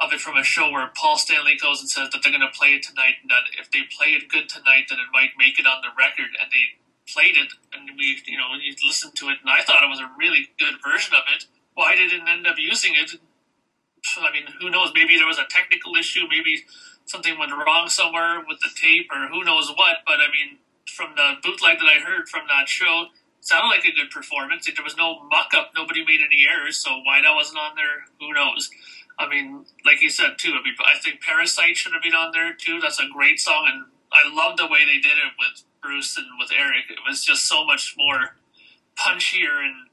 of 0.00 0.12
it 0.12 0.20
from 0.20 0.36
a 0.36 0.44
show 0.44 0.70
where 0.70 0.90
Paul 0.94 1.18
Stanley 1.18 1.58
goes 1.60 1.80
and 1.80 1.90
says 1.90 2.08
that 2.10 2.22
they're 2.22 2.32
going 2.32 2.46
to 2.46 2.56
play 2.56 2.68
it 2.78 2.82
tonight, 2.82 3.18
and 3.20 3.30
that 3.30 3.50
if 3.58 3.70
they 3.70 3.82
play 3.90 4.14
it 4.14 4.28
good 4.28 4.48
tonight, 4.48 4.86
then 4.88 4.98
it 4.98 5.10
might 5.12 5.34
make 5.36 5.58
it 5.58 5.66
on 5.66 5.82
the 5.82 5.90
record. 5.98 6.30
And 6.38 6.48
they 6.54 6.78
played 7.10 7.36
it, 7.36 7.50
and 7.74 7.90
we, 7.98 8.22
you 8.26 8.38
know, 8.38 8.54
you 8.60 8.74
listened 8.86 9.16
to 9.16 9.28
it, 9.28 9.38
and 9.42 9.50
I 9.50 9.62
thought 9.62 9.82
it 9.82 9.90
was 9.90 10.00
a 10.00 10.10
really 10.18 10.54
good 10.58 10.78
version 10.84 11.14
of 11.14 11.26
it. 11.34 11.44
Why 11.74 11.96
didn't 11.96 12.28
end 12.28 12.46
up 12.46 12.56
using 12.58 12.94
it? 12.94 13.18
I 14.16 14.30
mean, 14.32 14.46
who 14.60 14.70
knows? 14.70 14.92
Maybe 14.94 15.16
there 15.16 15.26
was 15.26 15.38
a 15.38 15.50
technical 15.50 15.96
issue. 15.96 16.30
Maybe 16.30 16.64
something 17.04 17.38
went 17.38 17.52
wrong 17.52 17.88
somewhere 17.88 18.44
with 18.46 18.60
the 18.60 18.70
tape, 18.74 19.10
or 19.10 19.26
who 19.28 19.42
knows 19.42 19.68
what. 19.74 20.06
But 20.06 20.22
I 20.22 20.30
mean, 20.30 20.58
from 20.86 21.14
the 21.16 21.42
bootleg 21.42 21.78
that 21.78 21.90
I 21.90 21.98
heard 21.98 22.28
from 22.28 22.46
that 22.46 22.68
show, 22.68 23.06
sounded 23.40 23.68
like 23.68 23.84
a 23.84 23.92
good 23.92 24.10
performance. 24.10 24.66
There 24.66 24.84
was 24.84 24.96
no 24.96 25.24
muck 25.30 25.52
up. 25.54 25.72
Nobody 25.76 26.04
made 26.04 26.20
any 26.20 26.46
errors. 26.46 26.78
So 26.78 26.90
why 27.04 27.20
that 27.22 27.34
wasn't 27.34 27.58
on 27.58 27.76
there? 27.76 28.06
Who 28.20 28.32
knows? 28.32 28.70
I 29.18 29.28
mean, 29.28 29.64
like 29.84 30.00
you 30.02 30.10
said 30.10 30.38
too. 30.38 30.50
I 30.50 30.62
mean, 30.62 30.74
I 30.78 30.98
think 30.98 31.20
Parasite 31.20 31.76
should 31.76 31.92
have 31.92 32.02
been 32.02 32.14
on 32.14 32.30
there 32.32 32.54
too. 32.54 32.78
That's 32.80 33.00
a 33.00 33.08
great 33.12 33.40
song, 33.40 33.66
and 33.66 33.84
I 34.12 34.32
love 34.32 34.56
the 34.56 34.66
way 34.66 34.84
they 34.84 35.00
did 35.00 35.18
it 35.18 35.34
with 35.38 35.64
Bruce 35.82 36.16
and 36.16 36.26
with 36.38 36.50
Eric. 36.56 36.86
It 36.88 37.00
was 37.06 37.24
just 37.24 37.46
so 37.46 37.66
much 37.66 37.94
more 37.98 38.36
punchier 38.96 39.58
and 39.58 39.90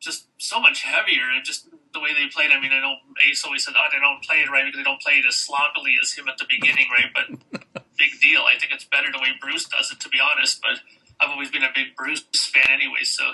just 0.00 0.26
so 0.38 0.60
much 0.60 0.82
heavier. 0.82 1.30
And 1.34 1.44
just 1.44 1.68
the 1.94 2.00
way 2.00 2.10
they 2.12 2.26
played. 2.28 2.50
I 2.50 2.60
mean, 2.60 2.72
I 2.72 2.80
know 2.80 2.96
Ace 3.26 3.44
always 3.44 3.64
said, 3.64 3.74
"Oh, 3.76 3.86
they 3.90 4.00
don't 4.00 4.22
play 4.22 4.42
it 4.42 4.50
right 4.50 4.64
because 4.66 4.78
they 4.78 4.84
don't 4.84 5.00
play 5.00 5.14
it 5.14 5.24
as 5.26 5.36
sloppily 5.36 5.94
as 6.02 6.12
him 6.12 6.28
at 6.28 6.36
the 6.36 6.46
beginning, 6.50 6.86
right?" 6.90 7.10
But 7.14 7.62
big 7.96 8.20
deal. 8.20 8.42
I 8.42 8.58
think 8.58 8.72
it's 8.72 8.84
better 8.84 9.10
the 9.10 9.22
way 9.22 9.30
Bruce 9.40 9.66
does 9.66 9.92
it, 9.92 10.00
to 10.00 10.08
be 10.08 10.18
honest. 10.18 10.60
But 10.60 10.82
I've 11.20 11.30
always 11.30 11.50
been 11.50 11.62
a 11.62 11.72
big 11.74 11.96
Bruce 11.96 12.24
fan 12.52 12.70
anyway. 12.70 13.04
So, 13.04 13.24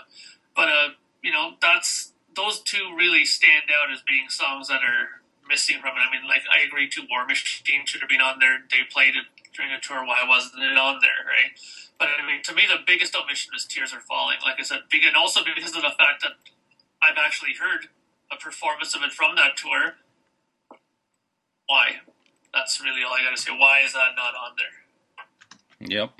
but 0.55 0.69
uh, 0.69 0.89
you 1.23 1.33
know, 1.33 1.53
that's 1.61 2.13
those 2.35 2.61
two 2.61 2.95
really 2.97 3.25
stand 3.25 3.65
out 3.71 3.93
as 3.93 4.03
being 4.03 4.29
songs 4.29 4.69
that 4.69 4.83
are 4.83 5.21
missing 5.49 5.79
from 5.81 5.97
it. 5.97 6.01
I 6.01 6.11
mean, 6.11 6.29
like 6.29 6.43
I 6.47 6.65
agree 6.67 6.89
too. 6.89 7.03
War 7.11 7.27
Machine 7.27 7.87
should 7.87 8.01
have 8.01 8.11
been 8.11 8.21
on 8.21 8.39
there. 8.39 8.63
They 8.71 8.87
played 8.91 9.17
it 9.17 9.27
during 9.55 9.73
a 9.73 9.81
tour. 9.81 10.07
Why 10.07 10.25
wasn't 10.27 10.63
it 10.63 10.79
on 10.79 11.01
there, 11.03 11.27
right? 11.27 11.53
But 11.99 12.09
I 12.17 12.27
mean, 12.27 12.43
to 12.45 12.55
me, 12.55 12.65
the 12.67 12.81
biggest 12.87 13.15
omission 13.17 13.53
is 13.55 13.67
"Tears 13.67 13.93
Are 13.93 14.01
Falling." 14.01 14.39
Like 14.43 14.57
I 14.59 14.63
said, 14.63 14.87
and 14.93 15.17
also 15.17 15.41
because 15.45 15.75
of 15.77 15.83
the 15.83 15.95
fact 15.99 16.23
that 16.23 16.39
I've 17.03 17.19
actually 17.19 17.55
heard 17.61 17.89
a 18.33 18.37
performance 18.37 18.95
of 18.95 19.03
it 19.03 19.13
from 19.13 19.37
that 19.37 19.57
tour. 19.57 19.97
Why? 21.67 22.01
That's 22.53 22.81
really 22.83 23.03
all 23.05 23.13
I 23.13 23.23
got 23.23 23.37
to 23.37 23.41
say. 23.41 23.53
Why 23.53 23.81
is 23.85 23.93
that 23.93 24.17
not 24.17 24.35
on 24.35 24.57
there? 24.59 25.89
Yep. 25.89 26.11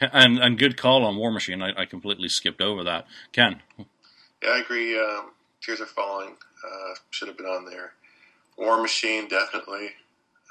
And 0.00 0.38
and 0.38 0.58
good 0.58 0.76
call 0.76 1.04
on 1.04 1.16
War 1.16 1.30
Machine. 1.30 1.62
I, 1.62 1.82
I 1.82 1.84
completely 1.84 2.28
skipped 2.28 2.60
over 2.60 2.84
that. 2.84 3.06
Ken. 3.32 3.62
Yeah, 4.42 4.50
I 4.50 4.58
agree. 4.58 4.98
Um, 4.98 5.30
Tears 5.60 5.80
are 5.80 5.86
falling. 5.86 6.36
Uh, 6.64 6.94
should 7.10 7.28
have 7.28 7.36
been 7.36 7.46
on 7.46 7.64
there. 7.64 7.92
War 8.58 8.80
Machine 8.80 9.28
definitely. 9.28 9.90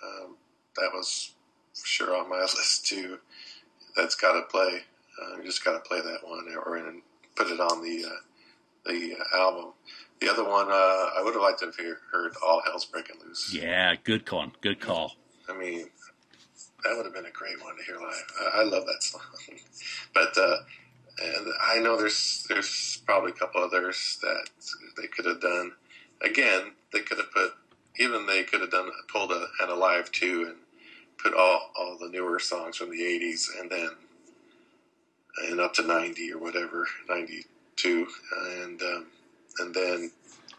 Um, 0.03 0.35
that 0.75 0.91
was 0.93 1.31
for 1.73 1.87
sure 1.87 2.17
on 2.17 2.29
my 2.29 2.39
list 2.41 2.85
too. 2.85 3.19
That's 3.95 4.15
got 4.15 4.33
to 4.33 4.41
play. 4.43 4.81
Uh, 5.21 5.37
you 5.37 5.43
just 5.43 5.63
got 5.63 5.73
to 5.73 5.87
play 5.87 6.01
that 6.01 6.27
one 6.27 6.45
or 6.65 6.75
and 6.75 7.01
put 7.35 7.47
it 7.47 7.59
on 7.59 7.81
the 7.81 8.05
uh, 8.05 8.89
the 8.91 9.15
uh, 9.15 9.37
album. 9.37 9.73
The 10.21 10.29
other 10.29 10.43
one, 10.43 10.67
uh, 10.69 10.71
I 10.71 11.21
would 11.23 11.33
have 11.33 11.43
liked 11.43 11.59
to 11.59 11.65
have 11.65 11.75
hear, 11.75 11.99
heard 12.11 12.33
"All 12.45 12.61
Hell's 12.65 12.85
Breaking 12.85 13.17
Loose." 13.25 13.53
Yeah, 13.53 13.95
good 14.03 14.25
call. 14.25 14.51
Good 14.61 14.79
call. 14.79 15.15
I 15.49 15.57
mean, 15.57 15.89
that 16.85 16.95
would 16.95 17.05
have 17.05 17.13
been 17.15 17.25
a 17.25 17.31
great 17.31 17.61
one 17.63 17.75
to 17.77 17.83
hear 17.83 17.97
live. 17.97 18.23
I, 18.39 18.61
I 18.61 18.63
love 18.63 18.85
that 18.85 19.03
song, 19.03 19.21
but 20.13 20.37
uh, 20.37 20.57
I 21.61 21.79
know 21.79 21.97
there's 21.97 22.45
there's 22.49 23.01
probably 23.05 23.31
a 23.31 23.35
couple 23.35 23.63
others 23.63 24.19
that 24.21 24.49
they 24.97 25.07
could 25.07 25.25
have 25.25 25.41
done. 25.41 25.73
Again, 26.21 26.73
they 26.93 27.01
could 27.01 27.17
have 27.17 27.31
put 27.31 27.53
even 27.97 28.25
they 28.25 28.43
could 28.43 28.61
have 28.61 28.71
done 28.71 28.89
pulled 29.11 29.31
a 29.31 29.47
an 29.61 29.69
alive 29.69 30.11
too 30.11 30.45
and 30.47 30.57
put 31.17 31.33
all 31.33 31.71
all 31.77 31.97
the 31.97 32.09
newer 32.09 32.39
songs 32.39 32.77
from 32.77 32.91
the 32.91 33.01
'80s 33.01 33.47
and 33.59 33.69
then 33.69 33.89
and 35.49 35.59
up 35.59 35.73
to 35.73 35.83
'90 35.83 36.33
or 36.33 36.39
whatever 36.39 36.87
'92 37.09 38.07
and 38.61 38.81
um, 38.81 39.07
and 39.59 39.73
then 39.73 40.11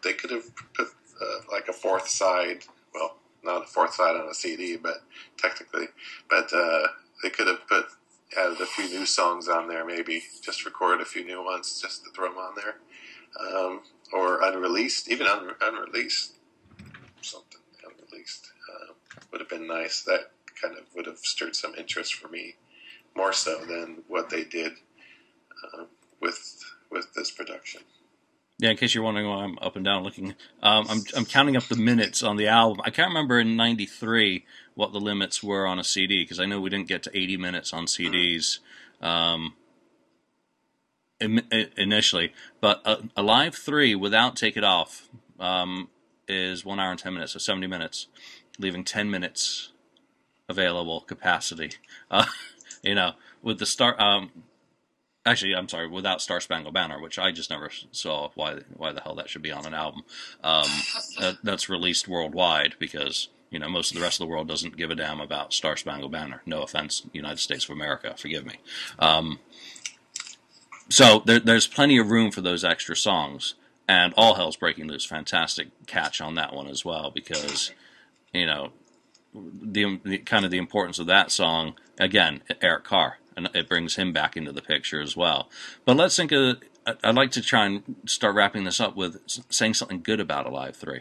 they 0.02 0.12
could 0.12 0.30
have 0.30 0.44
put 0.74 0.88
uh, 1.20 1.40
like 1.52 1.68
a 1.68 1.72
fourth 1.72 2.08
side. 2.08 2.64
Well, 2.94 3.16
not 3.46 3.62
a 3.62 3.66
fourth 3.66 3.94
side 3.94 4.16
on 4.16 4.28
a 4.28 4.34
CD, 4.34 4.76
but 4.76 5.02
technically, 5.38 5.86
but 6.28 6.52
uh, 6.52 6.88
they 7.22 7.30
could 7.30 7.46
have 7.46 7.66
put 7.68 7.86
added 8.36 8.60
a 8.60 8.66
few 8.66 8.88
new 8.88 9.06
songs 9.06 9.48
on 9.48 9.68
there, 9.68 9.84
maybe 9.84 10.22
just 10.42 10.64
recorded 10.64 11.00
a 11.00 11.04
few 11.08 11.24
new 11.24 11.44
ones 11.44 11.80
just 11.80 12.04
to 12.04 12.10
throw 12.10 12.28
them 12.28 12.38
on 12.38 12.54
there, 12.56 12.76
um, 13.40 13.80
or 14.12 14.42
unreleased, 14.42 15.08
even 15.08 15.26
un- 15.26 15.54
unreleased, 15.60 16.34
something 17.22 17.60
unreleased 17.84 18.50
uh, 18.72 18.92
would 19.30 19.40
have 19.40 19.48
been 19.50 19.66
nice. 19.66 20.02
That 20.02 20.30
kind 20.60 20.76
of 20.76 20.84
would 20.94 21.06
have 21.06 21.18
stirred 21.18 21.56
some 21.56 21.74
interest 21.74 22.14
for 22.14 22.28
me, 22.28 22.56
more 23.16 23.32
so 23.32 23.64
than 23.64 24.02
what 24.08 24.30
they 24.30 24.44
did 24.44 24.72
uh, 25.64 25.84
with 26.20 26.64
with 26.90 27.12
this 27.14 27.30
production. 27.30 27.82
Yeah, 28.58 28.70
in 28.70 28.76
case 28.78 28.94
you're 28.94 29.04
wondering 29.04 29.28
why 29.28 29.44
I'm 29.44 29.58
up 29.60 29.76
and 29.76 29.84
down 29.84 30.02
looking, 30.02 30.34
um, 30.62 30.86
I'm 30.88 31.02
I'm 31.14 31.26
counting 31.26 31.56
up 31.56 31.64
the 31.64 31.76
minutes 31.76 32.22
on 32.22 32.36
the 32.36 32.48
album. 32.48 32.80
I 32.84 32.90
can't 32.90 33.08
remember 33.08 33.38
in 33.38 33.54
'93 33.54 34.46
what 34.74 34.92
the 34.92 35.00
limits 35.00 35.42
were 35.42 35.66
on 35.66 35.78
a 35.78 35.84
CD 35.84 36.22
because 36.24 36.40
I 36.40 36.46
know 36.46 36.60
we 36.60 36.70
didn't 36.70 36.88
get 36.88 37.02
to 37.02 37.18
80 37.18 37.36
minutes 37.36 37.72
on 37.74 37.86
CDs 37.86 38.60
um, 39.02 39.54
initially. 41.20 42.32
But 42.60 42.82
a, 42.84 43.22
live 43.22 43.54
three 43.54 43.94
without 43.94 44.36
Take 44.36 44.56
It 44.56 44.64
Off 44.64 45.08
um, 45.40 45.88
is 46.28 46.64
one 46.64 46.80
hour 46.80 46.90
and 46.90 46.98
10 46.98 47.14
minutes, 47.14 47.32
so 47.32 47.38
70 47.38 47.66
minutes, 47.66 48.08
leaving 48.58 48.84
10 48.84 49.10
minutes 49.10 49.72
available 50.48 51.00
capacity. 51.02 51.72
Uh, 52.10 52.26
you 52.82 52.94
know, 52.94 53.12
with 53.42 53.58
the 53.58 53.66
start. 53.66 53.98
Um, 54.00 54.30
actually, 55.26 55.54
I'm 55.54 55.68
sorry, 55.68 55.88
without 55.88 56.22
Star 56.22 56.40
Spangled 56.40 56.72
Banner, 56.72 57.00
which 57.00 57.18
I 57.18 57.32
just 57.32 57.50
never 57.50 57.70
saw 57.90 58.30
why 58.34 58.60
why 58.74 58.92
the 58.92 59.00
hell 59.00 59.16
that 59.16 59.28
should 59.28 59.42
be 59.42 59.52
on 59.52 59.66
an 59.66 59.74
album. 59.74 60.02
Um, 60.42 60.68
that, 61.18 61.38
that's 61.42 61.68
released 61.68 62.08
worldwide 62.08 62.76
because 62.78 63.28
you 63.50 63.58
know 63.58 63.68
most 63.68 63.90
of 63.90 63.96
the 63.96 64.02
rest 64.02 64.20
of 64.20 64.26
the 64.26 64.30
world 64.30 64.48
doesn't 64.48 64.76
give 64.76 64.90
a 64.90 64.94
damn 64.94 65.20
about 65.20 65.52
Star 65.52 65.76
Spangled 65.76 66.12
Banner. 66.12 66.42
No 66.46 66.62
offense, 66.62 67.02
United 67.12 67.40
States 67.40 67.64
of 67.64 67.70
America, 67.70 68.14
forgive 68.16 68.46
me. 68.46 68.54
Um, 68.98 69.40
so 70.88 71.22
there, 71.26 71.40
there's 71.40 71.66
plenty 71.66 71.98
of 71.98 72.10
room 72.10 72.30
for 72.30 72.40
those 72.40 72.64
extra 72.64 72.96
songs, 72.96 73.54
and 73.88 74.14
All 74.16 74.34
Hell's 74.34 74.56
Breaking 74.56 74.86
Loose, 74.86 75.04
fantastic 75.04 75.68
catch 75.86 76.20
on 76.20 76.36
that 76.36 76.54
one 76.54 76.68
as 76.68 76.84
well 76.84 77.10
because 77.10 77.72
you 78.32 78.46
know 78.46 78.70
the, 79.34 80.00
the 80.04 80.18
kind 80.18 80.44
of 80.44 80.50
the 80.50 80.58
importance 80.58 80.98
of 80.98 81.06
that 81.06 81.30
song 81.30 81.74
again, 81.98 82.42
Eric 82.62 82.84
Carr 82.84 83.18
and 83.36 83.48
it 83.54 83.68
brings 83.68 83.96
him 83.96 84.12
back 84.12 84.36
into 84.36 84.52
the 84.52 84.62
picture 84.62 85.00
as 85.00 85.16
well. 85.16 85.48
But 85.84 85.96
let's 85.96 86.16
think 86.16 86.32
of. 86.32 86.58
I'd 87.02 87.16
like 87.16 87.32
to 87.32 87.42
try 87.42 87.66
and 87.66 87.96
start 88.06 88.36
wrapping 88.36 88.62
this 88.62 88.80
up 88.80 88.96
with 88.96 89.20
saying 89.50 89.74
something 89.74 90.02
good 90.02 90.20
about 90.20 90.46
Alive 90.46 90.76
Three. 90.76 91.00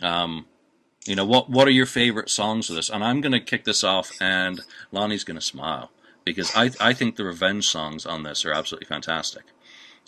Um, 0.00 0.46
you 1.06 1.16
know 1.16 1.24
what? 1.24 1.50
What 1.50 1.66
are 1.66 1.72
your 1.72 1.86
favorite 1.86 2.30
songs 2.30 2.70
of 2.70 2.76
this? 2.76 2.88
And 2.88 3.02
I'm 3.02 3.20
going 3.20 3.32
to 3.32 3.40
kick 3.40 3.64
this 3.64 3.82
off, 3.82 4.12
and 4.20 4.60
Lonnie's 4.92 5.24
going 5.24 5.38
to 5.38 5.44
smile 5.44 5.90
because 6.24 6.54
I 6.54 6.70
I 6.80 6.92
think 6.92 7.16
the 7.16 7.24
revenge 7.24 7.68
songs 7.68 8.06
on 8.06 8.22
this 8.22 8.44
are 8.44 8.52
absolutely 8.52 8.86
fantastic. 8.86 9.44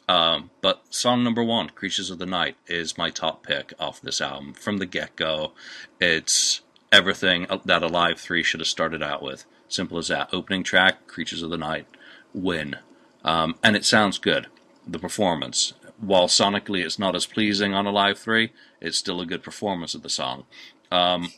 Um, 0.08 0.50
but 0.60 0.82
song 0.90 1.22
number 1.22 1.42
one, 1.42 1.70
"Creatures 1.70 2.10
of 2.10 2.18
the 2.18 2.26
Night," 2.26 2.56
is 2.66 2.98
my 2.98 3.10
top 3.10 3.44
pick 3.44 3.72
off 3.78 4.00
this 4.00 4.20
album 4.20 4.54
from 4.54 4.78
the 4.78 4.86
get 4.86 5.16
go. 5.16 5.52
It's 6.00 6.60
everything 6.92 7.46
that 7.64 7.82
Alive 7.82 8.18
Three 8.18 8.42
should 8.42 8.60
have 8.60 8.66
started 8.66 9.02
out 9.02 9.22
with. 9.22 9.44
Simple 9.68 9.98
as 9.98 10.08
that. 10.08 10.28
Opening 10.32 10.62
track, 10.62 11.06
Creatures 11.06 11.42
of 11.42 11.50
the 11.50 11.58
Night, 11.58 11.86
win. 12.34 12.76
Um, 13.24 13.56
and 13.62 13.76
it 13.76 13.84
sounds 13.84 14.18
good. 14.18 14.48
The 14.86 14.98
performance, 14.98 15.74
while 15.98 16.26
sonically 16.26 16.84
it's 16.84 16.98
not 16.98 17.14
as 17.14 17.26
pleasing 17.26 17.74
on 17.74 17.86
Alive 17.86 18.18
3, 18.18 18.52
it's 18.80 18.98
still 18.98 19.20
a 19.20 19.26
good 19.26 19.42
performance 19.42 19.94
of 19.94 20.02
the 20.02 20.08
song. 20.08 20.44
Um, 20.90 21.32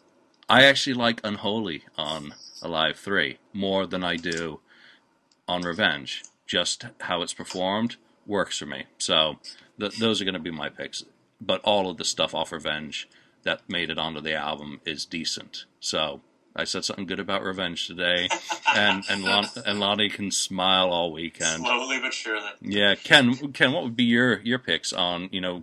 I 0.49 0.65
actually 0.65 0.95
like 0.95 1.21
Unholy 1.25 1.85
on 1.99 2.35
Alive 2.63 2.97
3 2.97 3.39
more 3.53 3.87
than 3.87 4.05
I 4.05 4.17
do 4.17 4.61
on 5.49 5.63
Revenge. 5.63 6.23
Just 6.47 6.87
how 7.01 7.23
it's 7.23 7.35
performed 7.35 7.97
works 8.27 8.59
for 8.59 8.67
me. 8.67 8.85
So 8.99 9.39
th- 9.79 9.99
those 9.99 10.21
are 10.21 10.25
going 10.25 10.35
to 10.35 10.41
be 10.41 10.51
my 10.51 10.69
picks. 10.69 11.05
But 11.41 11.61
all 11.63 11.91
of 11.91 11.97
the 11.97 12.05
stuff 12.05 12.35
off 12.35 12.53
Revenge 12.53 13.09
that 13.45 13.69
made 13.69 13.91
it 13.91 13.99
onto 13.99 14.21
the 14.21 14.35
album 14.35 14.81
is 14.85 15.05
decent. 15.05 15.65
So 15.81 16.21
I 16.55 16.65
said 16.65 16.85
something 16.85 17.07
good 17.07 17.21
about 17.21 17.43
revenge 17.43 17.87
today, 17.87 18.29
and 18.75 19.05
and 19.09 19.25
Lon, 19.25 19.47
and 19.65 19.81
Lonnie 19.81 20.11
can 20.11 20.31
smile 20.31 20.91
all 20.91 21.13
weekend. 21.13 21.65
Slowly 21.65 22.01
but 22.01 22.13
surely. 22.13 22.51
Yeah, 22.61 22.95
Ken. 22.95 23.35
Ken, 23.53 23.73
what 23.73 23.85
would 23.85 23.97
be 23.97 24.05
your 24.05 24.41
your 24.41 24.59
picks 24.59 24.93
on 24.93 25.29
you 25.33 25.41
know 25.41 25.63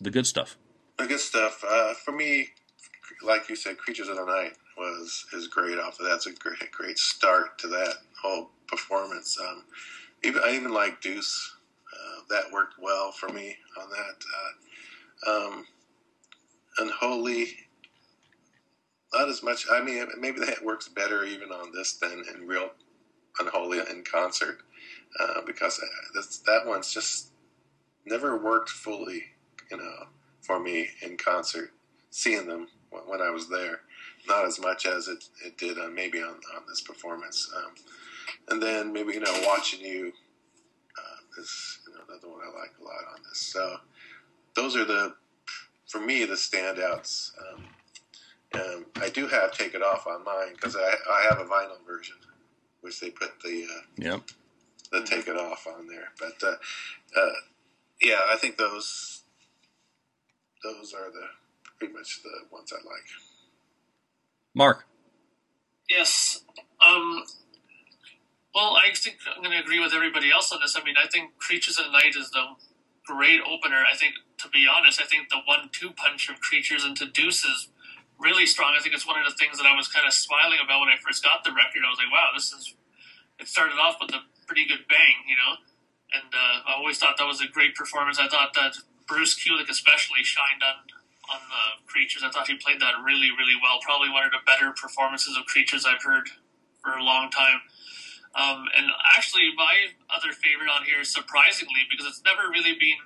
the 0.00 0.10
good 0.10 0.26
stuff? 0.26 0.56
The 0.98 1.06
good 1.06 1.20
stuff 1.20 1.64
uh, 1.68 1.94
for 1.94 2.12
me, 2.12 2.48
like 3.22 3.48
you 3.48 3.56
said, 3.56 3.78
Creatures 3.78 4.08
of 4.08 4.16
the 4.16 4.24
Night 4.24 4.52
was 4.78 5.26
is 5.34 5.46
great. 5.46 5.78
Off 5.78 6.00
of 6.00 6.06
that's 6.06 6.26
a 6.26 6.32
great 6.32 6.70
great 6.72 6.98
start 6.98 7.58
to 7.58 7.68
that 7.68 7.94
whole 8.22 8.50
performance. 8.66 9.38
Um, 9.40 9.64
even 10.24 10.42
I 10.44 10.54
even 10.54 10.72
like 10.72 11.00
Deuce. 11.00 11.56
Uh, 11.92 12.20
that 12.30 12.52
worked 12.52 12.74
well 12.80 13.10
for 13.10 13.28
me 13.30 13.56
on 13.76 13.90
that. 13.90 14.24
Uh, 15.26 15.48
um, 15.48 15.66
Unholy 16.80 17.56
not 19.12 19.28
as 19.28 19.42
much. 19.42 19.66
I 19.70 19.82
mean, 19.82 20.06
maybe 20.18 20.40
that 20.40 20.64
works 20.64 20.88
better 20.88 21.24
even 21.24 21.50
on 21.50 21.72
this 21.72 21.94
than 21.94 22.22
in 22.32 22.46
real 22.46 22.70
Unholy 23.38 23.78
in 23.78 24.02
concert 24.04 24.58
uh, 25.18 25.40
because 25.46 25.80
that 26.46 26.66
one's 26.66 26.92
just 26.92 27.30
never 28.04 28.36
worked 28.36 28.68
fully, 28.68 29.22
you 29.70 29.76
know, 29.76 30.06
for 30.42 30.58
me 30.58 30.88
in 31.02 31.16
concert. 31.16 31.70
Seeing 32.10 32.48
them 32.48 32.66
when 32.90 33.20
I 33.22 33.30
was 33.30 33.48
there, 33.48 33.82
not 34.26 34.44
as 34.44 34.60
much 34.60 34.84
as 34.84 35.06
it, 35.06 35.24
it 35.46 35.56
did 35.56 35.78
uh, 35.78 35.88
maybe 35.88 36.20
on, 36.20 36.34
on 36.56 36.62
this 36.68 36.80
performance. 36.80 37.50
Um, 37.56 37.72
and 38.48 38.62
then 38.62 38.92
maybe 38.92 39.12
you 39.12 39.20
know 39.20 39.42
watching 39.46 39.80
you 39.80 40.12
uh, 40.98 41.40
is 41.40 41.78
you 41.86 41.94
know, 41.94 42.00
another 42.08 42.28
one 42.28 42.40
I 42.42 42.58
like 42.58 42.72
a 42.80 42.84
lot 42.84 43.14
on 43.14 43.22
this. 43.28 43.40
So 43.40 43.76
those 44.56 44.76
are 44.76 44.84
the 44.84 45.14
for 45.90 46.00
me 46.00 46.24
the 46.24 46.34
standouts. 46.34 47.32
Um, 47.38 47.64
um, 48.52 48.86
I 49.00 49.08
do 49.10 49.26
have 49.28 49.52
Take 49.52 49.74
It 49.74 49.82
Off 49.82 50.06
on 50.06 50.24
mine 50.24 50.54
because 50.54 50.76
I, 50.76 50.94
I 51.10 51.22
have 51.28 51.38
a 51.38 51.44
vinyl 51.44 51.84
version, 51.86 52.16
which 52.80 53.00
they 53.00 53.10
put 53.10 53.40
the 53.42 53.64
uh, 53.64 53.82
yep. 53.96 54.22
the 54.92 55.02
Take 55.02 55.28
It 55.28 55.36
Off 55.36 55.66
on 55.66 55.86
there. 55.86 56.08
But 56.18 56.46
uh, 56.46 56.56
uh, 57.20 57.32
yeah, 58.00 58.20
I 58.28 58.36
think 58.36 58.56
those 58.56 59.22
those 60.62 60.94
are 60.94 61.10
the 61.10 61.26
pretty 61.78 61.94
much 61.94 62.22
the 62.22 62.30
ones 62.52 62.72
I 62.72 62.76
like. 62.76 63.06
Mark. 64.54 64.84
Yes. 65.88 66.42
Um, 66.86 67.24
well, 68.54 68.76
I 68.76 68.92
think 68.94 69.18
I'm 69.34 69.42
going 69.42 69.56
to 69.56 69.62
agree 69.62 69.80
with 69.80 69.92
everybody 69.94 70.30
else 70.30 70.52
on 70.52 70.60
this. 70.62 70.76
I 70.76 70.84
mean, 70.84 70.96
I 71.02 71.08
think 71.08 71.38
Creatures 71.38 71.78
of 71.78 71.86
the 71.86 71.92
Night 71.92 72.14
is 72.18 72.30
the 72.30 72.44
great 73.06 73.40
opener. 73.40 73.84
I 73.90 73.96
think, 73.96 74.14
to 74.42 74.48
be 74.48 74.66
honest, 74.66 75.00
I 75.00 75.06
think 75.06 75.28
the 75.28 75.44
one-two 75.44 75.92
punch 75.92 76.28
of 76.28 76.40
Creatures 76.40 76.84
into 76.84 77.06
Deuce 77.06 77.44
is 77.44 77.68
really 78.18 78.46
strong. 78.46 78.74
I 78.76 78.82
think 78.82 78.94
it's 78.94 79.06
one 79.06 79.18
of 79.20 79.24
the 79.24 79.36
things 79.36 79.56
that 79.58 79.66
I 79.66 79.76
was 79.76 79.88
kind 79.88 80.06
of 80.06 80.12
smiling 80.12 80.60
about 80.62 80.80
when 80.80 80.88
I 80.88 80.96
first 81.00 81.24
got 81.24 81.44
the 81.44 81.52
record. 81.52 81.84
I 81.84 81.90
was 81.90 81.98
like, 81.98 82.12
wow, 82.12 82.32
this 82.34 82.52
is. 82.52 82.74
It 83.40 83.48
started 83.48 83.80
off 83.80 83.96
with 84.00 84.12
a 84.12 84.20
pretty 84.46 84.68
good 84.68 84.84
bang, 84.84 85.24
you 85.24 85.32
know, 85.32 85.56
and 86.12 86.28
uh, 86.28 86.68
I 86.68 86.76
always 86.76 86.98
thought 87.00 87.16
that 87.16 87.24
was 87.24 87.40
a 87.40 87.48
great 87.48 87.74
performance. 87.74 88.20
I 88.20 88.28
thought 88.28 88.52
that 88.52 88.76
Bruce 89.08 89.32
Kulick 89.32 89.70
especially 89.70 90.22
shined 90.22 90.60
on 90.60 90.84
on 91.30 91.40
the 91.46 91.64
Creatures. 91.86 92.22
I 92.26 92.30
thought 92.30 92.46
he 92.48 92.58
played 92.58 92.80
that 92.80 92.98
really, 93.02 93.30
really 93.30 93.56
well. 93.62 93.78
Probably 93.82 94.10
one 94.10 94.26
of 94.26 94.32
the 94.34 94.42
better 94.44 94.74
performances 94.74 95.36
of 95.38 95.46
Creatures 95.46 95.86
I've 95.86 96.02
heard 96.02 96.28
for 96.82 96.92
a 96.92 97.02
long 97.02 97.30
time. 97.30 97.62
Um, 98.34 98.66
and 98.76 98.90
actually, 99.16 99.50
my 99.56 99.94
other 100.10 100.30
favorite 100.34 100.70
on 100.70 100.86
here, 100.86 101.02
surprisingly, 101.02 101.86
because 101.90 102.06
it's 102.06 102.22
never 102.22 102.46
really 102.50 102.78
been 102.78 102.98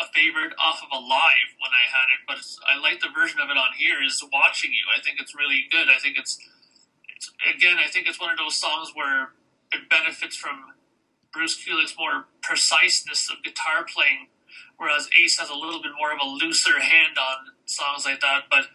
a 0.00 0.06
favorite 0.14 0.54
off 0.62 0.82
of 0.82 0.90
a 0.92 1.00
live 1.00 1.50
when 1.58 1.74
I 1.74 1.84
had 1.90 2.08
it, 2.14 2.22
but 2.26 2.38
I 2.66 2.78
like 2.78 3.00
the 3.00 3.10
version 3.14 3.40
of 3.40 3.50
it 3.50 3.58
on 3.58 3.74
here. 3.76 4.02
Is 4.02 4.22
watching 4.32 4.72
you. 4.72 4.86
I 4.94 5.00
think 5.02 5.20
it's 5.20 5.34
really 5.34 5.66
good. 5.70 5.88
I 5.88 5.98
think 5.98 6.16
it's, 6.18 6.38
it's 7.14 7.32
again. 7.42 7.78
I 7.78 7.88
think 7.88 8.06
it's 8.06 8.20
one 8.20 8.30
of 8.30 8.38
those 8.38 8.56
songs 8.56 8.92
where 8.94 9.34
it 9.72 9.90
benefits 9.90 10.36
from 10.36 10.74
Bruce 11.32 11.58
Kulick's 11.58 11.94
more 11.98 12.26
preciseness 12.42 13.30
of 13.30 13.42
guitar 13.42 13.84
playing, 13.84 14.28
whereas 14.76 15.08
Ace 15.18 15.38
has 15.38 15.50
a 15.50 15.54
little 15.54 15.82
bit 15.82 15.92
more 15.98 16.12
of 16.12 16.18
a 16.22 16.26
looser 16.26 16.80
hand 16.80 17.18
on 17.18 17.52
songs 17.66 18.04
like 18.06 18.20
that. 18.20 18.44
But 18.50 18.66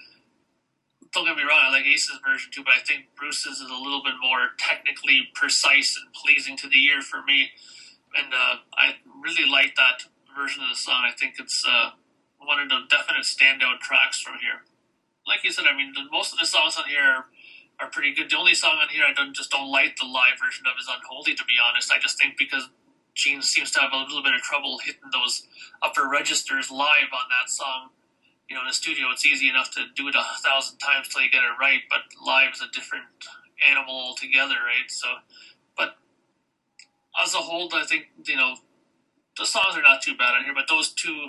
don't 1.13 1.25
get 1.25 1.37
me 1.37 1.43
wrong, 1.43 1.61
I 1.63 1.71
like 1.71 1.85
Ace's 1.85 2.19
version 2.25 2.51
too, 2.51 2.63
but 2.63 2.73
I 2.73 2.83
think 2.83 3.05
Bruce's 3.15 3.61
is 3.61 3.69
a 3.69 3.81
little 3.81 4.03
bit 4.03 4.15
more 4.21 4.49
technically 4.57 5.29
precise 5.33 5.95
and 5.95 6.11
pleasing 6.13 6.57
to 6.57 6.67
the 6.67 6.83
ear 6.85 7.01
for 7.01 7.21
me. 7.23 7.51
And 8.17 8.33
uh, 8.33 8.55
I 8.75 8.95
really 9.21 9.49
like 9.49 9.75
that 9.75 10.05
version 10.35 10.63
of 10.63 10.69
the 10.69 10.75
song. 10.75 11.03
I 11.05 11.11
think 11.11 11.35
it's 11.39 11.63
uh, 11.67 11.91
one 12.37 12.59
of 12.59 12.69
the 12.69 12.85
definite 12.89 13.23
standout 13.23 13.79
tracks 13.79 14.21
from 14.21 14.39
here. 14.39 14.65
Like 15.27 15.43
you 15.43 15.51
said, 15.51 15.65
I 15.65 15.75
mean, 15.75 15.93
the, 15.93 16.09
most 16.11 16.33
of 16.33 16.39
the 16.39 16.45
songs 16.45 16.75
on 16.77 16.85
here 16.89 17.01
are, 17.01 17.25
are 17.79 17.89
pretty 17.89 18.13
good. 18.13 18.29
The 18.29 18.37
only 18.37 18.53
song 18.53 18.77
on 18.81 18.89
here 18.89 19.03
I 19.07 19.13
don't, 19.13 19.33
just 19.33 19.51
don't 19.51 19.71
like 19.71 19.95
the 19.95 20.05
live 20.05 20.39
version 20.39 20.65
of 20.67 20.75
is 20.79 20.89
Unholy, 20.89 21.35
to 21.35 21.45
be 21.45 21.55
honest. 21.57 21.91
I 21.91 21.99
just 21.99 22.19
think 22.19 22.37
because 22.37 22.69
Gene 23.15 23.41
seems 23.41 23.71
to 23.71 23.79
have 23.79 23.93
a 23.93 23.97
little 23.97 24.23
bit 24.23 24.33
of 24.33 24.41
trouble 24.41 24.79
hitting 24.83 25.13
those 25.13 25.47
upper 25.81 26.09
registers 26.09 26.71
live 26.71 27.13
on 27.13 27.29
that 27.29 27.49
song 27.49 27.89
you 28.49 28.55
know, 28.55 28.61
in 28.61 28.67
the 28.67 28.73
studio, 28.73 29.07
it's 29.11 29.25
easy 29.25 29.49
enough 29.49 29.71
to 29.71 29.85
do 29.95 30.07
it 30.07 30.15
a 30.15 30.23
thousand 30.43 30.77
times 30.77 31.07
till 31.07 31.21
you 31.21 31.29
get 31.29 31.43
it 31.43 31.57
right, 31.59 31.81
but 31.89 32.01
live 32.23 32.53
is 32.53 32.61
a 32.61 32.69
different 32.71 33.05
animal 33.67 33.95
altogether, 33.95 34.53
right? 34.53 34.89
So, 34.89 35.07
but 35.77 35.95
as 37.21 37.33
a 37.33 37.37
whole, 37.37 37.69
I 37.73 37.83
think, 37.85 38.07
you 38.25 38.35
know, 38.35 38.55
the 39.37 39.45
songs 39.45 39.75
are 39.75 39.81
not 39.81 40.01
too 40.01 40.15
bad 40.15 40.35
on 40.35 40.43
here, 40.43 40.53
but 40.53 40.65
those 40.69 40.89
two 40.93 41.27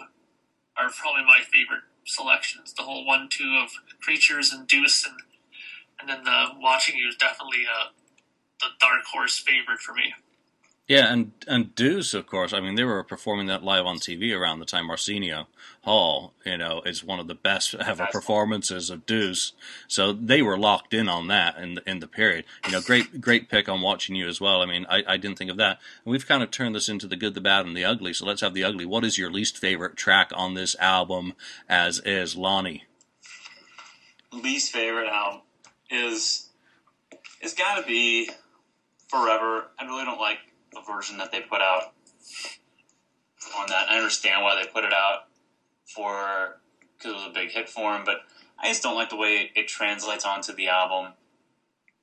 are 0.76 0.90
probably 0.90 1.24
my 1.24 1.40
favorite 1.40 1.82
selections. 2.06 2.74
The 2.74 2.82
whole 2.82 3.06
one, 3.06 3.28
two 3.30 3.58
of 3.62 3.70
Creatures 4.00 4.52
and 4.52 4.66
Deuce, 4.66 5.06
and, 5.06 5.16
and 6.00 6.08
then 6.08 6.24
the 6.24 6.60
Watching 6.60 6.96
You 6.96 7.08
is 7.08 7.16
definitely 7.16 7.64
uh, 7.64 7.88
the 8.60 8.68
dark 8.80 9.04
horse 9.12 9.38
favorite 9.38 9.80
for 9.80 9.94
me. 9.94 10.14
Yeah, 10.86 11.10
and 11.10 11.32
and 11.48 11.74
Deuce, 11.74 12.12
of 12.12 12.26
course. 12.26 12.52
I 12.52 12.60
mean, 12.60 12.74
they 12.74 12.84
were 12.84 13.02
performing 13.02 13.46
that 13.46 13.64
live 13.64 13.86
on 13.86 13.96
TV 13.96 14.38
around 14.38 14.58
the 14.58 14.66
time 14.66 14.90
Arsenio 14.90 15.46
Hall, 15.80 16.34
you 16.44 16.58
know, 16.58 16.82
is 16.84 17.02
one 17.02 17.18
of 17.18 17.26
the 17.26 17.34
best 17.34 17.74
ever 17.80 18.06
performances 18.12 18.90
of 18.90 19.06
Deuce. 19.06 19.54
So 19.88 20.12
they 20.12 20.42
were 20.42 20.58
locked 20.58 20.92
in 20.92 21.08
on 21.08 21.28
that 21.28 21.56
in 21.56 21.76
the, 21.76 21.90
in 21.90 22.00
the 22.00 22.06
period. 22.06 22.44
You 22.66 22.72
know, 22.72 22.82
great 22.82 23.22
great 23.22 23.48
pick 23.48 23.66
on 23.66 23.80
watching 23.80 24.14
you 24.14 24.28
as 24.28 24.42
well. 24.42 24.60
I 24.60 24.66
mean, 24.66 24.84
I, 24.90 25.02
I 25.08 25.16
didn't 25.16 25.38
think 25.38 25.50
of 25.50 25.56
that. 25.56 25.78
And 26.04 26.12
we've 26.12 26.28
kind 26.28 26.42
of 26.42 26.50
turned 26.50 26.74
this 26.74 26.90
into 26.90 27.06
the 27.06 27.16
good, 27.16 27.32
the 27.32 27.40
bad, 27.40 27.64
and 27.64 27.74
the 27.74 27.84
ugly. 27.86 28.12
So 28.12 28.26
let's 28.26 28.42
have 28.42 28.52
the 28.52 28.64
ugly. 28.64 28.84
What 28.84 29.04
is 29.04 29.16
your 29.16 29.30
least 29.30 29.56
favorite 29.56 29.96
track 29.96 30.32
on 30.34 30.52
this 30.52 30.76
album? 30.78 31.32
As 31.66 31.98
is 32.00 32.36
Lonnie. 32.36 32.84
Least 34.32 34.70
favorite 34.70 35.08
album 35.08 35.40
is 35.88 36.50
it's 37.40 37.54
got 37.54 37.80
to 37.80 37.86
be 37.86 38.28
Forever. 39.14 39.66
I 39.78 39.84
really 39.84 40.04
don't 40.04 40.18
like 40.18 40.38
version 40.80 41.18
that 41.18 41.30
they 41.32 41.40
put 41.40 41.60
out 41.60 41.92
on 43.56 43.66
that. 43.68 43.90
I 43.90 43.96
understand 43.96 44.42
why 44.42 44.60
they 44.60 44.68
put 44.70 44.84
it 44.84 44.92
out 44.92 45.28
for 45.84 46.60
because 46.96 47.12
it 47.12 47.14
was 47.14 47.26
a 47.26 47.34
big 47.34 47.50
hit 47.50 47.68
for 47.68 47.94
him, 47.94 48.02
but 48.04 48.18
I 48.58 48.68
just 48.68 48.82
don't 48.82 48.94
like 48.94 49.10
the 49.10 49.16
way 49.16 49.50
it 49.54 49.68
translates 49.68 50.24
onto 50.24 50.54
the 50.54 50.68
album 50.68 51.12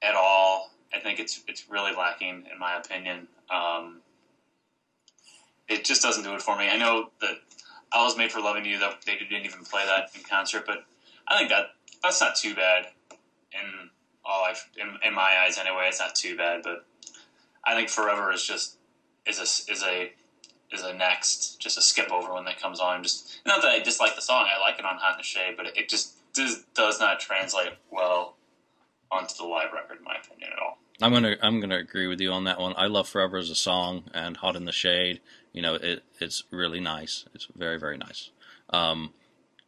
at 0.01 0.15
all. 0.15 0.71
I 0.93 0.99
think 0.99 1.19
it's 1.19 1.41
it's 1.47 1.69
really 1.69 1.93
lacking, 1.93 2.45
in 2.51 2.59
my 2.59 2.77
opinion. 2.77 3.27
Um, 3.49 4.01
it 5.67 5.85
just 5.85 6.01
doesn't 6.01 6.23
do 6.23 6.33
it 6.33 6.41
for 6.41 6.57
me. 6.57 6.69
I 6.69 6.77
know 6.77 7.11
that 7.21 7.35
I 7.91 8.03
was 8.03 8.17
made 8.17 8.31
for 8.31 8.41
loving 8.41 8.65
you. 8.65 8.79
That 8.79 9.01
they 9.05 9.15
didn't 9.15 9.45
even 9.45 9.63
play 9.63 9.85
that 9.85 10.09
in 10.15 10.23
concert, 10.23 10.63
but 10.65 10.85
I 11.27 11.37
think 11.37 11.49
that 11.49 11.67
that's 12.03 12.19
not 12.19 12.35
too 12.35 12.53
bad. 12.53 12.87
In 13.53 13.89
all, 14.25 14.43
I 14.43 14.53
in, 14.79 14.97
in 15.05 15.13
my 15.13 15.37
eyes, 15.45 15.57
anyway, 15.57 15.85
it's 15.87 15.99
not 15.99 16.15
too 16.15 16.35
bad. 16.35 16.61
But 16.63 16.85
I 17.63 17.75
think 17.75 17.89
Forever 17.89 18.31
is 18.31 18.43
just 18.43 18.77
is 19.25 19.39
a 19.39 19.71
is 19.71 19.83
a 19.83 20.11
is 20.71 20.81
a 20.83 20.93
next 20.93 21.59
just 21.59 21.77
a 21.77 21.81
skip 21.81 22.11
over 22.11 22.33
when 22.33 22.45
that 22.45 22.59
comes 22.59 22.79
on. 22.79 23.03
Just 23.03 23.39
not 23.45 23.61
that 23.61 23.71
I 23.71 23.79
dislike 23.79 24.15
the 24.15 24.21
song, 24.21 24.47
I 24.53 24.59
like 24.59 24.79
it 24.79 24.85
on 24.85 24.97
Hot 24.97 25.13
in 25.13 25.17
the 25.17 25.23
Shade, 25.23 25.55
but 25.57 25.67
it, 25.77 25.89
just 25.89 26.15
does 26.33 26.63
does 26.73 26.99
not 26.99 27.19
translate 27.19 27.73
well 27.91 28.35
onto 29.11 29.35
the 29.35 29.43
live 29.43 29.73
record, 29.73 29.97
in 29.97 30.03
my 30.03 30.15
opinion, 30.23 30.51
at 30.53 30.59
all. 30.59 30.77
I'm 31.01 31.11
gonna 31.11 31.35
I'm 31.41 31.59
gonna 31.59 31.77
agree 31.77 32.07
with 32.07 32.21
you 32.21 32.31
on 32.31 32.45
that 32.45 32.59
one. 32.59 32.73
I 32.77 32.87
love 32.87 33.07
Forever 33.07 33.37
as 33.37 33.49
a 33.49 33.55
song 33.55 34.03
and 34.13 34.37
Hot 34.37 34.55
in 34.55 34.65
the 34.65 34.71
Shade. 34.71 35.19
You 35.51 35.61
know, 35.61 35.75
it 35.75 36.03
it's 36.19 36.43
really 36.51 36.79
nice. 36.79 37.25
It's 37.33 37.47
very 37.55 37.79
very 37.79 37.97
nice. 37.97 38.31
Um, 38.69 39.13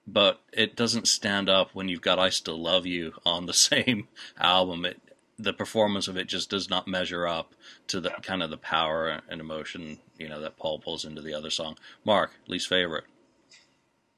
but 0.05 0.41
it 0.51 0.75
doesn't 0.75 1.07
stand 1.07 1.49
up 1.49 1.69
when 1.73 1.87
you've 1.87 2.01
got 2.01 2.19
I 2.19 2.29
Still 2.29 2.61
Love 2.61 2.85
You 2.85 3.13
on 3.25 3.45
the 3.45 3.53
same 3.53 4.07
album. 4.39 4.85
It 4.85 5.01
the 5.37 5.53
performance 5.53 6.07
of 6.07 6.17
it 6.17 6.27
just 6.27 6.49
does 6.49 6.69
not 6.69 6.87
measure 6.87 7.27
up 7.27 7.53
to 7.87 7.99
the 7.99 8.11
kind 8.21 8.43
of 8.43 8.49
the 8.49 8.57
power 8.57 9.21
and 9.29 9.41
emotion 9.41 9.99
you 10.17 10.29
know 10.29 10.39
that 10.41 10.57
Paul 10.57 10.79
pulls 10.79 11.05
into 11.05 11.21
the 11.21 11.33
other 11.33 11.49
song. 11.49 11.77
Mark, 12.05 12.31
least 12.47 12.67
favorite. 12.67 13.05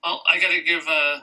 Well, 0.03 0.21
I 0.29 0.39
got 0.39 0.51
to 0.51 0.61
give 0.61 0.83
uh, 0.87 1.21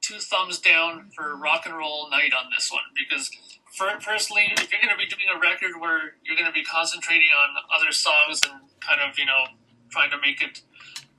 two 0.00 0.18
thumbs 0.18 0.58
down 0.58 1.10
for 1.14 1.36
Rock 1.36 1.66
and 1.66 1.76
Roll 1.76 2.08
Night 2.10 2.32
on 2.32 2.50
this 2.56 2.70
one 2.72 2.82
because, 2.96 3.30
for, 3.76 3.88
personally, 4.00 4.44
if 4.52 4.72
you're 4.72 4.80
going 4.80 4.94
to 4.94 4.96
be 4.96 5.06
doing 5.06 5.28
a 5.34 5.38
record 5.38 5.78
where 5.78 6.14
you're 6.24 6.36
going 6.36 6.48
to 6.48 6.52
be 6.52 6.64
concentrating 6.64 7.28
on 7.28 7.56
other 7.74 7.92
songs 7.92 8.40
and 8.44 8.60
kind 8.80 9.00
of 9.00 9.18
you 9.18 9.26
know 9.26 9.44
trying 9.90 10.10
to 10.10 10.16
make 10.24 10.40
it 10.42 10.62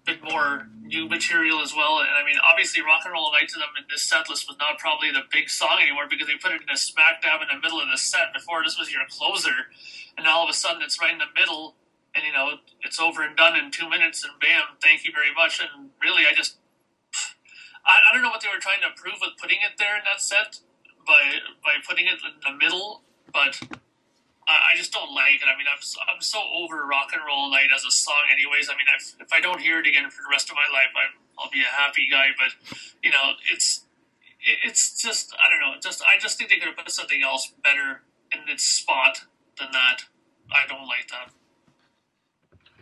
bit 0.05 0.23
more 0.23 0.67
new 0.81 1.07
material 1.07 1.61
as 1.61 1.73
well. 1.75 1.99
And 1.99 2.11
I 2.11 2.25
mean, 2.25 2.35
obviously, 2.43 2.83
Rock 2.83 3.01
and 3.05 3.13
Roll 3.13 3.31
Night 3.31 3.49
to 3.49 3.59
them 3.59 3.71
in 3.79 3.85
this 3.89 4.03
set 4.03 4.29
list 4.29 4.47
was 4.47 4.57
not 4.59 4.77
probably 4.77 5.11
the 5.11 5.23
big 5.31 5.49
song 5.49 5.79
anymore 5.81 6.05
because 6.09 6.27
they 6.27 6.35
put 6.35 6.51
it 6.51 6.61
in 6.61 6.69
a 6.69 6.77
smack 6.77 7.21
dab 7.21 7.41
in 7.41 7.47
the 7.47 7.59
middle 7.61 7.79
of 7.79 7.87
the 7.89 7.97
set 7.97 8.33
before 8.33 8.63
this 8.63 8.77
was 8.77 8.91
your 8.91 9.03
closer. 9.09 9.71
And 10.17 10.27
all 10.27 10.43
of 10.43 10.49
a 10.49 10.53
sudden, 10.53 10.81
it's 10.83 10.99
right 11.01 11.11
in 11.11 11.19
the 11.19 11.31
middle, 11.33 11.75
and 12.13 12.23
you 12.25 12.33
know, 12.33 12.59
it's 12.81 12.99
over 12.99 13.23
and 13.23 13.35
done 13.35 13.55
in 13.57 13.71
two 13.71 13.89
minutes, 13.89 14.23
and 14.23 14.33
bam, 14.39 14.77
thank 14.81 15.05
you 15.05 15.11
very 15.11 15.33
much. 15.33 15.59
And 15.59 15.89
really, 16.03 16.23
I 16.29 16.33
just, 16.35 16.57
I, 17.85 17.97
I 17.97 18.13
don't 18.13 18.21
know 18.21 18.29
what 18.29 18.41
they 18.41 18.51
were 18.53 18.61
trying 18.61 18.81
to 18.85 18.93
prove 18.93 19.17
with 19.21 19.39
putting 19.41 19.57
it 19.65 19.79
there 19.79 19.97
in 19.97 20.03
that 20.05 20.21
set 20.21 20.59
by 21.07 21.41
by 21.63 21.81
putting 21.87 22.05
it 22.05 22.19
in 22.21 22.37
the 22.43 22.53
middle, 22.53 23.01
but 23.33 23.57
I, 24.47 24.77
just 24.77 24.91
don't 24.91 25.13
like 25.13 25.35
it. 25.35 25.47
I 25.47 25.57
mean, 25.57 25.67
I'm 25.69 25.79
I'm 26.13 26.21
so 26.21 26.41
over 26.55 26.85
rock 26.85 27.09
and 27.13 27.21
roll 27.25 27.49
night 27.51 27.69
as 27.73 27.85
a 27.85 27.91
song, 27.91 28.27
anyways. 28.31 28.69
I 28.69 28.73
mean, 28.73 28.87
if, 28.95 29.15
if 29.19 29.33
I 29.33 29.39
don't 29.39 29.59
hear 29.59 29.79
it 29.79 29.87
again 29.87 30.09
for 30.09 30.21
the 30.21 30.31
rest 30.31 30.49
of 30.49 30.55
my 30.55 30.67
life, 30.71 30.91
I'm, 30.95 31.19
I'll 31.39 31.51
be 31.51 31.61
a 31.61 31.71
happy 31.71 32.07
guy. 32.09 32.29
But 32.37 32.55
you 33.01 33.11
know, 33.11 33.33
it's 33.51 33.85
it's 34.63 35.01
just 35.01 35.33
I 35.39 35.49
don't 35.49 35.59
know. 35.59 35.79
Just 35.81 36.01
I 36.03 36.19
just 36.19 36.37
think 36.37 36.49
they 36.49 36.57
could 36.57 36.67
have 36.67 36.77
put 36.77 36.89
something 36.91 37.21
else 37.23 37.51
better 37.63 38.01
in 38.33 38.49
its 38.49 38.63
spot 38.63 39.21
than 39.59 39.69
that. 39.71 40.03
I 40.51 40.67
don't 40.67 40.87
like 40.87 41.07
that. 41.09 41.31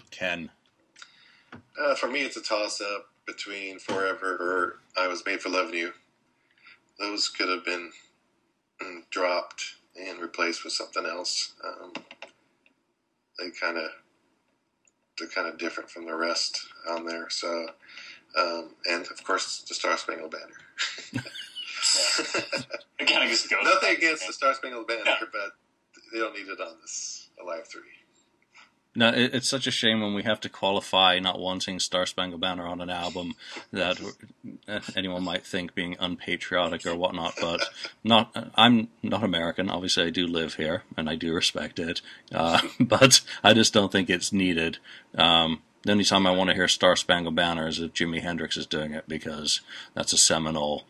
Ken. 0.10 0.50
Uh, 1.80 1.96
for 1.96 2.08
me, 2.08 2.22
it's 2.22 2.38
a 2.38 2.42
toss 2.42 2.82
up 2.82 3.08
between 3.26 3.80
Forever 3.80 4.36
or 4.36 4.80
I 5.02 5.08
Was 5.08 5.24
Made 5.26 5.42
for 5.42 5.50
Loving 5.50 5.76
You. 5.76 5.94
Those 7.00 7.30
could 7.30 7.50
have 7.50 7.66
been 7.66 7.92
mm, 8.82 9.02
dropped 9.10 9.76
and 10.00 10.20
replaced 10.20 10.64
with 10.64 10.74
something 10.74 11.06
else. 11.06 11.54
Um, 11.64 11.94
they 13.40 13.50
kind 13.52 13.78
of 13.78 13.90
they're 15.18 15.28
kind 15.28 15.48
of 15.48 15.58
different 15.58 15.90
from 15.90 16.06
the 16.06 16.16
rest 16.16 16.60
on 16.90 17.06
there. 17.06 17.30
So, 17.30 17.70
um, 18.38 18.70
and 18.90 19.06
of 19.08 19.24
course, 19.24 19.64
the 19.68 19.76
Star 19.76 19.98
Spangled 19.98 20.32
Banner. 20.32 21.24
it 23.00 23.08
kind 23.08 23.24
of 23.24 23.30
just 23.30 23.50
goes. 23.50 23.60
Nothing 23.64 23.98
against 23.98 24.28
the 24.28 24.34
Star 24.34 24.54
Spangled 24.54 24.88
Banner, 24.88 25.04
yeah. 25.06 25.16
but 25.32 25.52
they 26.12 26.20
don't 26.20 26.34
need 26.34 26.48
it 26.48 26.60
on 26.60 26.76
this 26.82 27.30
Alive 27.42 27.68
Three. 27.68 27.82
No, 28.94 29.10
it, 29.10 29.34
it's 29.34 29.50
such 29.50 29.68
a 29.68 29.72
shame 29.72 30.02
when 30.02 30.14
we 30.14 30.24
have 30.24 30.42
to 30.42 30.50
qualify 30.50 31.18
not 31.20 31.40
wanting 31.40 31.80
Star 31.80 32.06
Spangled 32.06 32.42
Banner 32.42 32.68
on 32.68 32.82
an 32.82 32.90
album 32.90 33.36
that 33.72 34.00
anyone 34.96 35.24
might 35.24 35.46
think 35.46 35.74
being 35.74 35.96
unpatriotic 36.00 36.86
or 36.86 36.96
whatnot, 36.96 37.36
but 37.40 37.62
not. 38.04 38.52
I'm 38.56 38.90
not 39.02 39.24
American. 39.24 39.70
Obviously, 39.70 40.06
I 40.06 40.10
do 40.10 40.28
live 40.28 40.56
here 40.56 40.84
and 40.98 41.10
I 41.10 41.16
do 41.16 41.34
respect 41.34 41.80
it, 41.80 42.02
uh, 42.34 42.62
but 42.80 43.22
I 43.44 43.54
just 43.54 43.74
don't 43.74 43.92
think 43.92 44.10
it's 44.10 44.34
needed. 44.34 44.80
Um, 45.16 45.62
the 45.84 45.94
only 45.94 46.04
time 46.04 46.28
I 46.28 46.32
want 46.32 46.50
to 46.50 46.56
hear 46.56 46.68
Star 46.68 46.96
Spangled 46.96 47.36
Banner 47.36 47.68
is 47.68 47.80
if 47.80 47.94
Jimi 47.94 48.22
Hendrix 48.22 48.56
is 48.58 48.68
doing 48.68 48.94
it 48.94 49.06
because 49.08 49.62
that's 49.94 50.14
a 50.14 50.18
seminal, 50.18 50.86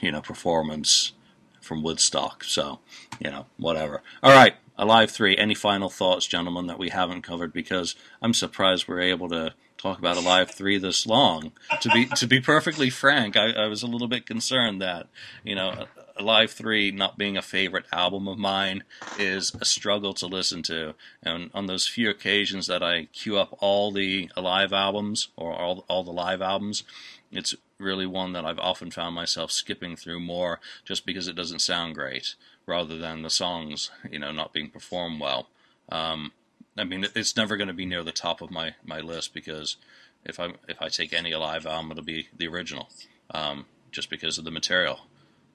you 0.00 0.12
know, 0.12 0.20
performance 0.20 1.12
from 1.60 1.82
Woodstock. 1.82 2.44
So, 2.44 2.78
you 3.18 3.30
know, 3.30 3.46
whatever. 3.56 4.02
All 4.22 4.32
right, 4.32 4.54
Alive 4.78 5.10
3. 5.10 5.36
Any 5.36 5.54
final 5.54 5.88
thoughts, 5.88 6.26
gentlemen, 6.26 6.66
that 6.66 6.78
we 6.78 6.90
haven't 6.90 7.22
covered? 7.22 7.52
Because 7.52 7.94
I'm 8.20 8.34
surprised 8.34 8.86
we're 8.86 9.00
able 9.00 9.28
to 9.30 9.54
talk 9.78 9.98
about 9.98 10.16
Alive 10.16 10.50
3 10.50 10.78
this 10.78 11.06
long. 11.06 11.52
To 11.80 11.88
be 11.90 12.06
to 12.06 12.26
be 12.26 12.40
perfectly 12.40 12.90
frank, 12.90 13.36
I, 13.36 13.52
I 13.52 13.66
was 13.66 13.82
a 13.82 13.86
little 13.86 14.08
bit 14.08 14.26
concerned 14.26 14.80
that, 14.82 15.08
you 15.44 15.54
know, 15.54 15.86
Alive 16.18 16.50
3 16.50 16.92
not 16.92 17.18
being 17.18 17.36
a 17.36 17.42
favorite 17.42 17.84
album 17.92 18.26
of 18.28 18.38
mine 18.38 18.84
is 19.18 19.54
a 19.60 19.64
struggle 19.64 20.14
to 20.14 20.26
listen 20.26 20.62
to. 20.64 20.94
And 21.22 21.50
on 21.54 21.66
those 21.66 21.88
few 21.88 22.08
occasions 22.10 22.66
that 22.66 22.82
I 22.82 23.06
queue 23.12 23.38
up 23.38 23.56
all 23.60 23.92
the 23.92 24.30
Alive 24.36 24.72
albums 24.72 25.28
or 25.36 25.52
all, 25.52 25.84
all 25.88 26.04
the 26.04 26.12
live 26.12 26.40
albums, 26.40 26.84
it's 27.30 27.54
really 27.78 28.06
one 28.06 28.32
that 28.32 28.46
I've 28.46 28.58
often 28.58 28.90
found 28.90 29.14
myself 29.14 29.50
skipping 29.50 29.96
through 29.96 30.20
more 30.20 30.60
just 30.84 31.04
because 31.04 31.28
it 31.28 31.36
doesn't 31.36 31.60
sound 31.60 31.94
great 31.94 32.34
rather 32.66 32.98
than 32.98 33.22
the 33.22 33.30
songs, 33.30 33.90
you 34.10 34.18
know, 34.18 34.32
not 34.32 34.52
being 34.52 34.70
performed 34.70 35.20
well. 35.20 35.48
Um, 35.88 36.32
I 36.76 36.84
mean, 36.84 37.06
it's 37.14 37.36
never 37.36 37.56
going 37.56 37.68
to 37.68 37.74
be 37.74 37.86
near 37.86 38.02
the 38.02 38.12
top 38.12 38.42
of 38.42 38.50
my, 38.50 38.74
my 38.84 39.00
list 39.00 39.32
because 39.32 39.76
if 40.24 40.40
I 40.40 40.50
if 40.68 40.82
I 40.82 40.88
take 40.88 41.12
any 41.12 41.32
Alive 41.32 41.66
album, 41.66 41.92
it'll 41.92 42.04
be 42.04 42.28
the 42.36 42.48
original, 42.48 42.88
um, 43.30 43.66
just 43.92 44.10
because 44.10 44.38
of 44.38 44.44
the 44.44 44.50
material. 44.50 45.00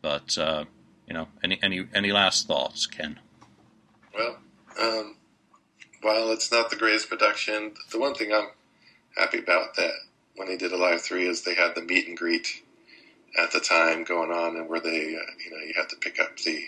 But 0.01 0.37
uh, 0.37 0.65
you 1.07 1.13
know, 1.13 1.27
any 1.43 1.59
any 1.61 1.87
any 1.93 2.11
last 2.11 2.47
thoughts, 2.47 2.87
Ken? 2.87 3.19
Well, 4.15 4.37
um, 4.79 5.15
while 6.01 6.31
it's 6.31 6.51
not 6.51 6.69
the 6.69 6.75
greatest 6.75 7.09
production, 7.09 7.73
the 7.91 7.99
one 7.99 8.15
thing 8.15 8.33
I'm 8.33 8.49
happy 9.17 9.39
about 9.39 9.75
that 9.75 9.91
when 10.35 10.47
they 10.47 10.57
did 10.57 10.71
Alive 10.71 11.01
Three 11.01 11.27
is 11.27 11.43
they 11.43 11.55
had 11.55 11.75
the 11.75 11.81
meet 11.81 12.07
and 12.07 12.17
greet 12.17 12.63
at 13.37 13.51
the 13.51 13.59
time 13.59 14.03
going 14.03 14.31
on, 14.31 14.55
and 14.55 14.69
where 14.69 14.79
they 14.79 15.15
uh, 15.15 15.31
you 15.43 15.51
know 15.51 15.63
you 15.65 15.73
had 15.75 15.89
to 15.89 15.97
pick 15.97 16.19
up 16.19 16.37
the. 16.37 16.63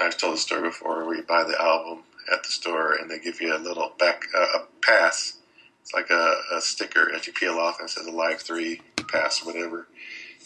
I've 0.00 0.16
told 0.16 0.34
the 0.34 0.38
story 0.38 0.62
before 0.62 1.04
where 1.04 1.16
you 1.16 1.22
buy 1.22 1.44
the 1.44 1.60
album 1.60 2.04
at 2.32 2.42
the 2.42 2.50
store 2.50 2.94
and 2.94 3.10
they 3.10 3.18
give 3.18 3.40
you 3.40 3.54
a 3.54 3.58
little 3.58 3.92
back 3.98 4.22
uh, 4.36 4.58
a 4.58 4.66
pass. 4.82 5.38
It's 5.82 5.92
like 5.92 6.10
a, 6.10 6.34
a 6.52 6.60
sticker 6.60 7.10
that 7.12 7.26
you 7.26 7.32
peel 7.32 7.58
off 7.58 7.78
and 7.78 7.88
it 7.88 7.92
says 7.92 8.06
Alive 8.06 8.40
Three 8.40 8.80
pass, 9.08 9.44
whatever 9.44 9.86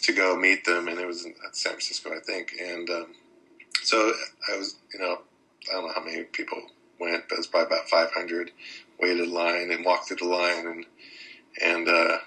to 0.03 0.13
go 0.13 0.37
meet 0.37 0.65
them, 0.65 0.89
and 0.89 0.99
it 0.99 1.07
was 1.07 1.25
in 1.25 1.35
San 1.53 1.73
Francisco, 1.73 2.11
I 2.15 2.21
think. 2.21 2.53
And 2.61 2.89
um, 2.91 3.07
so 3.83 4.13
I 4.53 4.57
was, 4.57 4.77
you 4.93 5.01
know, 5.01 5.19
I 5.69 5.75
don't 5.75 5.87
know 5.87 5.93
how 5.95 6.05
many 6.05 6.23
people 6.25 6.59
went, 7.01 7.29
but 7.29 7.35
it 7.35 7.39
was 7.39 7.47
probably 7.47 7.77
about 7.77 7.89
500. 7.89 8.51
Waited 9.01 9.21
in 9.21 9.33
line 9.33 9.71
and 9.71 9.85
walked 9.85 10.09
through 10.09 10.17
the 10.17 10.25
line 10.27 10.67
and 10.67 10.87
and 11.63 11.89
uh, 11.89 12.19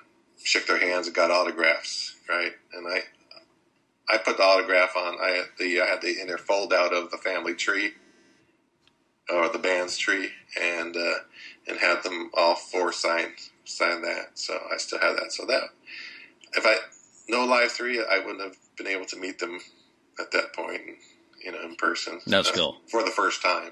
shook 0.41 0.67
their 0.67 0.79
hands 0.79 1.07
and 1.07 1.15
got 1.15 1.31
autographs, 1.31 2.15
right? 2.29 2.53
And 2.73 2.87
I 2.87 3.03
I 4.11 4.17
put 4.17 4.37
the 4.37 4.43
autograph 4.43 4.95
on. 4.97 5.17
I 5.21 5.29
had 5.29 5.45
the 5.57 5.81
I 5.81 5.85
had 5.85 6.01
the 6.01 6.19
inner 6.21 6.37
fold 6.37 6.73
out 6.73 6.93
of 6.93 7.11
the 7.11 7.17
family 7.17 7.55
tree 7.55 7.93
or 9.29 9.49
the 9.49 9.59
band's 9.59 9.97
tree, 9.97 10.29
and 10.61 10.95
uh, 10.95 11.19
and 11.67 11.77
had 11.79 12.03
them 12.03 12.31
all 12.33 12.55
four 12.55 12.91
sign 12.91 13.33
sign 13.65 14.01
that. 14.01 14.37
So 14.37 14.59
I 14.71 14.77
still 14.77 14.99
have 14.99 15.15
that. 15.15 15.31
So 15.31 15.45
that 15.45 15.63
if 16.53 16.65
I 16.65 16.75
no 17.29 17.45
live 17.45 17.71
three, 17.71 18.03
I 18.03 18.19
wouldn't 18.19 18.41
have 18.41 18.57
been 18.77 18.87
able 18.87 19.05
to 19.05 19.17
meet 19.17 19.39
them 19.39 19.59
at 20.19 20.31
that 20.31 20.53
point, 20.53 20.81
you 21.43 21.51
know, 21.51 21.61
in 21.63 21.75
person. 21.75 22.19
That's 22.27 22.49
uh, 22.49 22.53
cool 22.53 22.77
for 22.87 23.03
the 23.03 23.11
first 23.11 23.41
time. 23.41 23.71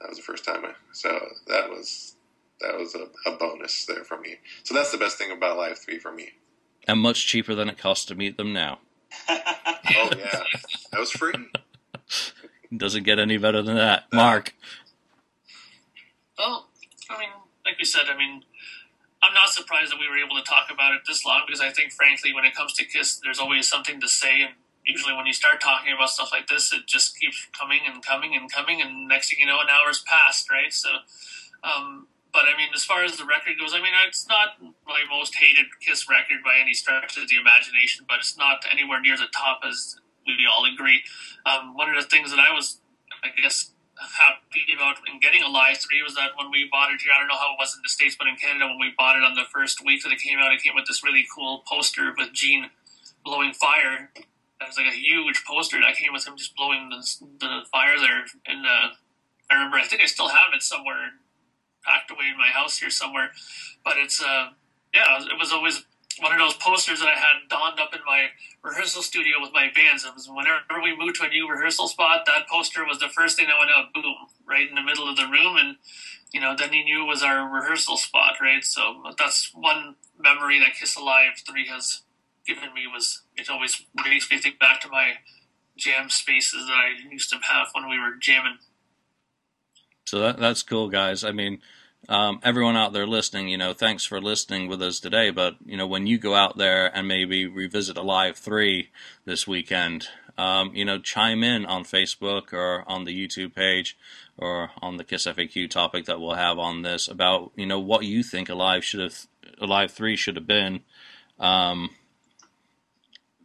That 0.00 0.10
was 0.10 0.18
the 0.18 0.24
first 0.24 0.44
time, 0.44 0.64
I, 0.64 0.72
so 0.92 1.18
that 1.48 1.70
was 1.70 2.16
that 2.60 2.76
was 2.78 2.94
a, 2.94 3.08
a, 3.30 3.36
bonus 3.36 3.86
there 3.86 4.04
for 4.04 4.18
me. 4.18 4.36
So 4.62 4.74
that's 4.74 4.92
the 4.92 4.98
best 4.98 5.18
thing 5.18 5.30
about 5.30 5.56
Live 5.56 5.78
Three 5.78 5.98
for 5.98 6.12
me. 6.12 6.32
And 6.86 7.00
much 7.00 7.26
cheaper 7.26 7.54
than 7.54 7.68
it 7.68 7.78
costs 7.78 8.04
to 8.06 8.14
meet 8.14 8.36
them 8.36 8.52
now. 8.52 8.78
oh 9.28 10.10
yeah, 10.16 10.42
that 10.92 11.00
was 11.00 11.10
free. 11.10 11.34
Doesn't 12.76 13.04
get 13.04 13.18
any 13.18 13.36
better 13.36 13.62
than 13.62 13.76
that, 13.76 14.04
Mark. 14.12 14.54
Well, 16.38 16.68
I 17.08 17.18
mean, 17.18 17.30
like 17.64 17.78
we 17.78 17.84
said, 17.84 18.04
I 18.08 18.16
mean, 18.16 18.42
I'm 19.22 19.34
not 19.34 19.48
surprised 19.50 19.92
that 19.92 19.98
we 19.98 20.08
were 20.08 20.18
able 20.18 20.36
to 20.36 20.42
talk 20.42 20.68
about 20.72 20.94
it 20.94 21.02
this 21.06 21.24
long 21.24 21.42
because 21.46 21.60
I 21.60 21.70
think, 21.70 21.92
frankly, 21.92 22.32
when 22.32 22.44
it 22.44 22.54
comes 22.54 22.72
to 22.74 22.84
Kiss, 22.84 23.20
there's 23.22 23.38
always 23.38 23.68
something 23.68 24.00
to 24.00 24.08
say. 24.08 24.42
And 24.42 24.52
usually, 24.84 25.14
when 25.14 25.26
you 25.26 25.32
start 25.32 25.60
talking 25.60 25.92
about 25.92 26.10
stuff 26.10 26.30
like 26.32 26.48
this, 26.48 26.72
it 26.72 26.86
just 26.86 27.18
keeps 27.18 27.46
coming 27.58 27.80
and 27.86 28.04
coming 28.04 28.36
and 28.36 28.52
coming. 28.52 28.80
And 28.80 29.08
next 29.08 29.30
thing 29.30 29.38
you 29.40 29.46
know, 29.46 29.60
an 29.60 29.68
hour's 29.70 30.02
passed, 30.06 30.50
right? 30.50 30.72
So, 30.72 30.88
um, 31.64 32.08
but 32.36 32.44
I 32.44 32.52
mean, 32.52 32.68
as 32.76 32.84
far 32.84 33.00
as 33.00 33.16
the 33.16 33.24
record 33.24 33.56
goes, 33.56 33.72
I 33.72 33.80
mean, 33.80 33.96
it's 34.06 34.28
not 34.28 34.60
my 34.60 35.08
most 35.08 35.40
hated 35.40 35.72
Kiss 35.80 36.04
record 36.04 36.44
by 36.44 36.60
any 36.60 36.76
stretch 36.76 37.16
of 37.16 37.32
the 37.32 37.40
imagination, 37.40 38.04
but 38.04 38.20
it's 38.20 38.36
not 38.36 38.60
anywhere 38.70 39.00
near 39.00 39.16
the 39.16 39.32
top 39.32 39.64
as 39.64 39.96
we 40.28 40.44
all 40.44 40.68
agree. 40.68 41.00
Um, 41.48 41.72
one 41.72 41.88
of 41.88 41.96
the 41.96 42.04
things 42.04 42.28
that 42.28 42.38
I 42.38 42.52
was, 42.52 42.84
I 43.24 43.32
guess, 43.40 43.72
happy 43.96 44.68
about 44.76 45.00
in 45.08 45.16
getting 45.18 45.40
Alive 45.40 45.80
3 45.80 46.04
was 46.04 46.12
that 46.20 46.36
when 46.36 46.52
we 46.52 46.68
bought 46.68 46.92
it 46.92 47.00
here, 47.00 47.16
I 47.16 47.24
don't 47.24 47.32
know 47.32 47.40
how 47.40 47.56
it 47.56 47.58
was 47.58 47.72
in 47.72 47.80
the 47.80 47.88
States, 47.88 48.20
but 48.20 48.28
in 48.28 48.36
Canada, 48.36 48.68
when 48.68 48.84
we 48.84 48.92
bought 48.92 49.16
it 49.16 49.24
on 49.24 49.32
the 49.32 49.48
first 49.48 49.80
week 49.80 50.04
that 50.04 50.12
it 50.12 50.20
came 50.20 50.36
out, 50.36 50.52
it 50.52 50.60
came 50.60 50.76
with 50.76 50.84
this 50.84 51.00
really 51.00 51.24
cool 51.32 51.64
poster 51.64 52.12
with 52.20 52.36
Gene 52.36 52.68
blowing 53.24 53.56
fire. 53.56 54.12
That 54.60 54.68
was 54.68 54.76
like 54.76 54.92
a 54.92 54.96
huge 54.96 55.40
poster 55.48 55.80
that 55.80 55.96
came 55.96 56.12
with 56.12 56.28
him 56.28 56.36
just 56.36 56.52
blowing 56.52 56.92
the, 56.92 57.00
the 57.40 57.64
fire 57.72 57.96
there. 57.96 58.28
And 58.44 58.60
I 58.68 59.56
remember, 59.56 59.80
I 59.80 59.88
think 59.88 60.02
I 60.02 60.06
still 60.06 60.28
have 60.28 60.52
it 60.52 60.60
somewhere 60.60 61.16
packed 61.86 62.10
away 62.10 62.28
in 62.30 62.38
my 62.38 62.48
house 62.48 62.78
here 62.78 62.90
somewhere. 62.90 63.30
But 63.84 63.94
it's, 63.98 64.22
uh, 64.22 64.50
yeah, 64.94 65.18
it 65.18 65.38
was 65.38 65.52
always 65.52 65.84
one 66.18 66.32
of 66.32 66.38
those 66.38 66.54
posters 66.54 67.00
that 67.00 67.08
I 67.08 67.18
had 67.18 67.48
donned 67.48 67.78
up 67.78 67.94
in 67.94 68.00
my 68.06 68.28
rehearsal 68.62 69.02
studio 69.02 69.36
with 69.40 69.52
my 69.52 69.68
bands. 69.74 70.04
It 70.04 70.14
was 70.14 70.28
whenever 70.28 70.82
we 70.82 70.96
moved 70.96 71.16
to 71.16 71.26
a 71.26 71.28
new 71.28 71.48
rehearsal 71.48 71.88
spot, 71.88 72.26
that 72.26 72.48
poster 72.48 72.84
was 72.84 72.98
the 72.98 73.08
first 73.08 73.36
thing 73.36 73.46
that 73.46 73.58
went 73.58 73.70
out, 73.70 73.92
boom, 73.92 74.14
right 74.48 74.68
in 74.68 74.74
the 74.74 74.82
middle 74.82 75.08
of 75.08 75.16
the 75.16 75.26
room, 75.26 75.56
and 75.56 75.76
you 76.32 76.40
know, 76.40 76.56
then 76.56 76.72
he 76.72 76.82
knew 76.82 77.04
it 77.04 77.08
was 77.08 77.22
our 77.22 77.48
rehearsal 77.48 77.96
spot, 77.96 78.34
right? 78.40 78.64
So 78.64 79.02
that's 79.16 79.52
one 79.54 79.94
memory 80.18 80.58
that 80.58 80.74
Kiss 80.78 80.96
Alive 80.96 81.32
Three 81.48 81.68
has 81.68 82.02
given 82.46 82.74
me. 82.74 82.86
Was 82.92 83.22
it 83.36 83.48
always 83.48 83.82
makes 84.04 84.30
me 84.30 84.38
think 84.38 84.58
back 84.58 84.80
to 84.80 84.88
my 84.88 85.14
jam 85.76 86.08
spaces 86.10 86.66
that 86.66 86.72
I 86.72 87.10
used 87.10 87.30
to 87.30 87.36
have 87.42 87.68
when 87.72 87.88
we 87.88 87.98
were 87.98 88.14
jamming. 88.18 88.58
So 90.06 90.20
that, 90.20 90.38
that's 90.38 90.62
cool, 90.62 90.88
guys. 90.88 91.24
I 91.24 91.32
mean, 91.32 91.60
um, 92.08 92.40
everyone 92.42 92.76
out 92.76 92.92
there 92.92 93.06
listening, 93.06 93.48
you 93.48 93.58
know, 93.58 93.72
thanks 93.72 94.04
for 94.04 94.20
listening 94.20 94.68
with 94.68 94.80
us 94.82 95.00
today. 95.00 95.30
But 95.30 95.56
you 95.64 95.76
know, 95.76 95.86
when 95.86 96.06
you 96.06 96.18
go 96.18 96.34
out 96.34 96.56
there 96.56 96.94
and 96.96 97.08
maybe 97.08 97.46
revisit 97.46 97.96
Alive 97.96 98.36
Three 98.36 98.90
this 99.24 99.46
weekend, 99.46 100.08
um, 100.38 100.74
you 100.74 100.84
know, 100.84 100.98
chime 100.98 101.42
in 101.42 101.66
on 101.66 101.84
Facebook 101.84 102.52
or 102.52 102.84
on 102.86 103.04
the 103.04 103.26
YouTube 103.26 103.54
page 103.54 103.96
or 104.36 104.70
on 104.80 104.96
the 104.96 105.04
Kiss 105.04 105.26
FAQ 105.26 105.68
topic 105.70 106.04
that 106.04 106.20
we'll 106.20 106.34
have 106.34 106.58
on 106.58 106.82
this 106.82 107.08
about 107.08 107.50
you 107.56 107.66
know 107.66 107.80
what 107.80 108.04
you 108.04 108.22
think 108.22 108.48
Alive 108.48 108.84
should 108.84 109.00
have 109.00 109.26
Alive 109.60 109.90
Three 109.90 110.16
should 110.16 110.36
have 110.36 110.46
been. 110.46 110.80
Um, 111.38 111.90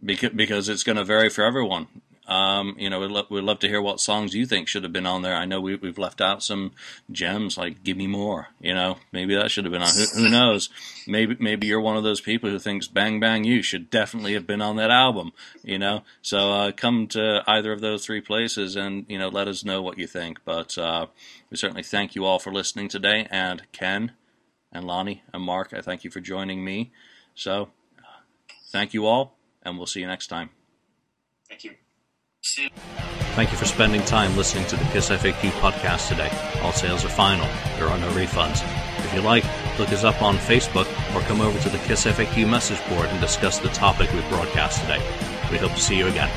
because, 0.04 0.32
because 0.32 0.70
it's 0.70 0.84
going 0.84 0.98
to 0.98 1.04
vary 1.04 1.30
for 1.30 1.44
everyone. 1.44 1.88
Um, 2.32 2.78
you 2.80 2.90
know, 2.90 3.02
we'd, 3.02 3.12
lo- 3.12 3.28
we'd 3.30 3.44
love 3.44 3.60
to 3.60 3.68
hear 3.68 3.82
what 3.82 4.00
songs 4.00 4.34
you 4.34 4.46
think 4.46 4.70
should 4.70 4.84
have 4.84 4.94
been 4.94 5.06
on 5.06 5.22
there. 5.22 5.36
I 5.36 5.44
know 5.44 5.60
we, 5.60 5.78
have 5.84 5.98
left 5.98 6.22
out 6.22 6.42
some 6.42 6.72
gems 7.12 7.58
like 7.58 7.84
"Give 7.84 7.98
Me 7.98 8.08
More." 8.08 8.48
You 8.62 8.74
know, 8.74 9.00
maybe 9.12 9.36
that 9.36 9.52
should 9.52 9.66
have 9.66 9.74
been 9.74 9.82
on. 9.82 9.94
Who, 9.94 10.06
who, 10.16 10.30
knows? 10.30 10.70
Maybe 11.06 11.36
maybe 11.42 11.68
you're 11.68 11.82
one 11.82 11.98
of 11.98 12.04
those 12.04 12.22
people 12.22 12.50
who 12.50 12.58
thinks 12.58 12.88
"Bang 12.88 13.20
Bang 13.20 13.44
You" 13.44 13.62
should 13.62 13.90
definitely 13.90 14.34
have 14.34 14.48
been 14.48 14.62
on 14.62 14.78
that 14.78 14.92
album. 14.92 15.34
You 15.62 15.78
know, 15.78 16.04
so 16.22 16.54
uh, 16.54 16.72
come 16.72 17.08
to 17.08 17.44
either 17.48 17.74
of 17.74 17.82
those 17.82 18.06
three 18.06 18.22
places 18.22 18.78
and 18.78 19.06
you 19.10 19.20
know 19.20 19.28
let 19.28 19.50
us 19.50 19.66
know 19.66 19.82
what 19.82 19.98
you 19.98 20.08
think. 20.08 20.40
But 20.46 20.78
uh, 20.78 21.08
we 21.50 21.58
certainly 21.58 21.84
thank 21.84 22.16
you 22.16 22.24
all 22.24 22.40
for 22.40 22.54
listening 22.54 22.88
today, 22.88 23.28
and 23.30 23.70
Ken, 23.74 24.14
and 24.72 24.88
Lonnie, 24.88 25.24
and 25.34 25.44
Mark, 25.44 25.74
I 25.74 25.82
thank 25.82 26.06
you 26.06 26.10
for 26.10 26.22
joining 26.22 26.64
me. 26.64 26.94
So, 27.36 27.72
thank 28.72 28.94
you 28.94 29.06
all, 29.06 29.36
and 29.64 29.78
we'll 29.78 29.86
see 29.86 30.00
you 30.00 30.08
next 30.08 30.28
time. 30.28 30.52
Thank 31.50 31.66
you. 31.66 31.81
Thank 32.44 33.52
you 33.52 33.58
for 33.58 33.66
spending 33.66 34.02
time 34.02 34.36
listening 34.36 34.66
to 34.68 34.76
the 34.76 34.84
KISS 34.86 35.10
FAQ 35.12 35.52
podcast 35.62 36.10
today. 36.10 36.30
All 36.64 36.72
sales 36.72 37.06
are 37.06 37.10
final. 37.10 37.48
There 37.78 37.88
are 37.88 38.00
no 38.00 38.10
refunds. 38.12 38.64
If 39.06 39.14
you 39.14 39.22
like, 39.22 39.44
look 39.78 39.90
us 39.90 40.04
up 40.04 40.24
on 40.24 40.38
Facebook 40.38 40.88
or 41.16 41.22
come 41.28 41.40
over 41.40 41.60
to 41.60 41.70
the 41.70 41.78
KISS 41.78 42.06
FAQ 42.06 42.50
message 42.50 42.80
board 42.90 43.10
and 43.10 43.22
discuss 43.22 43.60
the 43.60 43.70
topic 43.70 44.12
we 44.14 44.22
broadcast 44.22 44.82
today. 44.82 45.00
We 45.52 45.58
hope 45.58 45.74
to 45.74 45.80
see 45.80 45.98
you 45.98 46.08
again. 46.08 46.32